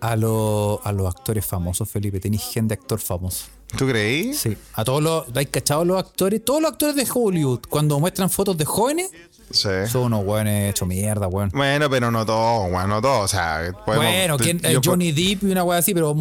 A, 0.00 0.14
los 0.16 0.78
a 0.84 0.92
los 0.92 1.06
actores 1.08 1.44
famosos, 1.44 1.88
Felipe. 1.88 2.20
Tenéis 2.20 2.42
gente 2.44 2.74
de 2.76 2.80
actor 2.80 3.00
famoso. 3.00 3.46
¿Tú 3.76 3.86
creí? 3.86 4.32
Sí. 4.32 4.56
A 4.74 4.84
todos 4.84 5.02
los. 5.02 5.24
¿Hay 5.36 5.46
cachado 5.46 5.84
los 5.84 5.98
actores? 5.98 6.44
Todos 6.44 6.62
los 6.62 6.70
actores 6.72 6.96
de 6.96 7.06
Hollywood, 7.12 7.60
cuando 7.68 7.98
muestran 8.00 8.30
fotos 8.30 8.56
de 8.56 8.64
jóvenes, 8.64 9.10
Sí. 9.50 9.68
son 9.90 10.04
unos 10.12 10.24
weones 10.24 10.70
hechos 10.70 10.86
mierda, 10.88 11.26
weón. 11.26 11.50
Bueno, 11.54 11.88
pero 11.90 12.10
no 12.10 12.24
todo, 12.24 12.68
bueno, 12.70 12.86
no 12.86 13.02
todo. 13.02 13.20
O 13.20 13.28
sea, 13.28 13.72
podemos- 13.84 14.06
Bueno, 14.06 14.36
¿quién? 14.38 14.58
yo 14.60 14.68
Eh, 14.68 14.80
Johnny 14.84 15.12
Depp 15.12 15.42
y 15.44 15.46
una 15.52 15.64
weá 15.64 15.78
así, 15.78 15.92
pero 15.94 16.14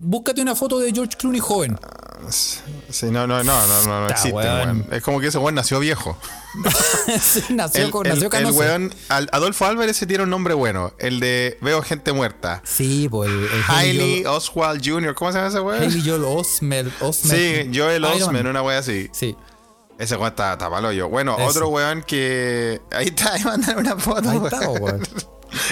búscate 0.00 0.40
una 0.40 0.54
foto 0.54 0.78
de 0.78 0.92
George 0.92 1.16
Clooney 1.18 1.40
joven. 1.40 1.78
Sí, 2.30 3.06
no, 3.06 3.26
no, 3.26 3.44
no, 3.44 3.66
no, 3.66 3.82
no, 3.84 4.00
no 4.02 4.08
existe, 4.08 4.32
weón. 4.34 4.86
Es 4.90 5.02
como 5.02 5.20
que 5.20 5.28
ese 5.28 5.38
weón 5.38 5.54
nació 5.54 5.78
viejo. 5.80 6.16
Sí, 7.20 7.42
nació 7.50 7.84
El, 7.84 7.90
con, 7.90 8.06
el- 8.06 8.12
nació 8.20 8.38
el 8.38 8.46
weón, 8.52 8.94
al- 9.08 9.28
Adolfo 9.32 9.64
Álvarez 9.66 9.96
se 9.96 10.06
tiene 10.06 10.24
un 10.24 10.30
nombre 10.30 10.54
bueno. 10.54 10.92
El 10.98 11.20
de 11.20 11.56
Veo 11.60 11.80
gente 11.82 12.12
muerta. 12.12 12.60
Sí, 12.64 13.08
pues 13.08 13.30
el, 13.30 13.44
el 13.44 13.62
Hailey 13.68 14.24
Joel, 14.24 14.36
Oswald 14.36 14.82
Jr., 14.84 15.14
¿cómo 15.14 15.30
se 15.32 15.38
llama 15.38 15.48
ese 15.48 15.60
weón? 15.60 15.82
Hailey 15.82 16.02
Joel 16.06 16.24
Osmer, 16.24 16.90
Osmer. 17.00 17.64
Sí, 17.64 17.70
Joel 17.78 18.02
Man. 18.02 18.46
una 18.46 18.62
wea 18.62 18.78
así. 18.78 19.08
Sí. 19.12 19.36
Ese 19.98 20.16
weón 20.16 20.28
está, 20.28 20.52
está 20.54 20.68
palo 20.70 20.90
yo. 20.92 21.08
Bueno, 21.08 21.36
otro 21.38 21.68
weón 21.68 22.02
que. 22.02 22.80
Ahí 22.92 23.06
está, 23.06 23.32
ahí 23.34 23.44
mandan 23.44 23.78
una 23.78 23.96
foto. 23.96 24.28
Ahí 24.28 24.40
está, 24.42 24.68
weón. 24.70 25.02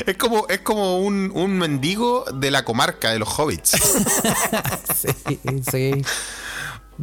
Es 0.06 0.16
como, 0.16 0.46
es 0.48 0.60
como 0.60 0.98
un, 1.00 1.30
un 1.34 1.58
mendigo 1.58 2.24
de 2.34 2.50
la 2.50 2.64
comarca 2.64 3.10
de 3.12 3.18
los 3.18 3.28
hobbits. 3.38 3.72
Sí, 4.96 5.38
sí. 5.70 6.02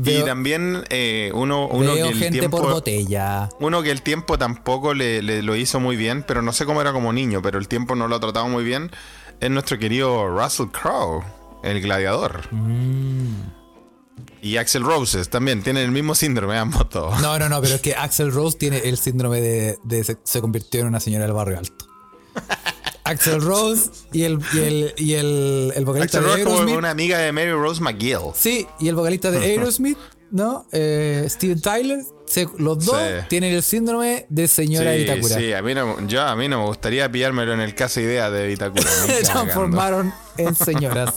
y 0.04 0.24
también 0.24 0.84
eh, 0.90 1.32
uno, 1.36 1.68
uno 1.68 1.94
veo 1.94 2.08
que 2.08 2.14
el 2.14 2.18
gente 2.20 2.40
tiempo. 2.40 2.62
por 2.62 2.72
botella. 2.72 3.50
Uno 3.60 3.84
que 3.84 3.92
el 3.92 4.02
tiempo 4.02 4.38
tampoco 4.38 4.94
le, 4.94 5.22
le- 5.22 5.42
lo 5.44 5.56
hizo 5.56 5.80
muy 5.80 5.96
bien, 5.96 6.24
pero 6.28 6.42
no 6.42 6.52
sé 6.52 6.66
cómo 6.66 6.82
era 6.82 6.92
como 6.94 7.14
niño, 7.14 7.42
pero 7.44 7.60
el 7.60 7.68
tiempo 7.68 7.96
no 7.96 8.08
lo 8.08 8.16
ha 8.16 8.20
tratado 8.20 8.48
muy 8.48 8.64
bien. 8.64 8.90
Es 9.40 9.52
nuestro 9.52 9.78
querido 9.78 10.28
Russell 10.28 10.68
Crowe, 10.72 11.24
el 11.64 11.82
gladiador. 11.82 12.52
Mm. 12.52 13.36
Y 14.42 14.58
Axel 14.58 14.84
Roses 14.84 15.30
también, 15.30 15.64
tienen 15.64 15.84
el 15.84 15.92
mismo 15.92 16.16
síndrome, 16.16 16.58
ambos 16.58 16.90
todos. 16.90 17.20
No, 17.22 17.38
no, 17.40 17.48
no, 17.50 17.62
pero 17.62 17.76
es 17.76 17.82
que 17.82 17.96
Axel 17.96 18.32
Rose 18.32 18.58
tiene 18.58 18.80
el 18.80 18.98
síndrome 18.98 19.40
de, 19.42 19.78
de 19.84 20.04
se, 20.04 20.18
se 20.24 20.42
convirtió 20.42 20.82
en 20.82 20.88
una 20.88 21.00
señora 21.00 21.26
del 21.26 21.34
barrio 21.34 21.60
alto. 21.60 21.86
Axel 23.06 23.42
Rose 23.42 23.90
y 24.14 24.24
el, 24.24 24.40
y 24.54 24.60
el, 24.60 24.94
y 24.98 25.14
el, 25.16 25.74
el 25.76 25.86
vocalista 25.86 26.20
Axel 26.20 26.24
de 26.24 26.30
Rose 26.38 26.44
como 26.46 26.56
Aerosmith. 26.58 26.78
una 26.78 26.90
amiga 26.92 27.18
de 27.18 27.32
Mary 27.34 27.52
Rose 27.52 27.82
McGill. 27.82 28.32
Sí, 28.34 28.66
y 28.80 28.88
el 28.88 28.96
vocalista 28.96 29.30
de 29.30 29.40
Aerosmith, 29.46 29.98
¿no? 30.32 30.66
Eh, 30.72 31.26
Steven 31.30 31.60
Tyler, 31.60 32.00
se- 32.26 32.48
los 32.58 32.86
dos 32.86 32.96
Sí. 32.98 33.26
tienen 33.28 33.54
el 33.54 33.62
síndrome 33.62 34.26
de 34.30 34.48
señora 34.48 34.92
de 34.92 35.00
Sí, 35.00 35.04
Vitacura. 35.04 35.36
sí, 35.36 35.54
a 35.54 35.62
mí, 35.62 35.74
no, 35.76 36.08
yo, 36.08 36.22
a 36.22 36.36
mí 36.38 36.48
no 36.48 36.60
me 36.62 36.66
gustaría 36.68 37.12
pillármelo 37.12 37.54
en 37.54 37.60
el 37.60 37.76
caso 37.76 38.00
idea 38.00 38.32
de 38.32 38.48
Vitacura. 38.48 38.84
Se 38.90 39.22
transformaron 39.24 40.14
en 40.38 40.56
señoras. 40.56 41.14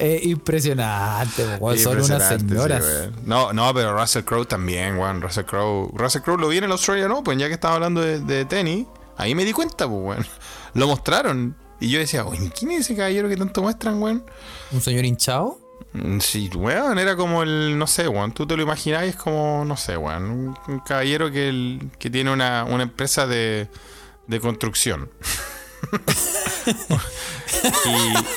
Eh, 0.00 0.18
impresionante, 0.24 1.44
weón, 1.60 1.78
son 1.78 2.02
unas 2.02 2.28
sí, 2.28 2.38
señoras. 2.40 2.84
no, 3.24 3.52
no, 3.52 3.72
pero 3.72 3.96
Russell 3.96 4.24
Crowe 4.24 4.46
también, 4.46 4.98
weón. 4.98 5.22
Russell 5.22 5.44
Crowe. 5.44 5.92
Russell 5.94 6.22
Crowe 6.22 6.38
lo 6.40 6.48
vi 6.48 6.58
en 6.58 6.64
el 6.64 6.72
Australian 6.72 7.12
Open, 7.12 7.38
ya 7.38 7.46
que 7.46 7.54
estaba 7.54 7.74
hablando 7.76 8.00
de, 8.00 8.18
de 8.18 8.44
tenis. 8.44 8.84
Ahí 9.16 9.34
me 9.34 9.44
di 9.44 9.52
cuenta, 9.52 9.88
pues, 9.88 10.00
weón. 10.02 10.26
Lo 10.74 10.86
mostraron. 10.88 11.56
Y 11.80 11.90
yo 11.90 11.98
decía, 11.98 12.24
oye, 12.24 12.50
¿quién 12.56 12.70
es 12.72 12.80
ese 12.82 12.96
caballero 12.96 13.28
que 13.28 13.36
tanto 13.36 13.62
muestran, 13.62 14.00
weón? 14.02 14.24
Un 14.72 14.80
señor 14.80 15.04
hinchado. 15.04 15.58
Mm, 15.92 16.18
Sí, 16.20 16.50
weón, 16.54 16.98
era 16.98 17.14
como 17.16 17.42
el, 17.42 17.76
no 17.78 17.86
sé, 17.86 18.08
weón, 18.08 18.32
tú 18.32 18.46
te 18.46 18.56
lo 18.56 18.62
imaginabas, 18.62 19.06
es 19.06 19.16
como, 19.16 19.64
no 19.66 19.76
sé, 19.76 19.96
weón, 19.96 20.24
un, 20.30 20.58
un 20.68 20.78
caballero 20.80 21.30
que, 21.30 21.48
el- 21.48 21.90
que 21.98 22.10
tiene 22.10 22.32
una, 22.32 22.64
una 22.64 22.84
empresa 22.84 23.26
de, 23.26 23.68
de 24.26 24.40
construcción. 24.40 25.10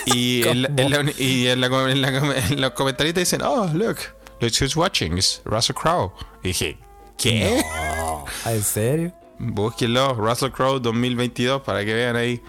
y 0.05 0.41
y, 0.41 0.47
en 0.47 0.61
la- 0.63 0.67
en 0.69 0.89
la- 0.89 1.11
y 1.17 1.47
en, 1.47 1.61
la, 1.61 1.67
en, 1.91 2.01
la- 2.01 2.37
en 2.49 2.61
los 2.61 2.71
comentaristas 2.71 3.21
dicen, 3.21 3.41
oh, 3.41 3.67
look, 3.73 3.97
look 4.41 4.51
who's 4.59 4.75
watching, 4.75 5.17
it's 5.17 5.41
Russell 5.45 5.75
Crowe. 5.75 6.11
Y 6.43 6.49
dije, 6.49 6.77
¿qué? 7.17 7.61
Oh, 8.01 8.25
¿En 8.45 8.63
serio? 8.63 9.13
Búsquenlo, 9.39 10.13
Russell 10.15 10.51
Crowe 10.51 10.79
2022, 10.79 11.61
para 11.61 11.85
que 11.85 11.93
vean 11.93 12.15
ahí. 12.15 12.41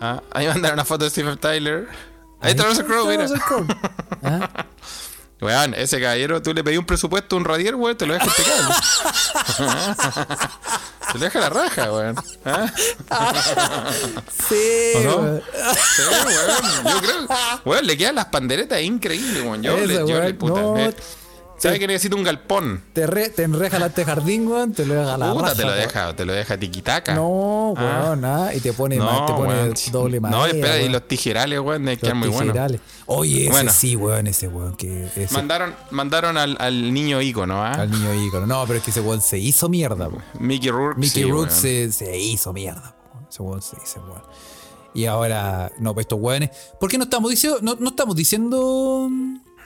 Ah, 0.00 0.22
ahí 0.32 0.46
mandaron 0.46 0.74
una 0.74 0.84
foto 0.84 1.04
de 1.04 1.10
Stephen 1.10 1.38
Tyler. 1.38 1.88
Ahí 2.40 2.50
está 2.52 2.64
Russell 2.64 2.84
Crowe, 2.86 3.08
mira. 3.08 3.22
Russell 3.24 3.40
Crowe. 3.40 3.66
¿Ah? 4.22 4.48
Weón, 5.40 5.74
ese 5.74 6.00
caballero, 6.00 6.40
tú 6.40 6.54
le 6.54 6.64
pedí 6.64 6.78
un 6.78 6.86
presupuesto 6.86 7.36
a 7.36 7.38
un 7.38 7.44
radier, 7.44 7.74
weón, 7.74 7.96
te 7.96 8.06
lo 8.06 8.14
deja 8.14 8.24
impecable. 8.26 8.74
te 11.12 11.18
lo 11.18 11.24
deja 11.24 11.40
la 11.40 11.50
raja, 11.50 11.92
weón. 11.92 12.16
¿Ah? 12.44 12.72
Sí, 14.48 14.92
¿O 14.96 15.00
no? 15.00 15.16
weón. 15.18 15.42
Sí, 15.96 16.02
weón. 16.26 16.84
Yo 16.94 17.00
creo. 17.00 17.26
Weón, 17.64 17.86
le 17.86 17.96
quedan 17.98 18.14
las 18.14 18.26
panderetas 18.26 18.80
increíbles, 18.80 19.42
weón. 19.42 19.62
Yo, 19.62 19.76
le, 19.76 19.94
yo 19.94 20.06
le 20.06 20.14
weón, 20.20 20.36
puta. 20.38 20.60
no. 20.60 20.78
eh, 20.78 20.94
¿Sabes 21.58 21.78
que 21.78 21.86
necesito 21.86 22.16
un 22.16 22.22
galpón? 22.22 22.82
Te, 22.92 23.06
re- 23.06 23.30
te 23.30 23.42
enreja 23.44 23.78
la 23.78 23.90
jardín, 23.90 24.46
weón, 24.46 24.72
te 24.72 24.84
lo 24.84 24.94
deja 24.94 25.16
la 25.16 25.32
Puta, 25.32 25.42
raja, 25.42 25.54
te 25.56 25.64
lo 25.64 25.72
deja, 25.72 26.16
te 26.16 26.24
lo 26.26 26.32
deja 26.34 26.58
tiquitaca. 26.58 27.14
No, 27.14 27.70
weón, 27.76 28.20
nada. 28.20 28.54
Y 28.54 28.60
te 28.60 28.72
pone, 28.72 28.96
te 28.96 29.02
pone 29.02 29.54
weón. 29.54 29.74
doble 29.90 30.20
madera. 30.20 30.38
No, 30.38 30.46
espera, 30.46 30.80
y 30.82 30.88
los 30.88 31.08
tijerales, 31.08 31.58
weón, 31.60 31.84
Los 31.86 31.98
quedar 31.98 32.14
muy 32.14 32.28
buenos. 32.28 32.72
Oye, 33.06 33.42
ese 33.44 33.50
Bueno. 33.50 33.72
sí, 33.72 33.96
weón, 33.96 34.26
ese 34.26 34.48
weón 34.48 34.76
que 34.76 35.04
ese, 35.16 35.32
Mandaron, 35.32 35.74
mandaron 35.90 36.36
al, 36.36 36.56
al 36.60 36.92
niño 36.92 37.22
ícono, 37.22 37.62
¿ah? 37.64 37.72
al 37.72 37.90
niño 37.90 38.12
ícono. 38.14 38.46
No, 38.46 38.64
pero 38.66 38.78
es 38.78 38.84
que 38.84 38.90
ese 38.90 39.00
weón 39.00 39.22
se 39.22 39.38
hizo 39.38 39.68
mierda, 39.68 40.08
weón. 40.08 40.22
Mickey 40.38 40.70
Rourke. 40.70 40.98
Mickey 41.00 41.22
sí, 41.24 41.30
Rourke 41.30 41.52
se, 41.52 41.90
se 41.92 42.18
hizo 42.18 42.52
mierda. 42.52 42.94
weón. 43.14 43.26
Ese 43.30 43.42
weón 43.42 43.62
se 43.62 43.76
hizo 43.82 44.00
weón. 44.04 44.22
Y 44.92 45.06
ahora, 45.06 45.70
no, 45.78 45.94
pues 45.94 46.04
estos 46.04 46.18
weones. 46.20 46.50
¿Por 46.80 46.90
qué 46.90 46.98
no 46.98 47.04
estamos 47.04 47.30
diciendo, 47.30 47.58
no, 47.62 47.76
no 47.78 47.88
estamos 47.90 48.14
diciendo. 48.16 49.08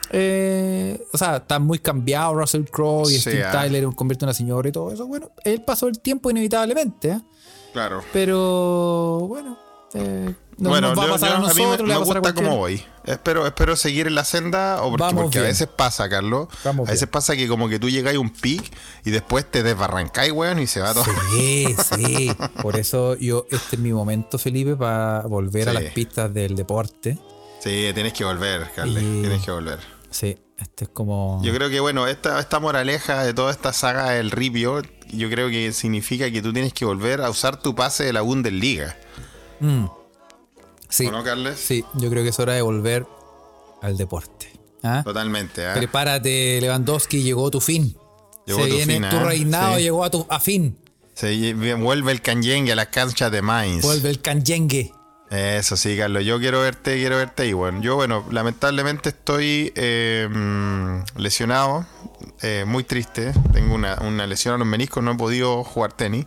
Eh, 0.09 1.01
o 1.13 1.17
sea, 1.17 1.37
está 1.37 1.59
muy 1.59 1.79
cambiado 1.79 2.33
Russell 2.35 2.63
Crowe 2.65 3.03
y 3.09 3.15
Sí, 3.15 3.21
Steve 3.21 3.43
ah. 3.45 3.51
Tyler 3.51 3.85
convierte 3.95 4.25
en 4.25 4.29
una 4.29 4.33
señora 4.33 4.67
y 4.67 4.71
todo 4.71 4.91
eso. 4.91 5.05
Bueno, 5.07 5.31
él 5.43 5.61
pasó 5.63 5.87
el 5.87 5.99
tiempo 5.99 6.29
inevitablemente, 6.31 7.09
¿eh? 7.09 7.21
Claro. 7.73 8.01
Pero 8.11 9.25
bueno, 9.27 9.57
Eh, 9.93 10.33
no 10.57 10.69
bueno, 10.69 10.89
nos 10.89 10.99
va 10.99 11.03
a 11.03 11.09
pasar 11.09 11.29
yo- 11.29 11.35
a 11.35 11.37
a 11.51 11.53
mí 11.53 11.63
nosotros, 11.63 11.81
me, 11.81 11.87
me 11.87 11.93
a 11.93 11.99
pasar 11.99 12.17
a 12.17 12.19
gusta 12.19 12.33
cómo 12.33 12.49
cualquiera. 12.49 12.55
voy. 12.55 12.83
Espero, 13.13 13.45
espero 13.47 13.75
seguir 13.75 14.07
en 14.07 14.15
la 14.15 14.23
senda, 14.23 14.83
o 14.83 14.89
porque, 14.91 15.03
Vamos 15.03 15.23
porque 15.23 15.39
a 15.39 15.41
veces 15.43 15.67
pasa, 15.67 16.07
Carlos. 16.07 16.47
Vamos 16.63 16.87
a 16.87 16.91
veces 16.91 17.07
bien. 17.07 17.11
pasa 17.11 17.35
que 17.35 17.47
como 17.47 17.67
que 17.67 17.77
tú 17.79 17.89
llegas 17.89 18.15
a 18.15 18.19
un 18.19 18.29
pic 18.29 18.71
y 19.03 19.11
después 19.11 19.49
te 19.49 19.63
desbarrancáis, 19.63 20.31
weón, 20.31 20.59
y 20.59 20.67
se 20.67 20.79
va 20.81 20.93
todo. 20.93 21.03
Sí, 21.31 21.75
sí. 21.95 22.31
Por 22.61 22.77
eso 22.77 23.15
yo, 23.15 23.45
este 23.49 23.75
es 23.75 23.81
mi 23.81 23.91
momento, 23.91 24.37
Felipe, 24.37 24.75
para 24.77 25.21
volver 25.27 25.67
a 25.69 25.73
las 25.73 25.83
pistas 25.93 26.33
del 26.33 26.55
deporte. 26.55 27.17
Sí, 27.63 27.91
tienes 27.93 28.13
que 28.13 28.23
volver, 28.23 28.69
Carles, 28.75 29.03
Y- 29.03 29.21
tienes 29.21 29.43
que 29.45 29.51
volver. 29.51 29.79
Sí, 30.09 30.37
este 30.57 30.85
es 30.85 30.89
como. 30.89 31.39
Yo 31.43 31.53
creo 31.53 31.69
que, 31.69 31.79
bueno, 31.79 32.07
esta, 32.07 32.39
esta 32.39 32.59
moraleja 32.59 33.23
de 33.23 33.33
toda 33.33 33.51
esta 33.51 33.71
saga 33.71 34.11
del 34.11 34.31
Ripio, 34.31 34.81
yo 35.09 35.29
creo 35.29 35.49
que 35.49 35.71
significa 35.71 36.29
que 36.31 36.41
tú 36.41 36.51
tienes 36.53 36.73
que 36.73 36.85
volver 36.85 37.21
a 37.21 37.29
usar 37.29 37.61
tu 37.61 37.75
pase 37.75 38.03
de 38.03 38.13
la 38.13 38.21
Bundesliga. 38.21 38.97
Mm. 39.59 39.85
Sí, 40.89 41.05
¿O 41.07 41.11
no, 41.11 41.23
Carles? 41.23 41.59
sí, 41.59 41.85
yo 41.93 42.09
creo 42.09 42.23
que 42.23 42.29
es 42.29 42.39
hora 42.39 42.53
de 42.53 42.61
volver 42.61 43.05
al 43.81 43.95
deporte. 43.97 44.51
¿Ah? 44.83 45.01
Totalmente, 45.05 45.65
¿ah? 45.67 45.73
Prepárate, 45.75 46.59
Lewandowski, 46.59 47.21
llegó 47.21 47.49
tu 47.51 47.61
fin. 47.61 47.95
Llegó 48.47 48.63
Se 48.63 48.69
tu 48.69 48.75
viene 48.75 48.93
fin, 48.95 49.09
tu 49.09 49.15
¿ah? 49.17 49.23
reinado, 49.23 49.75
Sí. 49.77 49.83
llegó 49.83 50.03
a 50.03 50.09
tu 50.09 50.25
a 50.27 50.39
fin. 50.39 50.77
Se 51.13 51.53
vuelve 51.75 52.11
el 52.11 52.21
Kanyenge 52.21 52.71
a 52.71 52.75
las 52.75 52.87
canchas 52.87 53.31
de 53.31 53.41
Mainz. 53.43 53.83
Vuelve 53.83 54.09
el 54.09 54.19
canyengue. 54.21 54.91
Eso 55.31 55.77
sí, 55.77 55.95
Carlos. 55.97 56.25
Yo 56.25 56.39
quiero 56.39 56.59
verte, 56.61 56.95
quiero 56.97 57.15
verte 57.15 57.43
ahí, 57.43 57.53
bueno. 57.53 57.81
Yo, 57.81 57.95
bueno, 57.95 58.25
lamentablemente 58.31 59.09
estoy 59.09 59.71
eh, 59.75 60.27
mm, 60.29 61.03
lesionado, 61.17 61.85
eh, 62.41 62.65
muy 62.67 62.83
triste. 62.83 63.31
Tengo 63.53 63.73
una, 63.75 63.95
una 64.01 64.27
lesión 64.27 64.55
a 64.55 64.57
los 64.57 64.67
meniscos, 64.67 65.01
no 65.01 65.13
he 65.13 65.15
podido 65.15 65.63
jugar 65.63 65.93
tenis. 65.93 66.25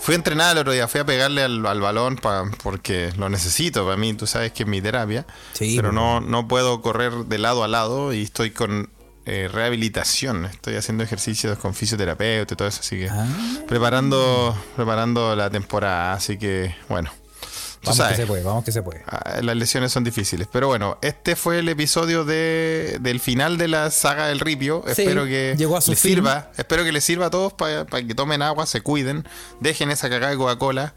Fui 0.00 0.14
a 0.14 0.16
entrenar 0.16 0.52
el 0.52 0.58
otro 0.58 0.72
día, 0.72 0.88
fui 0.88 1.00
a 1.00 1.04
pegarle 1.04 1.42
al, 1.42 1.66
al 1.66 1.80
balón 1.80 2.16
pa- 2.16 2.44
porque 2.62 3.12
lo 3.18 3.28
necesito 3.28 3.84
para 3.84 3.96
mí, 3.98 4.14
tú 4.14 4.26
sabes 4.26 4.52
que 4.52 4.62
es 4.62 4.68
mi 4.68 4.80
terapia. 4.80 5.26
Sí, 5.52 5.74
pero 5.76 5.88
pues. 5.88 5.94
no, 5.96 6.20
no 6.22 6.48
puedo 6.48 6.80
correr 6.80 7.12
de 7.26 7.38
lado 7.38 7.64
a 7.64 7.68
lado 7.68 8.14
y 8.14 8.22
estoy 8.22 8.50
con 8.50 8.88
eh, 9.26 9.50
rehabilitación. 9.52 10.46
Estoy 10.46 10.76
haciendo 10.76 11.04
ejercicios 11.04 11.58
con 11.58 11.74
fisioterapeuta 11.74 12.54
y 12.54 12.56
todo 12.56 12.68
eso, 12.68 12.80
así 12.80 12.96
que 12.96 13.10
Ah. 13.10 13.26
preparando, 13.68 14.56
preparando 14.74 15.36
la 15.36 15.50
temporada. 15.50 16.14
Así 16.14 16.38
que, 16.38 16.74
bueno. 16.88 17.10
Vamos 17.86 17.96
sabes. 17.96 18.16
que 18.16 18.22
se 18.22 18.26
puede, 18.26 18.42
vamos 18.42 18.64
que 18.64 18.72
se 18.72 18.82
puede. 18.82 19.02
Ah, 19.06 19.40
Las 19.42 19.56
lesiones 19.56 19.92
son 19.92 20.04
difíciles. 20.04 20.46
Pero 20.52 20.68
bueno, 20.68 20.98
este 21.02 21.36
fue 21.36 21.60
el 21.60 21.68
episodio 21.68 22.24
de, 22.24 22.98
del 23.00 23.20
final 23.20 23.56
de 23.58 23.68
la 23.68 23.90
saga 23.90 24.26
del 24.26 24.40
Ripio. 24.40 24.82
Sí, 24.86 25.02
espero 25.02 25.24
que 25.24 25.54
llegó 25.56 25.76
a 25.76 25.80
su 25.80 25.92
les 25.92 26.00
fin. 26.00 26.16
sirva. 26.16 26.50
Espero 26.56 26.84
que 26.84 26.92
les 26.92 27.04
sirva 27.04 27.26
a 27.26 27.30
todos 27.30 27.52
para 27.52 27.86
que 27.86 28.14
tomen 28.14 28.42
agua, 28.42 28.66
se 28.66 28.80
cuiden, 28.82 29.26
dejen 29.60 29.90
esa 29.90 30.08
cagada 30.10 30.32
de 30.32 30.36
Coca-Cola. 30.38 30.94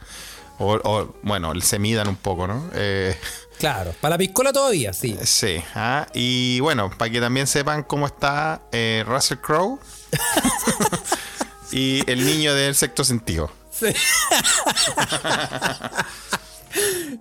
O, 0.61 0.73
o, 0.83 1.15
bueno, 1.23 1.53
se 1.61 1.79
midan 1.79 2.07
un 2.09 2.17
poco, 2.17 2.45
¿no? 2.47 2.69
Eh, 2.73 3.17
Claro, 3.59 3.93
para 3.99 4.15
la 4.15 4.17
piscola 4.17 4.53
todavía, 4.53 4.93
sí. 4.93 5.17
sí. 5.23 5.61
ah, 5.75 6.07
Y 6.13 6.59
bueno, 6.61 6.89
para 6.97 7.11
que 7.11 7.19
también 7.19 7.45
sepan 7.47 7.83
cómo 7.83 8.07
está 8.07 8.61
eh, 8.71 9.03
Russell 9.05 9.37
Crowe 9.39 9.79
y 11.71 12.09
el 12.09 12.25
niño 12.25 12.53
del 12.53 12.73
sexto 12.75 13.03
sentido. 13.03 13.51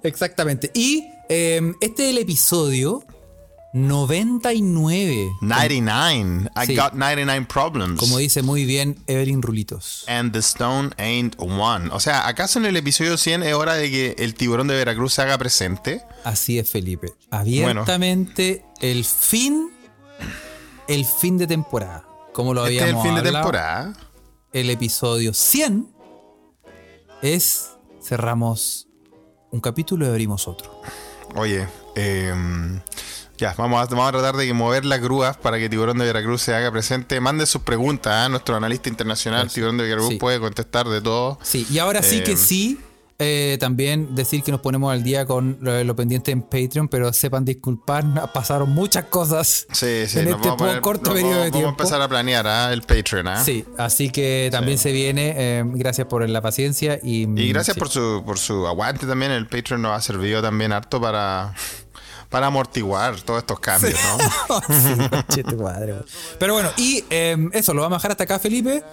Exactamente. 0.02 0.70
Y 0.74 1.04
eh, 1.28 1.60
este 1.80 2.04
es 2.04 2.10
el 2.10 2.18
episodio 2.18 3.04
99. 3.72 5.30
99. 5.40 6.50
I 6.56 6.66
Sí. 6.66 6.76
got 6.76 6.92
99 6.94 7.46
problems. 7.46 7.98
Como 8.00 8.18
dice 8.18 8.42
muy 8.42 8.64
bien 8.64 8.96
Evelyn 9.06 9.42
Rulitos. 9.42 10.04
And 10.08 10.32
the 10.32 10.38
stone 10.40 10.90
ain't 10.96 11.34
one. 11.38 11.90
O 11.92 12.00
sea, 12.00 12.26
¿acaso 12.26 12.58
en 12.58 12.66
el 12.66 12.76
episodio 12.76 13.16
100 13.16 13.42
es 13.42 13.54
hora 13.54 13.74
de 13.74 13.90
que 13.90 14.14
el 14.18 14.34
tiburón 14.34 14.68
de 14.68 14.74
Veracruz 14.76 15.14
se 15.14 15.22
haga 15.22 15.36
presente? 15.38 16.02
Así 16.24 16.58
es, 16.58 16.70
Felipe. 16.70 17.12
Abiertamente 17.30 18.64
el 18.80 19.04
fin, 19.04 19.70
el 20.88 21.04
fin 21.04 21.36
de 21.38 21.46
temporada. 21.46 22.04
Como 22.32 22.54
lo 22.54 22.64
Este 22.66 22.76
es 22.76 22.82
habíamos 22.82 23.04
el 23.04 23.08
fin 23.10 23.14
de 23.22 23.28
hablado, 23.28 23.44
temporada. 23.44 23.92
El 24.52 24.70
episodio 24.70 25.34
100 25.34 25.88
es 27.22 27.70
cerramos 28.02 28.87
un 29.50 29.60
capítulo 29.60 30.06
y 30.06 30.08
abrimos 30.08 30.46
otro. 30.48 30.80
Oye, 31.34 31.66
em, 31.94 32.80
ya, 33.36 33.54
vamos 33.56 33.80
a, 33.82 33.86
vamos 33.86 34.08
a 34.08 34.12
tratar 34.12 34.36
de 34.36 34.52
mover 34.52 34.84
las 34.84 35.00
grúas 35.00 35.36
para 35.36 35.58
que 35.58 35.68
Tiburón 35.68 35.98
de 35.98 36.06
Veracruz 36.06 36.42
se 36.42 36.54
haga 36.54 36.70
presente. 36.72 37.20
Mande 37.20 37.46
sus 37.46 37.62
preguntas, 37.62 38.12
¿ah? 38.12 38.28
nuestro 38.28 38.56
analista 38.56 38.88
internacional, 38.88 39.50
Tiburón 39.50 39.76
de 39.78 39.84
Veracruz, 39.84 40.08
Sí. 40.10 40.16
puede 40.16 40.40
contestar 40.40 40.88
de 40.88 41.00
todo. 41.00 41.38
Sí, 41.42 41.66
y 41.70 41.78
ahora 41.78 42.02
sí 42.02 42.22
que 42.22 42.32
Eh, 42.32 42.36
sí. 42.36 42.80
Eh, 43.20 43.56
también 43.58 44.14
decir 44.14 44.42
que 44.44 44.52
nos 44.52 44.60
ponemos 44.60 44.92
al 44.92 45.02
día 45.02 45.26
con 45.26 45.58
lo, 45.60 45.82
lo 45.82 45.96
pendiente 45.96 46.30
en 46.30 46.42
Patreon, 46.42 46.86
pero 46.88 47.12
sepan 47.12 47.44
disculpar, 47.44 48.04
pasaron 48.32 48.70
muchas 48.70 49.06
cosas 49.06 49.66
Sí, 49.72 50.06
sí, 50.06 50.20
en 50.20 50.28
este 50.28 50.48
vamos 50.48 50.56
poner- 50.56 50.80
corto 50.80 51.12
periodo 51.12 51.30
vamos- 51.30 51.44
de 51.44 51.50
Vamos 51.50 51.52
tiempo. 51.52 51.68
a 51.68 51.70
empezar 51.70 52.02
a 52.02 52.08
planear 52.08 52.46
¿ah? 52.46 52.72
el 52.72 52.82
Patreon. 52.82 53.26
¿ah? 53.28 53.42
Sí, 53.44 53.64
así 53.76 54.10
que 54.10 54.48
también 54.52 54.78
se 54.78 54.92
viene. 54.92 55.34
eh, 55.36 55.62
gracias 55.66 56.06
por 56.06 56.28
la 56.28 56.40
paciencia 56.40 56.98
y, 57.02 57.22
Y 57.40 57.48
gracias 57.52 57.74
sí. 57.74 57.78
por 57.80 57.88
su, 57.88 58.22
por 58.24 58.38
su 58.38 58.66
aguante 58.68 59.06
también. 59.06 59.32
El 59.32 59.48
Patreon 59.48 59.82
nos 59.82 59.92
ha 59.96 60.00
servido 60.00 60.40
también 60.40 60.72
harto 60.72 61.00
para, 61.00 61.54
para 62.28 62.46
amortiguar 62.46 63.20
todos 63.22 63.40
estos 63.40 63.58
cambios, 63.58 63.94
¿no? 64.48 64.60
Sí, 65.28 65.42
madre. 65.56 65.94
Pero 66.38 66.52
bueno, 66.54 66.70
y 66.76 67.04
eh, 67.10 67.36
eso, 67.52 67.74
lo 67.74 67.82
vamos 67.82 67.96
a 67.96 67.98
dejar 67.98 68.10
hasta 68.12 68.24
acá, 68.24 68.38
Felipe. 68.38 68.84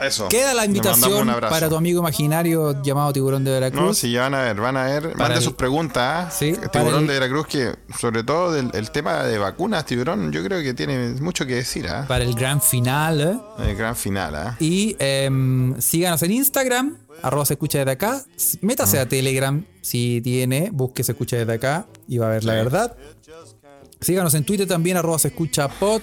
Eso. 0.00 0.28
Queda 0.28 0.54
la 0.54 0.64
invitación 0.64 1.28
para 1.40 1.68
tu 1.68 1.76
amigo 1.76 2.00
imaginario 2.00 2.82
llamado 2.82 3.12
Tiburón 3.12 3.44
de 3.44 3.50
Veracruz. 3.52 3.82
No, 3.82 3.94
si 3.94 4.10
ya 4.12 4.22
van 4.22 4.34
a 4.34 4.42
ver, 4.42 4.56
van 4.60 4.76
a 4.76 4.84
ver. 4.84 5.16
Mande 5.16 5.40
sus 5.40 5.54
preguntas. 5.54 6.26
¿ah? 6.26 6.30
Sí, 6.30 6.54
tiburón 6.72 7.02
el- 7.02 7.06
de 7.06 7.12
Veracruz, 7.14 7.46
que 7.46 7.74
sobre 7.98 8.22
todo 8.24 8.52
del 8.52 8.70
el 8.74 8.90
tema 8.90 9.22
de 9.24 9.38
vacunas, 9.38 9.86
tiburón, 9.86 10.32
yo 10.32 10.42
creo 10.44 10.62
que 10.62 10.74
tiene 10.74 11.10
mucho 11.20 11.46
que 11.46 11.54
decir. 11.56 11.86
¿ah? 11.88 12.04
Para 12.08 12.24
el 12.24 12.34
gran 12.34 12.60
final. 12.60 13.20
¿eh? 13.20 13.64
El 13.70 13.76
gran 13.76 13.94
final. 13.96 14.34
¿ah? 14.34 14.56
Y 14.60 14.96
em, 14.98 15.80
síganos 15.80 16.22
en 16.22 16.32
Instagram, 16.32 16.98
arroba 17.22 17.46
se 17.46 17.54
escucha 17.54 17.78
desde 17.78 17.92
acá. 17.92 18.24
Métase 18.60 18.98
a 18.98 19.08
Telegram 19.08 19.64
si 19.80 20.20
tiene, 20.22 20.70
busque 20.72 21.04
se 21.04 21.12
escucha 21.12 21.36
desde 21.36 21.52
acá 21.54 21.86
y 22.08 22.18
va 22.18 22.26
a 22.26 22.30
ver 22.30 22.44
la 22.44 22.54
verdad. 22.54 22.96
Síganos 24.00 24.34
en 24.34 24.44
Twitter 24.44 24.66
también, 24.66 24.96
arroba 24.96 25.18
se 25.18 25.28
escucha 25.28 25.68
pod. 25.68 26.02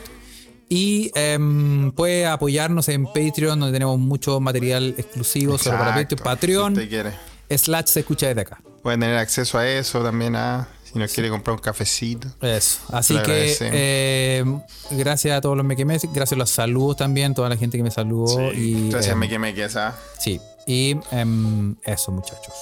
Y 0.74 1.11
em, 1.15 1.91
puede 1.91 2.26
apoyarnos 2.26 2.88
en 2.88 3.03
Patreon, 3.05 3.59
donde 3.59 3.74
tenemos 3.74 3.99
mucho 3.99 4.39
material 4.39 4.95
exclusivo 4.97 5.57
solo 5.57 5.78
para 5.78 5.91
Exacto, 5.99 6.15
Patreon. 6.24 6.74
Patreon, 6.76 6.76
Si 6.78 6.88
quiere. 6.88 7.11
slash 7.57 7.88
se 7.88 7.99
escucha 7.99 8.28
desde 8.28 8.39
acá. 8.41 8.61
Pueden 8.82 9.01
tener 9.01 9.17
acceso 9.17 9.57
a 9.57 9.67
eso 9.67 10.01
también. 10.01 10.34
¿ah? 10.38 10.65
Si 10.86 10.97
nos 10.97 11.11
quiere 11.11 11.28
comprar 11.30 11.55
un 11.57 11.61
cafecito. 11.61 12.30
Eso. 12.41 12.80
Así 12.93 13.17
que 13.17 13.53
eh, 13.59 14.45
gracias 14.91 15.38
a 15.38 15.41
todos 15.41 15.57
los 15.57 15.65
mequemes, 15.65 16.03
gracias 16.13 16.34
a 16.34 16.36
los 16.38 16.49
saludos 16.49 16.95
también, 16.95 17.34
toda 17.34 17.49
la 17.49 17.57
gente 17.57 17.76
que 17.78 17.84
me 17.84 17.91
saludó. 17.91 18.53
y, 18.53 18.89
Gracias, 18.91 19.11
em, 19.11 19.19
me 19.19 19.28
quemé 19.28 19.53
que 19.53 19.65
esa. 19.65 19.97
Sí. 20.22 20.39
Y 20.65 20.95
em, 21.11 21.76
eso, 21.84 22.13
muchachos. 22.13 22.53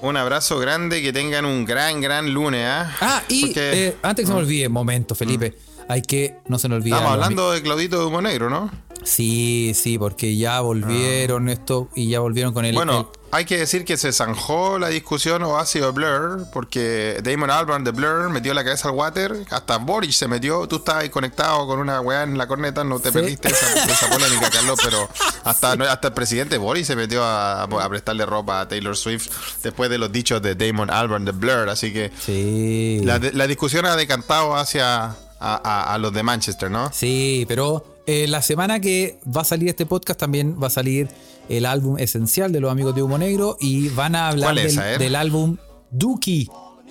Un 0.00 0.16
abrazo 0.16 0.58
grande, 0.58 1.02
que 1.02 1.12
tengan 1.12 1.44
un 1.44 1.66
gran, 1.66 2.00
gran 2.00 2.32
lunes. 2.32 2.64
¿ah? 2.66 2.96
Ah, 3.02 3.22
y 3.28 3.46
Porque- 3.46 3.88
eh, 3.88 3.96
antes 4.02 4.22
que 4.22 4.26
se 4.28 4.32
me 4.32 4.38
olvide, 4.38 4.68
momento, 4.70 5.14
Felipe. 5.14 5.54
Hay 5.88 6.02
que, 6.02 6.36
no 6.48 6.58
se 6.58 6.68
nos 6.68 6.76
olvide. 6.76 6.94
Estamos 6.94 7.12
hablando 7.14 7.50
de 7.52 7.62
Claudito 7.62 7.98
de 7.98 8.04
Humo 8.04 8.20
Negro, 8.20 8.50
¿no? 8.50 8.70
Sí, 9.04 9.72
sí, 9.74 9.98
porque 9.98 10.36
ya 10.36 10.60
volvieron 10.60 11.48
esto 11.48 11.88
y 11.94 12.08
ya 12.08 12.20
volvieron 12.20 12.52
con 12.52 12.64
el. 12.64 12.74
Bueno, 12.74 13.10
hay 13.30 13.44
que 13.44 13.56
decir 13.58 13.84
que 13.84 13.96
se 13.96 14.12
zanjó 14.12 14.78
la 14.78 14.88
discusión 14.88 15.42
o 15.44 15.56
Blur, 15.92 16.46
porque 16.52 17.20
Damon 17.22 17.50
Albarn 17.50 17.84
de 17.84 17.92
Blur 17.92 18.28
metió 18.30 18.52
la 18.54 18.64
cabeza 18.64 18.88
al 18.88 18.94
water, 18.94 19.44
hasta 19.50 19.76
Boris 19.78 20.16
se 20.16 20.26
metió, 20.28 20.66
tú 20.66 20.76
estabas 20.76 21.04
ahí 21.04 21.10
conectado 21.10 21.66
con 21.66 21.78
una 21.78 22.00
weá 22.00 22.22
en 22.24 22.36
la 22.36 22.46
corneta, 22.48 22.82
no 22.84 22.98
te 22.98 23.08
Sí. 23.10 23.14
perdiste 23.14 23.48
esa, 23.48 23.84
esa 23.84 24.08
polémica, 24.10 24.50
Carlos, 24.52 24.78
pero 24.82 25.08
hasta, 25.44 25.76
no, 25.76 25.84
hasta 25.84 26.08
el 26.08 26.14
presidente 26.14 26.58
Boris 26.58 26.86
se 26.86 26.96
metió 26.96 27.22
a, 27.22 27.62
a 27.62 27.88
prestarle 27.88 28.26
ropa 28.26 28.60
a 28.60 28.68
Taylor 28.68 28.96
Swift 28.96 29.28
después 29.62 29.90
de 29.90 29.98
los 29.98 30.10
dichos 30.10 30.42
de 30.42 30.54
Damon 30.54 30.90
Albarn 30.90 31.24
de 31.24 31.32
Blur, 31.32 31.68
así 31.68 31.92
que 31.92 32.10
sí. 32.20 33.00
la, 33.04 33.18
la 33.18 33.46
discusión 33.46 33.86
ha 33.86 33.94
decantado 33.96 34.56
hacia 34.56 35.14
a, 35.40 35.54
a- 35.62 35.94
a 35.94 35.98
los 35.98 36.12
de 36.12 36.22
Manchester, 36.22 36.70
¿no? 36.70 36.90
Sí, 36.92 37.44
pero 37.48 37.84
eh, 38.06 38.26
la 38.26 38.42
semana 38.42 38.80
que 38.80 39.18
va 39.24 39.42
a 39.42 39.44
salir 39.44 39.68
este 39.68 39.86
podcast 39.86 40.18
también 40.18 40.56
va 40.62 40.68
a 40.68 40.70
salir 40.70 41.08
el 41.48 41.64
álbum 41.66 41.98
esencial 41.98 42.52
de 42.52 42.60
los 42.60 42.70
amigos 42.70 42.94
de 42.94 43.02
Humo 43.02 43.18
Negro 43.18 43.56
y 43.60 43.88
van 43.90 44.14
a 44.14 44.28
hablar 44.28 44.54
¿Cuál 44.54 44.58
es, 44.58 44.76
del, 44.98 45.14
álbum 45.16 45.56
Dookie 45.90 46.48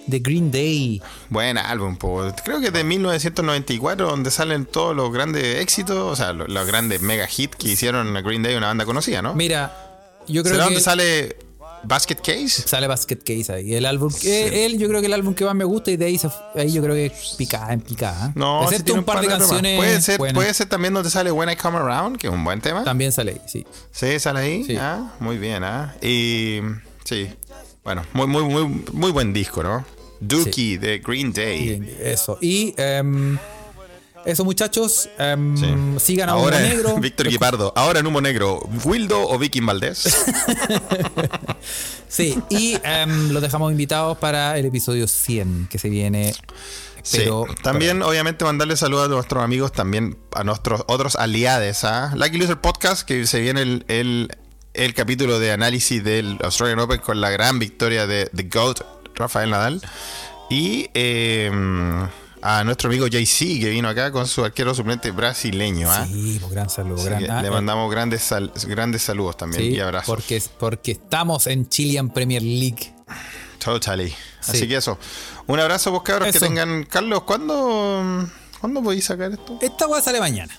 de 0.07 0.19
Green 0.19 0.51
Day. 0.51 1.01
Buen 1.29 1.57
álbum, 1.57 1.97
po. 1.97 2.23
creo 2.43 2.59
que 2.61 2.67
es 2.67 2.73
de 2.73 2.83
1994, 2.83 4.07
donde 4.07 4.31
salen 4.31 4.65
todos 4.65 4.95
los 4.95 5.11
grandes 5.11 5.57
éxitos, 5.61 5.97
o 5.97 6.15
sea, 6.15 6.33
los, 6.33 6.47
los 6.49 6.65
grandes 6.65 7.01
mega 7.01 7.27
hits 7.35 7.55
que 7.57 7.69
hicieron 7.69 8.13
Green 8.23 8.41
Day, 8.41 8.55
una 8.55 8.67
banda 8.67 8.85
conocida, 8.85 9.21
¿no? 9.21 9.33
Mira, 9.33 9.75
yo 10.27 10.43
creo 10.43 10.55
¿Será 10.55 10.63
que 10.65 10.69
donde 10.75 10.81
sale 10.81 11.37
Basket 11.87 12.15
Case? 12.15 12.67
sale 12.67 12.87
Basket 12.87 13.17
Case 13.17 13.51
ahí. 13.51 13.73
El 13.73 13.85
álbum 13.85 14.11
que 14.13 14.65
él, 14.65 14.77
yo 14.77 14.87
creo 14.89 14.99
que 14.99 15.07
el 15.07 15.13
álbum 15.13 15.33
que 15.33 15.45
más 15.45 15.55
me 15.55 15.63
gusta 15.63 15.91
y 15.91 15.97
de 15.97 16.05
ahí, 16.05 16.19
ahí 16.55 16.71
yo 16.71 16.81
creo 16.81 16.93
que 16.93 17.05
es 17.07 17.35
picada 17.37 17.71
en 17.71 17.81
picada. 17.81 18.33
No, 18.35 18.67
sí 18.67 18.75
excepto 18.75 18.93
un 18.93 19.03
par 19.03 19.21
de 19.21 19.27
canciones. 19.27 19.77
Puede 19.77 20.01
ser, 20.01 20.17
buenas. 20.17 20.35
puede 20.35 20.53
ser 20.53 20.67
también 20.67 20.93
donde 20.93 21.09
sale 21.09 21.31
When 21.31 21.49
I 21.49 21.55
Come 21.55 21.77
Around, 21.77 22.17
que 22.17 22.27
es 22.27 22.33
un 22.33 22.43
buen 22.43 22.59
tema. 22.59 22.83
También 22.83 23.11
sale 23.11 23.31
ahí, 23.31 23.41
sí. 23.47 23.65
Sí, 23.91 24.19
sale 24.19 24.39
ahí. 24.39 24.63
Sí. 24.65 24.75
Ah, 24.77 25.13
muy 25.19 25.37
bien, 25.37 25.63
¿ah? 25.63 25.95
Y 26.01 26.59
sí. 27.05 27.29
Bueno, 27.83 28.03
muy, 28.11 28.27
muy, 28.27 28.43
muy, 28.43 28.83
muy 28.91 29.11
buen 29.11 29.31
disco, 29.31 29.63
¿no? 29.63 29.85
Dookie 30.19 30.77
de 30.77 30.99
Green 30.99 31.31
Day. 31.31 31.97
Eso. 32.01 32.37
Y 32.41 32.73
em, 32.77 33.37
eso, 34.27 34.43
muchachos. 34.45 35.09
em, 35.17 35.57
Sí. 35.57 35.65
Sigan 36.05 36.29
a 36.29 36.33
Ahora, 36.33 36.57
Humo 36.57 36.67
Negro. 36.67 36.95
Víctor 36.99 37.29
Guipardo. 37.29 37.73
Ahora 37.75 37.99
en 37.99 38.07
Humo 38.07 38.21
Negro, 38.21 38.59
¿Wildo 38.85 39.27
o 39.27 39.37
Vicky 39.39 39.59
Valdés? 39.61 40.03
Sí, 42.09 42.39
y 42.49 42.77
em, 42.83 43.31
los 43.31 43.41
dejamos 43.41 43.71
invitados 43.71 44.17
para 44.17 44.57
el 44.57 44.65
episodio 44.65 45.07
100 45.07 45.67
que 45.69 45.77
se 45.77 45.89
viene. 45.89 46.33
Pero, 47.11 47.45
sí. 47.47 47.55
También, 47.61 48.01
obviamente, 48.01 48.45
mandarle 48.45 48.77
saludos 48.77 49.05
a 49.05 49.09
nuestros 49.09 49.43
amigos, 49.43 49.71
también 49.71 50.17
a 50.33 50.43
nuestros 50.43 50.83
otros 50.87 51.15
aliados, 51.15 51.83
¿ah? 51.83 52.13
Lucky 52.15 52.37
Loser 52.37 52.57
Podcast, 52.59 53.05
que 53.07 53.27
se 53.27 53.39
viene 53.41 53.61
el, 53.61 53.85
el, 53.87 54.35
el 54.73 54.93
capítulo 54.93 55.39
de 55.39 55.51
análisis 55.51 56.03
del 56.03 56.37
Australian 56.43 56.79
Open 56.79 56.99
con 56.99 57.19
la 57.21 57.29
gran 57.29 57.59
victoria 57.59 58.07
de 58.07 58.29
The 58.33 58.43
GOAT, 58.43 58.81
Rafael 59.15 59.49
Nadal. 59.51 59.81
Y 60.49 60.89
eh, 60.93 61.51
a 62.49 62.63
nuestro 62.63 62.87
amigo 62.89 63.07
JC, 63.07 63.59
que 63.59 63.69
vino 63.69 63.89
acá 63.89 64.11
con 64.11 64.25
su 64.27 64.43
arquero 64.45 64.73
suplente 64.73 65.11
brasileño. 65.11 65.91
¿ah? 65.91 66.05
Sí, 66.09 66.37
pues, 66.39 66.51
gran 66.51 66.69
saludo. 66.69 67.01
Así 67.01 67.09
gran- 67.09 67.29
ah, 67.31 67.41
le 67.41 67.49
eh, 67.49 67.51
mandamos 67.51 67.91
grandes, 67.91 68.21
sal- 68.23 68.51
grandes 68.67 69.01
saludos 69.01 69.35
también 69.37 69.63
sí, 69.63 69.69
y 69.75 69.79
abrazos. 69.79 70.07
porque, 70.07 70.41
porque 70.59 70.91
estamos 70.93 71.47
en 71.47 71.67
Chilean 71.67 72.09
Premier 72.09 72.41
League. 72.41 72.93
Totally. 73.59 74.13
Así 74.41 74.59
Sí. 74.59 74.67
que 74.67 74.77
eso. 74.77 74.97
Un 75.47 75.59
abrazo, 75.59 75.91
vos 75.91 76.03
cabros, 76.03 76.31
que 76.31 76.39
tengan. 76.39 76.85
Carlos, 76.85 77.23
¿cuándo, 77.23 78.29
¿cuándo 78.61 78.81
podéis 78.81 79.05
sacar 79.05 79.31
esto? 79.31 79.59
Esta 79.61 79.87
weá 79.87 80.01
sale 80.01 80.19
mañana. 80.19 80.53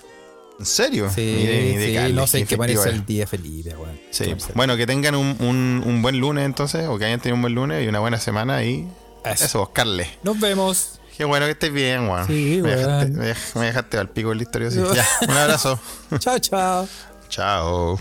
¿En 0.59 0.65
serio? 0.65 1.09
Sí, 1.09 1.21
Ni 1.21 1.45
de- 1.47 1.61
ni 1.63 1.75
de 1.77 2.07
sí, 2.07 2.13
no 2.13 2.27
sé 2.27 2.45
qué 2.45 2.57
parece 2.57 2.89
el 2.89 3.05
día 3.05 3.25
Felipe, 3.25 3.75
weón. 3.75 3.99
Sí. 4.11 4.35
Bueno, 4.55 4.75
que 4.77 4.85
tengan 4.85 5.15
un, 5.15 5.35
un- 5.39 5.81
un 5.85 6.01
buen 6.01 6.19
lunes 6.19 6.45
entonces, 6.45 6.87
o 6.87 6.99
que 6.99 7.05
hayan 7.05 7.19
tenido 7.21 7.35
un 7.35 7.41
buen 7.41 7.55
lunes 7.55 7.83
y 7.83 7.87
una 7.87 7.99
buena 7.99 8.19
semana 8.19 8.63
y 8.63 8.87
Eso. 9.23 9.45
eso, 9.45 9.71
Carles. 9.73 10.09
Nos 10.21 10.37
vemos. 10.39 10.98
Qué 11.19 11.25
bueno 11.25 11.47
que 11.47 11.51
estés 11.51 11.73
bien, 11.73 12.07
weón. 12.07 12.25
Sí, 12.27 12.61
me, 12.63 12.77
dejaste, 12.77 13.11
me 13.11 13.33
dej- 13.33 13.55
me 13.59 13.65
dejaste 13.65 13.97
al 13.97 14.07
pico 14.07 14.33
historia. 14.43 14.69
así. 14.69 14.81
Ya, 14.95 15.05
un 15.27 15.35
abrazo. 15.35 15.77
chao, 16.19 16.39
chao. 16.39 16.87
Chao. 17.27 17.99